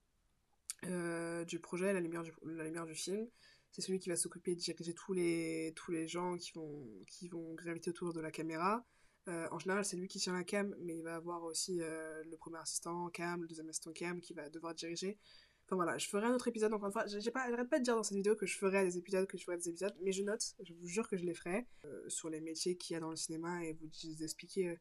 euh, 0.85 1.43
du 1.45 1.59
projet 1.59 1.91
la 1.93 1.99
lumière 1.99 2.23
du, 2.23 2.31
la 2.43 2.63
lumière 2.63 2.85
du 2.85 2.95
film. 2.95 3.27
C'est 3.71 3.81
celui 3.81 3.99
qui 3.99 4.09
va 4.09 4.15
s'occuper 4.15 4.55
de 4.55 4.59
diriger 4.59 4.93
tous 4.93 5.13
les 5.13 5.73
tous 5.75 5.91
les 5.91 6.07
gens 6.07 6.37
qui 6.37 6.51
vont 6.53 6.87
qui 7.07 7.27
vont 7.29 7.53
graviter 7.55 7.89
autour 7.89 8.13
de 8.13 8.21
la 8.21 8.31
caméra 8.31 8.85
euh, 9.27 9.47
en 9.51 9.59
général, 9.59 9.83
c'est 9.85 9.97
lui 9.97 10.07
qui 10.07 10.19
tient 10.19 10.33
la 10.33 10.43
cam, 10.43 10.75
mais 10.79 10.97
il 10.97 11.03
va 11.03 11.15
avoir 11.15 11.43
aussi 11.43 11.81
euh, 11.81 12.23
le 12.23 12.37
premier 12.37 12.59
assistant 12.59 13.09
cam, 13.09 13.41
le 13.41 13.47
deuxième 13.47 13.69
assistant 13.69 13.91
cam 13.91 14.21
qui 14.21 14.33
va 14.33 14.49
devoir 14.49 14.75
diriger. 14.75 15.17
Enfin 15.65 15.77
voilà, 15.77 15.97
je 15.97 16.07
ferai 16.07 16.27
un 16.27 16.33
autre 16.35 16.47
épisode 16.47 16.73
encore 16.73 16.87
une 16.87 16.93
fois. 16.93 17.05
Pas, 17.05 17.49
j'arrête 17.49 17.69
pas 17.69 17.79
de 17.79 17.83
dire 17.83 17.95
dans 17.95 18.03
cette 18.03 18.17
vidéo 18.17 18.35
que 18.35 18.45
je 18.45 18.55
ferai 18.55 18.83
des 18.83 18.97
épisodes, 18.99 19.25
que 19.25 19.37
je 19.37 19.43
ferai 19.43 19.57
des 19.57 19.69
épisodes, 19.69 19.95
mais 20.03 20.11
je 20.11 20.21
note, 20.21 20.53
je 20.63 20.73
vous 20.73 20.85
jure 20.85 21.07
que 21.09 21.17
je 21.17 21.25
les 21.25 21.33
ferai 21.33 21.65
euh, 21.85 22.07
sur 22.07 22.29
les 22.29 22.39
métiers 22.39 22.77
qu'il 22.77 22.93
y 22.93 22.97
a 22.97 22.99
dans 22.99 23.09
le 23.09 23.15
cinéma 23.15 23.63
et 23.65 23.73
vous 23.73 24.23
expliquer 24.23 24.77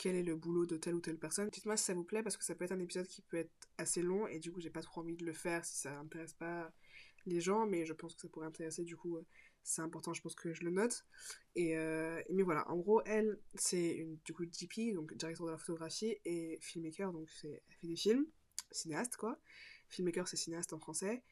quel 0.00 0.16
est 0.16 0.24
le 0.24 0.34
boulot 0.34 0.66
de 0.66 0.76
telle 0.76 0.96
ou 0.96 1.00
telle 1.00 1.16
personne. 1.16 1.48
Dites-moi 1.48 1.76
si 1.76 1.84
ça 1.84 1.94
vous 1.94 2.02
plaît 2.02 2.24
parce 2.24 2.36
que 2.36 2.42
ça 2.42 2.56
peut 2.56 2.64
être 2.64 2.72
un 2.72 2.80
épisode 2.80 3.06
qui 3.06 3.22
peut 3.22 3.36
être 3.36 3.52
assez 3.76 4.02
long 4.02 4.26
et 4.26 4.40
du 4.40 4.50
coup 4.50 4.60
j'ai 4.60 4.68
pas 4.68 4.82
trop 4.82 5.00
envie 5.00 5.16
de 5.16 5.24
le 5.24 5.32
faire 5.32 5.64
si 5.64 5.76
ça 5.76 5.96
intéresse 5.96 6.32
pas 6.32 6.72
les 7.24 7.40
gens, 7.40 7.64
mais 7.64 7.86
je 7.86 7.92
pense 7.92 8.16
que 8.16 8.20
ça 8.22 8.28
pourrait 8.28 8.48
intéresser 8.48 8.82
du 8.82 8.96
coup 8.96 9.16
c'est 9.68 9.82
important, 9.82 10.14
je 10.14 10.22
pense 10.22 10.34
que 10.34 10.54
je 10.54 10.64
le 10.64 10.70
note. 10.70 11.04
Et 11.54 11.76
euh, 11.76 12.22
mais 12.30 12.42
voilà, 12.42 12.68
en 12.70 12.76
gros, 12.76 13.02
elle, 13.04 13.38
c'est 13.54 13.90
une 13.90 14.16
du 14.24 14.32
coup 14.32 14.46
DP, 14.46 14.94
donc 14.94 15.14
directeur 15.14 15.46
de 15.46 15.52
la 15.52 15.58
photographie, 15.58 16.16
et 16.24 16.58
filmmaker, 16.62 17.12
donc 17.12 17.28
elle 17.44 17.60
fait 17.68 17.86
des 17.86 17.96
films, 17.96 18.26
cinéaste 18.70 19.16
quoi. 19.16 19.38
Filmmaker, 19.88 20.26
c'est 20.26 20.36
cinéaste 20.36 20.72
en 20.72 20.78
français. 20.78 21.22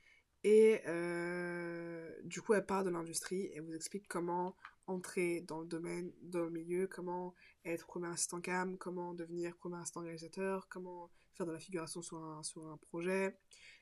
Et 0.44 0.82
euh, 0.86 2.10
du 2.24 2.42
coup, 2.42 2.52
elle 2.52 2.66
part 2.66 2.84
de 2.84 2.90
l'industrie 2.90 3.50
et 3.54 3.60
vous 3.60 3.74
explique 3.74 4.06
comment 4.06 4.54
entrer 4.86 5.40
dans 5.40 5.60
le 5.60 5.66
domaine, 5.66 6.12
dans 6.22 6.44
le 6.44 6.50
milieu, 6.50 6.86
comment 6.86 7.34
être 7.64 7.86
premier 7.86 8.08
assistant 8.08 8.40
cam, 8.40 8.76
comment 8.76 9.14
devenir 9.14 9.56
premier 9.56 9.76
assistant 9.78 10.02
réalisateur, 10.02 10.68
comment 10.68 11.10
faire 11.32 11.46
de 11.46 11.52
la 11.52 11.58
figuration 11.58 12.02
sur 12.02 12.18
un, 12.22 12.42
sur 12.42 12.66
un 12.66 12.76
projet. 12.76 13.38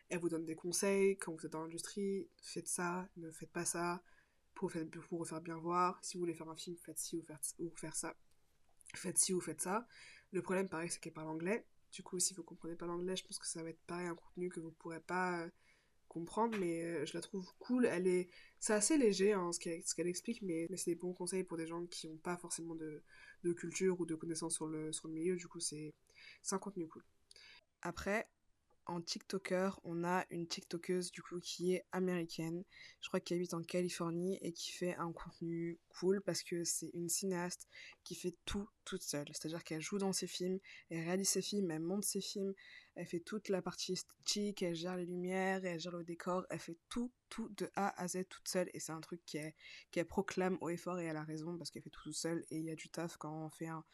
Elle 0.09 0.21
vous 0.21 0.29
donne 0.29 0.45
des 0.45 0.55
conseils 0.55 1.19
quand 1.19 1.33
vous 1.33 1.45
êtes 1.45 1.53
dans 1.53 1.63
l'industrie, 1.63 2.29
faites 2.41 2.69
ça, 2.69 3.09
ne 3.17 3.31
faites 3.33 3.51
pas 3.51 3.65
ça, 3.65 4.03
pour, 4.55 4.73
faire, 4.73 4.87
pour 5.09 5.19
vous 5.19 5.25
faire 5.25 5.41
bien 5.41 5.57
voir. 5.57 5.99
Si 6.03 6.17
vous 6.17 6.21
voulez 6.21 6.35
faire 6.35 6.49
un 6.49 6.57
film, 6.57 6.77
faites 6.77 6.99
ci 6.99 7.17
ou, 7.17 7.23
faites, 7.23 7.55
ou 7.59 7.71
faire 7.77 7.97
ça. 7.97 8.15
Faites 8.95 9.19
ci 9.19 9.35
ou 9.35 9.41
faites 9.41 9.61
ça. 9.61 9.87
Le 10.33 10.43
problème, 10.43 10.69
pareil, 10.69 10.91
c'est 10.91 11.01
qu'elle 11.01 11.13
parle 11.13 11.29
anglais. 11.29 11.67
Du 11.93 12.03
coup, 12.03 12.19
si 12.19 12.35
vous 12.35 12.43
comprenez 12.43 12.75
pas 12.75 12.87
l'anglais, 12.87 13.17
je 13.17 13.25
pense 13.25 13.39
que 13.39 13.47
ça 13.47 13.63
va 13.63 13.71
être 13.71 13.83
pareil, 13.87 14.07
un 14.07 14.15
contenu 14.17 14.49
que 14.49 14.61
vous 14.61 14.73
pourrez 14.73 15.01
pas 15.01 15.43
euh, 15.43 15.49
comprendre, 16.09 16.59
mais 16.59 16.83
euh, 16.83 17.07
je 17.07 17.15
la 17.15 17.21
trouve 17.21 17.49
cool. 17.59 17.87
Elle 17.87 18.09
est, 18.09 18.29
c'est 18.59 18.73
assez 18.73 18.99
léger 18.99 19.33
hein, 19.33 19.53
ce 19.53 19.61
qu'elle 19.61 20.09
explique, 20.09 20.43
mais, 20.43 20.67
mais 20.71 20.77
c'est 20.77 20.91
des 20.91 20.97
bons 20.97 21.13
conseils 21.13 21.45
pour 21.45 21.57
des 21.57 21.67
gens 21.67 21.87
qui 21.87 22.09
n'ont 22.09 22.17
pas 22.17 22.37
forcément 22.37 22.75
de, 22.75 23.03
de, 23.45 23.53
culture 23.53 24.01
ou 24.01 24.07
de 24.07 24.15
connaissances 24.15 24.55
sur 24.55 24.67
le, 24.67 24.93
sur 24.93 25.09
le 25.09 25.15
milieu. 25.15 25.37
Du 25.37 25.47
coup, 25.47 25.61
c'est 25.61 25.95
un 26.51 26.59
contenu 26.59 26.89
cool. 26.89 27.05
Après, 27.83 28.29
en 28.87 29.01
TikToker, 29.01 29.81
on 29.85 30.05
a 30.05 30.25
une 30.31 30.47
TikTokeuse 30.47 31.11
du 31.11 31.23
coup 31.23 31.41
qui 31.41 31.75
est 31.75 31.85
américaine, 31.93 32.65
je 33.01 33.09
crois 33.09 33.21
qu'elle 33.21 33.39
habite 33.39 33.55
en 33.55 33.63
Californie 33.63 34.39
et 34.43 34.53
qui 34.53 34.73
fait 34.73 34.95
un 34.97 35.13
contenu 35.13 35.79
cool 35.89 36.21
parce 36.21 36.43
que 36.43 36.65
c'est 36.65 36.91
une 36.95 37.09
cinéaste 37.09 37.69
qui 38.05 38.15
fait 38.15 38.35
tout 38.45 38.69
toute 38.85 39.03
seule. 39.03 39.27
C'est-à-dire 39.29 39.65
qu'elle 39.65 39.81
joue 39.81 39.99
dans 39.99 40.13
ses 40.13 40.27
films, 40.27 40.59
elle 40.91 41.05
réalise 41.05 41.29
ses 41.29 41.43
films, 41.43 41.71
elle 41.71 41.81
monte 41.81 42.05
ses 42.05 42.21
films, 42.21 42.53
elle 42.95 43.07
fait 43.07 43.21
toute 43.21 43.49
la 43.49 43.63
partie 43.63 43.93
esthétique, 43.93 44.63
elle 44.63 44.75
gère 44.75 44.97
les 44.97 45.07
lumières, 45.07 45.65
elle 45.65 45.81
gère 45.81 45.97
le 45.97 46.05
décor, 46.05 46.45
elle 46.51 46.59
fait 46.59 46.79
tout, 46.89 47.11
tout 47.29 47.49
de 47.57 47.71
A 47.77 48.01
à 48.01 48.07
Z 48.07 48.27
toute 48.29 48.49
seule 48.49 48.71
et 48.75 48.81
c'est 48.81 48.93
un 48.93 49.01
truc 49.01 49.23
qu'elle 49.25 50.07
proclame 50.07 50.59
haut 50.61 50.69
et 50.69 50.77
fort 50.77 50.99
et 50.99 51.05
elle 51.05 51.17
a 51.17 51.25
raison 51.25 51.57
parce 51.57 51.71
qu'elle 51.71 51.83
fait 51.83 51.91
tout 51.91 52.03
toute 52.03 52.15
seule 52.15 52.45
et 52.51 52.59
il 52.59 52.67
y 52.67 52.71
a 52.71 52.75
du 52.75 52.89
taf 52.89 53.17
quand 53.17 53.47
on 53.47 53.51
fait 53.51 53.69
un, 53.69 53.85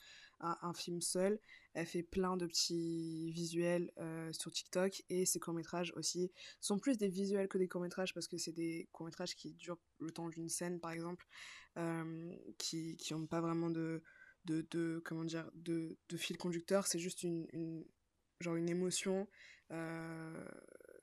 un, 0.40 0.72
film 0.74 1.00
seul. 1.00 1.38
Elle 1.74 1.86
fait 1.86 2.02
plein 2.02 2.36
de 2.36 2.46
petits 2.46 3.30
visuels 3.32 3.92
euh, 3.98 4.32
sur 4.32 4.50
TikTok 4.50 5.02
et 5.08 5.26
ses 5.26 5.38
courts-métrages 5.38 5.92
aussi 5.96 6.32
sont 6.60 6.78
plus 6.78 6.98
des 6.98 7.08
visuels 7.08 7.48
que 7.48 7.58
des 7.58 7.68
courts-métrages 7.68 8.14
parce 8.14 8.26
que 8.26 8.38
c'est 8.38 8.52
des 8.52 8.88
courts-métrages 8.92 9.34
qui 9.36 9.52
durent 9.54 9.78
le 10.00 10.10
temps 10.10 10.28
d'une 10.28 10.48
scène 10.48 10.80
par 10.80 10.92
exemple, 10.92 11.26
euh, 11.78 12.34
qui 12.58 12.96
n'ont 13.10 13.26
pas 13.26 13.40
vraiment 13.40 13.70
de, 13.70 14.02
de, 14.44 14.66
de, 14.70 15.02
comment 15.04 15.24
dire, 15.24 15.50
de, 15.54 15.96
de 16.08 16.16
fil 16.16 16.36
conducteur, 16.36 16.86
c'est 16.86 16.98
juste 16.98 17.22
une, 17.22 17.84
genre 18.40 18.56
une 18.56 18.68
émotion. 18.68 19.28
Euh, 19.70 20.44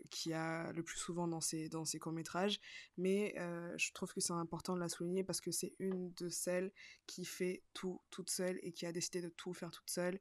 qui 0.10 0.34
a 0.34 0.72
le 0.74 0.84
plus 0.84 0.98
souvent 0.98 1.28
dans 1.28 1.42
ses, 1.42 1.70
dans 1.70 1.86
ses 1.86 2.00
courts-métrages, 2.00 2.60
mais 2.98 3.36
euh, 3.38 3.74
je 3.78 3.92
trouve 3.94 4.14
que 4.14 4.22
c'est 4.22 4.34
important 4.34 4.76
de 4.76 4.80
la 4.80 4.90
souligner 4.90 5.24
parce 5.24 5.42
que 5.42 5.52
c'est 5.52 5.74
une 5.80 6.14
de 6.14 6.30
celles 6.30 6.72
qui 7.06 7.26
fait 7.26 7.64
tout 7.74 8.02
toute 8.10 8.30
seule 8.30 8.60
et 8.64 8.72
qui 8.72 8.86
a 8.86 8.92
décidé 8.92 9.22
de 9.22 9.30
tout 9.30 9.54
faire 9.54 9.72
toute 9.72 9.90
seule. 9.90 10.20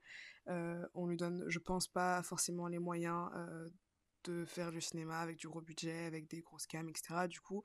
Euh, 0.48 0.86
on 0.94 1.06
lui 1.06 1.16
donne, 1.16 1.44
je 1.48 1.58
pense, 1.58 1.88
pas 1.88 2.22
forcément 2.22 2.68
les 2.68 2.78
moyens 2.78 3.30
euh, 3.34 3.68
de 4.24 4.44
faire 4.44 4.72
du 4.72 4.80
cinéma 4.80 5.20
avec 5.20 5.36
du 5.36 5.48
gros 5.48 5.60
budget, 5.60 6.04
avec 6.04 6.28
des 6.28 6.40
grosses 6.40 6.66
cams, 6.66 6.88
etc. 6.88 7.28
Du 7.28 7.40
coup, 7.40 7.62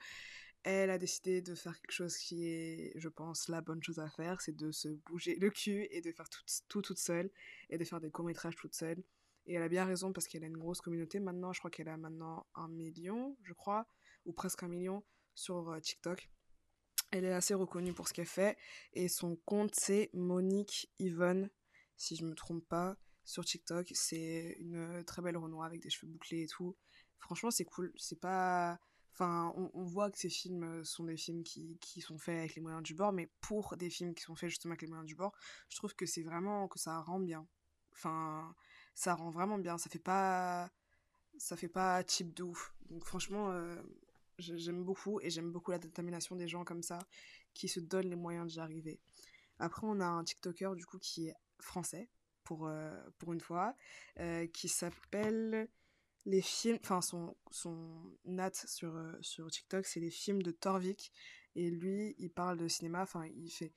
elle 0.64 0.92
a 0.92 0.98
décidé 0.98 1.42
de 1.42 1.56
faire 1.56 1.80
quelque 1.80 1.92
chose 1.92 2.18
qui 2.18 2.48
est, 2.48 2.94
je 2.96 3.10
pense, 3.10 3.50
la 3.50 3.62
bonne 3.62 3.82
chose 3.82 4.00
à 4.00 4.10
faire, 4.10 4.42
c'est 4.42 4.56
de 4.56 4.72
se 4.72 4.90
bouger 4.90 5.36
le 5.36 5.50
cul 5.50 5.88
et 5.92 6.02
de 6.02 6.12
faire 6.12 6.30
tout, 6.30 6.44
tout 6.68 6.82
toute 6.82 7.00
seule 7.00 7.32
et 7.70 7.78
de 7.78 7.84
faire 7.84 8.00
des 8.00 8.12
courts-métrages 8.12 8.56
toute 8.56 8.76
seule. 8.76 9.04
Et 9.46 9.56
elle 9.56 9.64
a 9.64 9.70
bien 9.70 9.86
raison 9.86 10.14
parce 10.14 10.28
qu'elle 10.28 10.44
a 10.44 10.48
une 10.48 10.58
grosse 10.58 10.82
communauté 10.82 11.20
maintenant. 11.20 11.54
Je 11.54 11.60
crois 11.60 11.72
qu'elle 11.72 11.90
a 11.90 11.98
maintenant 11.98 12.46
un 12.56 12.68
million, 12.68 13.38
je 13.44 13.54
crois, 13.54 13.88
ou 14.26 14.34
presque 14.34 14.64
un 14.64 14.68
million 14.68 15.04
sur 15.34 15.70
euh, 15.70 15.80
TikTok. 15.80 16.30
Elle 17.12 17.26
est 17.26 17.34
assez 17.34 17.54
reconnue 17.54 17.94
pour 17.94 18.08
ce 18.08 18.14
qu'elle 18.14 18.26
fait. 18.26 18.58
Et 18.94 19.10
son 19.10 19.36
compte, 19.36 19.74
c'est 19.76 20.10
Monique 20.14 20.90
Yvonne, 21.00 21.50
si 21.98 22.16
je 22.16 22.24
me 22.24 22.34
trompe 22.36 22.66
pas, 22.68 22.98
sur 23.26 23.44
TikTok. 23.44 23.92
C'est 23.94 24.56
une 24.60 25.04
très 25.06 25.22
belle 25.22 25.38
renoir 25.38 25.66
avec 25.66 25.82
des 25.82 25.90
cheveux 25.90 26.12
bouclés 26.12 26.44
et 26.44 26.48
tout. 26.48 26.78
Franchement, 27.20 27.52
c'est 27.52 27.66
cool. 27.66 27.92
C'est 27.98 28.20
pas. 28.20 28.80
Enfin, 29.14 29.54
on, 29.74 29.84
voit 29.84 30.10
que 30.10 30.18
ces 30.18 30.30
films 30.30 30.86
sont 30.86 31.04
des 31.04 31.18
films 31.18 31.44
qui, 31.44 31.78
qui, 31.82 32.00
sont 32.00 32.18
faits 32.18 32.40
avec 32.40 32.56
les 32.56 32.62
moyens 32.62 32.82
du 32.82 32.96
bord, 32.96 33.12
mais 33.12 33.30
pour 33.42 33.76
des 33.76 33.90
films 33.90 34.16
qui 34.16 34.24
sont 34.24 34.36
faits 34.36 34.50
justement 34.50 34.72
avec 34.72 34.84
les 34.84 34.88
moyens 34.88 35.06
du 35.06 35.16
bord, 35.16 35.34
je 35.68 35.76
trouve 35.76 35.94
que 35.96 36.06
c'est 36.06 36.24
vraiment 36.24 36.70
que 36.70 36.80
ça 36.80 37.02
rend 37.02 37.20
bien. 37.20 37.46
Enfin, 37.92 38.56
ça 38.94 39.16
rend 39.16 39.32
vraiment 39.32 39.58
bien. 39.58 39.78
Ça 39.78 39.90
fait 39.90 40.00
pas, 40.00 40.70
ça 41.38 41.58
fait 41.58 41.70
pas 41.70 42.04
type 42.04 42.34
de 42.34 42.44
ouf. 42.44 42.74
Donc 42.90 43.06
franchement, 43.06 43.52
euh, 43.52 43.76
j'aime 44.38 44.84
beaucoup 44.84 45.20
et 45.22 45.30
j'aime 45.30 45.52
beaucoup 45.52 45.72
la 45.72 45.80
détermination 45.80 46.36
des 46.36 46.48
gens 46.48 46.64
comme 46.64 46.84
ça 46.84 47.00
qui 47.54 47.68
se 47.68 47.80
donnent 47.80 48.10
les 48.10 48.16
moyens 48.16 48.52
d'y 48.52 48.60
arriver. 48.60 49.00
Après, 49.60 49.86
on 49.86 50.00
a 50.00 50.06
un 50.06 50.24
TikToker 50.24 50.76
du 50.76 50.86
coup 50.86 50.98
qui 51.00 51.28
est 51.28 51.36
français 51.60 52.10
pour, 52.44 52.68
euh, 52.68 52.92
pour 53.20 53.34
une 53.34 53.42
fois, 53.42 53.76
euh, 54.20 54.48
qui 54.48 54.68
s'appelle 54.68 55.70
les 56.26 56.42
films, 56.42 56.80
enfin 56.84 57.02
son, 57.02 57.36
son 57.50 58.18
nat 58.26 58.52
sur, 58.54 58.94
sur 59.22 59.50
TikTok, 59.50 59.86
c'est 59.86 60.00
les 60.00 60.12
films 60.12 60.44
de 60.44 60.52
Torvik. 60.52 61.12
Et 61.56 61.70
lui, 61.70 62.16
il 62.18 62.32
parle 62.32 62.58
de 62.58 62.68
cinéma, 62.68 63.02
enfin 63.02 63.26
il 63.26 63.50
fait, 63.50 63.74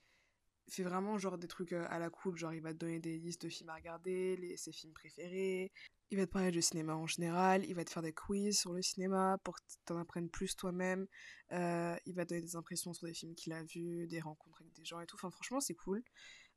fait 0.68 0.82
vraiment 0.82 1.18
genre 1.18 1.38
des 1.38 1.48
trucs 1.48 1.72
à 1.72 1.98
la 1.98 2.10
cool, 2.10 2.36
genre 2.36 2.52
il 2.52 2.60
va 2.60 2.72
te 2.72 2.78
donner 2.78 2.98
des 2.98 3.18
listes 3.18 3.42
de 3.42 3.48
films 3.48 3.70
à 3.70 3.74
regarder, 3.74 4.36
les, 4.36 4.56
ses 4.56 4.72
films 4.72 4.92
préférés, 4.92 5.72
il 6.10 6.18
va 6.18 6.26
te 6.26 6.32
parler 6.32 6.50
de 6.50 6.60
cinéma 6.60 6.94
en 6.94 7.06
général, 7.06 7.64
il 7.66 7.74
va 7.74 7.84
te 7.84 7.90
faire 7.90 8.02
des 8.02 8.12
quiz 8.12 8.58
sur 8.58 8.72
le 8.72 8.82
cinéma 8.82 9.38
pour 9.44 9.56
que 9.56 9.62
t'en 9.84 9.98
apprennes 9.98 10.30
plus 10.30 10.56
toi-même, 10.56 11.06
euh, 11.52 11.96
il 12.06 12.14
va 12.14 12.24
te 12.24 12.30
donner 12.30 12.42
des 12.42 12.56
impressions 12.56 12.92
sur 12.94 13.06
des 13.06 13.14
films 13.14 13.34
qu'il 13.34 13.52
a 13.52 13.62
vus, 13.62 14.06
des 14.06 14.20
rencontres 14.20 14.62
avec 14.62 14.72
des 14.72 14.84
gens 14.84 15.00
et 15.00 15.06
tout, 15.06 15.16
enfin 15.16 15.30
franchement 15.30 15.60
c'est 15.60 15.74
cool. 15.74 16.02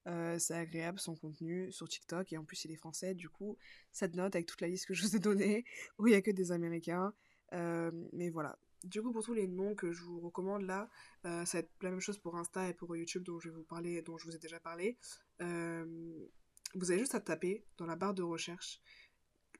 Euh, 0.07 0.39
c'est 0.39 0.53
agréable 0.53 0.99
son 0.99 1.15
contenu 1.15 1.69
sur 1.71 1.87
TikTok. 1.89 2.31
Et 2.31 2.37
en 2.37 2.45
plus 2.45 2.63
il 2.63 2.71
est 2.71 2.77
français, 2.77 3.13
du 3.13 3.29
coup 3.29 3.57
ça 3.91 4.07
te 4.07 4.15
note 4.15 4.35
avec 4.35 4.47
toute 4.47 4.61
la 4.61 4.67
liste 4.67 4.85
que 4.85 4.93
je 4.93 5.03
vous 5.03 5.15
ai 5.15 5.19
donnée 5.19 5.65
où 5.97 6.07
il 6.07 6.11
n'y 6.11 6.15
a 6.15 6.21
que 6.21 6.31
des 6.31 6.51
américains. 6.51 7.13
Euh, 7.53 7.91
mais 8.13 8.29
voilà. 8.29 8.57
Du 8.83 9.01
coup 9.01 9.11
pour 9.11 9.23
tous 9.23 9.33
les 9.33 9.47
noms 9.47 9.75
que 9.75 9.91
je 9.91 10.03
vous 10.03 10.19
recommande 10.19 10.61
là, 10.63 10.89
ça 11.23 11.43
va 11.53 11.59
être 11.59 11.71
la 11.81 11.89
même 11.89 11.99
chose 11.99 12.17
pour 12.17 12.37
Insta 12.37 12.69
et 12.69 12.73
pour 12.73 12.95
YouTube 12.95 13.23
dont 13.23 13.39
je 13.39 13.49
vais 13.49 13.55
vous 13.55 13.63
parler, 13.63 14.01
dont 14.01 14.17
je 14.17 14.25
vous 14.25 14.35
ai 14.35 14.39
déjà 14.39 14.59
parlé. 14.59 14.97
vous 15.39 16.91
avez 16.91 16.99
juste 16.99 17.15
à 17.15 17.19
taper 17.19 17.65
dans 17.77 17.85
la 17.85 17.95
barre 17.95 18.13
de 18.13 18.23
recherche 18.23 18.81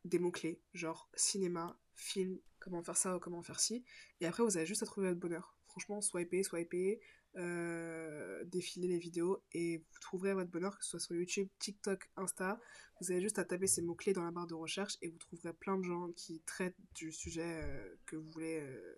des 0.06 0.20
mots-clés, 0.20 0.62
genre 0.74 1.10
cinéma, 1.16 1.78
film, 1.96 2.40
comment 2.60 2.84
faire 2.84 2.98
ça 2.98 3.16
ou 3.16 3.20
comment 3.20 3.44
faire 3.44 3.60
ci. 3.60 3.84
Et 4.22 4.26
après, 4.26 4.44
vous 4.44 4.58
avez 4.58 4.66
juste 4.66 4.84
à 4.84 4.86
trouver 4.86 5.08
votre 5.10 5.20
bonheur. 5.20 5.56
Franchement, 5.68 6.02
swiper, 6.02 6.44
swiper, 6.44 7.00
euh, 7.36 8.44
défiler 8.46 8.88
les 8.88 8.98
vidéos 8.98 9.44
et 9.52 9.78
vous 9.78 10.00
trouverez 10.00 10.34
votre 10.34 10.50
bonheur, 10.50 10.78
que 10.78 10.84
ce 10.84 10.92
soit 10.92 11.00
sur 11.00 11.16
YouTube, 11.16 11.50
TikTok, 11.60 12.10
Insta. 12.16 12.60
Vous 13.00 13.12
avez 13.12 13.22
juste 13.22 13.38
à 13.38 13.46
taper 13.46 13.68
ces 13.68 13.82
mots-clés 13.82 14.14
dans 14.14 14.24
la 14.24 14.32
barre 14.32 14.48
de 14.48 14.56
recherche 14.56 14.98
et 15.02 15.10
vous 15.10 15.18
trouverez 15.18 15.54
plein 15.54 15.78
de 15.78 15.84
gens 15.84 16.12
qui 16.14 16.42
traitent 16.46 16.78
du 16.96 17.12
sujet 17.12 17.62
euh, 17.64 17.96
que 18.06 18.16
vous 18.16 18.32
voulez 18.32 18.62
euh, 18.62 18.96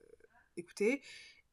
écouter. 0.59 1.01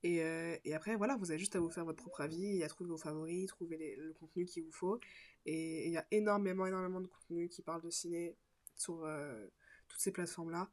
Et, 0.02 0.18
et, 0.64 0.74
après, 0.74 0.94
voilà, 0.94 1.16
vous 1.16 1.30
avez 1.30 1.38
juste 1.38 1.56
à 1.56 1.60
vous 1.60 1.70
faire 1.70 1.84
votre 1.84 2.02
propre 2.02 2.20
avis 2.20 2.58
et 2.58 2.64
à 2.64 2.68
trouver 2.68 2.90
vos 2.90 2.98
favoris, 2.98 3.46
trouver 3.48 3.96
le 3.96 4.12
contenu 4.12 4.44
qu'il 4.44 4.62
vous 4.62 4.72
faut. 4.72 5.00
Et 5.46 5.86
il 5.86 5.92
y 5.92 5.96
a 5.96 6.06
énormément, 6.12 6.66
énormément 6.66 7.00
de 7.00 7.08
contenu 7.08 7.48
qui 7.48 7.62
parle 7.62 7.82
de 7.82 7.90
ciné, 7.90 8.36
sur 8.76 9.04
euh, 9.04 9.46
toutes 9.88 10.00
ces 10.00 10.12
plateformes-là. 10.12 10.70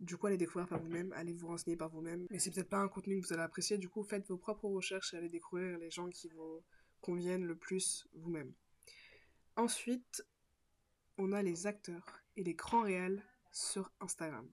Du 0.00 0.16
coup, 0.16 0.26
allez 0.26 0.36
découvrir 0.36 0.68
par 0.68 0.80
vous-même, 0.80 1.12
allez 1.12 1.32
vous 1.32 1.46
renseigner 1.46 1.76
par 1.76 1.88
vous-même. 1.88 2.26
Mais 2.30 2.38
c'est 2.38 2.50
peut-être 2.50 2.68
pas 2.68 2.78
un 2.78 2.88
contenu 2.88 3.20
que 3.20 3.26
vous 3.26 3.32
allez 3.32 3.42
apprécier, 3.42 3.78
du 3.78 3.88
coup, 3.88 4.02
faites 4.02 4.26
vos 4.28 4.36
propres 4.36 4.68
recherches 4.68 5.14
et 5.14 5.16
allez 5.16 5.28
découvrir 5.28 5.78
les 5.78 5.90
gens 5.90 6.10
qui 6.10 6.28
vous 6.28 6.62
conviennent 7.00 7.46
le 7.46 7.56
plus 7.56 8.06
vous-même. 8.12 8.52
Ensuite, 9.56 10.26
on 11.16 11.32
a 11.32 11.42
les 11.42 11.66
acteurs 11.66 12.20
et 12.36 12.44
les 12.44 12.54
grands 12.54 12.82
réels 12.82 13.22
sur 13.52 13.90
Instagram. 14.00 14.50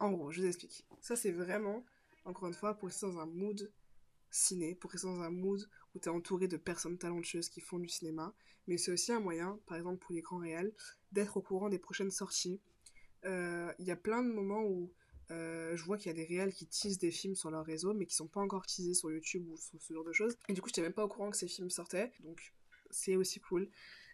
En 0.00 0.10
gros, 0.10 0.32
je 0.32 0.40
vous 0.40 0.46
explique. 0.48 0.84
Ça, 1.00 1.14
c'est 1.14 1.30
vraiment, 1.30 1.84
encore 2.24 2.48
une 2.48 2.54
fois, 2.54 2.74
pour 2.74 2.88
rester 2.88 3.06
dans 3.06 3.18
un 3.18 3.26
mood 3.26 3.70
ciné, 4.30 4.74
pour 4.74 4.90
rester 4.90 5.08
dans 5.08 5.20
un 5.20 5.30
mood 5.30 5.68
où 5.94 5.98
tu 5.98 6.08
es 6.08 6.12
entouré 6.12 6.48
de 6.48 6.56
personnes 6.56 6.98
talentueuses 6.98 7.48
qui 7.48 7.60
font 7.60 7.78
du 7.78 7.88
cinéma, 7.88 8.34
mais 8.66 8.78
c'est 8.78 8.92
aussi 8.92 9.12
un 9.12 9.20
moyen, 9.20 9.58
par 9.66 9.76
exemple 9.76 9.98
pour 9.98 10.14
les 10.14 10.22
grands 10.22 10.38
réels, 10.38 10.72
d'être 11.12 11.36
au 11.36 11.42
courant 11.42 11.68
des 11.68 11.78
prochaines 11.78 12.10
sorties. 12.10 12.60
Euh, 13.24 13.72
il 13.78 13.86
y 13.86 13.90
a 13.90 13.96
plein 13.96 14.22
de 14.22 14.28
moments 14.28 14.62
où 14.62 14.92
euh, 15.30 15.76
je 15.76 15.84
vois 15.84 15.96
qu'il 15.96 16.08
y 16.08 16.10
a 16.10 16.14
des 16.14 16.24
réels 16.24 16.52
qui 16.52 16.66
teasent 16.66 16.98
des 16.98 17.10
films 17.10 17.34
sur 17.34 17.50
leur 17.50 17.64
réseau, 17.64 17.94
mais 17.94 18.06
qui 18.06 18.14
sont 18.14 18.28
pas 18.28 18.40
encore 18.40 18.66
teasés 18.66 18.94
sur 18.94 19.10
YouTube 19.10 19.48
ou 19.48 19.56
sur 19.56 19.80
ce 19.80 19.92
genre 19.92 20.04
de 20.04 20.12
choses. 20.12 20.36
Et 20.48 20.52
du 20.52 20.60
coup, 20.60 20.68
je 20.68 20.72
n'étais 20.72 20.82
même 20.82 20.92
pas 20.92 21.04
au 21.04 21.08
courant 21.08 21.30
que 21.30 21.36
ces 21.36 21.48
films 21.48 21.70
sortaient, 21.70 22.12
donc 22.20 22.52
c'est 22.90 23.16
aussi 23.16 23.40
cool 23.40 23.68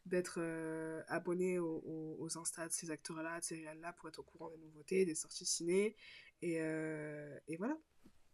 d'être 0.05 0.37
euh, 0.39 1.03
abonné 1.09 1.59
aux, 1.59 2.28
Insta 2.37 2.69
de 2.69 2.73
ces 2.73 2.91
acteurs-là, 2.91 3.41
de 3.41 3.45
ces 3.45 3.57
réels-là, 3.57 3.93
pour 3.95 4.09
être 4.09 4.19
au 4.19 4.23
courant 4.23 4.51
des 4.51 4.59
nouveautés, 4.59 5.05
des 5.05 5.15
sorties 5.15 5.47
ciné. 5.47 5.97
Et, 6.43 6.57
et 6.57 7.57
voilà, 7.57 7.78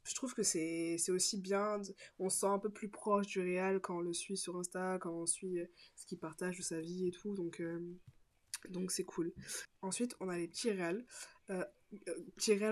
je 0.04 0.14
trouve 0.14 0.34
que 0.34 0.42
c'est 0.42 0.98
aussi 1.10 1.38
bien, 1.38 1.80
on 2.18 2.28
se 2.28 2.40
sent 2.40 2.46
un 2.46 2.58
peu 2.58 2.70
plus 2.70 2.88
proche 2.88 3.26
du 3.26 3.40
réel 3.40 3.80
quand 3.80 3.98
on 3.98 4.00
le 4.00 4.12
suit 4.12 4.36
sur 4.36 4.56
Insta, 4.56 4.98
quand 5.00 5.12
on 5.12 5.26
suit 5.26 5.60
euh, 5.60 5.66
ce 5.96 6.06
qu'il 6.06 6.18
partage 6.18 6.58
de 6.58 6.62
sa 6.62 6.80
vie 6.80 7.06
et 7.06 7.10
tout, 7.10 7.34
donc 7.34 7.60
euh, 7.60 7.80
donc 8.68 8.90
c'est 8.90 9.04
cool. 9.04 9.32
Ensuite, 9.80 10.16
on 10.20 10.28
a 10.28 10.36
les 10.36 10.48
petits 10.48 10.70
réels. 10.70 11.04
Euh, 11.50 11.64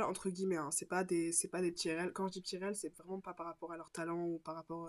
entre 0.02 0.30
guillemets, 0.30 0.56
hein. 0.56 0.70
c'est 0.70 0.86
pas, 0.86 1.04
des, 1.04 1.32
pas 1.50 1.60
des 1.60 1.72
petits. 1.72 1.90
Quand 2.14 2.28
je 2.28 2.32
dis 2.32 2.40
petits 2.40 2.58
c'est 2.74 2.94
vraiment 2.96 3.20
pas 3.20 3.34
par 3.34 3.46
rapport 3.46 3.72
à 3.72 3.76
leur 3.76 3.90
talent 3.90 4.24
ou 4.24 4.38
par 4.38 4.54
rapport 4.54 4.88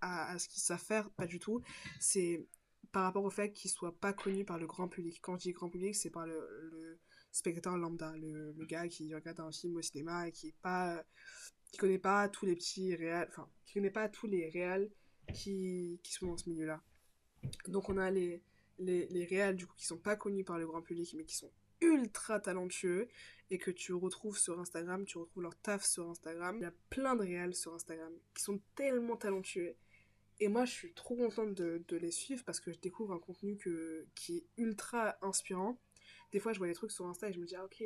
à, 0.00 0.30
à, 0.30 0.38
ce 0.38 0.48
qu'ils 0.48 0.62
savent 0.62 0.82
faire, 0.82 1.10
pas 1.10 1.26
du 1.26 1.38
tout. 1.38 1.60
C'est 2.00 2.46
par 2.90 3.02
rapport 3.02 3.24
au 3.24 3.30
fait 3.30 3.52
qu'ils 3.52 3.70
soient 3.70 3.98
pas 3.98 4.12
connus 4.12 4.44
par 4.44 4.58
le 4.58 4.66
grand 4.66 4.88
public. 4.88 5.20
Quand 5.20 5.36
je 5.36 5.42
dis 5.42 5.52
grand 5.52 5.68
public, 5.68 5.94
c'est 5.94 6.10
par 6.10 6.26
le 6.26 6.98
spectateur 7.32 7.76
lambda, 7.76 8.14
le, 8.16 8.52
le, 8.52 8.64
gars 8.66 8.86
qui 8.88 9.14
regarde 9.14 9.40
un 9.40 9.50
film 9.50 9.76
au 9.76 9.82
cinéma 9.82 10.28
et 10.28 10.32
qui 10.32 10.48
est 10.48 10.60
pas 10.62 11.04
qui 11.70 11.78
connaît 11.78 11.98
pas 11.98 12.28
tous 12.28 12.44
les 12.44 12.54
petits 12.54 12.94
réels, 12.94 13.26
enfin 13.30 13.48
qui 13.64 13.74
connaît 13.74 13.90
pas 13.90 14.08
tous 14.08 14.26
les 14.26 14.50
réels 14.50 14.90
qui, 15.32 15.98
qui 16.02 16.12
sont 16.12 16.26
dans 16.26 16.36
ce 16.36 16.48
milieu-là. 16.50 16.82
Donc 17.68 17.88
on 17.88 17.96
a 17.96 18.10
les 18.10 18.42
les, 18.78 19.06
les 19.06 19.24
réels 19.24 19.56
du 19.56 19.66
coup 19.66 19.74
qui 19.76 19.86
sont 19.86 19.98
pas 19.98 20.16
connus 20.16 20.44
par 20.44 20.58
le 20.58 20.66
grand 20.66 20.82
public 20.82 21.14
mais 21.16 21.24
qui 21.24 21.36
sont 21.36 21.50
ultra 21.80 22.40
talentueux 22.40 23.08
et 23.50 23.58
que 23.58 23.70
tu 23.70 23.92
retrouves 23.92 24.38
sur 24.38 24.58
Instagram, 24.60 25.04
tu 25.04 25.18
retrouves 25.18 25.42
leur 25.42 25.56
taf 25.56 25.84
sur 25.84 26.08
Instagram. 26.08 26.56
Il 26.56 26.62
y 26.62 26.66
a 26.66 26.72
plein 26.90 27.16
de 27.16 27.22
réels 27.22 27.54
sur 27.54 27.74
Instagram 27.74 28.12
qui 28.34 28.42
sont 28.42 28.60
tellement 28.74 29.16
talentueux. 29.16 29.74
Et 30.40 30.48
moi, 30.48 30.64
je 30.64 30.72
suis 30.72 30.92
trop 30.94 31.16
contente 31.16 31.54
de, 31.54 31.84
de 31.86 31.96
les 31.96 32.10
suivre 32.10 32.42
parce 32.44 32.60
que 32.60 32.72
je 32.72 32.78
découvre 32.78 33.12
un 33.12 33.18
contenu 33.18 33.56
que, 33.56 34.06
qui 34.14 34.38
est 34.38 34.46
ultra 34.56 35.16
inspirant 35.22 35.78
des 36.32 36.40
fois 36.40 36.52
je 36.52 36.58
vois 36.58 36.66
des 36.66 36.74
trucs 36.74 36.92
sur 36.92 37.06
Insta 37.06 37.28
et 37.28 37.32
je 37.32 37.38
me 37.38 37.46
dis 37.46 37.54
ah, 37.54 37.64
ok 37.64 37.82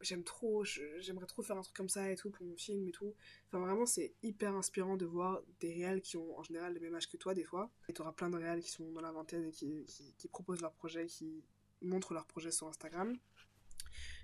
j'aime 0.00 0.24
trop 0.24 0.64
j'aimerais 0.64 1.26
trop 1.26 1.42
faire 1.42 1.56
un 1.56 1.62
truc 1.62 1.76
comme 1.76 1.88
ça 1.88 2.10
et 2.10 2.16
tout 2.16 2.30
pour 2.30 2.46
mon 2.46 2.56
film 2.56 2.86
et 2.88 2.92
tout. 2.92 3.14
Enfin 3.48 3.58
vraiment 3.58 3.86
c'est 3.86 4.14
hyper 4.22 4.54
inspirant 4.54 4.96
de 4.96 5.04
voir 5.04 5.42
des 5.60 5.72
réals 5.72 6.00
qui 6.00 6.16
ont 6.16 6.38
en 6.38 6.42
général 6.42 6.74
le 6.74 6.80
même 6.80 6.94
âge 6.94 7.08
que 7.08 7.16
toi 7.16 7.34
des 7.34 7.44
fois. 7.44 7.70
Et 7.88 7.92
tu 7.92 8.00
auras 8.00 8.12
plein 8.12 8.30
de 8.30 8.36
réals 8.36 8.60
qui 8.60 8.70
sont 8.70 8.90
dans 8.92 9.00
la 9.00 9.12
vingtaine 9.12 9.44
et 9.44 9.50
qui, 9.50 9.84
qui, 10.16 10.28
proposent 10.28 10.62
leurs 10.62 10.72
projets 10.72 11.06
qui 11.06 11.42
montrent 11.82 12.14
leurs 12.14 12.26
projets 12.26 12.50
sur 12.50 12.66
Instagram. 12.68 13.16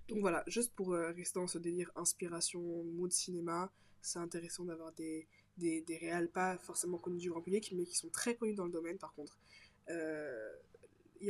Donc 0.08 0.20
voilà 0.20 0.44
juste 0.46 0.74
pour 0.74 0.94
euh, 0.94 1.10
rester 1.12 1.38
dans 1.40 1.46
ce 1.46 1.58
délire 1.58 1.90
inspiration 1.96 2.60
mood 2.84 3.12
cinéma 3.12 3.72
c'est 4.00 4.20
intéressant 4.20 4.64
d'avoir 4.64 4.92
des, 4.92 5.26
des, 5.56 5.80
des 5.80 5.96
réals 5.96 6.28
pas 6.28 6.56
forcément 6.58 6.96
connus 6.96 7.18
du 7.18 7.28
grand 7.28 7.42
public 7.42 7.72
mais 7.74 7.84
qui 7.84 7.96
sont 7.96 8.08
très 8.08 8.36
connus 8.36 8.54
dans 8.54 8.64
le 8.66 8.72
domaine 8.72 8.98
par 8.98 9.12
contre. 9.14 9.38
Euh, 9.88 10.52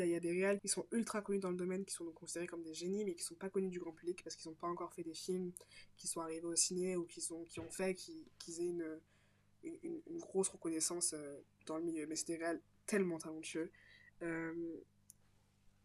il 0.05 0.11
y, 0.11 0.15
a 0.15 0.21
des 0.21 0.31
réals 0.31 0.61
qui 0.61 0.69
sont 0.69 0.87
ultra 0.93 1.23
connus 1.23 1.39
dans 1.39 1.51
le 1.51 1.57
domaine, 1.57 1.85
qui 1.85 1.95
sont 1.95 2.05
donc 2.05 2.15
considérés 2.15 2.47
comme 2.47 2.63
des 2.63 2.75
génies, 2.75 3.05
mais 3.05 3.15
qui 3.15 3.23
sont 3.23 3.35
pas 3.35 3.49
connus 3.49 3.71
du 3.71 3.79
grand 3.79 3.93
public 3.93 4.23
parce 4.23 4.37
qu'ils 4.37 4.51
n'ont 4.51 4.57
pas 4.57 4.67
encore 4.67 4.93
fait 4.93 5.03
des 5.03 5.15
films 5.15 5.53
qui 5.97 6.07
sont 6.07 6.21
arrivés 6.21 6.45
au 6.45 6.55
ciné 6.55 6.97
ou 6.97 7.05
qui, 7.05 7.21
sont, 7.21 7.45
qui 7.45 7.61
ont 7.61 7.71
fait 7.71 7.95
qu'ils 7.95 8.61
aient 8.61 8.67
une, 8.67 9.01
une, 9.65 10.19
grosse 10.19 10.49
reconnaissance 10.49 11.15
euh, 11.15 11.41
dans 11.67 11.79
le 11.79 11.85
milieu. 11.85 12.07
Mais 12.07 12.17
c'est 12.17 12.27
des 12.27 12.37
réals 12.37 12.61
tellement 12.87 13.19
talentueux. 13.19 13.71
Euh, 14.23 14.77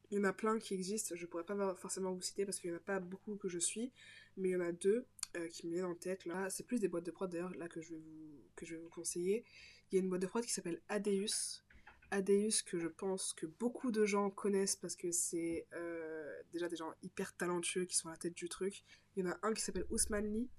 il 0.09 0.17
y 0.17 0.19
en 0.19 0.25
a 0.25 0.33
plein 0.33 0.59
qui 0.59 0.73
existent, 0.73 1.15
je 1.15 1.25
pourrais 1.25 1.45
pas 1.45 1.73
forcément 1.75 2.11
vous 2.11 2.21
citer 2.21 2.45
parce 2.45 2.59
qu'il 2.59 2.69
y 2.69 2.73
en 2.73 2.77
a 2.77 2.81
pas 2.81 2.99
beaucoup 2.99 3.37
que 3.37 3.47
je 3.47 3.59
suis, 3.59 3.93
mais 4.35 4.49
il 4.49 4.51
y 4.51 4.55
en 4.57 4.61
a 4.61 4.73
deux 4.73 5.05
euh, 5.37 5.47
qui 5.47 5.67
me 5.67 5.71
viennent 5.71 5.85
en 5.85 5.95
tête 5.95 6.25
là. 6.25 6.49
C'est 6.49 6.67
plus 6.67 6.81
des 6.81 6.89
boîtes 6.89 7.05
de 7.05 7.11
prod 7.11 7.31
d'ailleurs 7.31 7.55
là 7.55 7.69
que 7.69 7.81
je 7.81 7.91
vais 7.91 7.99
vous 7.99 8.43
que 8.57 8.65
je 8.65 8.75
vais 8.75 8.81
vous 8.81 8.89
conseiller. 8.89 9.45
Il 9.89 9.95
y 9.95 9.97
a 9.99 10.03
une 10.03 10.09
boîte 10.09 10.21
de 10.21 10.27
prod 10.27 10.43
qui 10.43 10.51
s'appelle 10.51 10.81
Adeus 10.89 11.63
Adeus 12.11 12.61
que 12.65 12.77
je 12.77 12.87
pense 12.87 13.33
que 13.33 13.45
beaucoup 13.45 13.91
de 13.91 14.05
gens 14.05 14.29
connaissent 14.29 14.75
parce 14.75 14.95
que 14.95 15.11
c'est 15.11 15.67
euh, 15.73 16.41
déjà 16.51 16.67
des 16.67 16.75
gens 16.75 16.93
hyper 17.01 17.35
talentueux 17.35 17.85
qui 17.85 17.95
sont 17.95 18.09
à 18.09 18.11
la 18.11 18.17
tête 18.17 18.35
du 18.35 18.49
truc. 18.49 18.83
Il 19.15 19.23
y 19.23 19.27
en 19.27 19.31
a 19.31 19.39
un 19.43 19.53
qui 19.53 19.61
s'appelle 19.61 19.85
Ousmane 19.89 20.31
Lee 20.31 20.49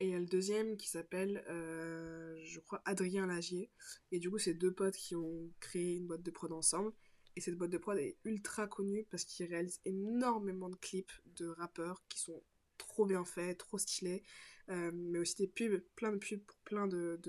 et 0.00 0.06
il 0.06 0.10
y 0.12 0.14
a 0.14 0.18
le 0.18 0.26
deuxième 0.26 0.76
qui 0.78 0.88
s'appelle, 0.88 1.44
euh, 1.50 2.40
je 2.44 2.58
crois, 2.60 2.80
Adrien 2.86 3.26
Lagier. 3.26 3.70
Et 4.12 4.18
du 4.18 4.30
coup, 4.30 4.38
c'est 4.38 4.54
deux 4.54 4.72
potes 4.72 4.96
qui 4.96 5.14
ont 5.14 5.52
créé 5.60 5.96
une 5.96 6.06
boîte 6.06 6.22
de 6.22 6.30
prod 6.30 6.52
ensemble. 6.52 6.92
Et 7.36 7.40
cette 7.42 7.56
boîte 7.56 7.70
de 7.70 7.78
prod 7.78 7.98
est 7.98 8.16
ultra 8.24 8.66
connue 8.66 9.06
parce 9.10 9.24
qu'ils 9.24 9.46
réalisent 9.46 9.80
énormément 9.84 10.70
de 10.70 10.76
clips 10.76 11.12
de 11.36 11.48
rappeurs 11.48 12.02
qui 12.08 12.18
sont 12.18 12.42
trop 12.78 13.04
bien 13.04 13.24
faits, 13.24 13.58
trop 13.58 13.78
stylés, 13.78 14.22
euh, 14.70 14.90
mais 14.94 15.18
aussi 15.18 15.36
des 15.36 15.48
pubs, 15.48 15.82
plein 15.96 16.12
de 16.12 16.16
pubs 16.16 16.42
pour 16.44 16.58
plein 16.60 16.86
de, 16.86 17.20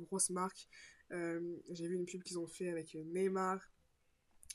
grosses 0.00 0.30
marques. 0.30 0.66
Euh, 1.14 1.56
j'ai 1.70 1.86
vu 1.86 1.94
une 1.94 2.06
pub 2.06 2.22
qu'ils 2.22 2.38
ont 2.38 2.46
fait 2.46 2.68
avec 2.68 2.94
Neymar, 2.94 3.60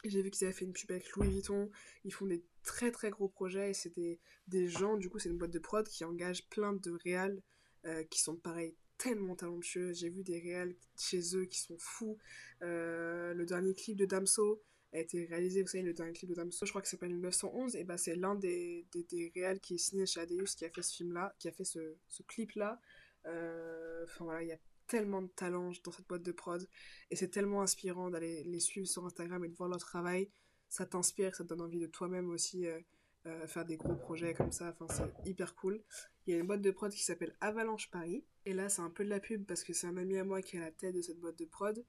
J'ai 0.03 0.21
vu 0.21 0.29
qu'ils 0.29 0.45
avaient 0.45 0.53
fait 0.53 0.65
une 0.65 0.73
pub 0.73 0.91
avec 0.91 1.09
Louis 1.11 1.29
Vuitton. 1.29 1.71
Ils 2.03 2.13
font 2.13 2.25
des 2.25 2.43
très 2.63 2.91
très 2.91 3.09
gros 3.09 3.29
projets 3.29 3.71
et 3.71 3.73
c'est 3.73 3.93
des, 3.95 4.67
gens, 4.67 4.97
du 4.97 5.09
coup, 5.09 5.19
c'est 5.19 5.29
une 5.29 5.37
boîte 5.37 5.51
de 5.51 5.59
prod 5.59 5.87
qui 5.87 6.03
engage 6.03 6.47
plein 6.49 6.73
de 6.73 6.91
réals 7.03 7.41
euh, 7.85 8.03
qui 8.03 8.21
sont 8.21 8.35
pareil 8.35 8.75
tellement 8.97 9.35
talentueux. 9.35 9.93
J'ai 9.93 10.09
vu 10.09 10.23
des 10.23 10.39
réals 10.39 10.75
chez 10.97 11.35
eux 11.35 11.45
qui 11.45 11.59
sont 11.59 11.77
fous. 11.77 12.17
Euh, 12.61 13.33
le 13.33 13.45
dernier 13.45 13.73
clip 13.73 13.97
de 13.97 14.05
Damso 14.05 14.61
a 14.91 14.99
été 14.99 15.25
réalisé, 15.25 15.61
vous 15.61 15.67
savez, 15.67 15.83
le 15.83 15.93
dernier 15.93 16.13
clip 16.13 16.29
de 16.29 16.35
Damso, 16.35 16.65
je 16.65 16.71
crois 16.71 16.81
que 16.81 16.87
ça 16.87 16.91
s'appelle 16.91 17.17
911, 17.19 17.75
et 17.75 17.83
bah 17.83 17.97
c'est 17.97 18.15
l'un 18.15 18.33
des, 18.33 18.87
des, 18.91 19.03
des 19.03 19.31
réals 19.35 19.59
qui 19.59 19.75
est 19.75 19.77
signé 19.77 20.07
chez 20.07 20.19
Adeus 20.19 20.55
qui 20.57 20.65
a 20.65 20.69
fait 20.69 20.81
ce 20.81 20.95
film-là, 20.95 21.35
qui 21.37 21.47
a 21.47 21.51
fait 21.51 21.63
ce, 21.63 21.95
ce 22.07 22.23
clip-là. 22.23 22.81
Euh, 23.25 24.03
enfin 24.05 24.25
voilà, 24.25 24.41
il 24.41 24.47
y 24.47 24.51
a 24.51 24.57
tellement 24.89 25.21
de 25.21 25.27
talent 25.27 25.71
dans 25.83 25.91
cette 25.91 26.07
boîte 26.07 26.23
de 26.23 26.31
prod 26.31 26.67
et 27.11 27.15
c'est 27.15 27.29
tellement 27.29 27.61
inspirant 27.61 28.09
d'aller 28.09 28.43
les 28.43 28.59
suivre 28.59 28.87
sur 28.87 29.05
Instagram 29.05 29.45
et 29.45 29.47
de 29.47 29.55
voir 29.55 29.69
leur 29.69 29.79
travail. 29.79 30.29
Ça 30.67 30.85
t'inspire, 30.85 31.35
ça 31.35 31.43
te 31.43 31.49
donne 31.49 31.61
envie 31.61 31.79
de 31.79 31.87
toi-même 31.87 32.29
aussi 32.29 32.65
euh, 32.67 32.79
euh, 33.27 33.47
faire 33.47 33.65
des 33.65 33.77
gros 33.77 33.95
projets 33.95 34.33
comme 34.33 34.51
ça. 34.51 34.75
Enfin, 34.79 34.87
c'est 34.93 35.29
hyper 35.29 35.55
cool. 35.55 35.81
Il 36.25 36.33
y 36.33 36.37
a 36.37 36.39
une 36.39 36.47
boîte 36.47 36.61
de 36.61 36.71
prod 36.71 36.91
qui 36.91 37.03
s'appelle 37.03 37.35
Avalanche 37.39 37.89
Paris. 37.91 38.25
Et 38.45 38.53
là, 38.53 38.67
c'est 38.69 38.81
un 38.81 38.89
peu 38.89 39.03
de 39.03 39.09
la 39.09 39.19
pub 39.19 39.45
parce 39.45 39.63
que 39.63 39.73
c'est 39.73 39.85
un 39.85 39.97
ami 39.97 40.17
à 40.17 40.23
moi 40.23 40.41
qui 40.41 40.57
est 40.57 40.59
à 40.59 40.63
la 40.63 40.71
tête 40.71 40.95
de 40.95 41.01
cette 41.01 41.19
boîte 41.19 41.37
de 41.37 41.45
prod. 41.45 41.83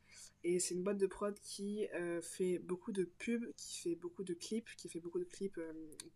Et 0.45 0.61
c'est 0.61 0.75
une 0.75 0.83
boîte 0.83 0.99
de 0.99 1.07
prod 1.07 1.39
qui 1.41 1.87
euh, 1.95 2.21
fait 2.21 2.59
beaucoup 2.59 2.93
de 2.93 3.05
pubs, 3.05 3.51
qui 3.57 3.81
fait 3.81 3.95
beaucoup 3.95 4.25
de 4.25 4.35
clips, 4.35 4.69
qui 4.77 4.91
fait 4.91 5.01
beaucoup 5.01 5.19
de 5.19 5.25
clips 5.25 5.61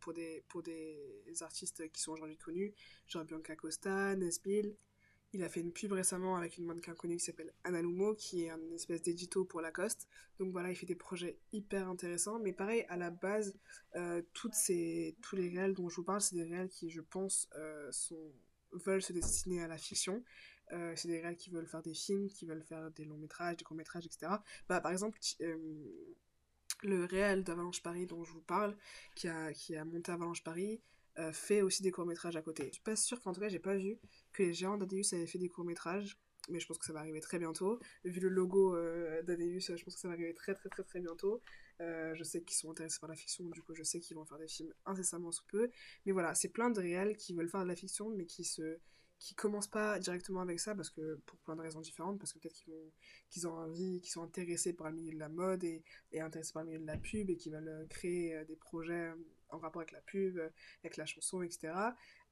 pour, 0.00 0.12
des, 0.12 0.44
pour 0.48 0.62
des 0.62 1.24
artistes 1.40 1.90
qui 1.92 2.02
sont 2.02 2.12
aujourd'hui 2.12 2.36
connus, 2.36 2.74
genre 3.08 3.24
Bianca 3.24 3.56
Costa, 3.56 4.16
Nesbill. 4.16 4.76
Il 5.34 5.42
a 5.42 5.48
fait 5.48 5.60
une 5.60 5.72
pub 5.72 5.90
récemment 5.90 6.36
avec 6.36 6.58
une 6.58 6.64
mannequin 6.64 6.94
connue 6.94 7.16
qui 7.16 7.24
s'appelle 7.24 7.52
Analumo, 7.64 8.14
qui 8.14 8.44
est 8.44 8.50
un 8.50 8.70
espèce 8.72 9.02
d'édito 9.02 9.44
pour 9.44 9.60
Lacoste. 9.60 10.06
Donc 10.38 10.52
voilà, 10.52 10.70
il 10.70 10.76
fait 10.76 10.86
des 10.86 10.94
projets 10.94 11.40
hyper 11.52 11.88
intéressants. 11.88 12.38
Mais 12.38 12.52
pareil, 12.52 12.86
à 12.88 12.96
la 12.96 13.10
base, 13.10 13.58
euh, 13.96 14.22
toutes 14.32 14.54
ces, 14.54 15.16
tous 15.22 15.34
les 15.34 15.48
réels 15.48 15.74
dont 15.74 15.88
je 15.88 15.96
vous 15.96 16.04
parle, 16.04 16.20
c'est 16.20 16.36
des 16.36 16.44
réels 16.44 16.68
qui, 16.68 16.88
je 16.88 17.00
pense, 17.00 17.48
euh, 17.56 17.90
veulent 18.70 19.02
se 19.02 19.12
destiner 19.12 19.64
à 19.64 19.66
la 19.66 19.76
fiction. 19.76 20.22
Euh, 20.70 20.92
c'est 20.94 21.08
des 21.08 21.20
réels 21.20 21.36
qui 21.36 21.50
veulent 21.50 21.66
faire 21.66 21.82
des 21.82 21.94
films, 21.94 22.28
qui 22.28 22.46
veulent 22.46 22.62
faire 22.62 22.92
des 22.92 23.04
longs 23.04 23.18
métrages, 23.18 23.56
des 23.56 23.64
courts 23.64 23.76
métrages, 23.76 24.06
etc. 24.06 24.34
Bah, 24.68 24.80
par 24.80 24.92
exemple, 24.92 25.18
le 26.84 27.04
réel 27.06 27.42
d'Avalanche 27.42 27.82
Paris 27.82 28.06
dont 28.06 28.22
je 28.22 28.32
vous 28.32 28.40
parle, 28.40 28.76
qui 29.16 29.26
a, 29.26 29.52
qui 29.52 29.74
a 29.74 29.84
monté 29.84 30.12
Avalanche 30.12 30.44
Paris, 30.44 30.80
fait 31.32 31.62
aussi 31.62 31.82
des 31.82 31.90
courts 31.90 32.06
métrages 32.06 32.36
à 32.36 32.42
côté. 32.42 32.64
Je 32.66 32.72
suis 32.74 32.82
pas 32.82 32.96
sûre, 32.96 33.20
en 33.24 33.32
tout 33.32 33.40
cas 33.40 33.48
j'ai 33.48 33.58
pas 33.58 33.76
vu 33.76 33.98
que 34.32 34.42
les 34.42 34.54
géants 34.54 34.76
d'Adeus 34.76 35.14
avaient 35.14 35.26
fait 35.26 35.38
des 35.38 35.48
courts-métrages, 35.48 36.18
mais 36.48 36.60
je 36.60 36.66
pense 36.66 36.78
que 36.78 36.84
ça 36.84 36.92
va 36.92 37.00
arriver 37.00 37.20
très 37.20 37.38
bientôt. 37.38 37.80
Vu 38.04 38.20
le 38.20 38.28
logo 38.28 38.76
euh, 38.76 39.22
d'Adeus, 39.22 39.60
je 39.76 39.84
pense 39.84 39.94
que 39.94 40.00
ça 40.00 40.08
va 40.08 40.14
arriver 40.14 40.34
très 40.34 40.54
très 40.54 40.68
très 40.68 40.82
très 40.82 41.00
bientôt. 41.00 41.42
Euh, 41.80 42.14
je 42.14 42.22
sais 42.22 42.42
qu'ils 42.42 42.56
sont 42.56 42.70
intéressés 42.70 43.00
par 43.00 43.08
la 43.08 43.16
fiction, 43.16 43.48
du 43.48 43.62
coup 43.62 43.74
je 43.74 43.82
sais 43.82 44.00
qu'ils 44.00 44.16
vont 44.16 44.24
faire 44.24 44.38
des 44.38 44.48
films 44.48 44.72
incessamment 44.86 45.32
sous 45.32 45.44
peu. 45.46 45.70
Mais 46.06 46.12
voilà, 46.12 46.34
c'est 46.34 46.48
plein 46.48 46.70
de 46.70 46.80
réels 46.80 47.16
qui 47.16 47.34
veulent 47.34 47.48
faire 47.48 47.62
de 47.62 47.68
la 47.68 47.76
fiction, 47.76 48.10
mais 48.10 48.26
qui 48.26 48.44
se 48.44 48.78
qui 49.20 49.34
commencent 49.34 49.68
pas 49.68 49.98
directement 50.00 50.40
avec 50.40 50.58
ça 50.60 50.74
parce 50.74 50.90
que 50.90 51.14
pour 51.24 51.38
plein 51.38 51.54
de 51.56 51.62
raisons 51.62 51.80
différentes 51.80 52.18
parce 52.18 52.32
que 52.32 52.40
peut-être 52.40 52.56
qu'ils 52.56 52.74
qu'ils 53.30 53.46
ont 53.46 53.52
envie 53.52 54.00
qu'ils 54.00 54.10
sont 54.10 54.22
intéressés 54.22 54.72
par 54.72 54.90
le 54.90 54.96
milieu 54.96 55.14
de 55.14 55.18
la 55.18 55.28
mode 55.28 55.62
et, 55.64 55.82
et 56.12 56.20
intéressés 56.20 56.52
par 56.52 56.64
le 56.64 56.70
milieu 56.70 56.80
de 56.80 56.86
la 56.86 56.98
pub 56.98 57.30
et 57.30 57.36
qui 57.36 57.48
veulent 57.48 57.68
euh, 57.68 57.86
créer 57.86 58.44
des 58.44 58.56
projets 58.56 59.12
en 59.54 59.58
rapport 59.58 59.80
avec 59.80 59.92
la 59.92 60.00
pub 60.02 60.38
avec 60.82 60.96
la 60.96 61.06
chanson 61.06 61.42
etc 61.42 61.72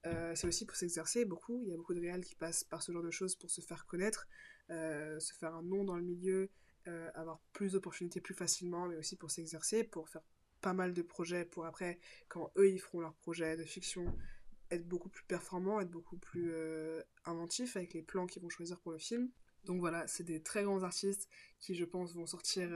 euh, 0.07 0.35
c'est 0.35 0.47
aussi 0.47 0.67
pour 0.67 0.77
s'exercer 0.77 1.25
beaucoup. 1.25 1.63
Il 1.65 1.71
y 1.71 1.75
a 1.75 1.77
beaucoup 1.77 1.95
de 1.95 2.01
réals 2.01 2.25
qui 2.25 2.35
passent 2.35 2.65
par 2.65 2.83
ce 2.83 2.93
genre 2.93 3.03
de 3.03 3.11
choses 3.11 3.37
pour 3.37 3.51
se 3.51 3.61
faire 3.61 3.87
connaître, 3.87 4.27
euh, 4.71 5.19
se 5.21 5.33
faire 5.35 5.55
un 5.55 5.63
nom 5.63 5.85
dans 5.85 5.97
le 5.97 6.03
milieu, 6.03 6.51
euh, 6.89 7.11
avoir 7.15 7.41
plus 7.53 7.73
d'opportunités 7.73 8.21
plus 8.21 8.35
facilement, 8.35 8.87
mais 8.89 8.97
aussi 8.97 9.17
pour 9.17 9.31
s'exercer, 9.31 9.85
pour 9.85 10.09
faire 10.09 10.23
pas 10.61 10.73
mal 10.73 10.93
de 10.93 11.03
projets, 11.03 11.45
pour 11.45 11.67
après, 11.67 12.01
quand 12.29 12.53
eux 12.57 12.69
ils 12.69 12.81
feront 12.81 13.01
leurs 13.01 13.15
projets 13.15 13.57
de 13.57 13.65
fiction, 13.65 14.05
être 14.71 14.87
beaucoup 14.89 15.09
plus 15.09 15.25
performants, 15.25 15.81
être 15.81 15.91
beaucoup 15.91 16.17
plus 16.17 16.53
inventifs 17.25 17.77
avec 17.77 17.95
les 17.95 18.03
plans 18.03 18.27
qu'ils 18.27 18.43
vont 18.43 18.49
choisir 18.49 18.81
pour 18.81 18.93
le 18.93 18.99
film. 18.99 19.31
Donc 19.65 19.81
voilà, 19.81 20.07
c'est 20.07 20.25
des 20.25 20.43
très 20.43 20.63
grands 20.65 20.83
artistes 20.83 21.29
qui, 21.61 21.75
je 21.75 21.85
pense, 21.85 22.15
vont 22.15 22.27
sortir 22.27 22.71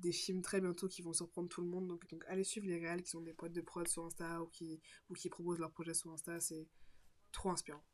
des 0.00 0.12
films 0.12 0.42
très 0.42 0.60
bientôt 0.60 0.88
qui 0.88 1.02
vont 1.02 1.12
surprendre 1.12 1.48
tout 1.48 1.60
le 1.60 1.68
monde. 1.68 1.86
Donc, 1.88 2.08
donc 2.08 2.24
allez 2.28 2.44
suivre 2.44 2.66
les 2.66 2.78
réels 2.78 3.02
qui 3.02 3.16
ont 3.16 3.20
des 3.20 3.32
potes 3.32 3.52
de 3.52 3.60
prod 3.60 3.86
sur 3.86 4.04
Insta 4.04 4.42
ou 4.42 4.46
qui, 4.46 4.80
ou 5.08 5.14
proposent 5.30 5.58
leurs 5.58 5.72
projets 5.72 5.94
sur 5.94 6.10
Insta, 6.12 6.40
c'est 6.40 6.66
trop 7.32 7.50
inspirant. 7.50 7.84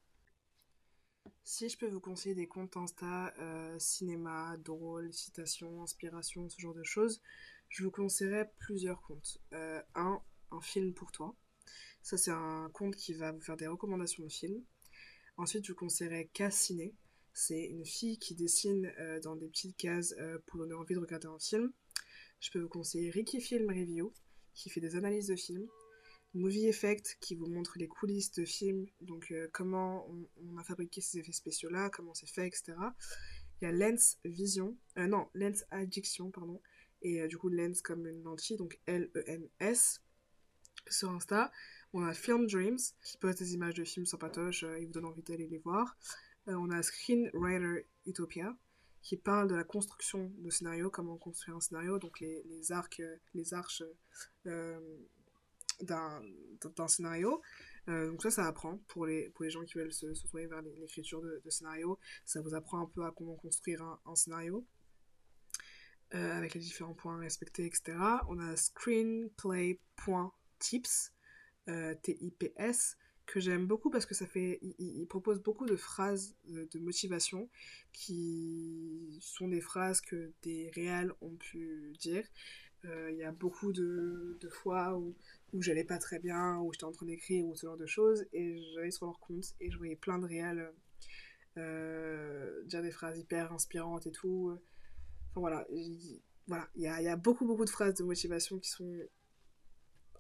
Si 1.44 1.68
je 1.68 1.78
peux 1.78 1.88
vous 1.88 2.00
conseiller 2.00 2.34
des 2.34 2.48
comptes 2.48 2.76
Insta, 2.76 3.34
euh, 3.38 3.78
cinéma, 3.78 4.56
drôle, 4.58 5.12
citation, 5.12 5.82
inspiration, 5.82 6.48
ce 6.48 6.60
genre 6.60 6.74
de 6.74 6.82
choses, 6.82 7.20
je 7.68 7.84
vous 7.84 7.90
conseillerais 7.90 8.52
plusieurs 8.58 9.00
comptes. 9.02 9.38
Euh, 9.52 9.82
un, 9.94 10.20
un 10.50 10.60
film 10.60 10.94
pour 10.94 11.12
toi. 11.12 11.36
Ça, 12.02 12.16
c'est 12.16 12.30
un 12.30 12.70
compte 12.72 12.94
qui 12.96 13.12
va 13.14 13.32
vous 13.32 13.40
faire 13.40 13.56
des 13.56 13.66
recommandations 13.66 14.24
de 14.24 14.28
films. 14.28 14.62
Ensuite, 15.36 15.64
je 15.64 15.72
vous 15.72 15.78
conseillerais 15.78 16.30
Cassiné. 16.32 16.94
C'est 17.32 17.64
une 17.64 17.84
fille 17.84 18.18
qui 18.18 18.34
dessine 18.34 18.92
euh, 18.98 19.20
dans 19.20 19.36
des 19.36 19.48
petites 19.48 19.76
cases 19.76 20.14
pour 20.46 20.58
donner 20.58 20.74
envie 20.74 20.94
de 20.94 21.00
regarder 21.00 21.26
un 21.26 21.38
film. 21.38 21.72
Je 22.40 22.50
peux 22.50 22.60
vous 22.60 22.68
conseiller 22.68 23.10
Ricky 23.10 23.40
Film 23.40 23.68
Review, 23.68 24.12
qui 24.54 24.70
fait 24.70 24.80
des 24.80 24.96
analyses 24.96 25.28
de 25.28 25.36
films. 25.36 25.68
Movie 26.36 26.68
Effect, 26.68 27.16
qui 27.20 27.34
vous 27.34 27.46
montre 27.46 27.78
les 27.78 27.88
coulisses 27.88 28.30
de 28.32 28.44
films, 28.44 28.86
donc 29.00 29.30
euh, 29.30 29.48
comment 29.52 30.06
on, 30.36 30.58
a 30.58 30.62
fabriqué 30.62 31.00
ces 31.00 31.18
effets 31.18 31.32
spéciaux-là, 31.32 31.88
comment 31.88 32.12
c'est 32.12 32.28
fait, 32.28 32.46
etc. 32.46 32.74
Il 33.60 33.64
y 33.64 33.66
a 33.68 33.72
Lens 33.72 34.18
Vision, 34.24 34.76
euh, 34.98 35.06
non, 35.06 35.28
Lens 35.34 35.64
Addiction, 35.70 36.30
pardon, 36.30 36.60
et 37.00 37.22
euh, 37.22 37.26
du 37.26 37.38
coup 37.38 37.48
Lens 37.48 37.80
comme 37.80 38.06
une 38.06 38.22
lentille, 38.22 38.58
donc 38.58 38.78
L-E-N-S, 38.86 40.02
sur 40.88 41.10
Insta. 41.10 41.50
On 41.94 42.04
a 42.04 42.12
Film 42.12 42.46
Dreams, 42.46 42.78
qui 43.02 43.16
poste 43.16 43.38
des 43.38 43.54
images 43.54 43.74
de 43.74 43.84
films 43.84 44.04
sans 44.04 44.18
patoche, 44.18 44.64
il 44.78 44.86
vous 44.86 44.92
donne 44.92 45.06
envie 45.06 45.22
d'aller 45.22 45.46
les 45.46 45.58
voir. 45.58 45.96
on 46.46 46.70
a 46.70 46.82
Screenwriter 46.82 47.86
Utopia, 48.04 48.54
qui 49.06 49.16
parle 49.16 49.48
de 49.48 49.54
la 49.54 49.62
construction 49.62 50.32
de 50.38 50.50
scénario, 50.50 50.90
comment 50.90 51.16
construire 51.16 51.56
un 51.56 51.60
scénario, 51.60 52.00
donc 52.00 52.18
les, 52.18 52.42
les 52.42 52.72
arcs, 52.72 52.98
euh, 52.98 53.16
les 53.34 53.54
arches 53.54 53.84
euh, 54.46 54.80
d'un 55.80 56.88
scénario. 56.88 57.40
Euh, 57.88 58.10
donc 58.10 58.20
ça, 58.20 58.32
ça 58.32 58.46
apprend 58.46 58.78
pour 58.88 59.06
les, 59.06 59.28
pour 59.28 59.44
les 59.44 59.50
gens 59.50 59.62
qui 59.62 59.78
veulent 59.78 59.92
se, 59.92 60.06
tourner 60.26 60.48
vers 60.48 60.60
l'écriture 60.60 61.22
de, 61.22 61.40
de, 61.44 61.50
scénario. 61.50 62.00
Ça 62.24 62.40
vous 62.40 62.56
apprend 62.56 62.80
un 62.80 62.86
peu 62.86 63.04
à 63.04 63.12
comment 63.12 63.36
construire 63.36 63.80
un, 63.80 64.16
scénario. 64.16 64.66
avec 66.10 66.54
les 66.54 66.60
différents 66.60 66.94
points 66.94 67.20
respectés, 67.20 67.64
etc. 67.64 67.96
On 68.28 68.40
a 68.40 68.56
screenplay.tips, 68.56 71.12
T-I-P-S, 72.02 72.96
que 73.27 73.40
j'aime 73.40 73.66
beaucoup 73.66 73.90
parce 73.90 74.07
que 74.07 74.15
ça 74.15 74.27
fait 74.27 74.61
il, 74.78 75.07
propose 75.07 75.40
beaucoup 75.40 75.66
de 75.66 75.77
phrases 75.77 76.35
de, 76.47 76.78
motivation 76.78 77.48
qui 77.93 79.19
sont 79.20 79.48
des 79.48 79.61
phrases 79.61 80.01
que 80.01 80.32
des 80.43 80.70
réels 80.74 81.12
ont 81.20 81.35
pu 81.35 81.93
dire. 81.98 82.24
Euh, 82.85 83.11
il 83.11 83.19
y 83.19 83.24
a 83.24 83.32
beaucoup 83.32 83.73
de, 83.73 84.39
de 84.40 84.48
fois 84.48 84.97
où, 84.97 85.16
où 85.53 85.61
j'allais 85.61 85.85
pas 85.85 85.98
très 85.98 86.20
bien 86.20 86.59
où 86.61 86.73
j'étais 86.73 86.85
en 86.85 86.93
train 86.93 87.07
d'écrire 87.07 87.44
ou 87.44 87.57
ce 87.57 87.66
genre 87.66 87.77
de 87.77 87.86
choses 87.86 88.24
et 88.32 88.62
j'allais 88.74 88.93
sur 88.93 89.07
leur 89.07 89.19
compte 89.19 89.55
et 89.61 89.70
je 89.70 89.77
voyais 89.77 89.97
plein 89.97 90.19
de 90.19 90.27
réels 90.27 90.70
euh, 91.57 92.62
dire 92.65 92.82
des 92.82 92.93
phrases 92.93 93.19
hyper 93.19 93.53
inspirantes 93.53 94.07
et 94.07 94.12
tout. 94.12 94.57
Enfin 95.31 95.40
voilà 95.40 95.66
voilà 96.47 96.69
il 96.77 96.82
y 96.82 96.86
a, 96.86 97.03
y 97.03 97.09
a 97.09 97.16
beaucoup 97.16 97.44
beaucoup 97.44 97.65
de 97.65 97.70
phrases 97.70 97.94
de 97.94 98.05
motivation 98.05 98.59
qui 98.61 98.70
sont 98.70 99.01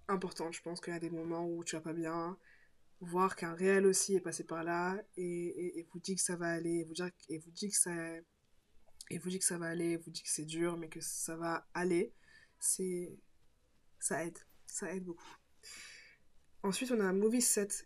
importantes. 0.08 0.54
Je 0.54 0.62
pense 0.62 0.80
qu'il 0.80 0.92
y 0.92 0.96
a 0.96 1.00
des 1.00 1.10
moments 1.10 1.46
où 1.46 1.62
tu 1.62 1.76
vas 1.76 1.82
pas 1.82 1.92
bien 1.92 2.36
voir 3.00 3.36
qu'un 3.36 3.54
réel 3.54 3.86
aussi 3.86 4.14
est 4.14 4.20
passé 4.20 4.44
par 4.44 4.64
là 4.64 5.00
et, 5.16 5.22
et, 5.22 5.78
et, 5.78 5.82
vous 5.92 6.00
dit 6.00 6.14
que 6.14 6.22
ça 6.22 6.36
va 6.36 6.48
aller, 6.48 6.80
et 6.80 6.84
vous, 6.84 6.94
dire, 6.94 7.10
et 7.28 7.38
vous 7.38 7.50
dit 7.50 7.70
que 7.70 7.76
ça, 7.76 7.92
et 9.10 9.18
vous 9.18 9.28
dit 9.28 9.38
que 9.38 9.44
ça 9.44 9.58
va 9.58 9.66
aller, 9.66 9.92
et 9.92 9.96
vous 9.96 10.10
dit 10.10 10.22
que 10.22 10.30
c'est 10.30 10.44
dur, 10.44 10.76
mais 10.76 10.88
que 10.88 11.00
ça 11.00 11.36
va 11.36 11.68
aller, 11.74 12.14
c'est 12.58 13.18
ça 14.00 14.24
aide, 14.24 14.38
ça 14.66 14.92
aide 14.94 15.04
beaucoup. 15.04 15.36
Ensuite, 16.62 16.90
on 16.90 17.00
a 17.00 17.12
Movie 17.12 17.42
7 17.42 17.85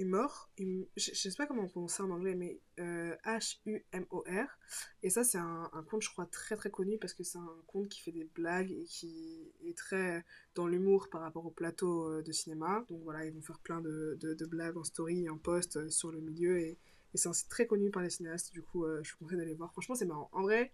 Humor. 0.00 0.50
Je, 0.58 0.84
je 0.96 1.14
sais 1.14 1.36
pas 1.36 1.46
comment 1.46 1.62
on 1.62 1.68
prononce 1.68 1.94
ça 1.94 2.04
en 2.04 2.10
anglais, 2.10 2.34
mais 2.34 2.60
euh, 2.78 3.14
H-U-M-O-R. 3.24 4.58
Et 5.02 5.10
ça, 5.10 5.24
c'est 5.24 5.38
un, 5.38 5.70
un, 5.72 5.82
conte, 5.82 6.02
je 6.02 6.10
crois, 6.10 6.26
très 6.26 6.56
très 6.56 6.70
connu 6.70 6.98
parce 6.98 7.12
que 7.12 7.22
c'est 7.22 7.38
un 7.38 7.56
conte 7.66 7.88
qui 7.88 8.00
fait 8.00 8.12
des 8.12 8.24
blagues 8.34 8.72
et 8.72 8.84
qui 8.84 9.52
est 9.64 9.76
très 9.76 10.24
dans 10.54 10.66
l'humour 10.66 11.08
par 11.10 11.20
rapport 11.20 11.44
au 11.44 11.50
plateau 11.50 12.10
euh, 12.10 12.22
de 12.22 12.32
cinéma. 12.32 12.84
Donc 12.88 13.02
voilà, 13.02 13.26
ils 13.26 13.32
vont 13.32 13.42
faire 13.42 13.58
plein 13.58 13.80
de, 13.80 14.18
de, 14.20 14.46
blagues 14.46 14.76
en 14.76 14.84
story 14.84 15.28
en 15.28 15.38
post 15.38 15.76
euh, 15.76 15.90
sur 15.90 16.10
le 16.10 16.20
milieu. 16.20 16.58
Et, 16.58 16.78
c'est 17.14 17.28
un 17.28 17.32
très 17.48 17.66
connu 17.66 17.90
par 17.90 18.02
les 18.02 18.10
cinéastes. 18.10 18.52
Du 18.52 18.62
coup, 18.62 18.86
je 19.02 19.12
vous 19.12 19.18
conseille 19.24 19.38
d'aller 19.38 19.54
voir. 19.54 19.72
Franchement, 19.72 19.96
c'est 19.96 20.06
marrant. 20.06 20.28
En 20.32 20.42
vrai, 20.42 20.72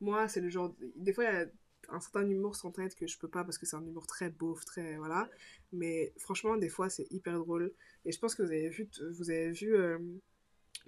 moi, 0.00 0.28
c'est 0.28 0.40
le 0.40 0.48
genre. 0.48 0.74
Des 0.96 1.12
fois, 1.12 1.24
il 1.24 1.32
y 1.34 1.36
a 1.36 1.46
un 1.90 2.00
certain 2.00 2.28
humour 2.28 2.56
sans 2.56 2.70
tête 2.72 2.94
que 2.94 3.06
je 3.06 3.18
peux 3.18 3.28
pas 3.28 3.44
parce 3.44 3.58
que 3.58 3.66
c'est 3.66 3.76
un 3.76 3.84
humour 3.86 4.06
très 4.06 4.30
beauf, 4.30 4.64
très 4.64 4.96
voilà. 4.96 5.28
Mais 5.72 6.12
franchement, 6.18 6.56
des 6.56 6.68
fois, 6.68 6.90
c'est 6.90 7.06
hyper 7.10 7.38
drôle. 7.38 7.72
Et 8.04 8.12
je 8.12 8.18
pense 8.18 8.34
que 8.34 8.42
vous 8.42 8.50
avez 8.50 8.68
vu, 8.68 8.88
vous 9.18 9.30
avez 9.30 9.50
vu 9.52 9.74
euh, 9.76 9.98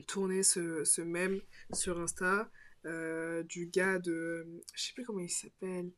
tourner 0.06 0.42
ce, 0.42 0.84
ce 0.84 1.00
mème 1.02 1.40
sur 1.72 1.98
Insta 1.98 2.50
euh, 2.84 3.42
du 3.44 3.66
gars 3.66 3.98
de, 3.98 4.46
je 4.74 4.82
sais 4.84 4.92
plus 4.94 5.04
comment 5.04 5.20
il 5.20 5.30
s'appelle. 5.30 5.90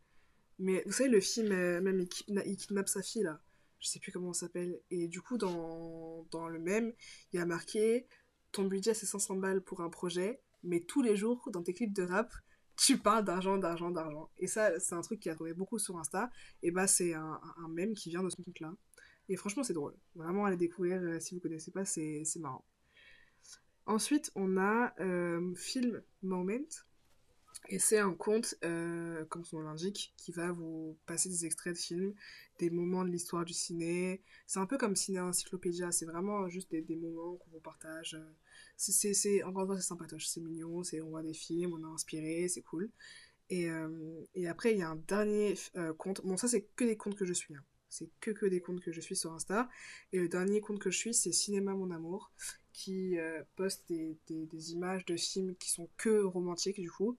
Mais 0.58 0.82
vous 0.86 0.92
savez, 0.92 1.10
le 1.10 1.20
film, 1.20 1.52
euh, 1.52 1.80
même 1.80 2.00
il, 2.00 2.08
kidna- 2.08 2.44
il 2.46 2.56
kidnappe 2.56 2.88
sa 2.88 3.02
fille 3.02 3.22
là. 3.22 3.40
Je 3.80 3.88
sais 3.88 4.00
plus 4.00 4.12
comment 4.12 4.32
ça 4.32 4.46
s'appelle. 4.46 4.80
Et 4.90 5.08
du 5.08 5.20
coup, 5.20 5.38
dans, 5.38 6.26
dans 6.30 6.48
le 6.48 6.58
même, 6.58 6.92
il 7.32 7.38
y 7.38 7.40
a 7.42 7.46
marqué 7.46 8.06
ton 8.52 8.64
budget 8.64 8.94
c'est 8.94 9.06
500 9.06 9.36
balles 9.36 9.60
pour 9.62 9.82
un 9.82 9.90
projet, 9.90 10.40
mais 10.64 10.80
tous 10.80 11.02
les 11.02 11.16
jours 11.16 11.50
dans 11.52 11.62
tes 11.62 11.74
clips 11.74 11.92
de 11.94 12.02
rap, 12.02 12.32
tu 12.78 12.96
parles 12.96 13.24
d'argent, 13.24 13.58
d'argent, 13.58 13.90
d'argent. 13.90 14.30
Et 14.38 14.46
ça, 14.46 14.78
c'est 14.78 14.94
un 14.94 15.00
truc 15.02 15.20
qui 15.20 15.28
a 15.28 15.34
trouvé 15.34 15.52
beaucoup 15.52 15.78
sur 15.78 15.98
Insta. 15.98 16.30
Et 16.62 16.70
bah, 16.70 16.86
c'est 16.86 17.12
un, 17.12 17.40
un 17.58 17.68
mème 17.68 17.92
qui 17.94 18.08
vient 18.08 18.22
de 18.22 18.30
ce 18.30 18.36
compte-là. 18.36 18.72
Et 19.28 19.36
franchement, 19.36 19.64
c'est 19.64 19.74
drôle. 19.74 19.94
Vraiment, 20.14 20.46
allez 20.46 20.56
découvrir 20.56 21.02
euh, 21.02 21.20
si 21.20 21.34
vous 21.34 21.40
connaissez 21.40 21.72
pas, 21.72 21.84
c'est 21.84 22.22
c'est 22.24 22.38
marrant. 22.38 22.64
Ensuite, 23.84 24.30
on 24.34 24.56
a 24.56 24.94
euh, 25.00 25.54
Film 25.56 26.02
Moment. 26.22 26.68
Et 27.68 27.78
c'est 27.78 27.98
un 27.98 28.14
conte, 28.14 28.54
euh, 28.64 29.24
comme 29.26 29.44
son 29.44 29.58
nom 29.58 29.64
l'indique, 29.64 30.14
qui 30.16 30.32
va 30.32 30.52
vous 30.52 30.96
passer 31.06 31.28
des 31.28 31.44
extraits 31.44 31.74
de 31.74 31.78
films, 31.78 32.14
des 32.58 32.70
moments 32.70 33.04
de 33.04 33.10
l'histoire 33.10 33.44
du 33.44 33.52
ciné. 33.52 34.22
C'est 34.46 34.58
un 34.58 34.66
peu 34.66 34.78
comme 34.78 34.96
Ciné 34.96 35.20
Encyclopédia, 35.20 35.92
c'est 35.92 36.06
vraiment 36.06 36.48
juste 36.48 36.70
des, 36.70 36.96
moments 36.96 37.36
qu'on 37.36 37.50
vous 37.50 37.60
partage. 37.60 38.16
C'est, 38.76 39.42
encore 39.42 39.62
une 39.62 39.68
fois, 39.68 39.76
c'est 39.76 39.86
sympatoche, 39.86 40.26
c'est 40.26 40.40
mignon, 40.40 40.82
c'est, 40.82 41.00
on 41.00 41.10
voit 41.10 41.22
des 41.22 41.34
films, 41.34 41.74
on 41.74 41.80
est 41.80 41.92
inspiré, 41.94 42.48
c'est 42.48 42.62
cool. 42.62 42.90
Et, 43.50 43.70
euh, 43.70 43.88
et 44.34 44.48
après, 44.48 44.72
il 44.72 44.78
y 44.78 44.82
a 44.82 44.88
un 44.88 44.96
dernier 44.96 45.54
euh, 45.76 45.92
compte. 45.94 46.22
Bon, 46.24 46.36
ça, 46.36 46.48
c'est 46.48 46.62
que 46.76 46.84
des 46.84 46.96
comptes 46.96 47.16
que 47.16 47.26
je 47.26 47.32
suis. 47.32 47.54
hein. 47.54 47.64
C'est 47.90 48.10
que, 48.20 48.30
que 48.30 48.46
des 48.46 48.60
comptes 48.60 48.80
que 48.80 48.92
je 48.92 49.00
suis 49.00 49.16
sur 49.16 49.32
Insta. 49.32 49.68
Et 50.12 50.18
le 50.18 50.28
dernier 50.28 50.60
compte 50.60 50.78
que 50.78 50.90
je 50.90 50.98
suis, 50.98 51.14
c'est 51.14 51.32
Cinéma 51.32 51.72
Mon 51.74 51.90
Amour, 51.90 52.30
qui 52.72 53.18
euh, 53.18 53.42
poste 53.56 53.84
des, 53.88 54.18
des, 54.28 54.72
images 54.72 55.04
de 55.06 55.16
films 55.16 55.56
qui 55.56 55.70
sont 55.70 55.88
que 55.96 56.22
romantiques, 56.22 56.80
du 56.80 56.90
coup 56.90 57.16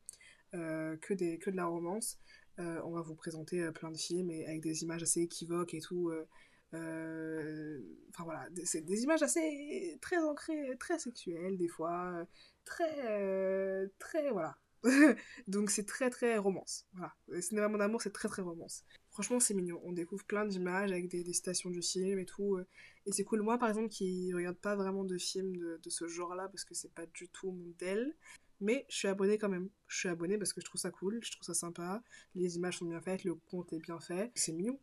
que, 0.54 1.14
des, 1.14 1.38
que 1.40 1.50
de 1.50 1.56
la 1.56 1.66
romance. 1.66 2.18
Euh, 2.60 2.82
on 2.84 2.92
va 2.92 3.02
vous 3.02 3.16
présenter 3.16 3.62
euh, 3.64 3.72
plein 3.72 3.92
de 3.92 3.98
films 3.98 4.30
et 4.32 4.46
avec 4.46 4.62
des 4.62 4.84
images 4.84 5.02
assez 5.04 5.22
équivoques 5.22 5.74
et 5.74 5.80
tout. 5.80 6.10
euh, 6.10 6.28
euh, 6.74 7.80
Enfin 8.10 8.24
voilà, 8.26 8.48
c'est 8.66 8.82
des 8.82 9.04
images 9.04 9.22
assez 9.24 9.98
très 10.02 10.18
ancrées, 10.24 10.76
très 10.80 11.00
sexuelles 11.00 11.58
des 11.58 11.68
fois, 11.68 12.14
euh, 12.16 12.26
très, 12.66 13.08
euh, 13.10 13.88
très 13.98 14.30
voilà. 14.32 14.58
Donc 15.48 15.72
c'est 15.72 15.86
très 15.86 16.10
très 16.10 16.38
romance. 16.38 16.86
Voilà, 16.94 17.14
Le 17.28 17.42
cinéma 17.42 17.68
mon 17.70 17.80
amour 17.80 18.02
c'est 18.02 18.12
très 18.14 18.28
très 18.28 18.42
romance. 18.42 18.84
Franchement 19.12 19.40
c'est 19.40 19.54
mignon. 19.54 19.80
On 19.84 19.94
découvre 19.94 20.26
plein 20.26 20.46
d'images 20.46 20.92
avec 20.92 21.08
des, 21.10 21.24
citations 21.34 21.70
du 21.70 21.82
film 21.82 22.20
et 22.20 22.26
tout. 22.26 22.56
euh, 22.58 22.66
et 23.06 23.12
c'est 23.12 23.24
cool. 23.24 23.42
Moi 23.42 23.58
par 23.58 23.70
exemple 23.70 23.90
qui 23.90 24.34
regarde 24.34 24.58
pas 24.58 24.76
vraiment 24.76 25.04
de 25.06 25.18
films 25.18 25.56
de, 25.56 25.80
de 25.82 25.90
ce 25.90 26.08
genre-là 26.08 26.48
parce 26.50 26.66
que 26.66 26.74
c'est 26.76 26.94
pas 26.94 27.06
du 27.08 27.30
tout 27.30 27.52
mon 27.52 27.74
del. 27.80 28.16
Mais 28.62 28.86
je 28.90 28.96
suis 28.98 29.08
abonnée 29.08 29.38
quand 29.38 29.50
même. 29.50 29.70
Je 29.88 29.98
suis 29.98 30.10
abonnée 30.10 30.38
parce 30.38 30.54
que 30.54 30.62
je 30.62 30.66
trouve 30.66 30.82
ça 30.82 30.92
cool, 30.92 31.20
je 31.24 31.32
trouve 31.32 31.46
ça 31.46 31.54
sympa. 31.54 32.04
Les 32.36 32.58
images 32.58 32.78
sont 32.80 32.86
bien 32.86 33.02
faites, 33.02 33.24
le 33.24 33.36
compte 33.36 33.72
est 33.74 33.80
bien 33.80 34.00
fait. 34.00 34.32
C'est 34.36 34.52
mignon. 34.52 34.80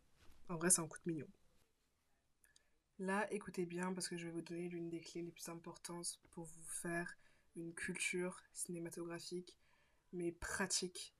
En 0.49 0.55
vrai, 0.55 0.69
c'est 0.69 0.81
un 0.81 0.87
coup 0.87 0.99
de 1.05 1.11
mignon. 1.11 1.27
Là, 2.99 3.31
écoutez 3.31 3.65
bien 3.65 3.93
parce 3.93 4.07
que 4.07 4.17
je 4.17 4.25
vais 4.25 4.31
vous 4.31 4.41
donner 4.41 4.69
l'une 4.69 4.89
des 4.89 5.01
clés 5.01 5.21
les 5.21 5.31
plus 5.31 5.49
importantes 5.49 6.19
pour 6.31 6.45
vous 6.45 6.63
faire 6.63 7.15
une 7.55 7.73
culture 7.73 8.41
cinématographique, 8.53 9.55
mais 10.13 10.31
pratique. 10.31 11.13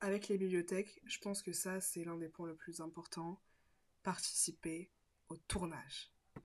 Avec 0.00 0.28
les 0.28 0.38
bibliothèques, 0.38 1.02
je 1.04 1.18
pense 1.18 1.42
que 1.42 1.52
ça, 1.52 1.80
c'est 1.80 2.04
l'un 2.04 2.16
des 2.16 2.30
points 2.30 2.48
les 2.48 2.54
plus 2.54 2.80
importants. 2.80 3.38
Participer 4.02 4.90
au 5.28 5.36
tournage. 5.36 6.10